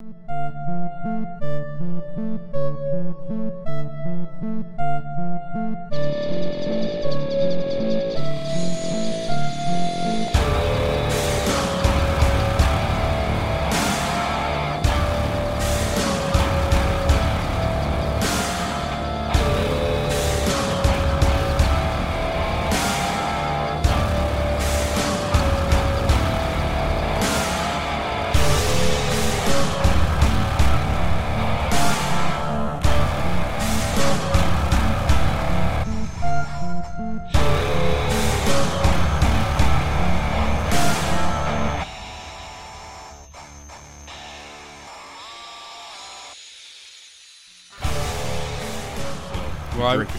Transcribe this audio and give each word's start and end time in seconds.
Thank 0.00 0.14
you. 2.52 2.57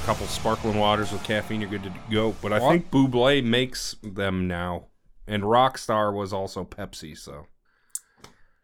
Couple 0.10 0.26
sparkling 0.26 0.80
waters 0.80 1.12
with 1.12 1.24
caffeine, 1.24 1.62
you're 1.62 1.70
good 1.70 1.84
to 1.84 1.94
go. 2.10 2.32
But 2.42 2.52
I 2.52 2.58
Well- 2.58 2.72
think 2.72 2.90
Bubly 2.90 3.44
makes 3.44 3.96
them 4.02 4.48
now, 4.48 4.86
and 5.28 5.44
Rockstar 5.44 6.12
was 6.12 6.34
also 6.34 6.64
Pepsi. 6.66 7.16
So 7.16 7.46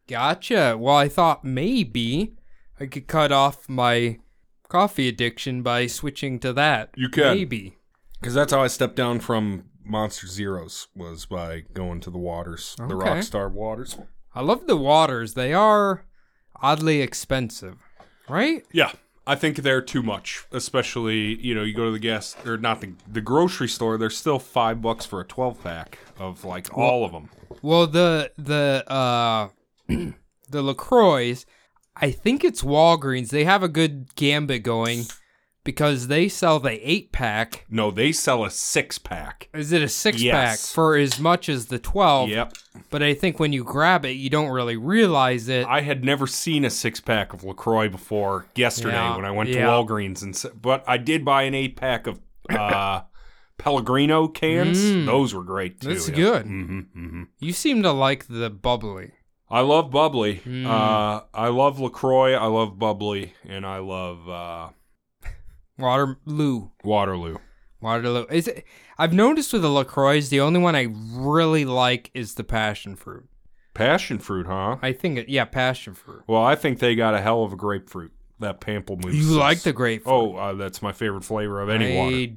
Gotcha. 0.07 0.75
Well, 0.79 0.95
I 0.95 1.07
thought 1.07 1.43
maybe 1.45 2.33
I 2.79 2.87
could 2.87 3.05
cut 3.05 3.31
off 3.31 3.69
my 3.69 4.17
coffee 4.69 5.07
addiction 5.07 5.61
by 5.61 5.85
switching 5.85 6.39
to 6.39 6.51
that. 6.53 6.89
You 6.95 7.09
can. 7.09 7.35
Maybe. 7.37 7.77
because 8.19 8.33
that's 8.33 8.51
how 8.51 8.63
I 8.63 8.67
stepped 8.67 8.95
down 8.95 9.19
from 9.19 9.65
Monster 9.83 10.25
Zeros 10.25 10.87
was 10.95 11.27
by 11.27 11.59
going 11.75 11.99
to 12.01 12.09
the 12.09 12.17
waters, 12.17 12.75
the 12.79 12.95
Rockstar 12.95 13.51
waters. 13.51 13.99
I 14.33 14.41
love 14.41 14.65
the 14.65 14.75
waters. 14.77 15.35
They 15.35 15.53
are 15.53 16.05
oddly 16.59 17.01
expensive, 17.03 17.77
right? 18.27 18.65
Yeah, 18.71 18.93
I 19.27 19.35
think 19.35 19.57
they're 19.57 19.81
too 19.81 20.03
much. 20.03 20.45
Especially, 20.51 21.35
you 21.41 21.55
know, 21.55 21.63
you 21.63 21.73
go 21.73 21.85
to 21.85 21.91
the 21.91 21.99
gas 21.99 22.35
or 22.45 22.57
not 22.57 22.81
the 22.81 22.93
the 23.11 23.21
grocery 23.21 23.67
store. 23.67 23.97
They're 23.97 24.09
still 24.09 24.39
five 24.39 24.81
bucks 24.81 25.05
for 25.05 25.19
a 25.19 25.25
twelve 25.25 25.63
pack 25.63 25.99
of 26.17 26.45
like 26.45 26.75
all 26.77 27.03
of 27.05 27.11
them. 27.11 27.29
Well, 27.61 27.87
the 27.87 28.31
the 28.37 28.83
uh 28.87 29.49
the 29.87 30.61
Lacroix, 30.61 31.35
I 31.95 32.11
think 32.11 32.43
it's 32.43 32.61
Walgreens. 32.61 33.29
They 33.29 33.45
have 33.45 33.63
a 33.63 33.67
good 33.67 34.15
gambit 34.15 34.63
going 34.63 35.05
because 35.65 36.07
they 36.07 36.29
sell 36.29 36.61
the 36.61 36.79
eight 36.89 37.11
pack. 37.11 37.65
No, 37.69 37.91
they 37.91 38.13
sell 38.13 38.45
a 38.45 38.49
six 38.49 38.97
pack. 38.97 39.49
Is 39.53 39.73
it 39.73 39.81
a 39.81 39.89
six 39.89 40.21
Yes. 40.21 40.33
pack 40.33 40.73
for 40.73 40.95
as 40.95 41.19
much 41.19 41.49
as 41.49 41.65
the 41.65 41.79
twelve? 41.79 42.29
Yep. 42.29 42.53
But 42.89 43.03
I 43.03 43.13
think 43.13 43.39
when 43.39 43.51
you 43.51 43.63
grab 43.65 44.05
it, 44.05 44.11
you 44.11 44.29
don't 44.29 44.49
really 44.49 44.77
realize 44.77 45.49
it. 45.49 45.65
I 45.67 45.81
had 45.81 46.03
never 46.05 46.27
seen 46.27 46.63
a 46.63 46.69
six 46.69 47.01
pack 47.01 47.33
of 47.33 47.43
Lacroix 47.43 47.89
before 47.89 48.45
yesterday 48.55 48.93
Yeah, 48.95 49.15
when 49.17 49.25
I 49.25 49.31
went 49.31 49.49
yeah. 49.49 49.65
to 49.65 49.71
Walgreens, 49.71 50.21
and 50.23 50.61
but 50.61 50.83
I 50.87 50.95
did 50.97 51.25
buy 51.25 51.43
an 51.43 51.53
eight 51.53 51.75
pack 51.75 52.07
of 52.07 52.19
uh, 52.49 53.01
Pellegrino 53.57 54.27
cans. 54.27 54.77
Mm. 54.79 55.05
Those 55.05 55.33
were 55.33 55.43
great 55.43 55.81
too. 55.81 55.89
That's 55.89 56.09
good. 56.09 56.45
hmm 56.45 56.79
hmm 56.93 57.23
you 57.39 57.53
seem 57.53 57.83
to 57.83 57.91
like 57.91 58.27
the 58.27 58.49
bubbly. 58.49 59.11
I 59.49 59.61
love 59.61 59.91
bubbly. 59.91 60.41
Mm. 60.45 60.65
Uh, 60.65 61.21
I 61.33 61.47
love 61.49 61.79
Lacroix. 61.79 62.33
I 62.33 62.47
love 62.47 62.77
bubbly, 62.79 63.33
and 63.47 63.65
I 63.65 63.77
love 63.77 64.27
uh, 64.27 64.69
Waterloo. 65.77 66.69
Waterloo. 66.83 67.37
Waterloo. 67.81 68.25
Is 68.31 68.47
it? 68.47 68.65
I've 68.97 69.13
noticed 69.13 69.51
with 69.53 69.61
the 69.61 69.69
Lacroix, 69.69 70.21
the 70.21 70.39
only 70.41 70.59
one 70.59 70.75
I 70.75 70.87
really 70.91 71.65
like 71.65 72.11
is 72.13 72.35
the 72.35 72.43
passion 72.43 72.95
fruit. 72.95 73.27
Passion 73.73 74.19
fruit, 74.19 74.47
huh? 74.47 74.77
I 74.81 74.93
think 74.93 75.17
it. 75.17 75.29
Yeah, 75.29 75.45
passion 75.45 75.93
fruit. 75.93 76.23
Well, 76.27 76.43
I 76.43 76.55
think 76.55 76.79
they 76.79 76.95
got 76.95 77.13
a 77.13 77.21
hell 77.21 77.43
of 77.43 77.51
a 77.53 77.57
grapefruit. 77.57 78.11
That 78.39 78.59
pamplemousse. 78.61 79.13
You 79.13 79.19
is- 79.19 79.31
like 79.31 79.61
the 79.61 79.73
grapefruit? 79.73 80.13
Oh, 80.13 80.35
uh, 80.35 80.53
that's 80.53 80.81
my 80.81 80.91
favorite 80.91 81.23
flavor 81.23 81.61
of 81.61 81.69
any 81.69 81.95
water. 81.97 82.15
I 82.15 82.35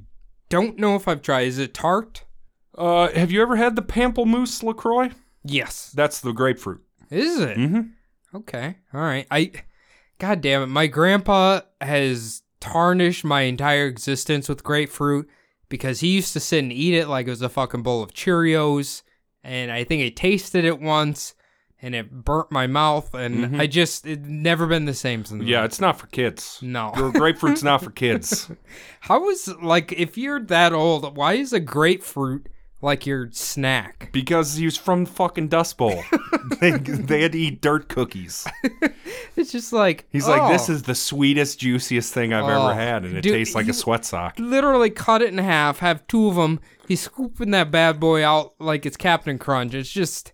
don't 0.49 0.79
know 0.79 0.97
if 0.97 1.07
I've 1.09 1.23
tried. 1.23 1.43
Is 1.49 1.59
it 1.59 1.75
tart? 1.75 2.25
Uh, 2.77 3.09
have 3.13 3.31
you 3.33 3.43
ever 3.43 3.57
had 3.57 3.75
the 3.77 3.83
pamplemousse 3.83 4.63
Lacroix? 4.63 5.11
Yes. 5.45 5.93
That's 5.97 6.21
the 6.21 6.33
grapefruit. 6.33 6.83
Is 7.11 7.41
it? 7.41 7.57
Mm-hmm. 7.57 8.37
Okay. 8.37 8.77
All 8.93 9.01
right. 9.01 9.27
I. 9.31 9.53
God 10.19 10.41
damn 10.41 10.63
it! 10.63 10.67
My 10.67 10.89
grandpa 10.89 11.61
has 11.81 12.43
tarnished 12.61 13.25
my 13.25 13.43
entire 13.43 13.87
existence 13.87 14.49
with 14.49 14.65
grapefruit 14.65 15.29
because 15.69 16.01
he 16.01 16.09
used 16.09 16.33
to 16.33 16.41
sit 16.41 16.61
and 16.61 16.73
eat 16.73 16.95
it 16.95 17.09
like 17.09 17.27
it 17.27 17.31
was 17.31 17.43
a 17.43 17.49
fucking 17.49 17.83
bowl 17.83 18.03
of 18.03 18.13
Cheerios, 18.15 19.03
and 19.45 19.71
I 19.71 19.85
think 19.85 20.03
I 20.03 20.09
tasted 20.09 20.65
it 20.65 20.81
once, 20.81 21.35
and 21.81 21.95
it 21.95 22.11
burnt 22.25 22.51
my 22.51 22.67
mouth, 22.67 23.15
and 23.15 23.37
Mhm. 23.53 23.61
I 23.61 23.67
just 23.67 24.07
it 24.07 24.23
never 24.25 24.67
been 24.67 24.87
the 24.87 24.95
same 24.95 25.25
since. 25.25 25.45
Yeah, 25.45 25.59
then. 25.59 25.65
it's 25.67 25.81
not 25.81 25.99
for 26.01 26.07
kids. 26.09 26.59
No. 26.63 26.91
Gra- 26.95 27.13
Grapefruit's 27.13 27.63
not 27.63 27.83
for 27.85 27.91
kids. 27.91 28.51
How 29.01 29.29
is 29.31 29.49
like 29.63 29.93
if 29.93 30.19
you're 30.19 30.41
that 30.47 30.73
old? 30.73 31.17
Why 31.17 31.35
is 31.35 31.53
a 31.53 31.61
grapefruit 31.61 32.49
like 32.81 33.07
your 33.07 33.29
snack? 33.33 34.11
Because 34.13 34.55
he 34.55 34.65
was 34.65 34.77
from 34.77 35.05
the 35.05 35.11
fucking 35.11 35.49
Dust 35.49 35.77
Bowl. 35.79 36.03
they, 36.61 36.71
they 36.73 37.23
had 37.23 37.33
to 37.33 37.39
eat 37.39 37.61
dirt 37.61 37.89
cookies. 37.89 38.47
It's 39.37 39.53
just 39.53 39.73
like 39.73 40.05
He's 40.11 40.27
like, 40.27 40.51
this 40.51 40.69
oh. 40.69 40.73
is 40.73 40.83
the 40.83 40.97
sweetest, 40.97 41.61
juiciest 41.61 42.13
thing 42.13 42.33
I've 42.33 42.45
Oh, 42.45 42.67
ever 42.69 42.75
had, 42.75 43.05
and 43.05 43.17
it 43.17 43.21
dude, 43.23 43.33
tastes 43.35 43.55
like 43.55 43.67
you- 43.67 43.71
a 43.71 43.75
sweat 43.75 44.05
sock. 44.05 44.35
literally 44.39 44.91
cut 44.91 45.23
it 45.23 45.29
in 45.29 45.39
half, 45.39 45.79
have 45.79 46.05
two 46.09 46.27
of 46.27 46.35
them. 46.35 46.59
He's 46.89 47.03
scooping 47.03 47.53
that 47.53 47.71
bad 47.71 48.01
boy 48.01 48.25
out 48.25 48.55
like 48.59 48.85
it's 48.85 48.97
Captain 48.97 49.39
Crunch. 49.39 49.75
It's 49.75 49.91
just, 49.93 50.33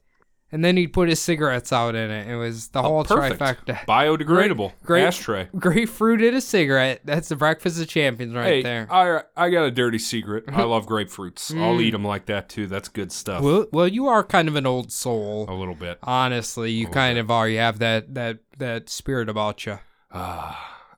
and 0.54 0.64
then 0.64 0.76
he'd 0.76 0.92
put 0.92 1.08
his 1.08 1.20
cigarettes 1.20 1.72
out 1.72 1.94
in 1.94 2.10
it. 2.10 2.28
It 2.28 2.36
was 2.36 2.68
the 2.68 2.80
whole 2.80 3.00
Oh, 3.00 3.04
perfect. 3.04 3.40
trifecta. 3.66 3.84
Biodegradable. 3.86 4.72
Great- 4.84 5.04
Ashtray. 5.04 5.48
Grapefruit 5.58 6.22
and 6.22 6.36
a 6.36 6.40
cigarette. 6.40 7.00
That's 7.04 7.28
the 7.28 7.36
breakfast 7.36 7.80
of 7.82 7.88
champions 7.88 8.34
right 8.34 8.46
Hey, 8.46 8.62
there. 8.62 8.86
I 8.90 9.22
I 9.36 9.50
got 9.50 9.64
a 9.64 9.70
dirty 9.70 9.98
secret. 9.98 10.44
I 10.48 10.62
love 10.74 10.86
grapefruits. 10.86 11.54
I'll 11.60 11.80
eat 11.80 11.90
them 11.90 12.04
like 12.04 12.26
that 12.26 12.48
too. 12.48 12.66
That's 12.68 12.88
good 12.88 13.10
stuff. 13.12 13.42
well, 13.42 13.66
well, 13.72 13.88
you 13.88 14.06
are 14.06 14.22
kind 14.22 14.46
of 14.48 14.54
an 14.56 14.64
old 14.64 14.92
soul. 14.92 15.46
a 15.48 15.54
little 15.54 15.74
bit. 15.74 15.98
Honestly, 16.04 16.70
you 16.70 16.86
kind 16.86 17.18
of 17.18 17.30
are. 17.30 17.48
You 17.48 17.58
have 17.58 17.80
that 17.80 18.14
that 18.14 18.38
that 18.58 18.88
spirit 18.88 19.28
about 19.28 19.66
you. 19.66 19.78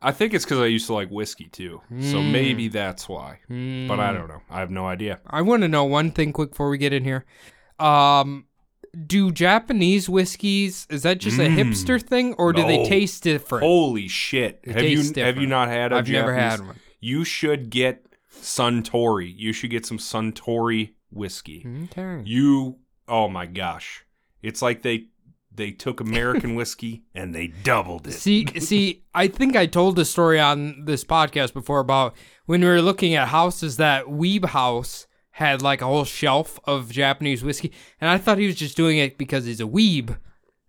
I 0.02 0.12
think 0.12 0.34
it's 0.34 0.44
because 0.44 0.58
I 0.60 0.66
used 0.66 0.86
to 0.88 0.92
like 0.94 1.08
whiskey 1.08 1.46
too, 1.46 1.80
so 2.00 2.18
Mm. 2.18 2.30
maybe 2.30 2.68
that's 2.68 3.08
why. 3.08 3.38
But 3.48 3.98
I 3.98 4.12
don't 4.12 4.28
know. 4.28 4.42
I 4.50 4.60
have 4.60 4.70
no 4.70 4.86
idea. 4.86 5.20
I 5.26 5.40
want 5.42 5.62
to 5.62 5.68
know 5.68 5.84
one 5.84 6.10
thing 6.10 6.32
quick 6.34 6.50
before 6.50 6.68
we 6.68 6.76
get 6.78 6.92
in 6.92 7.02
here. 7.04 7.24
Um, 7.78 8.44
do 9.06 9.30
Japanese 9.32 10.08
whiskeys 10.08 10.86
is 10.88 11.02
that 11.02 11.18
just 11.18 11.38
a 11.38 11.42
Mm. 11.42 11.56
hipster 11.56 12.00
thing, 12.02 12.32
or 12.34 12.52
do 12.52 12.62
they 12.62 12.78
No. 12.78 12.88
taste 12.88 13.22
different? 13.24 13.64
Holy 13.64 14.08
shit! 14.08 14.60
It 14.62 14.74
have 14.74 14.84
you 14.84 14.96
tastes 14.98 15.18
have 15.18 15.36
you 15.38 15.46
not 15.46 15.68
had 15.68 15.92
a 15.92 15.96
I've 15.96 16.08
never 16.08 16.32
Japanese- 16.34 16.58
had 16.60 16.66
one. 16.66 16.76
You 17.00 17.24
should 17.24 17.70
get 17.70 18.04
Suntory. 18.32 19.32
You 19.36 19.52
should 19.52 19.70
get 19.70 19.84
some 19.86 19.98
Suntory 19.98 20.90
whiskey. 21.10 21.66
Okay. 21.84 22.22
You 22.24 22.78
oh 23.08 23.28
my 23.28 23.46
gosh. 23.46 24.04
It's 24.42 24.62
like 24.62 24.82
they 24.82 25.06
they 25.54 25.70
took 25.70 26.00
American 26.00 26.54
whiskey 26.60 27.04
and 27.14 27.34
they 27.34 27.46
doubled 27.48 28.06
it. 28.06 28.12
See, 28.12 28.46
see, 28.60 29.04
I 29.14 29.26
think 29.28 29.56
I 29.56 29.66
told 29.66 29.96
the 29.96 30.04
story 30.04 30.38
on 30.38 30.84
this 30.84 31.02
podcast 31.04 31.54
before 31.54 31.80
about 31.80 32.14
when 32.44 32.60
we 32.60 32.66
were 32.66 32.82
looking 32.82 33.14
at 33.14 33.28
houses 33.28 33.76
that 33.78 34.04
Weeb 34.06 34.44
House 34.46 35.05
had 35.36 35.60
like 35.60 35.82
a 35.82 35.84
whole 35.84 36.04
shelf 36.06 36.58
of 36.64 36.90
Japanese 36.90 37.44
whiskey, 37.44 37.70
and 38.00 38.08
I 38.08 38.16
thought 38.16 38.38
he 38.38 38.46
was 38.46 38.54
just 38.56 38.74
doing 38.76 38.96
it 38.96 39.18
because 39.18 39.44
he's 39.44 39.60
a 39.60 39.64
weeb, 39.64 40.16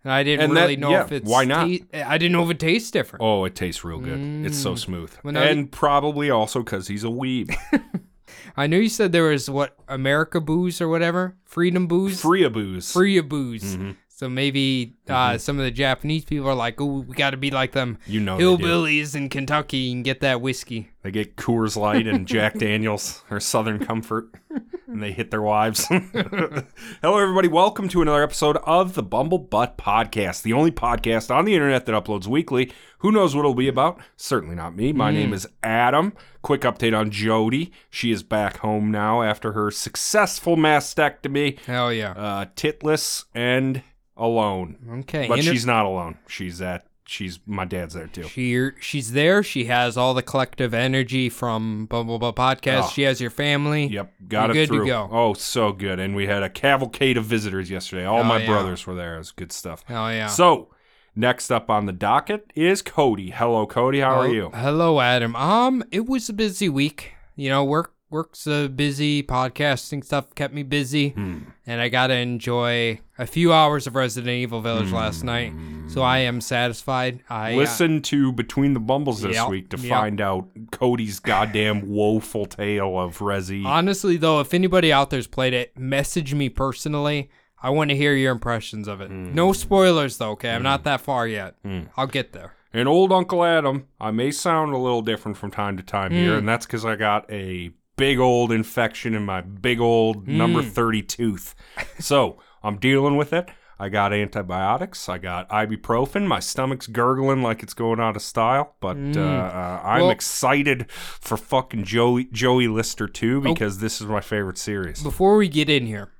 and 0.04 0.12
I 0.12 0.22
didn't 0.22 0.44
And 0.44 0.56
that- 0.56 0.60
really 0.62 0.76
know 0.76 0.90
yeah, 0.90 1.04
if 1.04 1.12
it's 1.12 1.28
why 1.30 1.44
not? 1.46 1.66
ta- 1.68 2.04
I 2.06 2.18
didn't 2.18 2.32
know 2.32 2.44
if 2.44 2.50
it 2.50 2.58
tastes 2.58 2.90
different. 2.90 3.22
Oh, 3.22 3.44
it 3.46 3.54
tastes 3.54 3.82
real 3.82 3.98
good. 3.98 4.44
It's 4.46 4.58
so 4.58 4.74
smooth. 4.74 5.10
Well, 5.24 5.36
and 5.38 5.72
probably 5.72 6.28
also 6.30 6.60
because 6.62 6.86
he's 6.88 7.02
a 7.02 7.08
weeb. 7.08 7.54
I 8.58 8.66
know 8.66 8.76
you 8.76 8.88
said 8.90 9.12
there 9.12 9.30
was 9.30 9.48
what 9.48 9.76
America 9.88 10.40
booze 10.40 10.80
or 10.82 10.88
whatever, 10.88 11.36
Freedom 11.44 11.86
booze, 11.86 12.20
Free 12.20 12.46
booze. 12.48 12.92
Free 12.92 13.20
booze. 13.20 13.76
Mm-hmm. 13.76 13.90
So 14.18 14.28
maybe 14.28 14.96
uh, 15.08 15.38
some 15.38 15.60
of 15.60 15.64
the 15.64 15.70
Japanese 15.70 16.24
people 16.24 16.48
are 16.48 16.54
like, 16.54 16.80
"Oh, 16.80 17.04
we 17.06 17.14
got 17.14 17.30
to 17.30 17.36
be 17.36 17.52
like 17.52 17.70
them 17.70 17.98
You 18.04 18.18
know 18.18 18.36
hillbillies 18.36 19.14
in 19.14 19.28
Kentucky 19.28 19.92
and 19.92 20.02
get 20.02 20.22
that 20.22 20.40
whiskey." 20.40 20.90
They 21.02 21.12
get 21.12 21.36
Coors 21.36 21.76
Light 21.76 22.08
and 22.08 22.26
Jack 22.26 22.54
Daniels 22.58 23.22
or 23.30 23.38
Southern 23.38 23.78
Comfort, 23.78 24.34
and 24.88 25.00
they 25.00 25.12
hit 25.12 25.30
their 25.30 25.40
wives. 25.40 25.86
Hello, 25.86 26.64
everybody. 27.02 27.46
Welcome 27.46 27.88
to 27.90 28.02
another 28.02 28.24
episode 28.24 28.56
of 28.64 28.94
the 28.94 29.04
Bumble 29.04 29.38
Butt 29.38 29.78
Podcast, 29.78 30.42
the 30.42 30.52
only 30.52 30.72
podcast 30.72 31.32
on 31.32 31.44
the 31.44 31.54
internet 31.54 31.86
that 31.86 31.92
uploads 31.92 32.26
weekly. 32.26 32.72
Who 32.98 33.12
knows 33.12 33.36
what 33.36 33.42
it'll 33.42 33.54
be 33.54 33.68
about? 33.68 34.00
Certainly 34.16 34.56
not 34.56 34.74
me. 34.74 34.92
My 34.92 35.12
name 35.12 35.32
is 35.32 35.46
Adam. 35.62 36.12
Quick 36.42 36.62
update 36.62 36.98
on 36.98 37.12
Jody. 37.12 37.70
She 37.88 38.10
is 38.10 38.24
back 38.24 38.56
home 38.56 38.90
now 38.90 39.22
after 39.22 39.52
her 39.52 39.70
successful 39.70 40.56
mastectomy, 40.56 41.60
Hell 41.60 41.92
yeah. 41.92 42.10
uh, 42.12 42.46
titless, 42.56 43.26
and 43.32 43.84
alone. 44.18 44.76
Okay, 45.00 45.28
But 45.28 45.38
inter- 45.38 45.52
she's 45.52 45.64
not 45.66 45.86
alone. 45.86 46.18
She's 46.26 46.60
at 46.60 46.84
she's 47.06 47.38
my 47.46 47.64
dad's 47.64 47.94
there 47.94 48.06
too. 48.08 48.24
She 48.24 48.70
she's 48.80 49.12
there. 49.12 49.42
She 49.42 49.64
has 49.66 49.96
all 49.96 50.12
the 50.12 50.22
collective 50.22 50.74
energy 50.74 51.28
from 51.30 51.86
Bumble 51.86 52.18
Butt 52.18 52.36
Podcast. 52.36 52.82
Oh. 52.84 52.90
She 52.92 53.02
has 53.02 53.20
your 53.20 53.30
family. 53.30 53.86
Yep, 53.86 54.12
got 54.28 54.54
You're 54.54 54.64
it 54.64 54.68
good 54.70 54.80
to 54.80 54.86
go. 54.86 55.08
Oh, 55.10 55.32
so 55.34 55.72
good. 55.72 55.98
And 56.00 56.14
we 56.14 56.26
had 56.26 56.42
a 56.42 56.50
cavalcade 56.50 57.16
of 57.16 57.24
visitors 57.24 57.70
yesterday. 57.70 58.04
All 58.04 58.20
Oh, 58.20 58.24
my 58.24 58.38
yeah. 58.40 58.46
brothers 58.46 58.86
were 58.86 58.94
there. 58.94 59.14
It 59.14 59.18
was 59.18 59.30
good 59.30 59.52
stuff. 59.52 59.84
Oh 59.88 60.08
yeah. 60.08 60.26
So, 60.26 60.68
next 61.16 61.50
up 61.50 61.70
on 61.70 61.86
the 61.86 61.92
docket 61.92 62.52
is 62.54 62.82
Cody. 62.82 63.30
Hello, 63.30 63.66
Cody. 63.66 64.00
How 64.00 64.20
are 64.20 64.26
Oh, 64.26 64.30
you? 64.32 64.50
Hello, 64.52 65.00
Adam. 65.00 65.34
Um, 65.36 65.82
it 65.90 66.06
was 66.06 66.28
a 66.28 66.32
busy 66.34 66.68
week. 66.68 67.12
You 67.36 67.48
know, 67.48 67.64
work 67.64 67.94
work's 68.10 68.46
a 68.46 68.68
busy. 68.68 69.22
Podcasting 69.22 70.04
stuff 70.04 70.34
kept 70.34 70.52
me 70.52 70.62
busy, 70.62 71.10
Hmm. 71.10 71.38
and 71.66 71.80
I 71.80 71.88
got 71.88 72.08
to 72.08 72.14
enjoy 72.14 73.00
a 73.18 73.26
few 73.26 73.52
hours 73.52 73.86
of 73.86 73.94
Resident 73.96 74.30
Evil 74.32 74.60
Village 74.60 74.92
last 74.92 75.24
night. 75.24 75.52
So 75.88 76.02
I 76.02 76.18
am 76.18 76.40
satisfied. 76.40 77.20
I 77.30 77.54
uh, 77.54 77.56
Listen 77.56 78.02
to 78.02 78.30
Between 78.32 78.74
the 78.74 78.80
Bumbles 78.80 79.22
this 79.22 79.34
Yep, 79.36 79.48
week 79.48 79.68
to 79.70 79.78
yep. 79.78 79.88
find 79.88 80.20
out 80.20 80.48
Cody's 80.70 81.18
goddamn 81.18 81.88
woeful 81.88 82.46
tale 82.46 82.98
of 82.98 83.18
Resi. 83.18 83.64
honestly 83.64 84.16
though, 84.16 84.40
if 84.40 84.52
anybody 84.54 84.92
out 84.92 85.10
there's 85.10 85.26
played 85.26 85.54
it, 85.54 85.76
message 85.78 86.34
me 86.34 86.48
personally. 86.48 87.30
I 87.60 87.70
want 87.70 87.90
to 87.90 87.96
hear 87.96 88.14
your 88.14 88.30
impressions 88.32 88.86
of 88.86 89.00
it. 89.00 89.08
Hmm. 89.08 89.34
No 89.34 89.52
spoilers 89.52 90.18
though. 90.18 90.30
Okay, 90.32 90.50
I'm 90.50 90.62
not 90.62 90.84
that 90.84 91.00
far 91.00 91.26
yet. 91.26 91.56
I'll 91.96 92.06
get 92.06 92.32
there. 92.32 92.52
And 92.72 92.86
old 92.86 93.10
Uncle 93.12 93.42
Adam, 93.44 93.88
I 93.98 94.10
may 94.10 94.30
sound 94.30 94.74
a 94.74 94.78
little 94.78 95.00
different 95.02 95.38
from 95.38 95.50
time 95.50 95.76
to 95.78 95.82
time 95.82 96.12
here, 96.12 96.32
Hmm. 96.34 96.38
and 96.40 96.48
that's 96.48 96.66
because 96.66 96.84
I 96.84 96.96
got 96.96 97.24
a 97.32 97.70
big 97.96 98.18
old 98.20 98.52
infection 98.52 99.14
in 99.14 99.24
my 99.24 99.40
big 99.40 99.80
old 99.80 100.28
number 100.28 100.62
Hmm. 100.62 100.68
30 100.68 101.02
tooth. 101.02 101.54
so 101.98 102.38
I'm 102.62 102.78
dealing 102.78 103.16
with 103.16 103.32
it. 103.32 103.48
I 103.80 103.88
got 103.88 104.12
antibiotics. 104.12 105.08
I 105.08 105.18
got 105.18 105.48
ibuprofen. 105.50 106.26
My 106.26 106.40
stomach's 106.40 106.88
gurgling 106.88 107.42
like 107.42 107.62
it's 107.62 107.74
going 107.74 108.00
out 108.00 108.16
of 108.16 108.22
style. 108.22 108.74
But 108.80 108.96
uh, 109.16 109.20
uh, 109.20 109.80
I'm. 109.84 110.00
Well- 110.02 110.10
excited 110.10 110.90
for 110.90 111.36
fucking 111.36 111.84
Joey 111.84 112.24
Joey 112.32 112.66
Lister 112.66 113.06
too 113.06 113.38
Oh. 113.38 113.52
because 113.52 113.78
this 113.78 114.00
is 114.00 114.08
my 114.08 114.20
favorite 114.20 114.58
series. 114.58 115.00
Before 115.02 115.36
we 115.36 115.48
get 115.48 115.70
in 115.70 115.86
here, 115.86 116.10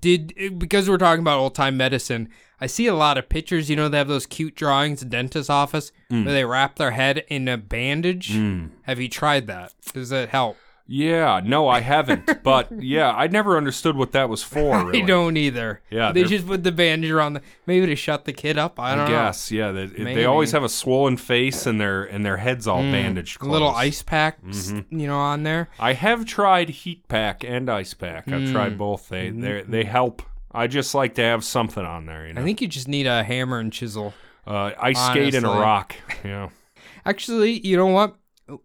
did 0.00 0.32
because 0.58 0.88
we're 0.88 0.96
talking 0.98 1.20
about 1.22 1.38
old 1.38 1.54
time 1.54 1.76
medicine, 1.76 2.28
I 2.60 2.66
see 2.66 2.86
a 2.86 2.94
lot 2.94 3.18
of 3.18 3.28
pictures. 3.28 3.68
You 3.68 3.76
know, 3.76 3.88
they 3.88 3.98
have 3.98 4.08
those 4.08 4.24
cute 4.26 4.54
drawings 4.54 5.02
in 5.02 5.08
dentist's 5.08 5.50
office 5.50 5.92
Mm. 6.10 6.24
where 6.24 6.34
they 6.34 6.44
wrap 6.44 6.76
their 6.76 6.92
head 6.92 7.24
in 7.28 7.48
a 7.48 7.56
bandage. 7.56 8.38
Have 8.82 9.00
you 9.00 9.08
tried 9.08 9.46
that? 9.48 9.72
Does 9.92 10.12
it 10.12 10.28
help? 10.28 10.56
Yeah, 10.86 11.40
no, 11.42 11.66
I 11.66 11.80
haven't. 11.80 12.42
but 12.42 12.68
yeah, 12.82 13.10
I 13.10 13.26
never 13.26 13.56
understood 13.56 13.96
what 13.96 14.12
that 14.12 14.28
was 14.28 14.42
for. 14.42 14.84
Really. 14.84 15.02
I 15.02 15.06
don't 15.06 15.36
either. 15.36 15.80
Yeah, 15.90 16.12
they 16.12 16.24
just 16.24 16.46
put 16.46 16.62
the 16.62 16.72
bandage 16.72 17.10
around 17.10 17.32
the 17.34 17.42
maybe 17.66 17.86
to 17.86 17.96
shut 17.96 18.26
the 18.26 18.32
kid 18.34 18.58
up. 18.58 18.78
I 18.78 18.92
I 18.92 18.94
don't 18.96 19.04
know. 19.06 19.10
guess, 19.10 19.50
yeah. 19.50 19.72
They, 19.72 19.86
they 19.86 20.24
always 20.26 20.52
have 20.52 20.62
a 20.62 20.68
swollen 20.68 21.16
face 21.16 21.64
and 21.66 21.80
their 21.80 22.04
and 22.04 22.24
their 22.24 22.36
heads 22.36 22.66
all 22.68 22.82
bandaged. 22.82 23.40
A 23.40 23.46
little 23.46 23.70
ice 23.70 24.02
pack, 24.02 24.42
Mm-hmm. 24.44 24.98
you 25.00 25.06
know, 25.06 25.16
on 25.18 25.42
there. 25.42 25.70
I 25.78 25.94
have 25.94 26.26
tried 26.26 26.68
heat 26.68 27.08
pack 27.08 27.44
and 27.44 27.70
ice 27.70 27.94
pack. 27.94 28.28
I've 28.28 28.42
Mm. 28.42 28.52
tried 28.52 28.76
both. 28.78 29.08
They 29.08 29.28
Mm-hmm. 29.30 29.40
they 29.40 29.62
they 29.62 29.84
help. 29.84 30.22
I 30.52 30.66
just 30.66 30.94
like 30.94 31.14
to 31.14 31.22
have 31.22 31.42
something 31.44 31.84
on 31.84 32.04
there. 32.06 32.26
You 32.26 32.34
know, 32.34 32.40
I 32.42 32.44
think 32.44 32.60
you 32.60 32.68
just 32.68 32.88
need 32.88 33.06
a 33.06 33.24
hammer 33.24 33.58
and 33.58 33.72
chisel. 33.72 34.12
uh, 34.46 34.72
ice 34.78 35.00
skate 35.06 35.34
and 35.34 35.46
a 35.46 35.48
rock. 35.48 35.96
Yeah. 36.22 36.50
Actually, 37.06 37.66
you 37.66 37.76
know 37.78 37.86
what? 37.86 38.16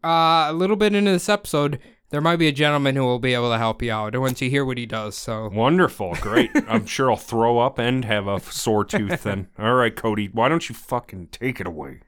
Uh, 0.04 0.48
a 0.50 0.54
little 0.54 0.76
bit 0.76 0.94
into 0.94 1.10
this 1.12 1.30
episode, 1.30 1.80
there 2.10 2.22
might 2.22 2.38
be 2.38 2.48
a 2.48 2.52
gentleman 2.52 2.96
who 2.96 3.04
will 3.04 3.20
be 3.20 3.34
able 3.34 3.52
to 3.52 3.58
help 3.58 3.82
you 3.82 3.92
out 3.92 4.18
once 4.20 4.42
you 4.42 4.50
hear 4.50 4.66
what 4.66 4.78
he 4.78 4.86
does. 4.86 5.16
So, 5.16 5.50
Wonderful, 5.54 6.16
great. 6.22 6.52
I'm 6.68 6.86
sure 6.86 7.12
I'll 7.12 7.18
throw 7.18 7.60
up 7.60 7.78
and 7.80 8.06
have 8.06 8.28
a 8.28 8.40
sore 8.40 8.86
tooth. 8.86 9.24
Then, 9.24 9.48
all 9.60 9.76
right, 9.76 9.96
Cody, 9.96 10.28
why 10.32 10.50
don't 10.50 10.68
you 10.70 10.76
fucking 10.76 11.28
take 11.28 11.60
it 11.60 11.68
away? 11.68 12.00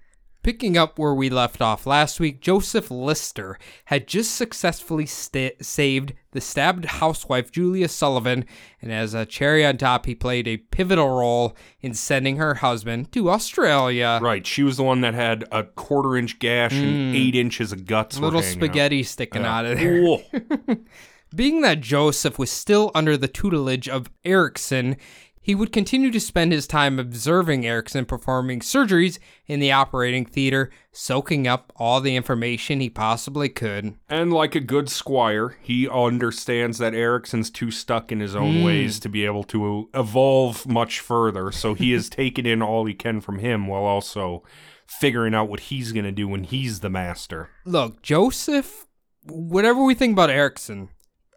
picking 0.44 0.75
up 0.75 0.98
where 0.98 1.13
we 1.13 1.30
left 1.30 1.62
off 1.62 1.86
last 1.86 2.19
week, 2.19 2.42
Joseph 2.42 2.89
Lister 2.89 3.59
had 3.86 4.07
just 4.07 4.36
successfully 4.36 5.06
sta- 5.06 5.56
saved 5.62 6.13
the 6.31 6.42
stabbed 6.42 6.86
housewife 6.86 7.51
Julia 7.51 7.88
Sullivan, 7.88 8.45
and 8.81 8.92
as 8.92 9.13
a 9.13 9.25
cherry 9.25 9.66
on 9.66 9.78
top, 9.78 10.06
he 10.06 10.16
played 10.16 10.48
a 10.48 10.57
pivotal 10.57 11.10
role 11.10 11.56
in 11.81 11.94
sending 11.94 12.38
her 12.38 12.56
husband 12.56 13.12
to 13.12 13.30
Australia. 13.30 14.19
Right, 14.22 14.45
she 14.45 14.63
was 14.63 14.78
the 14.78 14.83
one 14.83 15.01
that 15.01 15.13
had 15.13 15.45
a 15.51 15.63
quarter 15.63 16.16
inch 16.16 16.39
gash 16.39 16.74
and 16.74 17.16
eight 17.16 17.36
inches 17.36 17.72
of 17.72 17.86
guts. 17.86 18.18
Mm. 18.18 18.22
Little 18.22 18.42
spaghetti 18.42 19.04
sticking 19.04 19.44
out. 19.44 19.66
out 19.66 19.72
of 19.74 19.80
there. 19.80 20.78
Being 21.36 21.62
that 21.62 21.80
Joseph 21.80 22.38
was 22.38 22.51
still 22.51 22.92
under 22.94 23.16
the 23.16 23.30
tutelage 23.30 23.88
of 23.88 24.10
Erichsen, 24.25 24.98
he 25.41 25.55
would 25.55 25.71
continue 25.73 26.11
to 26.11 26.19
spend 26.19 26.51
his 26.51 26.67
time 26.67 26.99
observing 26.99 27.63
Erichsen 27.63 28.07
performing 28.07 28.59
surgeries 28.59 29.17
in 29.47 29.59
the 29.59 29.71
operating 29.71 30.23
theater, 30.23 30.69
soaking 30.91 31.47
up 31.47 31.73
all 31.75 31.99
the 31.99 32.15
information 32.15 32.79
he 32.79 32.89
possibly 32.89 33.49
could. 33.49 33.95
And 34.07 34.31
like 34.31 34.53
a 34.53 34.59
good 34.59 34.88
squire, 34.89 35.57
he 35.61 35.89
understands 35.89 36.77
that 36.77 36.93
Erichsen's 36.93 37.49
too 37.49 37.71
stuck 37.71 38.11
in 38.11 38.19
his 38.19 38.35
own 38.35 38.57
Hmm. 38.59 38.63
ways 38.63 38.99
to 38.99 39.09
be 39.09 39.25
able 39.25 39.43
to 39.45 39.89
evolve 39.95 40.67
much 40.67 40.99
further. 40.99 41.51
So 41.51 41.73
he 41.73 41.91
has 41.94 42.07
taken 42.21 42.45
in 42.45 42.61
all 42.61 42.85
he 42.85 42.94
can 42.94 43.19
from 43.19 43.39
him 43.39 43.65
while 43.67 43.83
also 43.83 44.44
figuring 44.85 45.33
out 45.33 45.49
what 45.49 45.61
he's 45.61 45.91
going 45.91 46.05
to 46.05 46.11
do 46.11 46.27
when 46.27 46.44
he's 46.44 46.81
the 46.81 46.89
master. 46.89 47.49
Look, 47.65 48.01
Joseph, 48.01 48.85
whatever 49.23 49.83
we 49.83 49.95
think 49.95 50.13
about 50.13 50.29
Erichsen, 50.29 50.89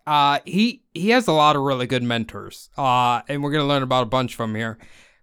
uh, 0.06 0.40
he 0.44 0.82
he 0.92 1.10
has 1.10 1.26
a 1.26 1.32
lot 1.32 1.56
of 1.56 1.62
really 1.62 1.86
good 1.86 2.02
mentors, 2.02 2.70
uh, 2.76 3.22
and 3.28 3.42
we're 3.42 3.52
gonna 3.52 3.66
learn 3.66 3.82
about 3.82 4.02
a 4.02 4.06
bunch 4.06 4.34
from 4.34 4.54
here. 4.54 4.78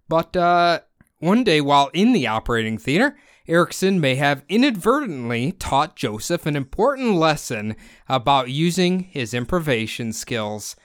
But 0.08 0.36
uh, 0.36 0.82
one 1.20 1.44
day, 1.44 1.62
while 1.62 1.90
in 1.94 2.14
the 2.14 2.28
operating 2.28 2.78
theater, 2.78 3.18
Erichsen 3.48 4.00
may 4.00 4.16
have 4.16 4.44
inadvertently 4.50 5.52
taught 5.54 5.96
Joseph 5.96 6.46
an 6.46 6.56
important 6.56 7.16
lesson 7.16 7.76
about 8.08 8.50
using 8.50 9.02
his 9.02 9.34
improvisation 9.34 10.14
skills. 10.14 10.76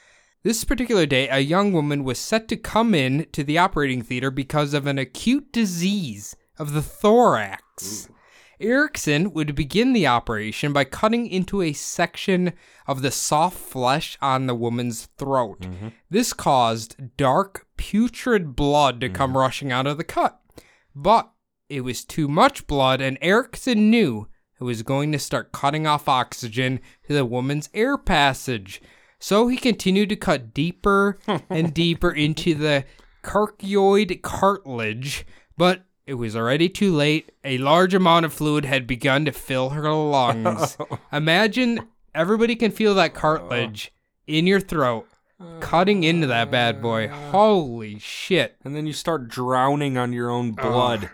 This 0.42 0.64
particular 0.64 1.06
day, 1.06 1.28
a 1.28 1.40
young 1.40 1.72
woman 1.72 2.04
was 2.04 2.18
set 2.18 2.48
to 2.48 2.56
come 2.56 2.94
in 2.94 3.26
to 3.32 3.42
the 3.42 3.58
operating 3.58 4.02
theater 4.02 4.30
because 4.30 4.74
of 4.74 4.86
an 4.86 4.98
acute 4.98 5.52
disease 5.52 6.36
of 6.58 6.72
the 6.72 6.82
thorax. 6.82 8.08
Erichsen 8.60 9.32
would 9.32 9.54
begin 9.54 9.92
the 9.92 10.06
operation 10.06 10.72
by 10.72 10.84
cutting 10.84 11.26
into 11.26 11.62
a 11.62 11.72
section 11.72 12.52
of 12.86 13.02
the 13.02 13.10
soft 13.10 13.58
flesh 13.58 14.16
on 14.22 14.46
the 14.46 14.54
woman's 14.54 15.06
throat. 15.18 15.60
Mm-hmm. 15.60 15.88
This 16.10 16.32
caused 16.32 17.16
dark, 17.16 17.66
putrid 17.76 18.56
blood 18.56 19.00
to 19.00 19.08
come 19.08 19.30
mm-hmm. 19.30 19.38
rushing 19.38 19.72
out 19.72 19.86
of 19.86 19.98
the 19.98 20.04
cut. 20.04 20.40
But 20.94 21.30
it 21.68 21.82
was 21.82 22.04
too 22.04 22.28
much 22.28 22.66
blood, 22.66 23.00
and 23.00 23.20
Erichsen 23.20 23.90
knew 23.90 24.28
it 24.60 24.64
was 24.64 24.82
going 24.82 25.12
to 25.12 25.18
start 25.18 25.52
cutting 25.52 25.86
off 25.86 26.08
oxygen 26.08 26.80
to 27.06 27.12
the 27.12 27.24
woman's 27.24 27.68
air 27.74 27.98
passage. 27.98 28.80
So 29.18 29.48
he 29.48 29.56
continued 29.56 30.08
to 30.10 30.16
cut 30.16 30.54
deeper 30.54 31.18
and 31.50 31.74
deeper 31.74 32.10
into 32.10 32.54
the 32.54 32.84
cricoid 33.22 34.22
cartilage, 34.22 35.26
but 35.56 35.85
it 36.06 36.14
was 36.14 36.36
already 36.36 36.68
too 36.68 36.94
late. 36.94 37.32
A 37.44 37.58
large 37.58 37.94
amount 37.94 38.24
of 38.26 38.32
fluid 38.32 38.64
had 38.64 38.86
begun 38.86 39.24
to 39.24 39.32
fill 39.32 39.70
her 39.70 39.90
lungs. 39.92 40.78
Imagine 41.12 41.88
everybody 42.14 42.56
can 42.56 42.70
feel 42.70 42.94
that 42.94 43.14
cartilage 43.14 43.92
in 44.26 44.46
your 44.46 44.60
throat 44.60 45.08
cutting 45.60 46.04
into 46.04 46.26
that 46.26 46.50
bad 46.50 46.80
boy. 46.80 47.08
Holy 47.08 47.98
shit. 47.98 48.56
And 48.64 48.74
then 48.74 48.86
you 48.86 48.92
start 48.92 49.28
drowning 49.28 49.98
on 49.98 50.12
your 50.12 50.30
own 50.30 50.52
blood. 50.52 51.10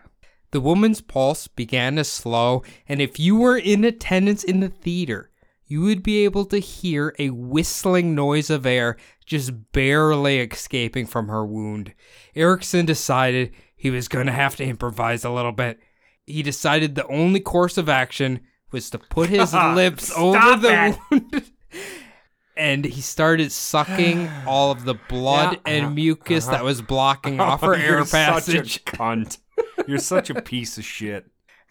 The 0.52 0.60
woman's 0.60 1.00
pulse 1.00 1.48
began 1.48 1.96
to 1.96 2.04
slow, 2.04 2.62
and 2.86 3.00
if 3.00 3.18
you 3.18 3.36
were 3.36 3.56
in 3.56 3.84
attendance 3.84 4.44
in 4.44 4.60
the 4.60 4.68
theater, 4.68 5.30
you 5.66 5.80
would 5.80 6.02
be 6.02 6.24
able 6.24 6.44
to 6.44 6.58
hear 6.58 7.14
a 7.18 7.30
whistling 7.30 8.14
noise 8.14 8.50
of 8.50 8.66
air 8.66 8.98
just 9.24 9.72
barely 9.72 10.40
escaping 10.40 11.06
from 11.06 11.28
her 11.28 11.46
wound. 11.46 11.94
Erichsen 12.36 12.84
decided 12.84 13.52
he 13.82 13.90
was 13.90 14.06
going 14.06 14.26
to 14.26 14.32
have 14.32 14.54
to 14.54 14.64
improvise 14.64 15.24
a 15.24 15.30
little 15.30 15.50
bit. 15.50 15.80
He 16.24 16.44
decided 16.44 16.94
the 16.94 17.04
only 17.08 17.40
course 17.40 17.76
of 17.76 17.88
action 17.88 18.38
was 18.70 18.90
to 18.90 18.98
put 19.00 19.28
his 19.28 19.52
lips 19.74 20.12
over 20.16 20.56
the 20.56 20.72
it. 20.72 20.98
wound. 21.10 21.50
And 22.56 22.84
he 22.84 23.00
started 23.00 23.50
sucking 23.50 24.28
all 24.46 24.70
of 24.70 24.84
the 24.84 24.94
blood 24.94 25.54
Yeah, 25.54 25.72
and 25.72 25.86
uh-huh, 25.86 25.94
mucus 25.94 26.46
that 26.46 26.62
was 26.62 26.80
blocking 26.80 27.40
off 27.40 27.62
her 27.62 27.74
air 27.74 27.96
You're 27.96 28.04
passage. 28.04 28.74
Such 28.74 28.76
a 28.76 28.96
cunt. 28.96 29.38
You're 29.88 29.98
such 29.98 30.30
a 30.30 30.40
piece 30.40 30.78
of 30.78 30.84
shit. 30.84 31.26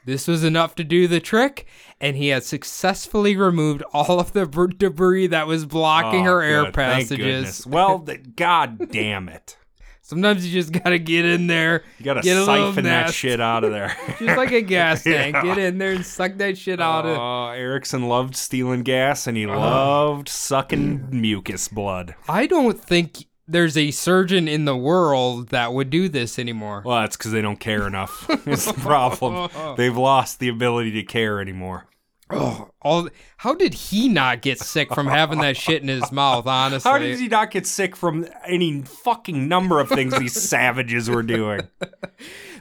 This 0.06 0.27
was 0.27 0.44
enough 0.44 0.75
to 0.75 0.84
do 0.84 1.08
the 1.08 1.22
trick, 1.22 1.65
and 2.01 2.18
he 2.18 2.27
had 2.30 2.44
successfully 2.44 3.38
removed 3.38 3.84
all 3.94 4.20
of 4.20 4.34
the 4.34 4.46
debris 4.75 5.27
that 5.27 5.48
was 5.48 5.65
blocking 5.65 6.27
Oh, 6.27 6.32
her 6.32 6.41
air 6.41 6.65
good. 6.65 6.74
Thank 6.74 7.08
passages. 7.10 7.65
Well, 7.68 8.00
th- 8.00 8.36
god 8.36 8.89
damn 8.91 9.30
it. 9.30 9.58
Sometimes 10.12 10.46
you 10.46 10.51
just 10.62 10.74
gotta 10.74 11.00
get 11.00 11.24
in 11.24 11.48
there, 11.48 11.84
You 11.98 12.03
gotta 12.03 12.20
get 12.20 12.44
siphon 12.44 12.84
that 12.84 13.13
shit 13.13 13.39
out 13.39 13.63
of 13.63 13.72
there. 13.72 13.96
just 14.20 14.36
like 14.38 14.51
a 14.51 14.62
gas 14.62 15.03
tank. 15.06 15.36
Yeah. 15.36 15.41
Get 15.44 15.58
in 15.58 15.77
there 15.77 15.91
and 15.94 16.06
suck 16.06 16.36
that 16.39 16.58
shit 16.58 16.82
out 16.82 17.06
of. 17.06 17.18
Oh, 17.18 17.53
Erichsen 17.58 18.10
loved 18.10 18.36
stealing 18.36 18.84
gas 18.84 19.25
and 19.25 19.38
he 19.38 19.46
Uh-huh. 19.46 19.58
loved 19.58 20.27
sucking 20.27 21.08
mucus 21.12 21.70
blood. 21.70 22.13
I 22.27 22.46
don't 22.46 22.77
think 22.77 23.24
there's 23.48 23.77
a 23.77 23.91
surgeon 23.91 24.50
in 24.50 24.65
the 24.65 24.75
world 24.75 25.48
that 25.50 25.72
would 25.74 25.89
do 25.89 26.10
this 26.10 26.38
anymore. 26.38 26.84
Well, 26.86 27.00
that's 27.00 27.15
because 27.15 27.32
they 27.32 27.41
don't 27.41 27.60
care 27.62 27.88
enough. 27.88 28.25
It's 28.46 28.65
the 28.65 28.74
problem. 28.74 29.50
They've 29.77 29.96
lost 29.96 30.39
the 30.39 30.50
ability 30.50 30.91
to 30.91 31.03
care 31.03 31.39
anymore. 31.39 31.86
Oh, 32.33 32.69
all 32.81 33.09
how 33.38 33.53
did 33.53 33.73
he 33.73 34.07
not 34.07 34.41
get 34.41 34.59
sick 34.59 34.93
from 34.93 35.07
having 35.07 35.39
that 35.39 35.57
shit 35.57 35.81
in 35.81 35.88
his 35.88 36.11
mouth? 36.11 36.47
Honestly, 36.47 36.89
How 36.89 36.97
did 36.97 37.19
he 37.19 37.27
not 37.27 37.51
get 37.51 37.65
sick 37.67 37.95
from 37.95 38.25
any 38.45 38.81
fucking 38.81 39.47
number 39.47 39.79
of 39.79 39.89
things 39.89 40.17
these 40.17 40.39
savages 40.50 41.09
were 41.09 41.23
doing? 41.23 41.61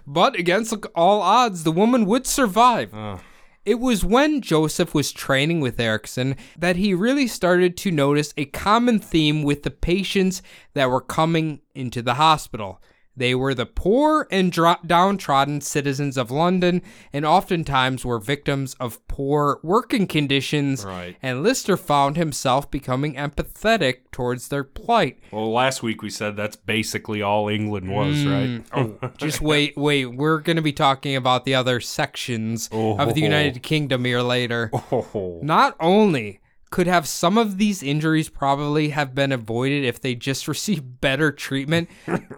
But 0.06 0.36
against 0.36 0.74
all 0.94 1.20
odds, 1.20 1.64
the 1.64 1.72
woman 1.72 2.06
would 2.06 2.26
survive. 2.26 2.92
Oh. 2.94 3.20
It 3.66 3.78
was 3.78 4.04
when 4.04 4.40
Joseph 4.40 4.94
was 4.94 5.12
training 5.12 5.60
with 5.60 5.76
Erichsen 5.76 6.36
that 6.58 6.76
he 6.76 6.94
really 6.94 7.26
started 7.26 7.76
to 7.78 7.90
notice 7.90 8.32
a 8.36 8.46
common 8.46 8.98
theme 8.98 9.42
with 9.42 9.62
the 9.62 9.70
patients 9.70 10.42
that 10.72 10.90
were 10.90 11.02
coming 11.02 11.60
into 11.74 12.00
the 12.00 12.14
hospital. 12.14 12.80
They 13.20 13.34
were 13.34 13.52
the 13.52 13.66
poor 13.66 14.26
and 14.30 14.50
dro- 14.50 14.78
downtrodden 14.86 15.60
citizens 15.60 16.16
of 16.16 16.30
London 16.30 16.80
and 17.12 17.26
oftentimes 17.26 18.02
were 18.02 18.18
victims 18.18 18.74
of 18.80 19.06
poor 19.08 19.60
working 19.62 20.06
conditions. 20.06 20.86
Right. 20.86 21.18
And 21.22 21.42
Lister 21.42 21.76
found 21.76 22.16
himself 22.16 22.70
becoming 22.70 23.16
empathetic 23.16 24.10
towards 24.10 24.48
their 24.48 24.64
plight. 24.64 25.18
Well, 25.30 25.52
last 25.52 25.82
week 25.82 26.00
we 26.00 26.08
said 26.08 26.34
that's 26.34 26.56
basically 26.56 27.20
all 27.20 27.50
England 27.50 27.90
was, 27.90 28.22
hmm. 28.22 28.32
right? 28.32 28.64
Oh, 28.72 29.10
just 29.18 29.42
wait, 29.42 29.76
wait. 29.76 30.06
We're 30.06 30.38
going 30.38 30.56
to 30.56 30.62
be 30.62 30.72
talking 30.72 31.14
about 31.14 31.44
the 31.44 31.54
other 31.54 31.78
sections 31.80 32.70
of 32.72 33.14
the 33.14 33.20
Oh. 33.20 33.24
United 33.24 33.62
Kingdom 33.62 34.06
here 34.06 34.22
later. 34.22 34.70
Oh. 34.72 35.40
Not 35.42 35.76
only 35.78 36.40
could 36.70 36.86
have 36.86 37.06
some 37.06 37.36
of 37.36 37.58
these 37.58 37.82
injuries 37.82 38.28
probably 38.28 38.90
have 38.90 39.14
been 39.14 39.32
avoided 39.32 39.84
if 39.84 40.00
they 40.00 40.14
just 40.14 40.46
received 40.48 41.00
better 41.00 41.32
treatment, 41.32 41.88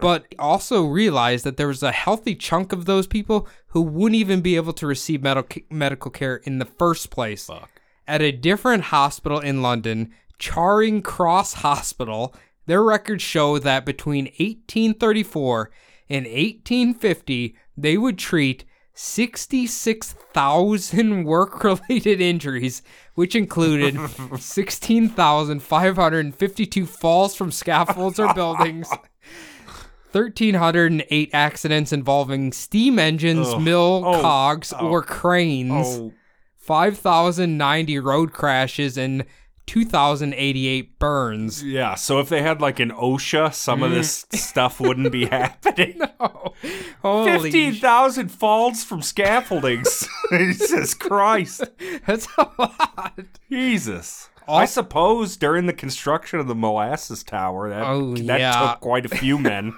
but 0.00 0.26
also 0.38 0.84
realized 0.84 1.44
that 1.44 1.56
there 1.56 1.68
was 1.68 1.82
a 1.82 1.92
healthy 1.92 2.34
chunk 2.34 2.72
of 2.72 2.86
those 2.86 3.06
people 3.06 3.46
who 3.68 3.82
wouldn't 3.82 4.18
even 4.18 4.40
be 4.40 4.56
able 4.56 4.72
to 4.72 4.86
receive 4.86 5.22
medical 5.22 5.62
medical 5.70 6.10
care 6.10 6.36
in 6.36 6.58
the 6.58 6.64
first 6.64 7.10
place. 7.10 7.46
Fuck. 7.46 7.70
At 8.08 8.22
a 8.22 8.32
different 8.32 8.84
hospital 8.84 9.38
in 9.38 9.62
London, 9.62 10.12
Charing 10.38 11.02
Cross 11.02 11.54
Hospital, 11.54 12.34
their 12.66 12.82
records 12.82 13.22
show 13.22 13.58
that 13.58 13.84
between 13.84 14.24
1834 14.24 15.70
and 16.08 16.26
1850, 16.26 17.56
they 17.76 17.96
would 17.96 18.18
treat 18.18 18.64
66,000 19.04 21.24
work 21.24 21.64
related 21.64 22.20
injuries, 22.20 22.82
which 23.14 23.34
included 23.34 23.98
16,552 24.38 26.86
falls 26.86 27.34
from 27.34 27.50
scaffolds 27.50 28.20
or 28.20 28.32
buildings. 28.34 28.88
1,308 30.12 31.30
accidents 31.32 31.92
involving 31.92 32.52
steam 32.52 32.98
engines, 32.98 33.48
Ugh. 33.48 33.62
mill 33.62 34.02
Oh. 34.06 34.20
cogs, 34.20 34.72
Oh. 34.78 34.88
or 34.88 35.02
cranes. 35.02 35.86
Oh. 35.98 36.12
5,090 36.58 37.98
road 37.98 38.32
crashes 38.32 38.96
and 38.96 39.24
2,088 39.66 40.98
burns. 40.98 41.62
Yeah, 41.62 41.94
so 41.94 42.18
if 42.18 42.28
they 42.28 42.42
had 42.42 42.60
like 42.60 42.80
an 42.80 42.90
OSHA, 42.90 43.54
some 43.54 43.82
of 43.82 43.90
this 43.90 44.26
stuff 44.32 44.80
wouldn't 44.80 45.12
be 45.12 45.26
happening. 45.26 46.00
Oh, 47.04 47.24
holy 47.28 47.50
15,000 47.50 48.28
falls 48.28 48.84
from 48.84 49.00
scaffoldings. 49.02 50.06
Jesus 50.30 50.94
Christ. 50.94 51.64
That's 52.06 52.28
a 52.38 52.48
lot. 52.56 53.18
Jesus. 53.50 54.28
I 54.46 54.66
suppose 54.66 55.36
during 55.36 55.66
the 55.66 55.72
construction 55.72 56.38
of 56.38 56.46
the 56.46 56.54
molasses 56.54 57.24
tower, 57.24 57.68
that, 57.70 57.82
Oh, 57.84 58.14
that 58.14 58.38
yeah. 58.38 58.52
took 58.72 58.80
quite 58.80 59.04
a 59.04 59.08
few 59.08 59.36
men. 59.36 59.72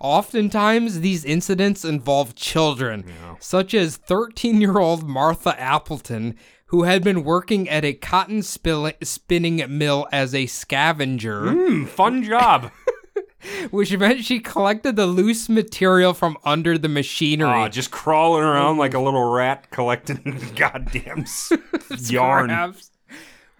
Oftentimes, 0.00 1.00
these 1.00 1.24
incidents 1.24 1.84
involve 1.84 2.36
children, 2.36 3.04
such 3.40 3.74
as 3.74 3.96
13 3.96 4.60
year 4.60 4.78
old 4.78 5.08
Martha 5.08 5.60
Appleton, 5.60 6.36
who 6.68 6.84
had 6.84 7.02
been 7.04 7.24
working 7.24 7.68
at 7.68 7.84
a 7.84 7.92
cotton 7.94 8.42
spill- 8.42 8.92
spinning 9.02 9.62
mill 9.76 10.06
as 10.12 10.34
a 10.34 10.46
scavenger, 10.46 11.50
Hmm, 11.50 11.84
fun 11.84 12.22
job. 12.22 12.70
which 13.70 13.96
meant 13.96 14.24
she 14.24 14.40
collected 14.40 14.96
the 14.96 15.06
loose 15.06 15.48
material 15.48 16.12
from 16.12 16.36
under 16.44 16.76
the 16.76 16.88
machinery. 16.88 17.48
Aw, 17.48 17.68
just 17.68 17.90
crawling 17.90 18.42
around 18.42 18.78
like 18.78 18.94
a 18.94 18.98
little 19.00 19.30
rat 19.32 19.70
collecting 19.70 20.40
goddamn 20.56 21.24
yarn. 22.00 22.48
Perhaps. 22.48 22.90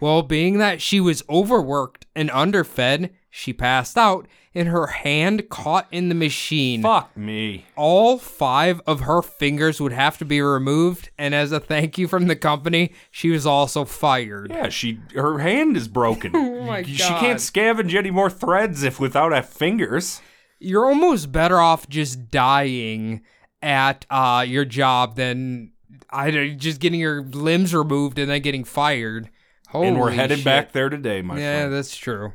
Well, 0.01 0.23
being 0.23 0.59
that 0.59 0.81
she 0.81 1.01
was 1.01 1.23
overworked 1.29 2.07
and 2.15 2.31
underfed, 2.31 3.11
she 3.31 3.53
passed 3.53 3.97
out 3.97 4.27
and 4.59 4.69
her 4.69 4.87
hand 4.89 5.49
caught 5.49 5.87
in 5.93 6.09
the 6.09 6.15
machine. 6.15 6.83
Fuck 6.83 7.17
me. 7.17 7.65
All 7.77 8.19
five 8.19 8.81
of 8.87 9.01
her 9.01 9.23
fingers 9.23 9.81
would 9.81 9.93
have 9.93 10.19
to 10.19 10.25
be 10.25 10.41
removed, 10.41 11.11
and 11.17 11.35
as 11.35 11.53
a 11.53 11.61
thank 11.61 11.97
you 11.99 12.09
from 12.09 12.27
the 12.27 12.37
company, 12.37 12.93
she 13.11 13.31
was 13.31 13.47
also 13.47 13.85
fired. 13.85 14.51
Yeah, 14.51 14.69
she 14.69 15.01
her 15.15 15.39
hand 15.39 15.77
is 15.77 15.89
broken. 15.89 16.33
Oh 16.59 16.65
my 16.65 16.83
She 16.83 16.99
God. 16.99 17.21
can't 17.21 17.39
scavenge 17.39 17.95
any 17.95 18.11
more 18.11 18.29
threads 18.29 18.83
if 18.83 18.99
without 19.01 19.33
her 19.33 19.43
fingers. 19.43 20.21
You're 20.59 20.87
almost 20.87 21.31
better 21.33 21.59
off 21.59 21.89
just 21.89 22.31
dying 22.31 23.23
at 23.63 24.05
uh, 24.11 24.45
your 24.47 24.65
job 24.65 25.17
than 25.17 25.73
I 26.11 26.31
just 26.59 26.81
getting 26.81 27.01
your 27.01 27.23
limbs 27.23 27.75
removed 27.75 28.19
and 28.19 28.29
then 28.31 28.43
getting 28.43 28.65
fired. 28.65 29.31
Holy 29.69 29.89
and 29.89 30.01
we're 30.01 30.11
headed 30.11 30.39
shit. 30.39 30.45
back 30.45 30.73
there 30.73 30.89
today, 30.89 31.23
my 31.23 31.39
Yeah, 31.39 31.59
friend. 31.59 31.73
Yeah, 31.73 31.77
that's 31.77 31.97
true. 31.97 32.33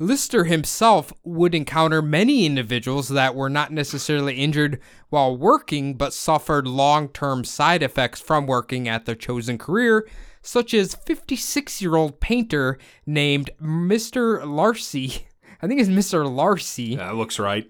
Lister 0.00 0.44
himself 0.44 1.12
would 1.24 1.54
encounter 1.54 2.00
many 2.00 2.46
individuals 2.46 3.08
that 3.08 3.34
were 3.34 3.50
not 3.50 3.72
necessarily 3.72 4.36
injured 4.36 4.80
while 5.08 5.36
working 5.36 5.94
but 5.94 6.12
suffered 6.12 6.68
long 6.68 7.08
term 7.08 7.44
side 7.44 7.82
effects 7.82 8.20
from 8.20 8.46
working 8.46 8.86
at 8.88 9.06
their 9.06 9.16
chosen 9.16 9.58
career, 9.58 10.06
such 10.40 10.72
as 10.72 10.94
56 10.94 11.82
year 11.82 11.96
old 11.96 12.20
painter 12.20 12.78
named 13.06 13.50
Mr. 13.60 14.46
Larcy. 14.46 15.26
I 15.62 15.66
think 15.66 15.80
it's 15.80 15.90
Mr. 15.90 16.32
Larcy 16.32 16.94
That 16.94 17.16
looks 17.16 17.40
right. 17.40 17.68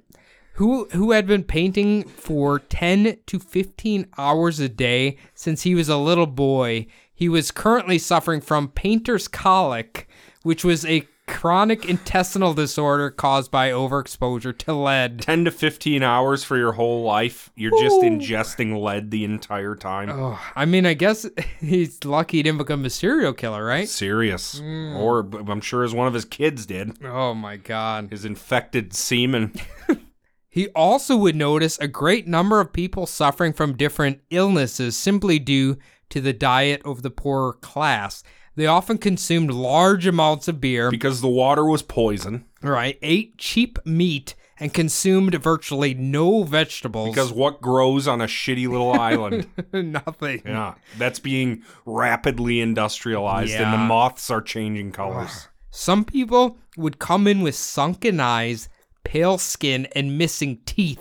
who 0.54 0.87
who 0.92 1.12
had 1.12 1.26
been 1.26 1.44
painting 1.44 2.04
for 2.04 2.58
10 2.58 3.16
to 3.26 3.38
15 3.38 4.06
hours 4.18 4.61
a 4.61 4.68
day 4.68 5.16
since 5.35 5.62
he 5.62 5.75
was 5.75 5.88
a 5.88 5.97
little 5.97 6.26
boy. 6.26 6.87
He 7.14 7.30
was 7.30 7.50
currently 7.50 7.99
suffering 7.99 8.42
from 8.42 8.68
painter's 8.68 9.28
colic, 9.28 10.06
which 10.42 10.62
was 10.62 10.85
a 10.85 11.08
chronic 11.28 11.85
intestinal 11.85 12.54
disorder 12.54 13.11
caused 13.11 13.50
by 13.50 13.70
overexposure 13.70 14.56
to 14.58 14.73
lead. 14.73 15.20
10 15.20 15.44
to 15.44 15.50
15 15.50 16.02
hours 16.02 16.42
for 16.42 16.56
your 16.56 16.73
whole 16.73 17.02
life. 17.02 17.50
You're 17.54 17.78
just 17.78 18.00
ingesting 18.00 18.80
lead 18.80 19.11
the 19.11 19.25
entire 19.25 19.76
time. 19.76 20.11
Oh, 20.11 20.40
I 20.56 20.64
mean, 20.64 20.87
I 20.87 20.94
guess 20.94 21.26
he's 21.61 22.04
lucky 22.04 22.38
he 22.38 22.42
didn't 22.42 22.58
become 22.58 22.85
a 22.85 22.90
serial 22.90 23.32
killer, 23.32 23.64
right? 23.64 23.88
Serious. 23.88 24.61
Mm. 24.61 24.97
Or 24.97 25.20
I'm 25.50 25.61
sure 25.61 25.85
as 25.85 25.94
one 25.94 26.08
of 26.08 26.14
his 26.14 26.25
kids 26.25 26.66
did. 26.66 27.02
Oh 27.04 27.35
my 27.35 27.56
god. 27.56 28.11
His 28.11 28.25
infected 28.25 28.94
semen. 28.94 29.52
He 30.50 30.68
also 30.70 31.16
would 31.16 31.37
notice 31.37 31.78
a 31.78 31.87
great 31.87 32.26
number 32.26 32.58
of 32.61 32.73
people 32.73 33.06
suffering 33.06 33.52
from 33.52 33.76
different 33.76 34.23
illnesses 34.30 34.97
simply 34.97 35.38
due 35.38 35.76
to 36.08 36.20
the 36.20 36.32
diet 36.32 36.82
of 36.85 37.02
the 37.02 37.11
poorer 37.11 37.52
class. 37.52 38.25
They 38.58 38.66
often 38.66 38.98
consumed 38.98 39.52
large 39.52 40.04
amounts 40.04 40.48
of 40.48 40.60
beer, 40.60 40.90
because 40.90 41.20
the 41.20 41.28
water 41.28 41.64
was 41.64 41.80
poison. 41.80 42.44
right? 42.60 42.98
Ate 43.02 43.38
cheap 43.38 43.78
meat 43.86 44.34
and 44.58 44.74
consumed 44.74 45.32
virtually 45.36 45.94
no 45.94 46.42
vegetables. 46.42 47.10
Because 47.14 47.32
what 47.32 47.60
grows 47.60 48.08
on 48.08 48.20
a 48.20 48.24
shitty 48.26 48.68
little 48.68 48.92
island? 49.00 49.46
nothing. 49.72 50.42
Yeah. 50.44 50.74
That's 50.96 51.20
being 51.20 51.62
rapidly 51.86 52.60
industrialized 52.60 53.54
and 53.54 53.72
the 53.72 53.78
moths 53.78 54.28
are 54.28 54.42
changing 54.42 54.90
colors. 54.90 55.46
Some 55.70 56.04
people 56.04 56.58
would 56.76 56.98
come 56.98 57.28
in 57.28 57.42
with 57.42 57.54
sunken 57.54 58.18
eyes, 58.18 58.68
pale 59.04 59.38
skin, 59.38 59.86
and 59.94 60.18
missing 60.18 60.58
teeth, 60.66 60.98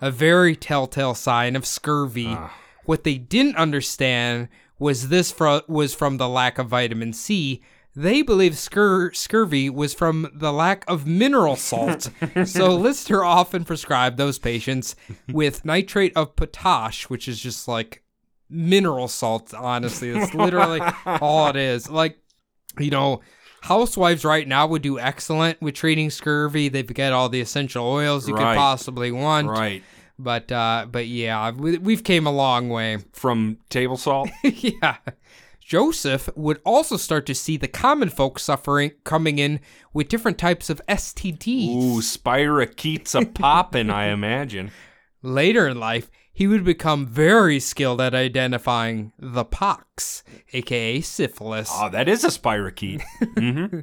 a 0.00 0.10
very 0.10 0.56
telltale 0.56 1.14
sign 1.14 1.54
of 1.54 1.66
scurvy. 1.66 2.36
What 2.84 3.04
they 3.04 3.16
didn't 3.18 3.54
understand 3.56 4.48
was 4.78 5.08
this 5.08 5.30
fro- 5.32 5.62
was 5.68 5.94
from 5.94 6.16
the 6.18 6.28
lack 6.28 6.58
of 6.58 6.68
vitamin 6.68 7.12
C. 7.12 7.62
They 7.94 8.20
believed 8.20 8.56
scur- 8.56 9.16
scurvy 9.16 9.70
was 9.70 9.94
from 9.94 10.30
the 10.34 10.52
lack 10.52 10.84
of 10.86 11.06
mineral 11.06 11.56
salt. 11.56 12.10
so 12.44 12.74
Lister 12.76 13.24
often 13.24 13.64
prescribed 13.64 14.18
those 14.18 14.38
patients 14.38 14.96
with 15.32 15.64
nitrate 15.64 16.12
of 16.14 16.36
potash, 16.36 17.08
which 17.08 17.26
is 17.26 17.40
just 17.40 17.66
like 17.68 18.02
mineral 18.50 19.08
salt, 19.08 19.54
honestly. 19.54 20.10
It's 20.10 20.34
literally 20.34 20.80
all 21.06 21.48
it 21.48 21.56
is. 21.56 21.88
Like, 21.88 22.18
you 22.78 22.90
know, 22.90 23.22
housewives 23.62 24.26
right 24.26 24.46
now 24.46 24.66
would 24.66 24.82
do 24.82 24.98
excellent 24.98 25.60
with 25.62 25.74
treating 25.74 26.10
scurvy. 26.10 26.68
They've 26.68 26.86
got 26.92 27.14
all 27.14 27.30
the 27.30 27.40
essential 27.40 27.86
oils 27.86 28.28
you 28.28 28.34
Right. 28.34 28.52
could 28.54 28.58
possibly 28.58 29.10
want. 29.10 29.48
Right. 29.48 29.82
But 30.18 30.50
uh 30.50 30.86
but 30.90 31.06
yeah, 31.06 31.50
we, 31.50 31.78
we've 31.78 32.04
came 32.04 32.26
a 32.26 32.32
long 32.32 32.68
way. 32.68 32.98
From 33.12 33.58
table 33.68 33.96
salt? 33.96 34.30
yeah. 34.42 34.96
Joseph 35.60 36.28
would 36.36 36.60
also 36.64 36.96
start 36.96 37.26
to 37.26 37.34
see 37.34 37.56
the 37.56 37.66
common 37.66 38.08
folk 38.08 38.38
suffering 38.38 38.92
coming 39.02 39.40
in 39.40 39.58
with 39.92 40.08
different 40.08 40.38
types 40.38 40.70
of 40.70 40.80
STDs. 40.88 41.74
Ooh, 41.74 42.00
spirochetes 42.00 43.20
are 43.20 43.26
popping, 43.26 43.90
I 43.90 44.06
imagine. 44.06 44.70
Later 45.22 45.66
in 45.66 45.80
life, 45.80 46.08
he 46.32 46.46
would 46.46 46.62
become 46.62 47.04
very 47.06 47.58
skilled 47.58 48.00
at 48.00 48.14
identifying 48.14 49.12
the 49.18 49.44
pox, 49.44 50.22
aka 50.52 51.00
syphilis, 51.00 51.70
Oh, 51.72 51.88
that 51.88 52.08
is 52.08 52.22
a 52.22 52.28
spirochete. 52.28 53.02
hmm 53.36 53.80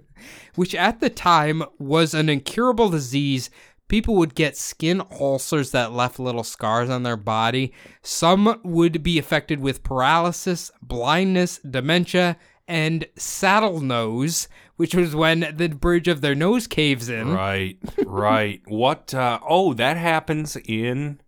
which 0.56 0.76
at 0.76 1.00
the 1.00 1.10
time 1.10 1.64
was 1.80 2.14
an 2.14 2.30
incurable 2.30 2.90
disease. 2.90 3.50
People 3.88 4.16
would 4.16 4.34
get 4.34 4.58
skin 4.58 5.02
ulcers 5.20 5.72
that 5.72 5.92
left 5.92 6.20
little 6.20 6.44
scars 6.44 6.90
on 6.90 7.04
their 7.04 7.18
body. 7.18 7.74
Some 8.02 8.60
would 8.64 9.04
be 9.04 9.20
affected 9.20 9.60
with 9.60 9.84
paralysis, 9.84 10.72
blindness, 10.82 11.60
dementia, 11.60 12.38
and 12.68 13.06
saddle 13.16 13.82
nose, 13.82 14.48
which 14.78 14.96
was 14.96 15.14
when 15.16 15.54
the 15.56 15.68
bridge 15.70 16.08
of 16.08 16.22
their 16.22 16.34
nose 16.34 16.66
caves 16.66 17.10
in. 17.10 17.32
Right, 17.34 17.78
right. 18.06 18.62
What? 18.68 19.14
Uh, 19.14 19.40
oh, 19.48 19.74
that 19.76 19.98
happens 19.98 20.56
in 20.66 21.20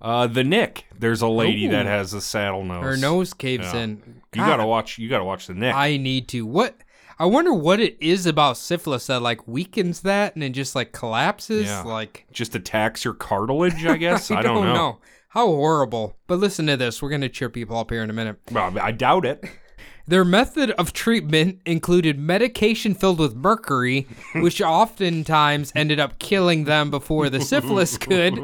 uh, 0.00 0.26
the 0.26 0.44
Knick. 0.44 0.86
There's 0.98 1.20
a 1.20 1.28
lady 1.28 1.66
Ooh. 1.66 1.70
that 1.72 1.86
has 1.86 2.14
a 2.14 2.20
saddle 2.20 2.64
nose. 2.64 2.84
Her 2.84 2.96
nose 2.96 3.34
caves 3.34 3.72
Yeah. 3.74 3.80
in. 3.80 4.20
You 4.34 4.40
gotta 4.40 4.66
watch. 4.66 4.98
You 4.98 5.08
gotta 5.08 5.24
watch 5.24 5.46
the 5.46 5.54
Knick. 5.54 5.74
I 5.74 5.96
need 5.96 6.28
to. 6.28 6.46
What? 6.46 6.76
I 7.18 7.26
wonder 7.26 7.52
what 7.52 7.80
it 7.80 7.96
is 8.00 8.26
about 8.26 8.56
syphilis 8.56 9.06
that 9.06 9.22
like 9.22 9.46
weakens 9.46 10.00
that 10.00 10.34
and 10.34 10.42
it 10.42 10.50
just 10.50 10.74
like 10.74 10.92
collapses. 10.92 11.66
Yeah. 11.66 11.82
Like 11.82 12.26
Just 12.32 12.54
attacks 12.54 13.04
your 13.04 13.14
cartilage, 13.14 13.84
I 13.86 13.96
guess. 13.98 14.30
I, 14.30 14.42
don't, 14.42 14.72
know. 14.74 14.98
How 15.28 15.46
horrible. 15.46 16.16
But 16.26 16.38
listen 16.38 16.66
to 16.66 16.76
this. 16.76 17.00
We're 17.02 17.10
gonna 17.10 17.28
cheer 17.28 17.50
people 17.50 17.76
up 17.76 17.90
here 17.90 18.02
in 18.02 18.10
a 18.10 18.14
minute. 18.14 18.38
Well, 18.50 18.78
I 18.78 18.92
doubt 18.92 19.24
it. 19.26 19.44
Their 20.06 20.24
method 20.24 20.70
of 20.72 20.92
treatment 20.92 21.60
included 21.64 22.18
medication 22.18 22.94
filled 22.94 23.18
with 23.18 23.34
mercury, 23.34 24.06
which 24.34 24.60
oftentimes 24.60 25.72
ended 25.74 25.98
up 25.98 26.18
killing 26.18 26.64
them 26.64 26.90
before 26.90 27.30
the 27.30 27.40
syphilis 27.40 27.96
could. 27.96 28.38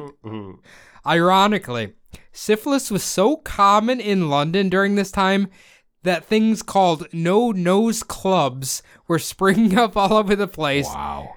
Ironically, 1.06 1.92
syphilis 2.32 2.90
was 2.90 3.02
so 3.02 3.36
common 3.36 4.00
in 4.00 4.30
London 4.30 4.68
during 4.70 4.94
this 4.94 5.10
time 5.10 5.48
that 6.02 6.24
things 6.24 6.62
called 6.62 7.06
no 7.12 7.50
nose 7.50 8.02
clubs 8.02 8.82
were 9.06 9.18
springing 9.18 9.78
up 9.78 9.96
all 9.96 10.14
over 10.14 10.34
the 10.34 10.48
place. 10.48 10.86
Wow. 10.86 11.36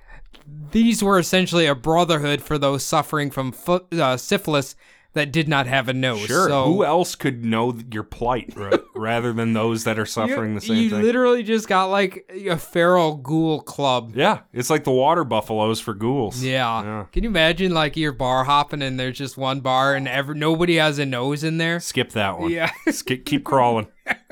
These 0.71 1.03
were 1.03 1.19
essentially 1.19 1.65
a 1.65 1.75
brotherhood 1.75 2.41
for 2.41 2.57
those 2.57 2.83
suffering 2.83 3.31
from 3.31 3.51
fo- 3.51 3.85
uh, 3.91 4.17
syphilis 4.17 4.75
that 5.13 5.31
did 5.31 5.47
not 5.47 5.67
have 5.67 5.87
a 5.89 5.93
nose. 5.93 6.21
Sure. 6.27 6.47
So 6.49 6.65
Who 6.65 6.83
else 6.83 7.15
could 7.15 7.45
know 7.45 7.77
your 7.91 8.03
plight 8.03 8.53
ra- 8.55 8.77
rather 8.95 9.31
than 9.33 9.53
those 9.53 9.83
that 9.83 9.99
are 9.99 10.05
suffering 10.05 10.53
you, 10.53 10.59
the 10.59 10.65
same 10.65 10.77
you 10.77 10.89
thing? 10.89 11.01
literally 11.01 11.43
just 11.43 11.67
got 11.67 11.85
like 11.85 12.29
a 12.49 12.57
feral 12.57 13.15
ghoul 13.17 13.61
club. 13.61 14.13
yeah, 14.15 14.39
it's 14.53 14.69
like 14.69 14.83
the 14.83 14.91
water 14.91 15.23
buffaloes 15.23 15.79
for 15.79 15.93
ghouls. 15.93 16.43
Yeah. 16.43 16.83
Yeah. 16.83 17.05
Can 17.11 17.23
you 17.23 17.29
imagine 17.29 17.73
like 17.73 17.95
you're 17.95 18.11
bar 18.11 18.43
hopping 18.43 18.81
and 18.81 18.99
there's 18.99 19.17
just 19.17 19.37
one 19.37 19.59
bar 19.61 19.95
and 19.95 20.07
ever 20.07 20.33
nobody 20.33 20.75
has 20.77 20.97
a 20.99 21.05
nose 21.05 21.43
in 21.43 21.57
there? 21.57 21.79
Skip 21.79 22.11
that 22.11 22.39
one. 22.39 22.51
Yeah. 22.51 22.71
Skip, 22.89 23.25
keep 23.25 23.43
crawling. 23.43 23.87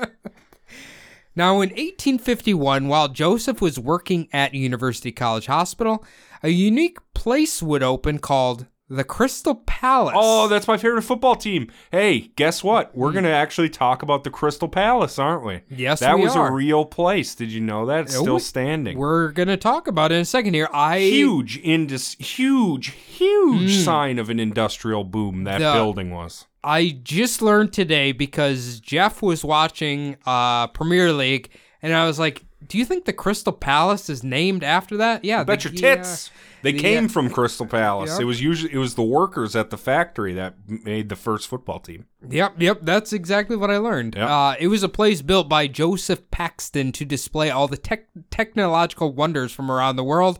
Now, 1.34 1.54
in 1.62 1.70
1851, 1.70 2.88
while 2.88 3.08
Joseph 3.08 3.62
was 3.62 3.78
working 3.78 4.28
at 4.34 4.52
University 4.52 5.10
College 5.12 5.46
Hospital, 5.46 6.04
a 6.42 6.50
unique 6.50 6.98
place 7.14 7.62
would 7.62 7.82
open 7.82 8.18
called 8.18 8.66
the 8.96 9.04
Crystal 9.04 9.54
Palace. 9.66 10.14
Oh, 10.16 10.48
that's 10.48 10.68
my 10.68 10.76
favorite 10.76 11.02
football 11.02 11.34
team. 11.34 11.70
Hey, 11.90 12.30
guess 12.36 12.62
what? 12.62 12.94
We're 12.96 13.12
going 13.12 13.24
to 13.24 13.30
actually 13.30 13.70
talk 13.70 14.02
about 14.02 14.22
the 14.24 14.30
Crystal 14.30 14.68
Palace, 14.68 15.18
aren't 15.18 15.44
we? 15.44 15.56
Hmm. 15.56 15.74
Yes, 15.76 16.00
That 16.00 16.16
we 16.16 16.24
was 16.24 16.36
are. 16.36 16.48
a 16.48 16.52
real 16.52 16.84
place. 16.84 17.34
Did 17.34 17.50
you 17.50 17.60
know 17.60 17.86
that? 17.86 18.02
It's 18.02 18.16
still 18.16 18.34
we- 18.34 18.40
standing. 18.40 18.98
We're 18.98 19.30
gonna 19.32 19.56
talk 19.56 19.86
about 19.88 20.12
it 20.12 20.16
in 20.16 20.20
a 20.20 20.24
second 20.24 20.54
here. 20.54 20.68
I 20.72 20.98
huge 20.98 21.58
indus 21.62 22.14
huge 22.14 22.88
huge 22.88 23.70
Mm. 23.72 23.84
sign 23.84 24.18
of 24.18 24.28
an 24.30 24.38
industrial 24.40 25.04
boom 25.04 25.44
that 25.44 25.58
The- 25.58 25.72
building 25.72 26.10
was. 26.10 26.46
I 26.64 26.98
just 27.02 27.42
learned 27.42 27.72
today 27.72 28.12
because 28.12 28.78
Jeff 28.80 29.20
was 29.22 29.44
watching 29.44 30.16
uh, 30.26 30.68
Premier 30.68 31.12
League, 31.12 31.48
and 31.82 31.92
I 31.94 32.06
was 32.06 32.18
like, 32.20 32.44
"Do 32.66 32.78
you 32.78 32.84
think 32.84 33.04
the 33.04 33.12
Crystal 33.12 33.52
Palace 33.52 34.08
is 34.08 34.22
named 34.22 34.62
after 34.62 34.96
that?" 34.98 35.24
Yeah, 35.24 35.42
Bet 35.44 35.60
the- 35.60 35.70
your 35.70 35.74
yeah. 35.80 35.96
tits. 35.96 36.30
They 36.62 36.72
the- 36.72 36.78
came 36.78 37.08
from 37.08 37.28
Crystal 37.30 37.66
Palace. 37.66 38.10
Yep. 38.12 38.20
It 38.20 38.24
was 38.24 38.40
usually 38.40 38.72
it 38.72 38.78
was 38.78 38.94
the 38.94 39.02
workers 39.02 39.56
at 39.56 39.70
the 39.70 39.76
factory 39.76 40.32
that 40.34 40.54
made 40.66 41.08
the 41.08 41.16
first 41.16 41.48
football 41.48 41.80
team. 41.80 42.06
Yep, 42.28 42.60
yep, 42.60 42.78
that's 42.82 43.12
exactly 43.12 43.56
what 43.56 43.70
I 43.70 43.78
learned. 43.78 44.14
Yep. 44.14 44.28
Uh, 44.28 44.54
it 44.60 44.68
was 44.68 44.82
a 44.82 44.88
place 44.88 45.22
built 45.22 45.48
by 45.48 45.66
Joseph 45.66 46.30
Paxton 46.30 46.92
to 46.92 47.04
display 47.04 47.50
all 47.50 47.68
the 47.68 47.76
tech 47.76 48.06
technological 48.30 49.12
wonders 49.12 49.52
from 49.52 49.70
around 49.70 49.96
the 49.96 50.04
world, 50.04 50.38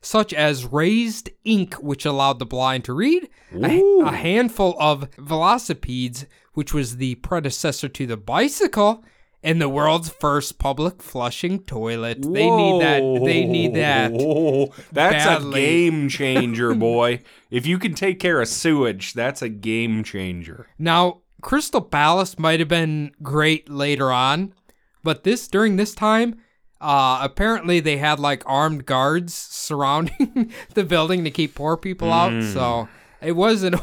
such 0.00 0.32
as 0.32 0.64
raised 0.64 1.30
ink, 1.44 1.74
which 1.74 2.04
allowed 2.04 2.38
the 2.38 2.46
blind 2.46 2.84
to 2.84 2.92
read, 2.92 3.28
a, 3.52 3.80
a 4.04 4.12
handful 4.12 4.76
of 4.78 5.10
velocipedes, 5.16 6.26
which 6.52 6.72
was 6.72 6.98
the 6.98 7.16
predecessor 7.16 7.88
to 7.88 8.06
the 8.06 8.16
bicycle, 8.16 9.02
and 9.44 9.60
the 9.60 9.68
world's 9.68 10.08
first 10.08 10.58
public 10.58 11.02
flushing 11.02 11.60
toilet. 11.60 12.22
They 12.22 12.50
need 12.50 12.80
that. 12.80 13.00
They 13.24 13.44
need 13.44 13.74
that. 13.74 14.10
Whoa. 14.10 14.72
That's 14.92 15.24
badly. 15.26 15.62
a 15.62 15.66
game 15.66 16.08
changer, 16.18 16.74
boy. 16.74 17.20
if 17.50 17.66
you 17.66 17.78
can 17.78 17.94
take 17.94 18.18
care 18.18 18.40
of 18.40 18.48
sewage, 18.48 19.12
that's 19.12 19.42
a 19.42 19.48
game 19.50 20.02
changer. 20.02 20.66
Now, 20.78 21.20
Crystal 21.42 21.82
Palace 21.82 22.38
might 22.38 22.58
have 22.58 22.70
been 22.70 23.12
great 23.22 23.68
later 23.68 24.10
on, 24.10 24.54
but 25.02 25.24
this 25.24 25.46
during 25.46 25.76
this 25.76 25.94
time, 25.94 26.40
uh, 26.80 27.18
apparently 27.20 27.80
they 27.80 27.98
had 27.98 28.18
like 28.18 28.42
armed 28.46 28.86
guards 28.86 29.34
surrounding 29.50 30.52
the 30.72 30.84
building 30.84 31.22
to 31.24 31.30
keep 31.30 31.54
poor 31.54 31.76
people 31.76 32.10
out. 32.10 32.32
Hmm. 32.32 32.40
So 32.50 32.88
it 33.20 33.32
wasn't 33.32 33.76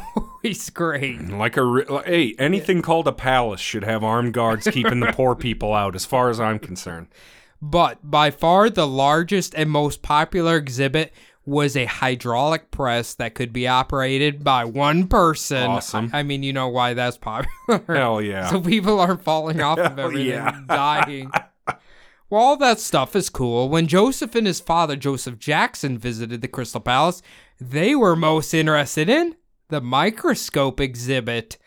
always 0.44 0.70
great. 0.70 1.20
Mm, 1.20 1.38
like 1.38 1.58
a 1.58 1.64
re- 1.64 1.86
like- 1.86 2.06
hey, 2.06 2.36
anything 2.38 2.82
called 2.82 3.08
a 3.08 3.12
palace 3.12 3.62
should 3.62 3.84
have 3.84 4.04
armed 4.04 4.34
guards 4.34 4.68
keeping 4.72 5.00
the 5.00 5.14
poor 5.14 5.36
people 5.48 5.74
out, 5.74 5.96
as 5.96 6.06
far 6.06 6.30
as 6.30 6.40
I'm 6.40 6.60
concerned. 6.60 7.08
But 7.62 8.00
by 8.04 8.32
far 8.32 8.70
the 8.70 8.88
largest 8.88 9.54
and 9.56 9.70
most 9.70 10.02
popular 10.02 10.58
exhibit 10.58 11.14
was 11.46 11.76
a 11.76 11.86
hydraulic 11.86 12.72
press 12.72 13.14
that 13.16 13.34
could 13.36 13.52
be 13.52 13.68
operated 13.68 14.44
by 14.44 14.66
one 14.66 15.08
person. 15.08 15.64
Awesome. 15.64 16.10
I, 16.14 16.20
I 16.20 16.24
mean, 16.24 16.44
you 16.44 16.54
know 16.54 16.68
why 16.70 16.94
that's 16.94 17.18
popular. 17.18 17.84
Hell 17.88 18.22
yeah. 18.22 18.50
So 18.50 18.62
people 18.62 19.00
aren't 19.00 19.24
falling 19.24 19.62
off 19.62 19.80
of 19.80 19.98
Hell 19.98 20.06
everything 20.08 20.28
yeah. 20.28 20.56
and 20.56 20.68
dying. 20.68 21.32
Well, 22.30 22.42
all 22.42 22.58
that 22.58 22.80
stuff 22.80 23.16
is 23.16 23.30
cool. 23.30 23.70
When 23.70 23.88
Joseph 23.88 24.36
and 24.36 24.48
his 24.48 24.60
father, 24.60 24.96
Joseph 24.96 25.38
Jackson, 25.38 25.98
visited 25.98 26.42
the 26.42 26.48
Crystal 26.48 26.80
Palace, 26.80 27.22
they 27.60 27.94
were 27.96 28.16
most 28.16 28.54
interested 28.54 29.10
in 29.10 29.36
the 29.72 29.82
microscope 29.82 30.80
exhibit. 30.80 31.58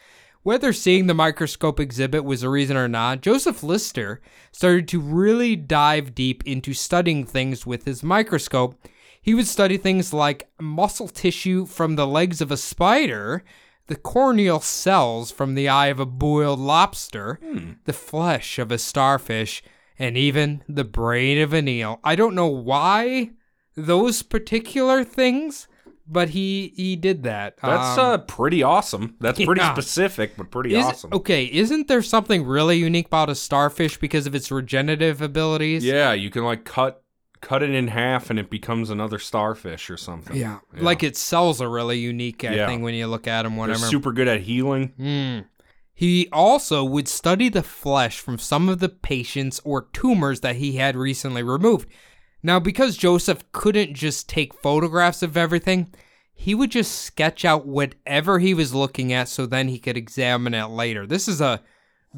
Whether 0.43 0.75
seeing 0.75 1.07
the 1.07 1.15
microscope 1.15 1.81
exhibit 1.81 2.23
was 2.23 2.43
a 2.43 2.51
reason 2.51 2.77
or 2.77 2.87
not, 2.87 3.23
Joseph 3.23 3.63
Lister 3.63 4.21
started 4.53 4.87
to 4.89 5.01
really 5.01 5.57
dive 5.57 6.15
deep 6.15 6.47
into 6.47 6.75
studying 6.75 7.25
things 7.25 7.67
with 7.67 7.87
his 7.87 8.03
microscope. 8.03 8.79
He 9.21 9.35
would 9.35 9.47
study 9.47 9.79
things 9.79 10.13
like 10.13 10.51
muscle 10.61 11.09
tissue 11.09 11.65
from 11.65 11.97
the 11.97 12.07
legs 12.07 12.43
of 12.43 12.53
a 12.53 12.59
spider, 12.59 13.43
the 13.87 13.97
corneal 13.97 14.61
cells 14.61 15.31
from 15.31 15.55
the 15.55 15.67
eye 15.69 15.87
of 15.87 15.99
a 15.99 16.07
boiled 16.07 16.61
lobster, 16.61 17.41
hmm. 17.43 17.73
the 17.87 17.95
flesh 17.95 18.59
of 18.59 18.71
a 18.71 18.77
starfish, 18.77 19.63
and 19.99 20.19
even 20.19 20.63
the 20.69 20.85
brain 20.85 21.39
of 21.41 21.55
an 21.55 21.69
eel. 21.69 22.01
I 22.05 22.17
don't 22.17 22.35
know 22.35 22.49
why 22.49 23.31
those 23.77 24.23
particular 24.23 25.05
things, 25.05 25.69
but 26.07 26.31
he 26.31 26.73
he 26.77 26.97
did 26.97 27.23
that. 27.25 27.57
That's 27.63 27.99
Um, 27.99 28.05
uh, 28.07 28.19
pretty 28.19 28.63
awesome. 28.63 29.17
That's 29.21 29.43
pretty 29.43 29.61
yeah. 29.61 29.73
specific, 29.73 30.37
but 30.37 30.51
pretty 30.51 30.75
is- 30.75 30.85
awesome. 30.85 31.11
Okay, 31.13 31.45
isn't 31.47 31.89
there 31.89 32.03
something 32.03 32.45
really 32.45 32.77
unique 32.79 33.07
about 33.07 33.31
a 33.31 33.35
starfish 33.35 33.97
because 33.99 34.27
of 34.27 34.35
its 34.35 34.51
regenerative 34.51 35.21
abilities? 35.23 35.85
Yeah, 35.85 36.13
you 36.13 36.31
can 36.31 36.45
like 36.45 36.65
cut 36.65 37.03
cut 37.41 37.63
it 37.63 37.71
in 37.71 37.89
half 37.89 38.31
and 38.31 38.39
it 38.39 38.49
becomes 38.49 38.89
another 38.89 39.19
starfish 39.19 39.91
or 39.91 39.99
something. 39.99 40.35
Yeah. 40.35 40.61
Like 40.79 41.03
its 41.03 41.21
cells 41.21 41.61
are 41.61 41.69
really 41.69 41.99
unique, 41.99 42.43
I 42.43 42.55
Yeah. 42.55 42.67
think, 42.67 42.83
when 42.83 42.95
you 42.95 43.07
look 43.07 43.27
at 43.29 43.43
them. 43.43 43.57
whatever. 43.57 43.79
They're 43.81 43.91
super 43.91 44.13
good 44.13 44.29
at 44.29 44.41
healing. 44.41 44.93
Mm. 44.99 45.45
He 45.93 46.27
also 46.33 46.83
would 46.85 47.07
study 47.07 47.51
the 47.51 47.63
flesh 47.63 48.19
from 48.19 48.39
some 48.39 48.69
of 48.71 48.79
the 48.79 48.89
patients 48.89 49.61
or 49.63 49.89
tumors 49.93 50.41
that 50.41 50.57
he 50.57 50.73
had 50.77 50.97
recently 50.97 51.43
removed. 51.43 51.87
Now, 52.47 52.61
because 52.61 52.99
Joseph 52.99 53.51
couldn't 53.53 53.95
just 53.95 54.29
take 54.29 54.53
photographs 54.53 55.23
of 55.23 55.35
everything, 55.35 55.95
he 56.35 56.55
would 56.55 56.71
just 56.71 57.01
sketch 57.01 57.43
out 57.43 57.67
whatever 57.67 58.39
he 58.39 58.53
was 58.53 58.75
looking 58.75 59.15
at 59.15 59.29
so 59.29 59.47
then 59.47 59.69
he 59.69 59.79
could 59.79 59.97
examine 59.97 60.53
it 60.53 60.67
later. 60.67 61.07
This 61.07 61.27
is 61.27 61.41
a 61.41 61.63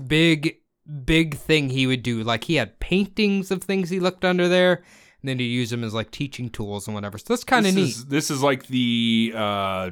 big, 0.08 0.56
big 1.04 1.36
thing 1.36 1.68
he 1.68 1.86
would 1.86 2.02
do. 2.02 2.24
Like, 2.24 2.42
he 2.42 2.56
had 2.56 2.80
paintings 2.80 3.52
of 3.52 3.62
things 3.62 3.88
he 3.88 4.00
looked 4.00 4.24
under 4.24 4.48
there, 4.48 4.82
and 5.22 5.28
then 5.28 5.38
he'd 5.38 5.44
use 5.44 5.70
them 5.70 5.84
as 5.84 5.94
like 5.94 6.10
teaching 6.10 6.50
tools 6.50 6.88
and 6.88 6.94
whatever. 6.96 7.18
So 7.18 7.26
that's 7.28 7.44
kind 7.44 7.64
of 7.64 7.76
neat. 7.76 7.90
Is, 7.90 8.06
this 8.06 8.28
is 8.28 8.42
like 8.42 8.66
the 8.66 9.32
uh, 9.32 9.90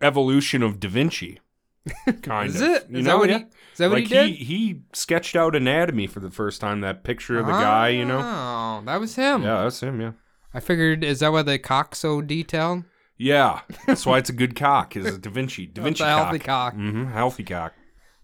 evolution 0.00 0.62
of 0.62 0.80
Da 0.80 0.88
Vinci. 0.88 1.40
Kind 2.22 2.50
Is 2.50 2.60
of. 2.60 2.68
it? 2.68 2.86
You 2.90 2.98
Is 2.98 3.04
know, 3.04 3.12
that 3.12 3.18
what 3.18 3.30
yeah. 3.30 3.38
he? 3.38 3.44
Is 3.44 3.78
that 3.78 3.90
what 3.90 3.94
like 3.98 4.08
he 4.08 4.14
did? 4.14 4.30
he 4.34 4.82
sketched 4.92 5.34
out 5.34 5.56
anatomy 5.56 6.06
for 6.06 6.20
the 6.20 6.30
first 6.30 6.60
time. 6.60 6.80
That 6.80 7.04
picture 7.04 7.38
of 7.38 7.46
the 7.46 7.52
guy, 7.52 7.88
you 7.88 8.04
know. 8.04 8.18
Oh, 8.18 8.82
that 8.86 9.00
was 9.00 9.16
him. 9.16 9.42
Yeah, 9.42 9.62
that's 9.62 9.80
him. 9.80 10.00
Yeah. 10.00 10.12
I 10.54 10.60
figured. 10.60 11.02
Is 11.02 11.20
that 11.20 11.32
why 11.32 11.42
the 11.42 11.58
cock's 11.58 11.98
so 11.98 12.20
detailed? 12.20 12.84
Yeah, 13.18 13.60
that's 13.86 14.04
why 14.06 14.18
it's 14.18 14.30
a 14.30 14.34
good 14.34 14.56
cock. 14.56 14.96
Is 14.96 15.06
a 15.06 15.18
Da 15.18 15.30
Vinci? 15.30 15.66
Da 15.66 15.82
Vinci 15.82 16.02
a 16.02 16.06
healthy 16.08 16.38
cock. 16.38 16.74
Mm-hmm. 16.74 17.12
Healthy 17.12 17.44
cock. 17.44 17.72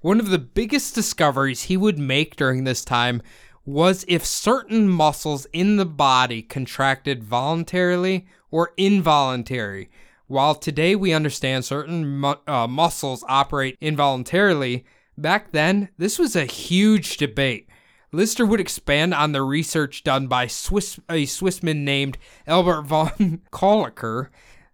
One 0.00 0.20
of 0.20 0.30
the 0.30 0.38
biggest 0.38 0.94
discoveries 0.94 1.62
he 1.64 1.76
would 1.76 1.98
make 1.98 2.36
during 2.36 2.64
this 2.64 2.84
time 2.84 3.22
was 3.64 4.04
if 4.08 4.24
certain 4.24 4.88
muscles 4.88 5.46
in 5.52 5.76
the 5.76 5.84
body 5.86 6.42
contracted 6.42 7.22
voluntarily 7.24 8.26
or 8.50 8.72
involuntary. 8.76 9.90
While 10.28 10.56
today 10.56 10.94
we 10.94 11.14
understand 11.14 11.64
certain 11.64 12.06
mu- 12.06 12.34
uh, 12.46 12.66
muscles 12.66 13.24
operate 13.28 13.78
involuntarily, 13.80 14.84
back 15.16 15.52
then 15.52 15.88
this 15.96 16.18
was 16.18 16.36
a 16.36 16.44
huge 16.44 17.16
debate. 17.16 17.66
Lister 18.12 18.44
would 18.44 18.60
expand 18.60 19.14
on 19.14 19.32
the 19.32 19.42
research 19.42 20.04
done 20.04 20.26
by 20.26 20.46
Swiss, 20.46 21.00
a 21.08 21.24
Swissman 21.24 21.78
named 21.78 22.18
Albert 22.46 22.82
von 22.82 23.40
Kolliker. 23.52 24.28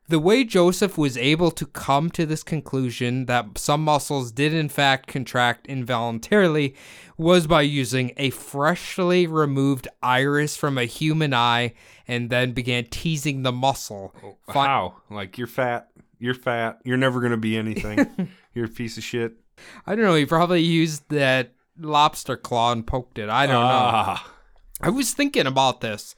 The 0.06 0.18
way 0.18 0.44
Joseph 0.44 0.98
was 0.98 1.16
able 1.16 1.50
to 1.52 1.64
come 1.64 2.10
to 2.10 2.26
this 2.26 2.42
conclusion 2.42 3.24
that 3.24 3.56
some 3.56 3.82
muscles 3.82 4.30
did 4.32 4.52
in 4.52 4.68
fact 4.68 5.06
contract 5.06 5.66
involuntarily 5.66 6.74
was 7.16 7.46
by 7.46 7.62
using 7.62 8.12
a 8.18 8.28
freshly 8.30 9.26
removed 9.26 9.88
iris 10.02 10.56
from 10.56 10.76
a 10.76 10.84
human 10.84 11.32
eye 11.32 11.72
and 12.06 12.28
then 12.28 12.52
began 12.52 12.84
teasing 12.90 13.44
the 13.44 13.52
muscle. 13.52 14.14
Fi- 14.46 14.66
How? 14.66 14.96
Like 15.10 15.38
you're 15.38 15.46
fat. 15.46 15.88
You're 16.18 16.34
fat. 16.34 16.80
You're 16.84 16.98
never 16.98 17.20
gonna 17.20 17.38
be 17.38 17.56
anything. 17.56 18.28
you're 18.54 18.66
a 18.66 18.68
piece 18.68 18.98
of 18.98 19.04
shit. 19.04 19.32
I 19.86 19.94
don't 19.94 20.04
know, 20.04 20.14
he 20.14 20.26
probably 20.26 20.60
used 20.60 21.08
that 21.08 21.52
lobster 21.78 22.36
claw 22.36 22.72
and 22.72 22.86
poked 22.86 23.18
it. 23.18 23.30
I 23.30 23.46
don't 23.46 23.54
know. 23.54 23.60
Ah. 23.62 24.32
I 24.80 24.90
was 24.90 25.12
thinking 25.12 25.46
about 25.46 25.80
this. 25.80 26.14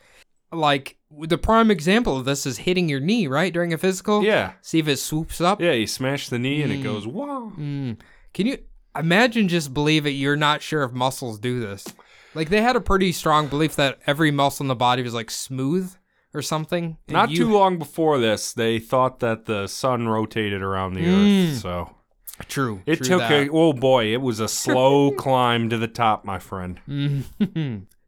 Like, 0.50 0.95
the 1.10 1.38
prime 1.38 1.70
example 1.70 2.16
of 2.16 2.24
this 2.24 2.46
is 2.46 2.58
hitting 2.58 2.88
your 2.88 3.00
knee, 3.00 3.26
right? 3.26 3.52
During 3.52 3.72
a 3.72 3.78
physical? 3.78 4.22
Yeah. 4.24 4.52
See 4.62 4.78
if 4.78 4.88
it 4.88 4.96
swoops 4.98 5.40
up. 5.40 5.60
Yeah. 5.60 5.72
You 5.72 5.86
smash 5.86 6.28
the 6.28 6.38
knee 6.38 6.62
and 6.62 6.72
it 6.72 6.82
goes 6.82 7.06
wow. 7.06 7.52
Mm. 7.58 7.98
Can 8.34 8.46
you 8.46 8.58
imagine 8.98 9.48
just 9.48 9.72
believe 9.72 10.06
it? 10.06 10.10
You're 10.10 10.36
not 10.36 10.62
sure 10.62 10.82
if 10.82 10.92
muscles 10.92 11.38
do 11.38 11.60
this. 11.60 11.84
Like, 12.34 12.50
they 12.50 12.60
had 12.60 12.76
a 12.76 12.80
pretty 12.82 13.12
strong 13.12 13.46
belief 13.48 13.76
that 13.76 13.98
every 14.06 14.30
muscle 14.30 14.64
in 14.64 14.68
the 14.68 14.74
body 14.74 15.02
was 15.02 15.14
like 15.14 15.30
smooth 15.30 15.90
or 16.34 16.42
something. 16.42 16.98
Not 17.08 17.30
you- 17.30 17.36
too 17.38 17.50
long 17.52 17.78
before 17.78 18.18
this, 18.18 18.52
they 18.52 18.78
thought 18.78 19.20
that 19.20 19.46
the 19.46 19.66
sun 19.68 20.06
rotated 20.08 20.60
around 20.60 20.94
the 20.94 21.00
Mm. 21.04 21.52
earth. 21.52 21.58
So 21.62 21.94
True. 22.48 22.82
it 22.84 22.96
true 22.96 23.06
took 23.06 23.20
that. 23.20 23.32
a 23.32 23.48
oh 23.50 23.72
boy, 23.72 24.12
it 24.12 24.20
was 24.20 24.38
a 24.40 24.48
slow 24.62 25.12
climb 25.12 25.70
to 25.70 25.78
the 25.78 25.88
top, 25.88 26.26
my 26.26 26.38
friend. 26.38 26.78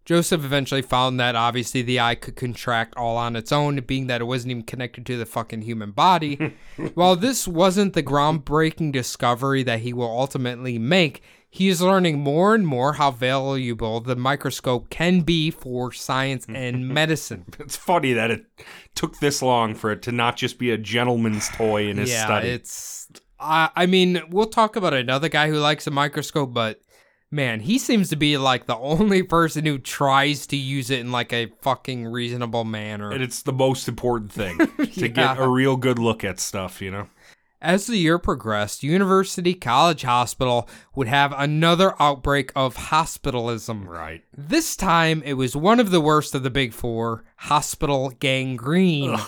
Joseph 0.08 0.42
eventually 0.42 0.80
found 0.80 1.20
that 1.20 1.36
obviously 1.36 1.82
the 1.82 2.00
eye 2.00 2.14
could 2.14 2.34
contract 2.34 2.96
all 2.96 3.18
on 3.18 3.36
its 3.36 3.52
own, 3.52 3.76
being 3.80 4.06
that 4.06 4.22
it 4.22 4.24
wasn't 4.24 4.52
even 4.52 4.62
connected 4.62 5.04
to 5.04 5.18
the 5.18 5.26
fucking 5.26 5.60
human 5.60 5.90
body. 5.90 6.54
While 6.94 7.14
this 7.14 7.46
wasn't 7.46 7.92
the 7.92 8.02
groundbreaking 8.02 8.90
discovery 8.90 9.62
that 9.64 9.80
he 9.80 9.92
will 9.92 10.08
ultimately 10.08 10.78
make, 10.78 11.22
he 11.50 11.68
is 11.68 11.82
learning 11.82 12.20
more 12.20 12.54
and 12.54 12.66
more 12.66 12.94
how 12.94 13.10
valuable 13.10 14.00
the 14.00 14.16
microscope 14.16 14.88
can 14.88 15.20
be 15.20 15.50
for 15.50 15.92
science 15.92 16.46
and 16.48 16.88
medicine. 16.94 17.44
It's 17.58 17.76
funny 17.76 18.14
that 18.14 18.30
it 18.30 18.46
took 18.94 19.18
this 19.18 19.42
long 19.42 19.74
for 19.74 19.92
it 19.92 20.00
to 20.04 20.12
not 20.12 20.38
just 20.38 20.58
be 20.58 20.70
a 20.70 20.78
gentleman's 20.78 21.50
toy 21.50 21.86
in 21.86 21.98
his 21.98 22.08
yeah, 22.08 22.24
study. 22.24 22.48
it's. 22.48 23.08
I 23.38 23.68
I 23.76 23.84
mean, 23.84 24.22
we'll 24.30 24.46
talk 24.46 24.74
about 24.74 24.94
another 24.94 25.28
guy 25.28 25.48
who 25.48 25.58
likes 25.58 25.86
a 25.86 25.90
microscope, 25.90 26.54
but 26.54 26.80
man, 27.30 27.60
he 27.60 27.78
seems 27.78 28.08
to 28.10 28.16
be 28.16 28.36
like 28.36 28.66
the 28.66 28.76
only 28.76 29.22
person 29.22 29.66
who 29.66 29.78
tries 29.78 30.46
to 30.48 30.56
use 30.56 30.90
it 30.90 31.00
in 31.00 31.12
like 31.12 31.32
a 31.32 31.52
fucking 31.60 32.06
reasonable 32.06 32.64
manner. 32.64 33.10
And 33.10 33.22
it's 33.22 33.42
the 33.42 33.52
most 33.52 33.88
important 33.88 34.32
thing 34.32 34.58
to 34.94 35.08
get 35.08 35.38
a 35.38 35.48
real 35.48 35.76
good 35.76 35.98
look 35.98 36.24
at 36.24 36.40
stuff, 36.40 36.80
you 36.80 36.90
know? 36.90 37.08
As 37.60 37.88
the 37.88 37.96
year 37.96 38.20
progressed, 38.20 38.84
University 38.84 39.52
College 39.52 40.02
Hospital 40.02 40.68
would 40.94 41.08
have 41.08 41.34
another 41.36 42.00
outbreak 42.00 42.52
of 42.54 42.76
hospitalism. 42.76 43.88
Right. 43.88 44.22
This 44.36 44.76
time, 44.76 45.24
it 45.24 45.32
was 45.32 45.56
one 45.56 45.80
of 45.80 45.90
the 45.90 46.00
worst 46.00 46.36
of 46.36 46.44
the 46.44 46.50
big 46.50 46.72
four 46.72 47.24
hospital 47.34 48.10
gangrene. 48.20 49.18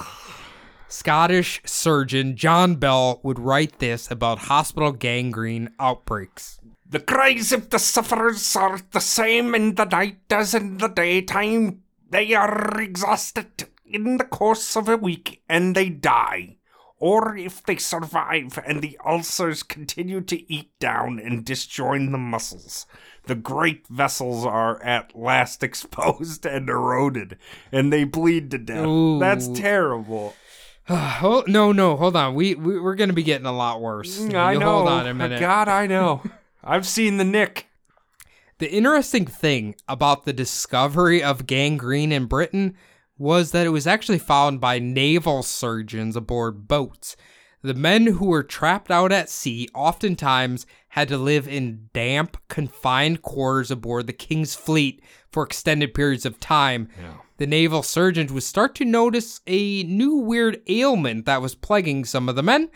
Scottish 0.86 1.60
surgeon 1.64 2.36
John 2.36 2.76
Bell 2.76 3.18
would 3.24 3.40
write 3.40 3.80
this 3.80 4.08
about 4.10 4.38
hospital 4.38 4.92
gangrene 4.92 5.70
outbreaks. 5.80 6.60
The 6.90 6.98
cries 6.98 7.53
of 7.53 7.70
the 7.70 7.79
sufferers 7.79 8.57
are 8.57 8.81
the 8.90 9.00
same 9.00 9.55
in 9.55 9.76
the 9.76 9.85
night 9.85 10.18
as 10.29 10.55
in 10.55 10.79
the 10.79 10.88
daytime. 10.88 11.85
They 12.11 12.35
are 12.35 12.81
exhausted 12.81 13.68
in 13.87 14.16
the 14.16 14.24
course 14.24 14.76
of 14.76 14.88
a 14.88 14.96
week 14.96 15.40
and 15.48 15.76
they 15.76 15.88
die. 15.88 16.57
Or 16.98 17.37
if 17.37 17.62
they 17.62 17.76
survive 17.76 18.59
and 18.66 18.83
the 18.83 18.98
ulcers 19.07 19.62
continue 19.62 20.20
to 20.22 20.53
eat 20.53 20.76
down 20.81 21.20
and 21.20 21.44
disjoin 21.44 22.11
the 22.11 22.18
muscles, 22.18 22.87
the 23.24 23.37
great 23.37 23.87
vessels 23.87 24.44
are 24.44 24.83
at 24.83 25.16
last 25.16 25.62
exposed 25.62 26.44
and 26.44 26.68
eroded, 26.68 27.38
and 27.70 27.92
they 27.92 28.03
bleed 28.03 28.50
to 28.50 28.59
death. 28.59 29.20
That's 29.20 29.46
terrible. 29.46 30.35
oh, 30.88 31.44
no, 31.46 31.70
no, 31.70 31.96
hold 31.96 32.16
on. 32.16 32.35
We, 32.35 32.57
we 32.57 32.81
we're 32.81 32.96
gonna 32.96 33.12
be 33.12 33.22
getting 33.22 33.46
a 33.46 33.53
lot 33.53 33.81
worse. 33.81 34.20
I 34.20 34.55
You 34.55 34.59
know. 34.59 34.79
Hold 34.79 34.88
on 34.88 35.07
a 35.07 35.14
minute. 35.14 35.38
God, 35.38 35.68
I 35.68 35.87
know. 35.87 36.22
I've 36.62 36.87
seen 36.87 37.16
the 37.16 37.25
Knick. 37.25 37.68
The 38.59 38.70
interesting 38.70 39.27
thing 39.27 39.75
about 39.88 40.25
the 40.25 40.33
discovery 40.33 41.23
of 41.23 41.46
gangrene 41.46 42.12
in 42.12 42.27
Britain 42.27 42.77
was 43.16 43.53
that 43.53 43.66
it 43.66 43.70
was 43.70 43.87
actually 43.87 44.18
found 44.18 44.61
by 44.61 44.79
naval 44.79 45.42
surgeons 45.42 46.16
aboard 46.16 46.68
boats. 46.68 47.16
The 47.62 47.75
men 47.75 48.07
who 48.07 48.27
were 48.27 48.42
trapped 48.42 48.90
out 48.90 49.12
at 49.12 49.29
sea 49.29 49.68
oftentimes 49.75 50.66
had 50.88 51.09
to 51.09 51.18
live 51.18 51.46
in 51.46 51.88
damp, 51.92 52.37
confined 52.49 53.23
quarters 53.23 53.70
aboard 53.70 54.07
the 54.07 54.12
King's 54.12 54.55
fleet 54.55 55.03
for 55.31 55.42
extended 55.42 55.94
periods 55.94 56.25
of 56.25 56.40
time. 56.40 56.88
Yeah. 57.01 57.14
The 57.37 57.46
naval 57.46 57.83
surgeons 57.83 58.33
would 58.33 58.42
start 58.42 58.75
to 58.77 58.85
notice 58.85 59.40
a 59.46 59.83
new 59.85 60.16
weird 60.16 60.61
ailment 60.68 61.27
that 61.27 61.42
was 61.42 61.55
plaguing 61.55 62.05
some 62.05 62.29
of 62.29 62.37
the 62.37 62.42
men. 62.42 62.70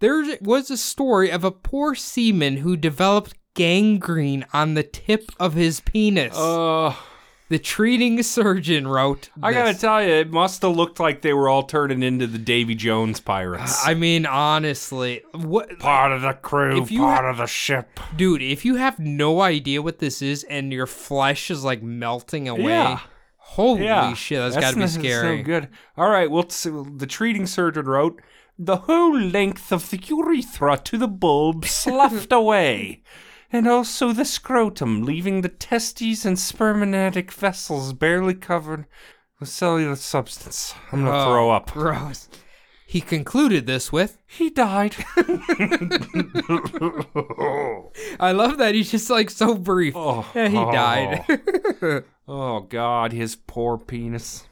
There 0.00 0.36
was 0.42 0.70
a 0.70 0.76
story 0.76 1.30
of 1.30 1.42
a 1.44 1.50
poor 1.50 1.94
seaman 1.94 2.58
who 2.58 2.76
developed 2.76 3.34
gangrene 3.54 4.44
on 4.52 4.74
the 4.74 4.82
tip 4.82 5.30
of 5.40 5.54
his 5.54 5.80
penis. 5.80 6.36
Uh, 6.36 6.94
the 7.48 7.58
treating 7.58 8.22
surgeon 8.22 8.86
wrote. 8.88 9.30
I 9.42 9.52
gotta 9.52 9.72
tell 9.72 10.02
you, 10.02 10.10
it 10.10 10.30
must 10.30 10.60
have 10.62 10.76
looked 10.76 11.00
like 11.00 11.22
they 11.22 11.32
were 11.32 11.48
all 11.48 11.62
turning 11.62 12.02
into 12.02 12.26
the 12.26 12.38
Davy 12.38 12.74
Jones 12.74 13.20
pirates. 13.20 13.86
I 13.86 13.94
mean, 13.94 14.26
honestly, 14.26 15.22
what, 15.32 15.78
part 15.78 16.12
of 16.12 16.22
the 16.22 16.32
crew, 16.34 16.82
If 16.82 16.90
you 16.90 17.00
part 17.00 17.24
ha- 17.24 17.30
of 17.30 17.36
the 17.38 17.46
ship. 17.46 17.98
dude? 18.16 18.42
If 18.42 18.64
you 18.64 18.74
have 18.76 18.98
no 18.98 19.40
idea 19.40 19.80
what 19.80 20.00
this 20.00 20.20
is 20.20 20.44
and 20.44 20.72
your 20.72 20.86
flesh 20.86 21.50
is 21.50 21.64
like 21.64 21.82
melting 21.82 22.48
away, 22.48 22.64
Yeah. 22.64 23.00
holy 23.38 23.84
Yeah, 23.84 24.12
shit, 24.14 24.38
that's, 24.40 24.56
that's 24.56 24.74
gotta 24.74 24.86
be 24.86 24.86
scary. 25.08 25.38
So 25.38 25.44
good. 25.44 25.68
All 25.96 26.10
right. 26.10 26.30
Well, 26.30 26.42
the 26.42 27.06
treating 27.08 27.46
surgeon 27.46 27.86
wrote 27.86 28.20
the 28.58 28.76
whole 28.78 29.18
length 29.18 29.70
of 29.72 29.90
the 29.90 29.98
urethra 29.98 30.78
to 30.78 30.96
the 30.98 31.08
bulb 31.08 31.64
sloughed 31.66 32.32
away, 32.32 33.02
and 33.52 33.68
also 33.68 34.12
the 34.12 34.24
scrotum, 34.24 35.02
leaving 35.02 35.40
the 35.42 35.48
testes 35.48 36.24
and 36.24 36.38
spermanatic 36.38 37.30
vessels 37.32 37.92
barely 37.92 38.34
covered 38.34 38.86
with 39.38 39.48
cellular 39.48 39.96
substance. 39.96 40.74
I'm 40.92 41.04
gonna 41.04 41.16
Oh, 41.18 41.24
throw 41.24 41.50
up. 41.50 41.70
Gross. 41.72 42.28
He 42.88 43.00
concluded 43.00 43.66
this 43.66 43.90
with, 43.92 44.16
He 44.26 44.48
died. 44.48 44.94
"I 48.20 48.32
love 48.32 48.58
that 48.58 48.74
he's 48.74 48.90
just 48.90 49.10
like 49.10 49.28
so 49.30 49.54
brief. 49.56 49.94
oh, 49.96 50.24
Yeah, 50.34 50.48
he 50.48 50.56
oh. 50.56 50.72
died." 50.72 52.04
oh 52.28 52.60
God, 52.60 53.12
his 53.12 53.36
poor 53.36 53.76
penis. 53.78 54.44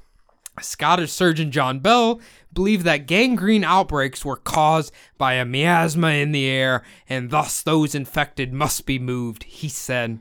Scottish 0.60 1.10
surgeon 1.12 1.50
John 1.50 1.80
Bell 1.80 2.20
believed 2.54 2.84
that 2.84 3.06
gangrene 3.06 3.64
outbreaks 3.64 4.24
were 4.24 4.36
caused 4.36 4.92
by 5.18 5.34
a 5.34 5.44
miasma 5.44 6.08
in 6.08 6.32
the 6.32 6.46
air, 6.46 6.82
and 7.08 7.30
thus 7.30 7.62
those 7.62 7.94
infected 7.94 8.52
must 8.52 8.86
be 8.86 8.98
moved. 8.98 9.44
He 9.44 9.68
said, 9.68 10.20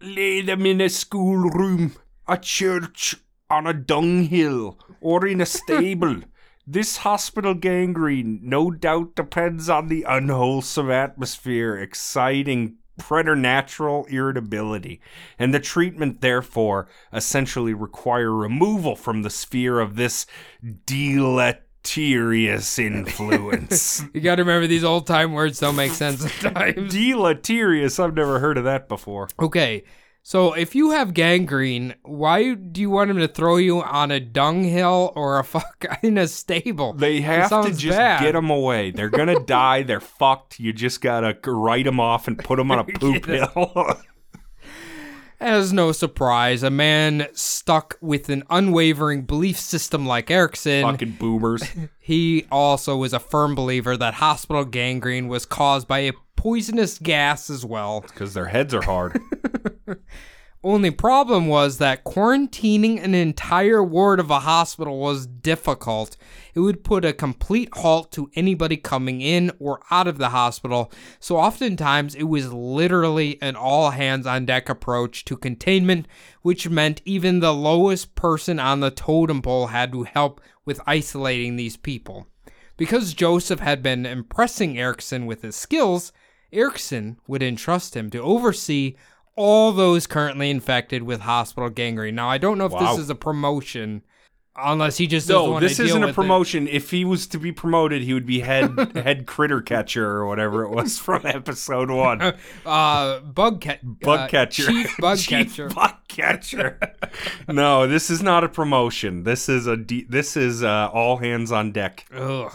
Lay 0.00 0.40
them 0.40 0.66
in 0.66 0.80
a 0.80 0.88
schoolroom, 0.88 1.94
a 2.26 2.38
church, 2.38 3.16
on 3.50 3.66
a 3.66 3.74
dunghill, 3.74 4.78
or 5.00 5.26
in 5.26 5.40
a 5.40 5.46
stable. 5.46 6.22
this 6.66 6.98
hospital 6.98 7.54
gangrene 7.54 8.40
no 8.42 8.70
doubt 8.70 9.14
depends 9.14 9.68
on 9.68 9.88
the 9.88 10.04
unwholesome 10.04 10.90
atmosphere, 10.90 11.76
exciting 11.76 12.76
preternatural 12.98 14.04
irritability, 14.06 15.00
and 15.38 15.52
the 15.52 15.60
treatment 15.60 16.20
therefore 16.20 16.88
essentially 17.12 17.74
require 17.74 18.32
removal 18.32 18.94
from 18.94 19.22
the 19.22 19.30
sphere 19.30 19.80
of 19.80 19.96
this 19.96 20.26
deleterious 21.82 22.78
influence. 22.78 24.04
You 24.12 24.20
got 24.20 24.36
to 24.36 24.42
remember 24.42 24.66
these 24.66 24.84
old 24.84 25.06
time 25.06 25.32
words 25.32 25.60
don't 25.60 25.76
make 25.76 25.92
sense 25.92 26.24
at 26.24 26.54
times. 26.54 26.92
deleterious. 26.92 27.98
I've 27.98 28.14
never 28.14 28.38
heard 28.38 28.58
of 28.58 28.64
that 28.64 28.88
before. 28.88 29.28
Okay, 29.40 29.84
so 30.22 30.52
if 30.52 30.74
you 30.74 30.90
have 30.90 31.14
gangrene, 31.14 31.94
why 32.02 32.54
do 32.54 32.80
you 32.80 32.90
want 32.90 33.10
him 33.10 33.18
to 33.18 33.28
throw 33.28 33.56
you 33.56 33.82
on 33.82 34.10
a 34.10 34.20
dunghill 34.20 35.12
or 35.16 35.38
a 35.38 35.44
fuck 35.44 35.84
in 36.02 36.18
a 36.18 36.28
stable? 36.28 36.92
They 36.92 37.20
have 37.20 37.50
to 37.50 37.70
just 37.72 37.98
bad. 37.98 38.22
get 38.22 38.32
them 38.32 38.50
away. 38.50 38.90
They're 38.90 39.10
gonna 39.10 39.40
die. 39.44 39.82
They're 39.82 40.00
fucked. 40.00 40.60
You 40.60 40.72
just 40.72 41.00
gotta 41.00 41.36
write 41.46 41.84
them 41.84 42.00
off 42.00 42.28
and 42.28 42.38
put 42.38 42.56
them 42.56 42.70
on 42.70 42.78
a 42.78 42.84
poop 42.84 43.26
hill. 43.26 43.96
As 45.42 45.72
no 45.72 45.90
surprise, 45.90 46.62
a 46.62 46.70
man 46.70 47.26
stuck 47.32 47.98
with 48.00 48.28
an 48.28 48.44
unwavering 48.48 49.22
belief 49.22 49.58
system 49.58 50.06
like 50.06 50.28
Erichsen, 50.28 50.82
Fucking 50.82 51.16
boomers. 51.18 51.64
he 51.98 52.46
also 52.52 52.96
was 52.96 53.12
a 53.12 53.18
firm 53.18 53.56
believer 53.56 53.96
that 53.96 54.14
hospital 54.14 54.64
gangrene 54.64 55.26
was 55.26 55.44
caused 55.44 55.88
by 55.88 55.98
a 55.98 56.12
poisonous 56.36 56.96
gas 56.96 57.50
as 57.50 57.64
well. 57.64 58.02
Because 58.02 58.34
their 58.34 58.46
heads 58.46 58.72
are 58.72 58.82
hard. 58.82 59.20
Only 60.62 60.92
problem 60.92 61.48
was 61.48 61.78
that 61.78 62.04
quarantining 62.04 63.02
an 63.02 63.16
entire 63.16 63.82
ward 63.82 64.20
of 64.20 64.30
a 64.30 64.38
hospital 64.38 65.00
was 65.00 65.26
difficult. 65.26 66.16
It 66.54 66.60
would 66.60 66.84
put 66.84 67.04
a 67.04 67.12
complete 67.12 67.70
halt 67.72 68.12
to 68.12 68.30
anybody 68.34 68.76
coming 68.76 69.20
in 69.20 69.50
or 69.58 69.80
out 69.90 70.06
of 70.06 70.18
the 70.18 70.28
hospital, 70.30 70.92
so 71.18 71.36
oftentimes 71.38 72.14
it 72.14 72.24
was 72.24 72.52
literally 72.52 73.40
an 73.40 73.56
all 73.56 73.90
hands 73.90 74.26
on 74.26 74.44
deck 74.44 74.68
approach 74.68 75.24
to 75.26 75.36
containment, 75.36 76.06
which 76.42 76.68
meant 76.68 77.00
even 77.04 77.40
the 77.40 77.54
lowest 77.54 78.14
person 78.14 78.58
on 78.58 78.80
the 78.80 78.90
totem 78.90 79.40
pole 79.40 79.68
had 79.68 79.92
to 79.92 80.02
help 80.02 80.40
with 80.64 80.80
isolating 80.86 81.56
these 81.56 81.76
people. 81.76 82.26
Because 82.76 83.14
Joseph 83.14 83.60
had 83.60 83.82
been 83.82 84.04
impressing 84.04 84.74
Erichsen 84.74 85.26
with 85.26 85.42
his 85.42 85.56
skills, 85.56 86.12
Erichsen 86.52 87.16
would 87.26 87.42
entrust 87.42 87.96
him 87.96 88.10
to 88.10 88.18
oversee 88.20 88.96
all 89.36 89.72
those 89.72 90.06
currently 90.06 90.50
infected 90.50 91.02
with 91.02 91.20
hospital 91.22 91.70
gangrene. 91.70 92.14
Now, 92.14 92.28
I 92.28 92.36
don't 92.38 92.58
know 92.58 92.66
if 92.66 92.72
Wow. 92.72 92.90
this 92.90 92.98
is 93.04 93.08
a 93.10 93.14
promotion, 93.14 94.02
unless 94.56 94.96
he 94.98 95.06
just 95.06 95.28
doesn't 95.28 95.50
No, 95.50 95.60
this 95.60 95.78
isn't 95.80 96.02
a 96.02 96.06
with 96.06 96.10
it. 96.10 96.14
promotion. 96.14 96.68
If 96.68 96.90
he 96.90 97.04
was 97.04 97.26
to 97.28 97.38
be 97.38 97.52
promoted, 97.52 98.02
he 98.02 98.12
would 98.14 98.26
be 98.26 98.40
head 98.40 98.76
head 98.96 99.26
critter 99.26 99.60
catcher 99.62 100.06
or 100.08 100.26
whatever 100.26 100.62
it 100.64 100.70
was 100.70 100.98
from 100.98 101.22
episode 101.26 101.90
one. 101.90 102.34
Uh, 102.66 103.20
bug 103.20 103.60
ca- 103.62 103.78
Bug 103.82 104.20
uh, 104.20 104.28
catcher. 104.28 104.66
chief 104.66 104.96
bug 104.98 105.18
Chief 105.18 105.28
catcher. 105.56 105.68
Bug 105.68 105.94
catcher. 106.08 106.78
no, 107.48 107.86
this 107.86 108.10
is 108.10 108.22
not 108.22 108.44
a 108.44 108.48
promotion. 108.48 109.24
This 109.24 109.48
is 109.48 109.66
a 109.66 109.76
de- 109.76 110.04
this 110.08 110.36
is 110.36 110.62
uh, 110.62 110.88
all 110.92 111.16
hands 111.18 111.50
on 111.52 111.72
deck. 111.72 112.06
Ugh. 112.14 112.52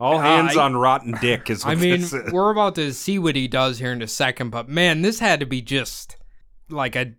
All 0.00 0.18
hands 0.18 0.56
I- 0.56 0.62
on 0.64 0.76
rotten 0.76 1.16
dick 1.20 1.50
is 1.50 1.64
what 1.64 1.72
I 1.72 1.80
mean, 1.80 2.00
is. 2.00 2.14
we're 2.32 2.50
about 2.50 2.74
to 2.76 2.92
see 2.92 3.18
what 3.18 3.36
he 3.36 3.46
does 3.48 3.78
here 3.78 3.92
in 3.92 4.02
a 4.02 4.08
second, 4.08 4.50
but 4.50 4.68
man, 4.68 5.02
this 5.02 5.18
had 5.20 5.40
to 5.40 5.46
be 5.46 5.62
just 5.62 6.16
like 6.74 6.96
a 6.96 7.12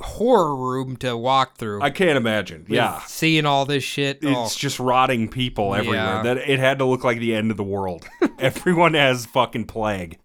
horror 0.00 0.56
room 0.56 0.96
to 0.98 1.16
walk 1.16 1.58
through. 1.58 1.82
I 1.82 1.90
can't 1.90 2.16
imagine. 2.16 2.66
Yeah. 2.68 3.00
seeing 3.06 3.46
all 3.46 3.66
this 3.66 3.84
shit. 3.84 4.20
Oh. 4.24 4.44
It's 4.44 4.56
just 4.56 4.78
rotting 4.78 5.28
people 5.28 5.74
everywhere. 5.74 5.96
Yeah. 5.98 6.22
That 6.22 6.38
it 6.38 6.58
had 6.58 6.78
to 6.78 6.84
look 6.84 7.04
like 7.04 7.18
the 7.18 7.34
end 7.34 7.50
of 7.50 7.56
the 7.56 7.64
world. 7.64 8.06
Everyone 8.38 8.94
has 8.94 9.26
fucking 9.26 9.66
plague. 9.66 10.18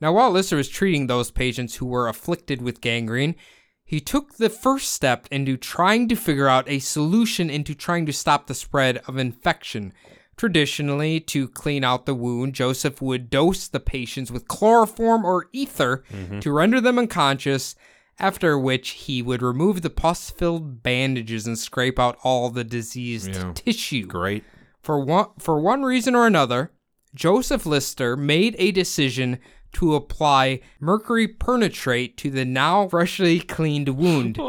Now, 0.00 0.12
while 0.12 0.32
Lister 0.32 0.56
was 0.56 0.68
treating 0.68 1.06
those 1.06 1.30
patients 1.30 1.76
who 1.76 1.86
were 1.86 2.08
afflicted 2.08 2.60
with 2.60 2.80
gangrene, 2.80 3.36
he 3.84 4.00
took 4.00 4.36
the 4.36 4.48
first 4.48 4.90
step 4.90 5.28
into 5.30 5.56
trying 5.56 6.08
to 6.08 6.16
figure 6.16 6.48
out 6.48 6.68
a 6.68 6.78
solution 6.78 7.50
into 7.50 7.74
trying 7.74 8.06
to 8.06 8.12
stop 8.12 8.46
the 8.46 8.54
spread 8.54 8.98
of 9.06 9.16
infection. 9.16 9.92
Traditionally, 10.36 11.20
to 11.20 11.46
clean 11.46 11.84
out 11.84 12.06
the 12.06 12.14
wound, 12.14 12.54
Joseph 12.54 13.02
would 13.02 13.30
dose 13.30 13.68
the 13.68 13.78
patients 13.78 14.32
with 14.32 14.48
chloroform 14.48 15.24
or 15.24 15.48
ether 15.52 16.04
mm-hmm. 16.10 16.40
to 16.40 16.52
render 16.52 16.80
them 16.80 16.98
unconscious, 16.98 17.76
after 18.18 18.58
which 18.58 18.90
he 18.90 19.22
would 19.22 19.42
remove 19.42 19.82
the 19.82 19.90
pus 19.90 20.30
filled 20.30 20.82
bandages 20.82 21.46
and 21.46 21.58
scrape 21.58 21.98
out 21.98 22.18
all 22.22 22.50
the 22.50 22.64
diseased 22.64 23.34
Yeah. 23.34 23.52
tissue. 23.54 24.06
Great. 24.06 24.44
For 24.82 24.98
one, 24.98 25.26
for 25.38 25.60
one 25.60 25.82
reason 25.82 26.14
or 26.14 26.26
another, 26.26 26.72
Joseph 27.14 27.66
Lister 27.66 28.16
made 28.16 28.56
a 28.58 28.70
decision 28.72 29.38
to 29.74 29.94
apply 29.94 30.60
mercury 30.80 31.26
pernitrate 31.26 32.16
to 32.18 32.30
the 32.30 32.44
now 32.44 32.86
freshly 32.88 33.40
cleaned 33.40 33.88
wound. 33.90 34.38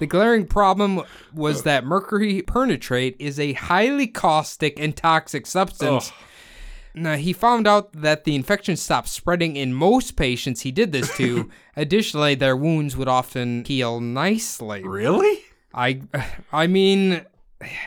The 0.00 0.06
glaring 0.06 0.46
problem 0.46 1.02
was 1.32 1.62
that 1.62 1.84
mercury 1.84 2.42
pernitrate 2.42 3.16
is 3.18 3.40
a 3.40 3.52
highly 3.54 4.06
caustic 4.06 4.78
and 4.78 4.96
toxic 4.96 5.46
substance. 5.46 6.12
Now, 6.94 7.16
he 7.16 7.32
found 7.32 7.66
out 7.66 7.92
that 7.92 8.24
the 8.24 8.34
infection 8.34 8.76
stopped 8.76 9.08
spreading 9.08 9.56
in 9.56 9.72
most 9.74 10.16
patients 10.16 10.62
he 10.62 10.72
did 10.72 10.92
this 10.92 11.14
to. 11.16 11.50
Additionally, 11.76 12.34
their 12.34 12.56
wounds 12.56 12.96
would 12.96 13.08
often 13.08 13.64
heal 13.64 14.00
nicely. 14.00 14.82
Really? 14.82 15.44
I 15.74 16.00
I 16.52 16.66
mean, 16.66 17.24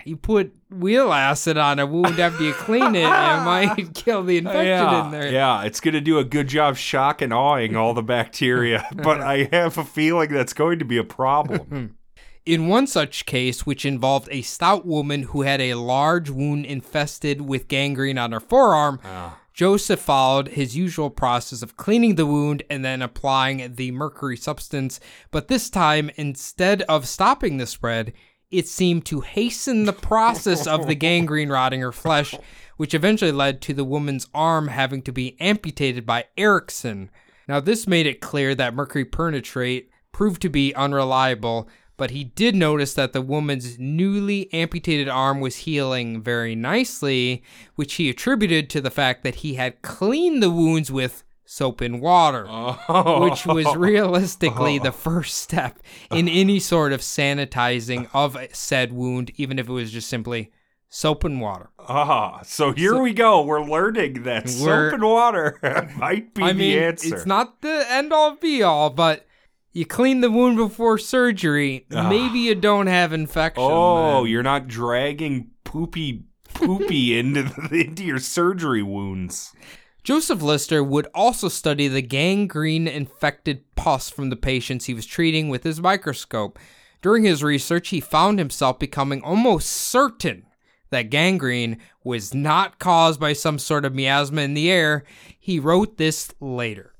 you 0.05 0.17
put 0.17 0.53
wheel 0.69 1.11
acid 1.11 1.57
on 1.57 1.79
a 1.79 1.85
wound 1.85 2.19
after 2.19 2.43
you 2.43 2.53
clean 2.53 2.95
it, 2.95 3.03
and 3.03 3.41
it 3.41 3.45
might 3.45 3.93
kill 3.93 4.23
the 4.23 4.37
infection 4.37 4.65
yeah, 4.65 5.05
in 5.05 5.11
there. 5.11 5.31
yeah, 5.31 5.63
it's 5.63 5.79
going 5.79 5.93
to 5.93 6.01
do 6.01 6.17
a 6.17 6.23
good 6.23 6.47
job 6.47 6.77
shock 6.77 7.21
and 7.21 7.33
awing 7.33 7.75
all 7.75 7.93
the 7.93 8.03
bacteria, 8.03 8.87
but 8.95 9.21
I 9.21 9.49
have 9.51 9.77
a 9.77 9.83
feeling 9.83 10.31
that's 10.31 10.53
going 10.53 10.79
to 10.79 10.85
be 10.85 10.97
a 10.97 11.03
problem. 11.03 11.97
In 12.45 12.67
one 12.67 12.87
such 12.87 13.27
case, 13.27 13.65
which 13.65 13.85
involved 13.85 14.27
a 14.31 14.41
stout 14.41 14.85
woman 14.85 15.23
who 15.23 15.43
had 15.43 15.61
a 15.61 15.75
large 15.75 16.29
wound 16.29 16.65
infested 16.65 17.41
with 17.41 17.67
gangrene 17.67 18.17
on 18.17 18.31
her 18.31 18.39
forearm, 18.39 18.99
ah. 19.03 19.37
Joseph 19.53 19.99
followed 19.99 20.49
his 20.49 20.75
usual 20.75 21.11
process 21.11 21.61
of 21.61 21.77
cleaning 21.77 22.15
the 22.15 22.25
wound 22.25 22.63
and 22.69 22.83
then 22.83 23.01
applying 23.01 23.75
the 23.75 23.91
mercury 23.91 24.37
substance. 24.37 24.99
But 25.29 25.49
this 25.49 25.69
time, 25.69 26.09
instead 26.15 26.81
of 26.83 27.07
stopping 27.07 27.57
the 27.57 27.67
spread, 27.67 28.13
it 28.49 28.67
seemed 28.67 29.05
to 29.05 29.21
hasten 29.21 29.85
the 29.85 29.93
process 29.93 30.65
of 30.65 30.87
the 30.87 30.95
gangrene 31.05 31.49
rotting 31.49 31.81
her 31.81 31.91
flesh, 31.91 32.33
which 32.77 32.93
eventually 32.93 33.31
led 33.31 33.61
to 33.61 33.73
the 33.73 33.85
woman's 33.85 34.27
arm 34.33 34.69
having 34.69 35.03
to 35.03 35.11
be 35.11 35.37
amputated 35.39 36.05
by 36.05 36.25
Erichsen. 36.37 37.09
Now, 37.47 37.59
this 37.59 37.87
made 37.87 38.07
it 38.07 38.19
clear 38.21 38.55
that 38.55 38.73
mercury 38.73 39.05
pernitrate 39.05 39.91
proved 40.11 40.41
to 40.41 40.49
be 40.49 40.73
unreliable, 40.75 41.69
but 42.01 42.09
he 42.09 42.23
did 42.23 42.55
notice 42.55 42.95
that 42.95 43.13
the 43.13 43.21
woman's 43.21 43.77
newly 43.77 44.51
amputated 44.51 45.07
arm 45.07 45.39
was 45.39 45.57
healing 45.57 46.19
very 46.19 46.55
nicely, 46.55 47.43
which 47.75 47.93
he 47.93 48.09
attributed 48.09 48.71
to 48.71 48.81
the 48.81 48.89
fact 48.89 49.21
that 49.23 49.35
he 49.35 49.53
had 49.53 49.79
cleaned 49.83 50.41
the 50.41 50.49
wounds 50.49 50.91
with 50.91 51.23
soap 51.45 51.79
and 51.79 52.01
water, 52.01 52.47
which 53.19 53.45
was 53.45 53.75
realistically 53.75 54.79
the 54.79 54.91
first 55.07 55.35
step 55.35 55.77
in 56.09 56.27
any 56.27 56.59
sort 56.59 56.91
of 56.91 57.01
sanitizing 57.01 58.09
of 58.15 58.35
said 58.51 58.91
wound, 58.91 59.31
even 59.35 59.59
if 59.59 59.69
it 59.69 59.71
was 59.71 59.91
just 59.91 60.09
simply 60.09 60.51
soap 60.89 61.23
and 61.23 61.39
water. 61.39 61.69
Ah, 61.77 62.41
so 62.41 62.71
here 62.71 62.99
we 62.99 63.13
go. 63.13 63.43
We're 63.43 63.63
learning 63.63 64.23
that 64.23 64.45
We're- 64.45 64.89
soap 64.89 64.93
and 64.93 65.03
water 65.03 65.59
might 65.97 66.33
be 66.33 66.41
I 66.41 66.53
mean, 66.53 66.57
the 66.57 66.79
answer. 66.83 67.15
it's 67.15 67.27
not 67.27 67.61
the 67.61 67.85
end 67.91 68.11
all 68.11 68.37
be 68.37 68.63
all, 68.63 68.89
but 68.89 69.27
you 69.73 69.85
clean 69.85 70.21
the 70.21 70.31
wound 70.31 70.57
before 70.57 70.97
surgery. 70.97 71.85
Ah. 71.91 72.09
Maybe 72.09 72.39
you 72.39 72.55
don't 72.55 72.87
have 72.87 73.13
infection. 73.13 73.63
oh, 73.65 74.23
then. 74.23 74.31
you're 74.31 74.43
not 74.43 74.67
dragging 74.67 75.51
poopy 75.63 76.23
poopy 76.53 77.17
into 77.19 77.43
the, 77.43 77.85
into 77.87 78.03
your 78.03 78.19
surgery 78.19 78.83
wounds. 78.83 79.53
Joseph 80.03 80.41
Lister 80.41 80.83
would 80.83 81.07
also 81.13 81.47
study 81.47 81.87
the 81.87 82.01
gangrene 82.01 82.87
infected 82.87 83.63
pus 83.75 84.09
from 84.09 84.29
the 84.29 84.35
patients 84.35 84.85
he 84.85 84.93
was 84.93 85.05
treating 85.05 85.49
with 85.49 85.63
his 85.63 85.79
microscope. 85.79 86.57
During 87.01 87.23
his 87.23 87.43
research, 87.43 87.89
he 87.89 87.99
found 87.99 88.39
himself 88.39 88.79
becoming 88.79 89.21
almost 89.21 89.69
certain 89.69 90.45
that 90.89 91.09
gangrene 91.09 91.77
was 92.03 92.33
not 92.33 92.79
caused 92.79 93.19
by 93.19 93.33
some 93.33 93.57
sort 93.57 93.85
of 93.85 93.95
miasma 93.95 94.41
in 94.41 94.53
the 94.55 94.71
air. 94.71 95.03
He 95.39 95.59
wrote 95.59 95.97
this 95.97 96.33
later. 96.39 96.93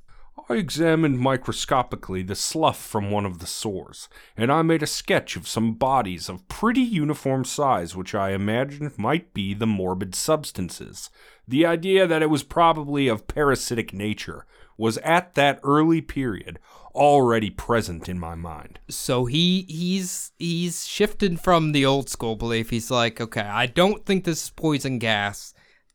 I 0.51 0.55
examined 0.55 1.17
microscopically 1.17 2.23
the 2.23 2.35
slough 2.35 2.77
from 2.85 3.09
one 3.09 3.25
of 3.25 3.39
the 3.39 3.47
sores, 3.47 4.09
and 4.35 4.51
I 4.51 4.63
made 4.63 4.83
a 4.83 4.87
sketch 4.87 5.37
of 5.37 5.47
some 5.47 5.75
bodies 5.75 6.27
of 6.27 6.45
pretty 6.49 6.81
uniform 6.81 7.45
size 7.45 7.95
which 7.95 8.13
I 8.13 8.31
imagined 8.31 8.97
might 8.97 9.33
be 9.33 9.53
the 9.53 9.65
morbid 9.65 10.13
substances. 10.13 11.09
The 11.47 11.65
idea 11.65 12.05
that 12.05 12.21
it 12.21 12.29
was 12.29 12.43
probably 12.43 13.07
of 13.07 13.29
parasitic 13.29 13.93
nature 13.93 14.45
was 14.77 14.97
at 14.97 15.35
that 15.35 15.61
early 15.63 16.01
period 16.01 16.59
already 16.93 17.49
present 17.49 18.09
in 18.09 18.19
my 18.19 18.35
mind. 18.35 18.79
So 18.89 19.27
he 19.27 19.61
he's 19.69 20.33
he's 20.37 20.85
shifted 20.85 21.39
from 21.39 21.71
the 21.71 21.85
old 21.85 22.09
school 22.09 22.35
belief. 22.35 22.71
He's 22.71 22.91
like, 22.91 23.21
okay, 23.21 23.39
I 23.39 23.67
don't 23.67 24.05
think 24.05 24.25
this 24.25 24.43
is 24.43 24.49
poison 24.49 24.99
gas. 24.99 25.53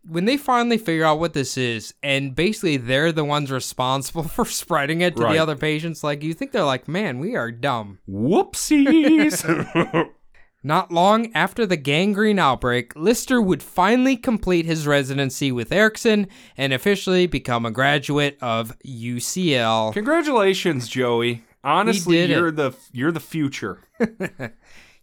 When 0.09 0.25
they 0.25 0.37
finally 0.37 0.79
figure 0.79 1.05
out 1.05 1.19
what 1.19 1.35
this 1.35 1.57
is, 1.57 1.95
and 2.03 2.35
basically 2.35 2.77
they're 2.77 3.13
the 3.13 3.25
ones 3.25 3.51
responsible 3.51 4.23
for 4.25 4.45
spreading 4.45 5.01
it 5.01 5.17
to 5.17 5.23
Right. 5.23 5.33
the 5.35 5.39
other 5.39 5.57
patients, 5.57 6.05
like 6.05 6.23
you 6.23 6.35
think 6.35 6.53
they're 6.53 6.65
like, 6.65 6.89
man, 6.89 7.19
we 7.19 7.37
are 7.37 7.51
dumb. 7.51 7.99
Whoopsies! 8.09 9.45
Not 10.63 10.91
long 10.91 11.33
after 11.33 11.65
the 11.65 11.77
gangrene 11.77 12.41
outbreak, 12.41 12.93
Lister 12.97 13.41
would 13.41 13.63
finally 13.63 14.17
complete 14.17 14.67
his 14.67 14.85
residency 14.87 15.53
with 15.53 15.71
Erichsen 15.71 16.27
and 16.57 16.73
officially 16.73 17.29
become 17.29 17.65
a 17.65 17.71
graduate 17.71 18.37
of 18.41 18.77
UCL. 18.85 19.93
Congratulations, 19.93 20.89
Joey. 20.89 21.45
Honestly, 21.63 22.25
you're 22.25 22.49
it. 22.49 22.57
the 22.57 22.73
you're 22.93 23.13
the 23.13 23.21
future. 23.21 23.81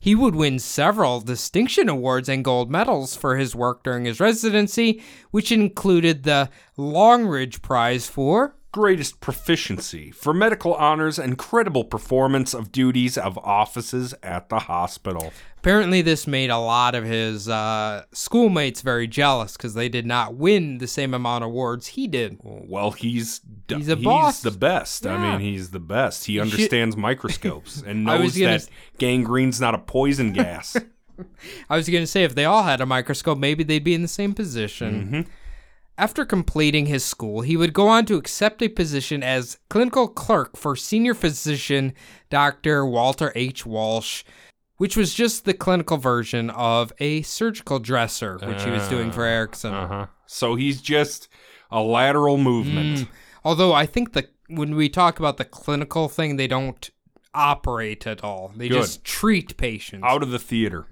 He 0.03 0.15
would 0.15 0.35
win 0.35 0.59
several 0.59 1.21
distinction 1.21 1.87
awards 1.87 2.27
and 2.27 2.43
gold 2.43 2.69
medals 2.69 3.15
for 3.15 3.37
his 3.37 3.55
work 3.55 3.83
during 3.83 4.03
his 4.03 4.19
residency, 4.19 5.01
which 5.31 5.49
included 5.49 6.23
the 6.23 6.49
Longridge 6.75 7.61
Prize 7.61 8.05
for 8.05 8.53
Greatest 8.73 9.21
proficiency 9.21 10.09
for 10.09 10.33
medical 10.33 10.73
honors 10.73 11.19
and 11.19 11.37
credible 11.37 11.83
performance 11.85 12.55
of 12.55 12.71
duties 12.71 13.19
of 13.19 13.37
offices 13.37 14.15
at 14.23 14.49
the 14.49 14.57
hospital. 14.59 15.31
Apparently, 15.59 16.01
this 16.01 16.25
made 16.25 16.49
a 16.49 16.57
lot 16.57 16.95
of 16.95 17.03
his 17.05 17.47
uh, 17.47 18.03
schoolmates 18.13 18.81
very 18.81 19.05
jealous 19.07 19.55
because 19.55 19.75
they 19.75 19.89
did 19.89 20.07
not 20.07 20.33
win 20.35 20.79
the 20.79 20.87
same 20.87 21.13
amount 21.13 21.43
of 21.43 21.51
awards 21.51 21.85
he 21.85 22.07
did. 22.07 22.39
Well, 22.41 22.89
he's 22.91 23.39
d- 23.67 23.75
He's 23.75 23.89
a 23.89 23.95
boss. 23.95 24.41
the 24.41 24.49
best. 24.49 25.05
I 25.05 25.17
mean, 25.17 25.39
he's 25.39 25.69
the 25.69 25.79
best. 25.79 26.25
He 26.25 26.39
understands 26.39 26.97
microscopes 26.97 27.83
and 27.85 28.03
knows 28.05 28.35
gonna 28.35 28.57
that 28.57 28.67
gangrene's 28.97 29.61
not 29.61 29.75
a 29.75 29.77
poison 29.77 30.33
gas. 30.33 30.75
I 31.69 31.77
was 31.77 31.87
going 31.87 32.01
to 32.03 32.07
say, 32.07 32.23
if 32.23 32.33
they 32.33 32.45
all 32.45 32.63
had 32.63 32.81
a 32.81 32.87
microscope, 32.87 33.37
maybe 33.37 33.63
they'd 33.63 33.83
be 33.83 33.93
in 33.93 34.01
the 34.01 34.07
same 34.07 34.33
position. 34.33 35.27
After 35.97 36.25
completing 36.25 36.87
his 36.87 37.05
school, 37.05 37.41
he 37.41 37.55
would 37.55 37.73
go 37.73 37.87
on 37.87 38.05
to 38.05 38.17
accept 38.17 38.61
a 38.63 38.67
position 38.67 39.21
as 39.21 39.59
clinical 39.69 40.07
clerk 40.07 40.57
for 40.57 40.75
senior 40.75 41.13
physician 41.13 41.93
Dr. 42.29 42.85
Walter 42.85 43.31
H. 43.35 43.65
Walsh, 43.65 44.23
which 44.77 44.97
was 44.97 45.13
just 45.13 45.45
the 45.45 45.53
clinical 45.53 45.97
version 45.97 46.49
of 46.49 46.91
a 46.99 47.21
surgical 47.21 47.77
dresser, 47.77 48.39
which 48.43 48.63
he 48.63 48.71
was 48.71 48.87
doing 48.87 49.11
for 49.11 49.21
Erichsen. 49.21 49.71
uh-huh. 49.71 50.07
So 50.25 50.55
he's 50.55 50.81
just 50.81 51.29
a 51.69 51.79
lateral 51.79 52.37
movement. 52.37 52.99
Mm. 52.99 53.07
Although 53.43 53.73
I 53.73 53.85
think 53.85 54.13
that 54.13 54.33
when 54.47 54.75
we 54.75 54.89
talk 54.89 55.19
about 55.19 55.37
the 55.37 55.45
clinical 55.45 56.09
thing, 56.09 56.37
they 56.37 56.47
don't 56.47 56.89
operate 57.35 58.07
at 58.07 58.23
all. 58.23 58.51
They 58.55 58.67
Good. 58.67 58.81
just 58.81 59.03
treat 59.03 59.57
patients. 59.57 60.03
Out 60.03 60.23
of 60.23 60.31
the 60.31 60.39
theater. 60.39 60.87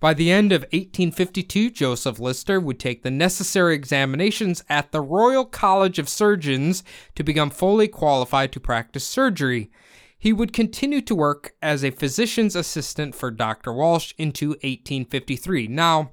By 0.00 0.14
the 0.14 0.30
end 0.30 0.52
of 0.52 0.62
1852, 0.62 1.70
Joseph 1.70 2.20
Lister 2.20 2.60
would 2.60 2.78
take 2.78 3.02
the 3.02 3.10
necessary 3.10 3.74
examinations 3.74 4.62
at 4.68 4.92
the 4.92 5.00
Royal 5.00 5.44
College 5.44 5.98
of 5.98 6.08
Surgeons 6.08 6.84
to 7.16 7.24
become 7.24 7.50
fully 7.50 7.88
qualified 7.88 8.52
to 8.52 8.60
practice 8.60 9.04
surgery. 9.04 9.72
He 10.16 10.32
would 10.32 10.52
continue 10.52 11.00
to 11.02 11.16
work 11.16 11.54
as 11.60 11.82
a 11.82 11.90
physician's 11.90 12.54
assistant 12.54 13.16
for 13.16 13.32
Dr. 13.32 13.72
Walsh 13.72 14.14
into 14.18 14.50
1853. 14.50 15.66
Now, 15.66 16.12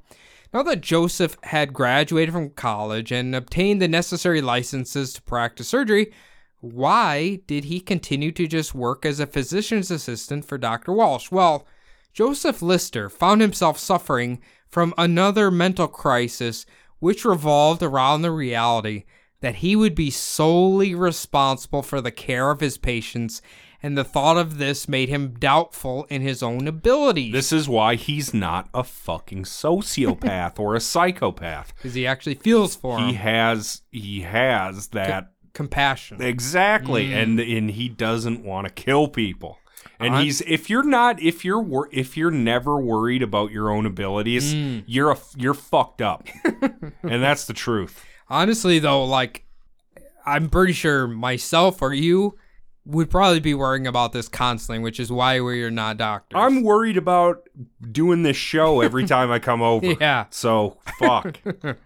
now 0.51 0.63
that 0.63 0.81
Joseph 0.81 1.37
had 1.43 1.73
graduated 1.73 2.33
from 2.33 2.51
college 2.51 3.11
and 3.11 3.35
obtained 3.35 3.81
the 3.81 3.87
necessary 3.87 4.41
licenses 4.41 5.13
to 5.13 5.21
practice 5.21 5.67
surgery, 5.67 6.11
why 6.59 7.41
did 7.45 7.65
he 7.65 7.79
continue 7.79 8.31
to 8.31 8.47
just 8.47 8.73
work 8.73 9.05
as 9.05 9.19
a 9.19 9.27
physician's 9.27 9.91
assistant 9.91 10.45
for 10.45 10.57
Dr. 10.57 10.91
Walsh? 10.91 11.29
Well, 11.29 11.67
Joseph 12.15 12.61
Lister 12.61 13.09
found 13.09 13.41
himself 13.41 13.77
suffering 13.77 14.39
from 14.69 14.93
another 14.97 15.51
mental 15.51 15.89
crisis, 15.89 16.65
which 16.99 17.25
revolved 17.25 17.83
around 17.83 18.21
the 18.21 18.31
reality 18.31 19.03
that 19.41 19.55
he 19.55 19.75
would 19.75 19.93
be 19.93 20.09
solely 20.09 20.95
responsible 20.95 21.83
for 21.83 21.99
the 21.99 22.11
care 22.11 22.51
of 22.51 22.61
his 22.61 22.77
patients, 22.77 23.41
and 23.83 23.97
the 23.97 24.05
thought 24.05 24.37
of 24.37 24.57
this 24.59 24.87
made 24.87 25.09
him 25.09 25.35
doubtful 25.37 26.05
in 26.09 26.21
his 26.21 26.41
own 26.41 26.69
abilities. 26.69 27.33
This 27.33 27.51
is 27.51 27.67
why 27.67 27.95
he's 27.95 28.33
not 28.33 28.69
a 28.73 28.85
fucking 28.85 29.43
sociopath 29.43 30.57
or 30.57 30.73
a 30.73 30.79
psychopath. 30.79 31.73
because 31.75 31.95
he 31.95 32.07
actually 32.07 32.35
feels 32.35 32.77
for 32.77 32.97
He 32.97 33.09
him. 33.09 33.15
has 33.15 33.81
he 33.91 34.21
has 34.21 34.87
that 34.87 35.33
Compassion. 35.53 36.21
exactly 36.21 37.09
mm. 37.09 37.13
and 37.23 37.39
and 37.41 37.71
he 37.71 37.89
doesn't 37.89 38.41
want 38.43 38.67
to 38.67 38.73
kill 38.73 39.09
people. 39.09 39.59
And 39.99 40.15
I- 40.15 40.23
he's 40.23 40.41
if 40.41 40.69
you're 40.69 40.83
not 40.83 41.21
if 41.21 41.45
you're 41.45 41.61
wor- 41.61 41.89
if 41.91 42.17
you're 42.17 42.31
never 42.31 42.79
worried 42.79 43.23
about 43.23 43.51
your 43.51 43.69
own 43.69 43.85
abilities, 43.85 44.53
mm. 44.53 44.83
you're 44.85 45.11
a 45.11 45.17
you're 45.35 45.53
fucked 45.53 46.01
up. 46.01 46.27
and 47.03 47.23
that's 47.23 47.45
the 47.45 47.53
truth. 47.53 48.03
Honestly, 48.29 48.79
though, 48.79 49.05
like, 49.05 49.45
I'm 50.25 50.49
pretty 50.49 50.73
sure 50.73 51.07
myself 51.07 51.81
or 51.81 51.93
you 51.93 52.37
would 52.85 53.09
probably 53.09 53.39
be 53.39 53.53
worrying 53.53 53.87
about 53.87 54.13
this 54.13 54.27
constantly, 54.27 54.83
which 54.83 54.99
is 54.99 55.11
why 55.11 55.39
we're 55.39 55.71
not 55.71 55.97
doctors. 55.97 56.39
I'm 56.39 56.63
worried 56.63 56.97
about 56.97 57.47
doing 57.91 58.23
this 58.23 58.37
show 58.37 58.81
every 58.81 59.05
time 59.07 59.31
I 59.31 59.39
come 59.39 59.61
over. 59.61 59.95
Yeah. 59.99 60.25
So 60.29 60.77
fuck. 60.99 61.39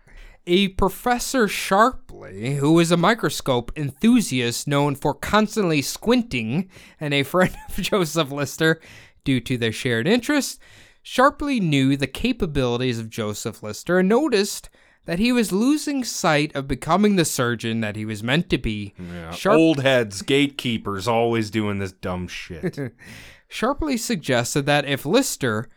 A 0.47 0.69
Professor 0.69 1.47
Sharpley, 1.47 2.57
who 2.57 2.73
was 2.73 2.91
a 2.91 2.97
microscope 2.97 3.71
enthusiast 3.75 4.67
known 4.67 4.95
for 4.95 5.13
constantly 5.13 5.81
squinting, 5.81 6.69
and 6.99 7.13
a 7.13 7.23
friend 7.23 7.55
of 7.67 7.75
Joseph 7.81 8.31
Lister 8.31 8.79
due 9.23 9.39
to 9.41 9.57
their 9.57 9.71
shared 9.71 10.07
interest, 10.07 10.59
Sharpley 11.03 11.61
knew 11.61 11.95
the 11.95 12.07
capabilities 12.07 12.99
of 12.99 13.09
Joseph 13.09 13.61
Lister 13.61 13.99
and 13.99 14.09
noticed 14.09 14.69
that 15.05 15.19
he 15.19 15.31
was 15.31 15.51
losing 15.51 16.03
sight 16.03 16.55
of 16.55 16.67
becoming 16.67 17.15
the 17.15 17.25
surgeon 17.25 17.81
that 17.81 17.95
he 17.95 18.05
was 18.05 18.21
meant 18.23 18.49
to 18.49 18.57
be. 18.57 18.93
Yeah. 18.99 19.31
Sharp- 19.31 19.57
Old 19.57 19.81
heads, 19.81 20.21
gatekeepers, 20.21 21.07
always 21.07 21.49
doing 21.49 21.79
this 21.79 21.91
dumb 21.93 22.27
shit. 22.27 22.77
Sharpley 23.49 23.97
suggested 23.97 24.65
that 24.67 24.85
if 24.85 25.05
Lister 25.05 25.69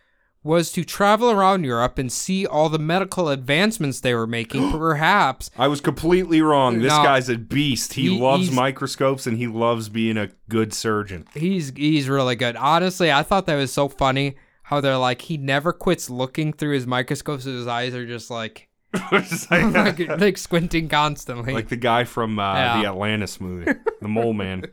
was 0.45 0.73
to 0.73 0.85
travel 0.85 1.31
around 1.31 1.65
Europe 1.65 1.99
and 1.99 2.11
see 2.11 2.45
all 2.47 2.69
the 2.69 2.79
medical 2.79 3.29
advancements 3.29 4.01
they 4.01 4.13
were 4.15 4.27
making, 4.27 4.71
perhaps 4.79 5.51
I 5.57 5.69
was 5.69 5.81
completely 5.81 6.43
wrong. 6.43 6.81
This 6.81 6.93
No. 6.93 7.03
guy's 7.03 7.29
a 7.29 7.39
beast. 7.39 7.93
He, 7.95 8.09
He- 8.09 8.19
loves 8.21 8.51
microscopes 8.51 9.27
and 9.27 9.39
he 9.39 9.47
loves 9.47 9.89
being 9.89 10.17
a 10.17 10.31
good 10.49 10.73
surgeon. 10.75 11.27
he's 11.35 11.73
he's 11.77 12.09
really 12.09 12.35
good. 12.37 12.57
Honestly, 12.57 13.13
I 13.13 13.23
thought 13.23 13.47
that 13.47 13.57
was 13.57 13.73
so 13.73 13.89
funny 13.89 14.35
how 14.65 14.81
they're 14.81 14.97
like 14.97 15.23
he 15.23 15.37
never 15.37 15.73
quits 15.73 16.09
looking 16.11 16.53
through 16.53 16.75
his 16.75 16.87
microscopes 16.87 17.45
and 17.47 17.55
his 17.57 17.67
eyes 17.67 17.95
are 17.95 18.07
just 18.07 18.31
like 18.31 18.69
It's 19.13 19.51
like, 19.51 19.73
like, 19.99 20.21
like 20.21 20.37
squinting 20.39 20.89
constantly. 20.89 21.53
like 21.55 21.69
the 21.69 21.77
guy 21.77 22.05
from 22.05 22.39
uh, 22.39 22.55
Yeah. 22.55 22.81
the 22.83 22.89
Atlantis 22.89 23.41
movie, 23.41 23.73
the 24.01 24.09
Mole 24.09 24.33
Man. 24.35 24.65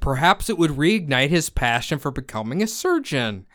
Perhaps 0.00 0.48
it 0.50 0.58
would 0.58 0.72
reignite 0.72 1.30
his 1.30 1.50
passion 1.50 1.98
for 1.98 2.10
becoming 2.10 2.62
a 2.62 2.66
surgeon. 2.66 3.46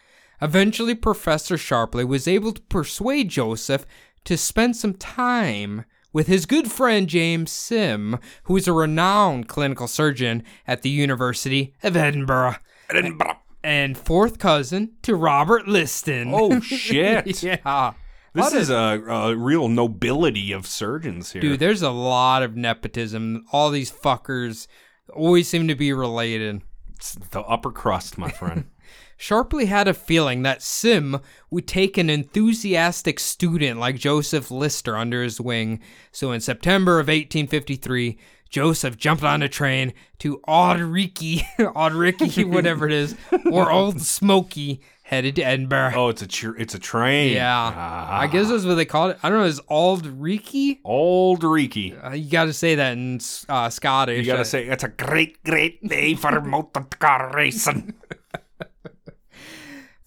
Eventually, 0.44 0.94
Professor 0.94 1.56
Sharpley 1.56 2.06
was 2.06 2.28
able 2.28 2.52
to 2.52 2.62
persuade 2.64 3.30
Joseph 3.30 3.86
to 4.26 4.38
spend 4.38 4.76
some 4.76 4.94
time 4.94 5.86
with 6.12 6.28
his 6.28 6.46
good 6.46 6.70
friend 6.70 7.08
James 7.08 7.50
Sim, 7.50 8.20
who 8.44 8.58
is 8.58 8.68
a 8.68 8.74
renowned 8.74 9.48
clinical 9.48 9.88
surgeon 9.88 10.44
at 10.68 10.82
the 10.82 10.90
University 10.90 11.74
of 11.82 11.96
Edinburgh 11.96 12.58
Edinburgh. 12.90 13.38
and 13.64 13.98
fourth 13.98 14.38
cousin 14.38 14.92
to 15.04 15.16
Robert 15.16 15.66
Liston. 15.66 16.32
Oh 16.34 16.60
shit! 16.62 17.42
yeah. 17.42 17.94
This 18.34 18.52
is 18.54 18.70
a, 18.70 19.02
a 19.08 19.36
real 19.38 19.70
nobility 19.70 20.52
of 20.52 20.68
surgeons 20.68 21.32
here. 21.32 21.42
Dude, 21.42 21.60
there's 21.60 21.84
a 21.84 21.92
lot 21.92 22.44
of 22.44 22.58
nepotism. 22.58 23.46
All 23.54 23.70
these 23.70 23.92
fuckers 23.92 24.68
always 25.14 25.48
seem 25.48 25.70
to 25.70 25.76
be 25.76 25.94
related. 25.94 26.64
It's 26.96 27.14
the 27.14 27.42
upper 27.42 27.72
crust, 27.72 28.18
my 28.18 28.30
friend. 28.30 28.66
Sharpley 29.20 29.68
had 29.68 29.88
a 29.88 29.94
feeling 29.94 30.44
that 30.44 30.62
Sim 30.62 31.20
would 31.50 31.68
take 31.68 31.98
an 31.98 32.10
enthusiastic 32.10 33.20
student 33.20 33.80
like 33.80 33.96
Joseph 33.98 34.52
Lister 34.52 34.98
under 34.98 35.24
his 35.24 35.40
wing. 35.40 35.80
So 36.12 36.32
in 36.32 36.42
September 36.42 37.00
of 37.00 37.08
1853, 37.08 38.18
Joseph 38.50 38.98
jumped 38.98 39.24
on 39.24 39.42
a 39.42 39.50
train 39.50 39.94
to 40.20 40.40
Audriki, 40.48 41.44
Audriki, 41.58 42.46
whatever 42.54 42.86
it 42.86 42.92
is, 42.94 43.16
or 43.50 43.72
Old 43.72 44.00
Smoky, 44.02 44.82
headed 45.04 45.36
to 45.38 45.42
Edinburgh. 45.42 45.94
oh, 45.96 46.10
it's 46.10 46.22
a 46.22 46.28
tr- 46.28 46.56
it's 46.58 46.76
a 46.76 46.80
train. 46.80 47.34
yeah, 47.34 47.72
Ah. 47.76 48.20
I 48.20 48.28
guess 48.28 48.50
that's 48.50 48.64
what 48.66 48.76
they 48.76 48.86
call 48.86 49.10
it. 49.10 49.18
I 49.24 49.30
don't 49.30 49.40
know. 49.40 49.46
Is 49.46 49.60
Aldriki? 49.72 50.80
Auld 50.84 51.40
Reekie. 51.42 52.06
Uh, 52.06 52.12
you 52.14 52.30
got 52.30 52.46
to 52.46 52.54
say 52.54 52.76
that 52.76 52.94
in 52.94 53.20
uh, 53.50 53.70
Scottish. 53.70 54.20
You 54.20 54.26
gotta 54.26 54.42
Uh, 54.42 54.44
say 54.46 54.66
it's 54.68 54.84
a 54.84 54.90
great, 54.90 55.44
great 55.44 55.86
day 55.88 56.14
for 56.16 56.40
motor 56.42 56.82
car 57.00 57.32
racing. 57.36 57.94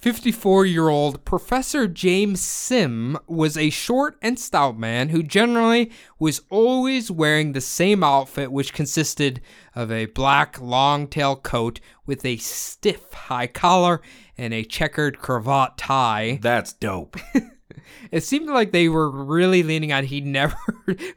54 0.07 0.67
year 0.67 0.89
old 0.89 1.25
Professor 1.25 1.89
James 1.89 2.41
Sim 2.41 3.19
was 3.27 3.57
a 3.57 3.71
short 3.71 4.17
and 4.23 4.39
stout 4.39 4.79
man 4.79 5.09
who 5.09 5.21
generally 5.21 5.91
was 6.21 6.43
always 6.49 7.11
wearing 7.11 7.51
the 7.51 7.61
same 7.61 8.05
outfit, 8.05 8.53
which 8.53 8.73
consisted 8.73 9.41
of 9.75 9.91
a 9.91 10.07
black 10.07 10.61
long 10.61 11.09
tail 11.09 11.35
coat 11.35 11.81
with 12.07 12.25
a 12.25 12.37
stiff 12.37 13.13
high 13.13 13.49
collar 13.49 14.01
and 14.39 14.55
a 14.55 14.63
checkered 14.63 15.19
cravat 15.19 15.77
tie. 15.77 16.39
That's 16.41 16.73
dope. 16.73 17.17
It 18.13 18.23
seemed 18.23 18.49
like 18.49 18.71
they 18.71 18.89
were 18.89 19.11
really 19.11 19.65
leaning 19.65 19.93
on 19.93 20.05
he 20.05 20.21
never 20.21 20.57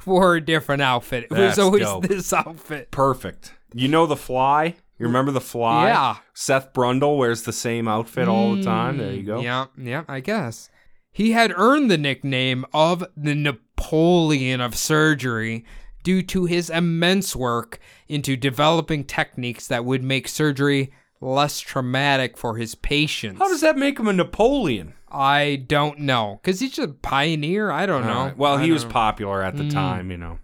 wore 0.07 0.37
a 0.37 0.41
different 0.41 0.81
outfit. 0.81 1.25
It 1.25 1.29
That's 1.29 1.57
was 1.57 1.63
always 1.63 1.83
dope. 1.83 2.07
this 2.07 2.33
outfit. 2.33 2.89
Perfect. 2.89 3.53
You 3.71 3.87
know 3.87 4.07
the 4.07 4.15
fly? 4.15 4.77
You 4.99 5.05
remember 5.07 5.31
the 5.31 5.41
fly? 5.41 5.87
Yeah. 5.87 6.17
Seth 6.33 6.73
Brundle 6.73 7.17
wears 7.17 7.43
the 7.43 7.53
same 7.53 7.87
outfit 7.87 8.27
all 8.27 8.55
the 8.55 8.61
time. 8.63 8.97
There 8.97 9.13
you 9.13 9.23
go. 9.23 9.39
Mm, 9.39 9.43
Yeah, 9.43 9.65
yeah, 9.77 10.03
I 10.07 10.19
guess. 10.19 10.69
He 11.11 11.31
had 11.31 11.53
earned 11.55 11.89
the 11.89 11.97
nickname 11.97 12.65
of 12.73 13.03
the 13.15 13.33
Napoleon 13.33 14.61
of 14.61 14.75
surgery 14.75 15.65
due 16.03 16.21
to 16.23 16.45
his 16.45 16.69
immense 16.69 17.35
work 17.35 17.79
into 18.07 18.35
developing 18.37 19.03
techniques 19.03 19.67
that 19.67 19.85
would 19.85 20.03
make 20.03 20.27
surgery 20.27 20.91
less 21.21 21.59
traumatic 21.59 22.37
for 22.37 22.57
his 22.57 22.75
patients. 22.75 23.39
How 23.39 23.47
does 23.49 23.61
that 23.61 23.77
make 23.77 23.99
him 23.99 24.07
a 24.07 24.13
Napoleon? 24.13 24.93
I 25.11 25.63
don't 25.67 25.99
know. 25.99 26.39
Because 26.41 26.59
he's 26.59 26.77
a 26.79 26.87
pioneer? 26.89 27.71
I 27.71 27.85
don't 27.85 28.05
know. 28.05 28.25
Right. 28.25 28.37
Well, 28.37 28.55
I 28.57 28.61
he 28.61 28.67
don't 28.67 28.73
was 28.75 28.85
know. 28.85 28.91
popular 28.91 29.43
at 29.43 29.57
the 29.57 29.63
Mm. 29.63 29.71
time, 29.73 30.11
you 30.11 30.17
know. 30.17 30.39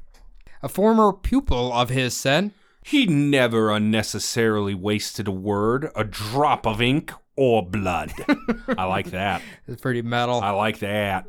A 0.63 0.67
former 0.69 1.13
pupil 1.13 1.71
of 1.71 1.89
his 1.89 2.15
said, 2.15 2.51
He 2.85 3.07
never 3.07 3.71
unnecessarily 3.71 4.75
wasted 4.75 5.27
a 5.27 5.31
word, 5.31 5.89
a 5.95 6.03
drop 6.03 6.67
of 6.67 6.79
ink, 6.79 7.11
or 7.35 7.67
blood. 7.67 8.13
I 8.77 8.83
like 8.83 9.09
that. 9.09 9.41
it's 9.67 9.81
pretty 9.81 10.03
metal. 10.03 10.39
I 10.39 10.51
like 10.51 10.77
that. 10.79 11.25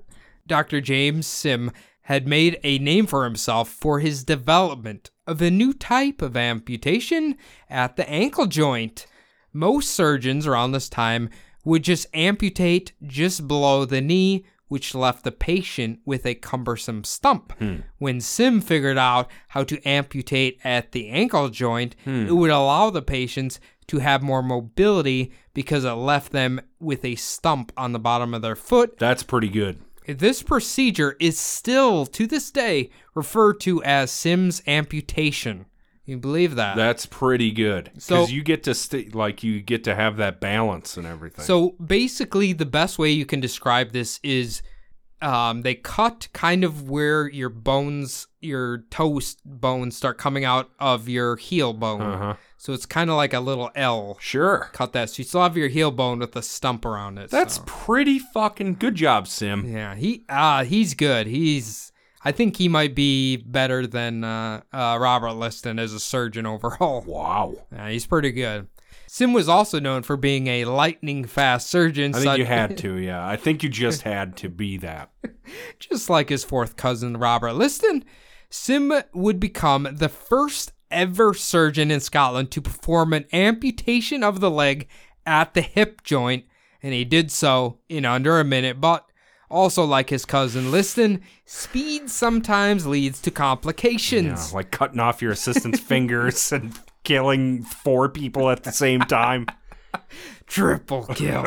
Dr. 0.46 0.82
James 0.82 1.26
Sim 1.26 1.72
had 2.02 2.28
made 2.28 2.60
a 2.62 2.78
name 2.78 3.06
for 3.06 3.24
himself 3.24 3.70
for 3.70 4.00
his 4.00 4.22
development 4.22 5.10
of 5.26 5.40
a 5.40 5.50
new 5.50 5.72
type 5.72 6.20
of 6.20 6.36
amputation 6.36 7.38
at 7.70 7.96
the 7.96 8.06
ankle 8.06 8.44
joint. 8.44 9.06
Most 9.54 9.92
surgeons 9.92 10.46
around 10.46 10.72
this 10.72 10.90
time 10.90 11.30
would 11.64 11.84
just 11.84 12.06
amputate 12.12 12.92
just 13.02 13.48
below 13.48 13.86
the 13.86 14.02
knee, 14.02 14.44
which 14.68 14.94
left 14.94 15.24
the 15.24 15.32
patient 15.32 16.00
with 16.04 16.26
a 16.26 16.34
cumbersome 16.34 17.04
stump. 17.04 17.52
Hmm. 17.58 17.76
When 17.98 18.20
Sim 18.20 18.60
figured 18.60 18.98
out 18.98 19.30
how 19.48 19.64
to 19.64 19.80
amputate 19.88 20.58
at 20.64 20.92
the 20.92 21.08
ankle 21.08 21.48
joint, 21.48 21.94
hmm. 22.04 22.26
it 22.26 22.32
would 22.32 22.50
allow 22.50 22.90
the 22.90 23.02
patients 23.02 23.60
to 23.88 23.98
have 23.98 24.22
more 24.22 24.42
mobility 24.42 25.32
because 25.54 25.84
it 25.84 25.92
left 25.92 26.32
them 26.32 26.60
with 26.80 27.04
a 27.04 27.14
stump 27.14 27.72
on 27.76 27.92
the 27.92 27.98
bottom 27.98 28.34
of 28.34 28.42
their 28.42 28.56
foot 28.56 28.98
That's 28.98 29.22
pretty 29.22 29.48
good. 29.48 29.80
this 30.06 30.42
procedure 30.42 31.16
is 31.20 31.38
still, 31.38 32.06
to 32.06 32.26
this 32.26 32.50
day, 32.50 32.90
referred 33.14 33.60
to 33.60 33.82
as 33.84 34.10
Sims 34.10 34.62
amputation. 34.66 35.66
You 36.06 36.16
believe 36.16 36.54
that? 36.54 36.76
That's 36.76 37.04
pretty 37.04 37.50
good. 37.50 37.90
So- 37.98 38.16
Because 38.16 38.32
you 38.32 38.42
get 38.42 38.62
to 38.64 38.74
st- 38.74 39.14
like 39.14 39.42
you 39.42 39.60
get 39.60 39.84
to 39.84 39.94
have 39.94 40.16
that 40.18 40.40
balance 40.40 40.96
and 40.96 41.06
everything. 41.06 41.44
so 41.44 41.70
basically, 41.84 42.52
the 42.52 42.64
best 42.66 42.98
way 42.98 43.10
you 43.10 43.26
can 43.26 43.40
describe 43.40 43.92
this 43.92 44.20
is 44.22 44.62
um, 45.22 45.62
they 45.62 45.74
cut 45.74 46.28
kind 46.32 46.62
of 46.62 46.88
where 46.90 47.28
your 47.28 47.48
bones, 47.48 48.28
your 48.40 48.84
toast 48.90 49.40
bones, 49.44 49.96
start 49.96 50.18
coming 50.18 50.44
out 50.44 50.70
of 50.78 51.08
your 51.08 51.36
heel 51.36 51.72
bone. 51.72 52.02
uh 52.02 52.18
huh. 52.18 52.34
So 52.58 52.72
it's 52.72 52.86
kind 52.86 53.10
of 53.10 53.16
like 53.16 53.32
a 53.34 53.40
little 53.40 53.70
L. 53.74 54.16
Sure. 54.20 54.70
Cut 54.72 54.92
that. 54.94 55.10
So 55.10 55.18
you 55.20 55.24
still 55.24 55.42
have 55.42 55.56
your 55.56 55.68
heel 55.68 55.90
bone 55.90 56.18
with 56.20 56.34
a 56.36 56.42
stump 56.42 56.84
around 56.84 57.18
it. 57.18 57.30
That's 57.30 57.56
so. 57.56 57.62
pretty 57.66 58.18
fucking 58.18 58.74
good 58.74 58.94
job, 58.94 59.28
Sim. 59.28 59.66
Yeah, 59.72 59.94
he 59.94 60.24
uh 60.28 60.64
he's 60.64 60.94
good. 60.94 61.26
He's 61.26 61.92
I 62.26 62.32
think 62.32 62.56
he 62.56 62.68
might 62.68 62.96
be 62.96 63.36
better 63.36 63.86
than 63.86 64.24
uh, 64.24 64.62
uh, 64.72 64.98
Robert 65.00 65.34
Liston 65.34 65.78
as 65.78 65.92
a 65.92 66.00
surgeon 66.00 66.44
overall. 66.54 67.04
Wow. 67.06 67.54
Yeah, 67.70 67.88
he's 67.88 68.04
pretty 68.04 68.32
good. 68.32 68.66
Sim 69.06 69.32
was 69.32 69.48
also 69.48 69.78
known 69.78 70.02
for 70.02 70.16
being 70.16 70.48
a 70.48 70.64
lightning 70.64 71.24
fast 71.24 71.70
surgeon, 71.70 72.10
I 72.10 72.18
think 72.18 72.24
such- 72.24 72.38
you 72.40 72.44
had 72.44 72.76
to, 72.78 72.96
yeah. 72.96 73.24
I 73.24 73.36
think 73.36 73.62
you 73.62 73.68
just 73.68 74.02
had 74.02 74.36
to 74.38 74.48
be 74.48 74.76
that. 74.78 75.12
just 75.78 76.10
like 76.10 76.28
his 76.28 76.42
fourth 76.42 76.76
cousin 76.76 77.16
Robert 77.16 77.52
Liston. 77.52 78.04
Sim 78.50 78.92
would 79.14 79.38
become 79.38 79.86
the 79.92 80.08
first 80.08 80.72
ever 80.90 81.32
surgeon 81.32 81.92
in 81.92 82.00
Scotland 82.00 82.50
to 82.50 82.60
perform 82.60 83.12
an 83.12 83.26
amputation 83.32 84.24
of 84.24 84.40
the 84.40 84.50
leg 84.50 84.88
at 85.24 85.54
the 85.54 85.62
hip 85.62 86.02
joint, 86.02 86.44
and 86.82 86.92
he 86.92 87.04
did 87.04 87.30
so 87.30 87.78
in 87.88 88.04
under 88.04 88.40
a 88.40 88.44
minute. 88.44 88.80
But 88.80 89.08
also, 89.50 89.84
like 89.84 90.10
his 90.10 90.24
cousin 90.24 90.70
Liston, 90.70 91.22
speed 91.44 92.10
sometimes 92.10 92.86
leads 92.86 93.20
to 93.22 93.30
Yeah, 93.30 93.36
complications. 93.36 94.52
like 94.52 94.70
cutting 94.70 95.00
off 95.00 95.22
your 95.22 95.32
assistant's 95.32 95.80
fingers 95.92 96.52
and 96.52 96.78
killing 97.04 97.62
four 97.62 98.08
people 98.08 98.50
at 98.50 98.64
the 98.64 98.72
same 98.72 99.00
time. 99.00 99.46
Triple 100.46 101.04
kill. 101.06 101.44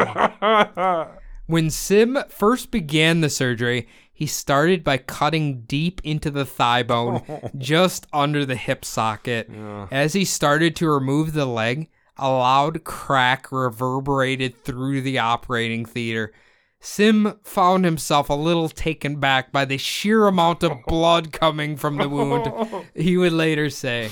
When 1.47 1.69
Sim 1.69 2.17
first 2.29 2.69
began 2.71 3.21
the 3.21 3.29
surgery, 3.29 3.87
he 4.13 4.25
started 4.27 4.83
by 4.83 4.97
cutting 4.97 5.61
deep 5.61 6.01
into 6.03 6.29
the 6.29 6.45
thigh 6.45 6.83
bone, 6.83 7.23
just 7.57 8.05
under 8.13 8.45
the 8.45 8.55
hip 8.55 8.83
socket. 8.85 9.49
As 9.91 10.13
he 10.13 10.25
started 10.25 10.75
to 10.77 10.89
remove 10.89 11.33
the 11.33 11.45
leg, 11.45 11.89
a 12.17 12.29
loud 12.29 12.83
crack 12.83 13.51
reverberated 13.51 14.63
through 14.63 15.01
the 15.01 15.19
operating 15.19 15.85
theater. 15.85 16.33
Sim 16.81 17.37
found 17.43 17.83
himself 17.83 18.29
a 18.29 18.33
little 18.33 18.69
taken 18.69 19.19
back 19.19 19.51
by 19.51 19.65
the 19.65 19.77
sheer 19.77 20.27
amount 20.27 20.63
of 20.63 20.77
blood 20.87 21.31
coming 21.31 21.75
from 21.75 21.97
the 21.97 22.07
wound. 22.07 22.51
He 22.95 23.17
would 23.17 23.33
later 23.33 23.69
say, 23.69 24.11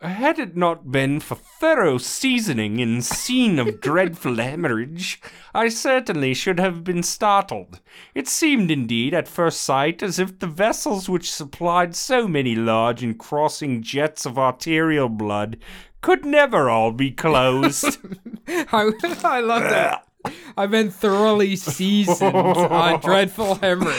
Had 0.00 0.38
it 0.38 0.54
not 0.54 0.92
been 0.92 1.18
for 1.20 1.34
thorough 1.34 1.96
seasoning 1.96 2.78
in 2.78 3.00
scene 3.00 3.58
of 3.58 3.80
dreadful 3.82 4.36
hemorrhage, 4.36 5.20
I 5.54 5.68
certainly 5.70 6.34
should 6.34 6.60
have 6.60 6.84
been 6.84 7.02
startled. 7.02 7.80
It 8.14 8.28
seemed 8.28 8.70
indeed 8.70 9.14
at 9.14 9.26
first 9.26 9.62
sight 9.62 10.02
as 10.02 10.18
if 10.18 10.38
the 10.38 10.46
vessels 10.46 11.08
which 11.08 11.32
supplied 11.32 11.96
so 11.96 12.28
many 12.28 12.54
large 12.54 13.02
and 13.02 13.18
crossing 13.18 13.82
jets 13.82 14.26
of 14.26 14.38
arterial 14.38 15.08
blood 15.08 15.56
could 16.02 16.24
never 16.24 16.68
all 16.68 16.92
be 16.92 17.10
closed. 17.10 17.98
I, 18.46 18.92
I 19.24 19.40
love 19.40 19.62
that. 19.62 20.07
I've 20.56 20.70
been 20.70 20.90
thoroughly 20.90 21.56
seasoned 21.56 22.34
on 22.34 23.00
dreadful 23.02 23.56
hemorrhage. 23.56 23.96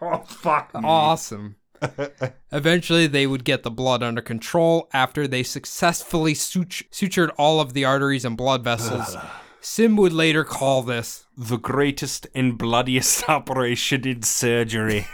oh, 0.00 0.24
fuck. 0.26 0.74
me. 0.74 0.80
Awesome. 0.84 1.56
Eventually, 2.52 3.06
they 3.06 3.26
would 3.26 3.44
get 3.44 3.62
the 3.62 3.70
blood 3.70 4.02
under 4.02 4.22
control 4.22 4.88
after 4.92 5.26
they 5.26 5.42
successfully 5.42 6.34
sutu- 6.34 6.88
sutured 6.90 7.30
all 7.36 7.60
of 7.60 7.72
the 7.72 7.84
arteries 7.84 8.24
and 8.24 8.36
blood 8.36 8.62
vessels. 8.62 9.16
Sim 9.60 9.96
would 9.96 10.12
later 10.12 10.44
call 10.44 10.82
this. 10.82 11.26
The 11.36 11.56
greatest 11.56 12.26
and 12.34 12.58
bloodiest 12.58 13.28
operation 13.28 14.06
in 14.06 14.22
surgery. 14.22 15.06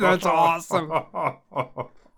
That's 0.00 0.24
awesome. 0.24 0.90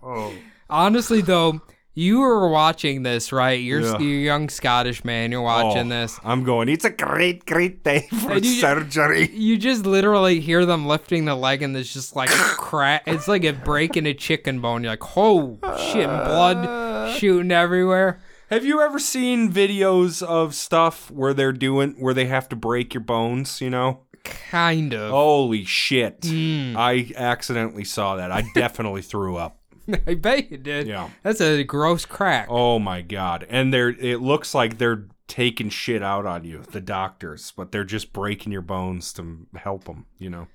Oh. 0.02 0.32
Honestly, 0.68 1.22
though, 1.22 1.62
you 1.98 2.20
were 2.20 2.48
watching 2.48 3.02
this, 3.02 3.32
right? 3.32 3.58
You're, 3.58 3.80
Yeah. 3.80 3.98
you're 3.98 4.18
a 4.20 4.24
young 4.24 4.48
Scottish 4.50 5.02
man. 5.04 5.32
You're 5.32 5.40
watching 5.42 5.90
Oh, 5.90 5.96
this. 5.96 6.20
I'm 6.22 6.44
going, 6.44 6.68
it's 6.68 6.84
a 6.84 6.90
great, 6.90 7.46
great 7.46 7.82
day 7.82 8.06
for 8.22 8.34
you- 8.36 8.60
surgery. 8.60 9.30
You 9.32 9.56
just 9.56 9.86
literally 9.86 10.38
hear 10.40 10.66
them 10.66 10.86
lifting 10.86 11.24
the 11.24 11.34
leg, 11.34 11.62
and 11.62 11.74
there's 11.74 11.92
just 11.92 12.14
like 12.14 12.28
crack. 12.58 13.02
It's 13.06 13.26
like 13.26 13.44
a 13.44 13.52
break 13.54 13.96
in 13.96 14.06
a 14.06 14.14
chicken 14.14 14.60
bone. 14.60 14.82
You're 14.84 14.92
like, 14.92 15.16
oh 15.16 15.58
shit, 15.90 16.06
blood 16.06 17.16
shooting 17.16 17.50
everywhere. 17.50 18.20
Have 18.50 18.64
you 18.64 18.80
ever 18.82 18.98
seen 18.98 19.50
videos 19.50 20.22
of 20.22 20.54
stuff 20.54 21.10
where 21.10 21.34
they're 21.34 21.50
doing 21.52 21.96
where 21.98 22.14
they 22.14 22.26
have 22.26 22.48
to 22.50 22.56
break 22.56 22.94
your 22.94 23.02
bones, 23.02 23.60
you 23.60 23.70
know? 23.70 24.02
Kind 24.22 24.92
of. 24.92 25.10
Holy 25.12 25.64
shit. 25.64 26.24
Hmm. 26.28 26.74
I 26.76 27.10
accidentally 27.16 27.84
saw 27.84 28.16
that. 28.16 28.30
I 28.30 28.44
definitely 28.54 29.02
threw 29.02 29.36
up. 29.36 29.58
I 30.06 30.14
bet 30.14 30.50
you 30.50 30.56
did. 30.58 30.86
Yeah. 30.86 31.10
That's 31.22 31.40
a 31.40 31.62
gross 31.64 32.04
crack. 32.04 32.46
Oh 32.50 32.78
my 32.78 33.02
god. 33.02 33.46
And 33.48 33.72
they're 33.72 33.90
it 33.90 34.20
looks 34.20 34.54
like 34.54 34.78
they're 34.78 35.06
taking 35.28 35.68
shit 35.70 36.02
out 36.02 36.26
on 36.26 36.44
you, 36.44 36.62
the 36.70 36.80
doctors, 36.80 37.52
but 37.56 37.72
they're 37.72 37.84
just 37.84 38.12
breaking 38.12 38.52
your 38.52 38.62
bones 38.62 39.12
to 39.14 39.46
help 39.56 39.84
them, 39.84 40.06
you 40.18 40.30
know. 40.30 40.46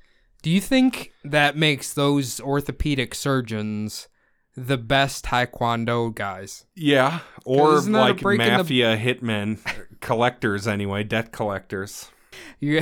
Do 0.41 0.49
you 0.49 0.61
think 0.61 1.11
that 1.23 1.55
makes 1.55 1.93
those 1.93 2.39
orthopedic 2.39 3.13
surgeons 3.13 4.07
the 4.55 4.77
best 4.77 5.25
taekwondo 5.25 6.13
guys? 6.13 6.65
Yeah, 6.75 7.19
or 7.45 7.75
isn't 7.75 7.91
that 7.91 7.99
a 7.99 8.01
like 8.01 8.21
in 8.23 8.37
the- 8.37 8.57
mafia 8.57 8.97
hitmen, 8.97 9.59
collectors 9.99 10.67
anyway, 10.67 11.03
debt 11.03 11.31
collectors. 11.31 12.09
You, 12.59 12.81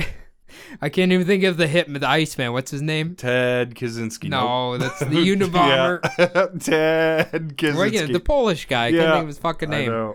I 0.80 0.88
can't 0.88 1.12
even 1.12 1.26
think 1.26 1.44
of 1.44 1.56
the 1.56 1.66
hit 1.66 1.92
the 1.92 2.08
Iceman. 2.08 2.52
What's 2.52 2.70
his 2.70 2.82
name? 2.82 3.14
Ted 3.16 3.74
Kaczynski. 3.74 4.28
No, 4.28 4.78
that's 4.78 4.98
the 5.00 5.06
Unabomber. 5.06 6.00
Yeah. 6.18 6.46
Ted 6.60 7.56
Kaczynski. 7.56 8.12
the 8.12 8.20
Polish 8.20 8.66
guy. 8.66 8.86
I 8.86 8.90
can't 8.90 9.02
Yeah, 9.02 9.12
think 9.12 9.22
of 9.22 9.28
his 9.28 9.38
fucking 9.38 9.70
name. 9.70 10.14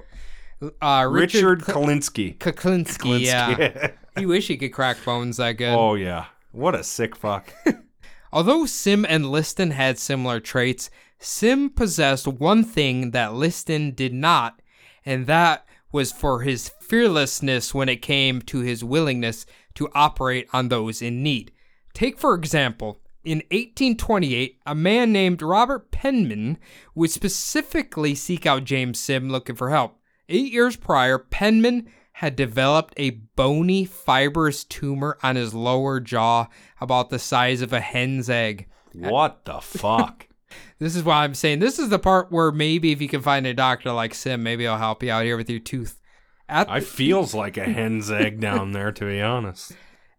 Uh, 0.81 1.07
Richard, 1.09 1.61
Richard, 1.61 1.61
Kalinsky. 1.61 2.37
Kuklinski. 2.37 3.19
Yeah. 3.21 3.91
You 4.17 4.29
wish 4.29 4.47
he 4.47 4.55
could 4.57 4.71
crack 4.71 4.97
bones 5.03 5.37
that 5.37 5.53
good. 5.53 5.73
oh 5.73 5.95
yeah. 5.95 6.25
What 6.51 6.73
a 6.75 6.83
sick 6.83 7.15
fuck. 7.15 7.53
Although 8.31 8.65
Sim 8.65 9.05
and 9.07 9.29
Liston 9.29 9.71
had 9.71 9.99
similar 9.99 10.39
traits, 10.39 10.89
Sim 11.19 11.69
possessed 11.69 12.27
one 12.27 12.63
thing 12.63 13.11
that 13.11 13.33
Liston 13.33 13.91
did 13.91 14.13
not, 14.13 14.61
and 15.05 15.27
that 15.27 15.65
was 15.91 16.11
for 16.11 16.41
his 16.41 16.69
fearlessness 16.81 17.73
when 17.73 17.89
it 17.89 18.01
came 18.01 18.41
to 18.43 18.59
his 18.59 18.83
willingness 18.83 19.45
to 19.75 19.89
operate 19.93 20.47
on 20.51 20.69
those 20.69 21.01
in 21.01 21.21
need. 21.23 21.51
Take, 21.93 22.17
for 22.17 22.33
example, 22.33 22.99
in 23.23 23.39
1828, 23.49 24.59
a 24.65 24.75
man 24.75 25.11
named 25.11 25.41
Robert 25.41 25.91
Penman 25.91 26.57
would 26.93 27.11
specifically 27.11 28.13
seek 28.13 28.45
out 28.45 28.63
James 28.63 28.99
Sim 28.99 29.29
looking 29.29 29.55
for 29.55 29.71
help. 29.71 29.99
Eight 30.29 30.51
years 30.51 30.75
prior, 30.75 31.17
Penman 31.17 31.87
had 32.13 32.35
developed 32.35 32.93
a 32.97 33.09
bony, 33.09 33.83
fibrous 33.83 34.63
tumor 34.63 35.17
on 35.21 35.35
his 35.35 35.53
lower 35.53 35.99
jaw 35.99 36.47
about 36.79 37.09
the 37.09 37.19
size 37.19 37.61
of 37.61 37.73
a 37.73 37.81
hen's 37.81 38.29
egg. 38.29 38.67
What 38.93 39.45
the 39.45 39.59
fuck? 39.59 40.27
This 40.79 40.95
is 40.95 41.03
why 41.03 41.23
I'm 41.23 41.33
saying 41.33 41.59
this 41.59 41.79
is 41.79 41.89
the 41.89 41.99
part 41.99 42.31
where 42.31 42.51
maybe 42.51 42.91
if 42.91 43.01
you 43.01 43.09
can 43.09 43.21
find 43.21 43.45
a 43.45 43.53
doctor 43.53 43.91
like 43.91 44.13
Sim, 44.13 44.43
maybe 44.43 44.67
I'll 44.67 44.77
help 44.77 45.03
you 45.03 45.11
out 45.11 45.25
here 45.25 45.35
with 45.35 45.49
your 45.49 45.59
tooth. 45.59 45.99
At, 46.47 46.69
I 46.69 46.79
feels 46.79 47.33
like 47.33 47.57
a 47.57 47.63
hen's 47.65 48.11
egg 48.11 48.39
down 48.39 48.71
there, 48.71 48.91
to 48.91 49.05
be 49.05 49.21
honest. 49.21 49.73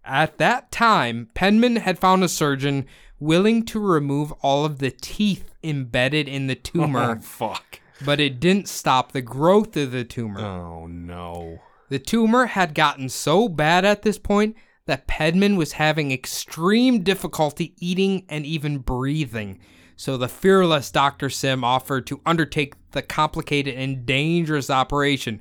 at 0.04 0.38
that 0.38 0.70
time, 0.72 1.28
Penman 1.34 1.76
had 1.76 1.98
found 1.98 2.24
a 2.24 2.28
surgeon 2.28 2.86
willing 3.20 3.64
to 3.66 3.78
remove 3.80 4.32
all 4.42 4.64
of 4.64 4.78
the 4.78 4.90
teeth 4.90 5.54
embedded 5.62 6.28
in 6.28 6.46
the 6.48 6.54
tumor. 6.56 7.00
Oh, 7.02 7.06
tumor, 7.14 7.20
fuck. 7.22 7.80
but 8.04 8.20
it 8.20 8.40
didn't 8.40 8.68
stop 8.68 9.12
the 9.12 9.22
growth 9.22 9.76
of 9.76 9.92
the 9.92 10.04
tumor. 10.04 10.40
Oh, 10.40 10.86
no. 10.86 11.60
The 11.88 11.98
tumor 12.00 12.46
had 12.46 12.74
gotten 12.74 13.08
so 13.08 13.48
bad 13.48 13.84
at 13.84 14.02
this 14.02 14.18
point 14.18 14.56
that 14.86 15.06
Penman 15.06 15.56
was 15.56 15.72
having 15.72 16.10
extreme 16.12 17.02
difficulty 17.02 17.74
eating 17.80 18.24
and 18.28 18.44
even 18.44 18.78
breathing. 18.78 19.60
So 19.96 20.16
the 20.16 20.28
fearless 20.28 20.90
Dr. 20.90 21.30
Sim 21.30 21.64
offered 21.64 22.06
to 22.08 22.20
undertake 22.26 22.74
the 22.90 23.02
complicated 23.02 23.74
and 23.76 24.04
dangerous 24.04 24.68
operation. 24.70 25.40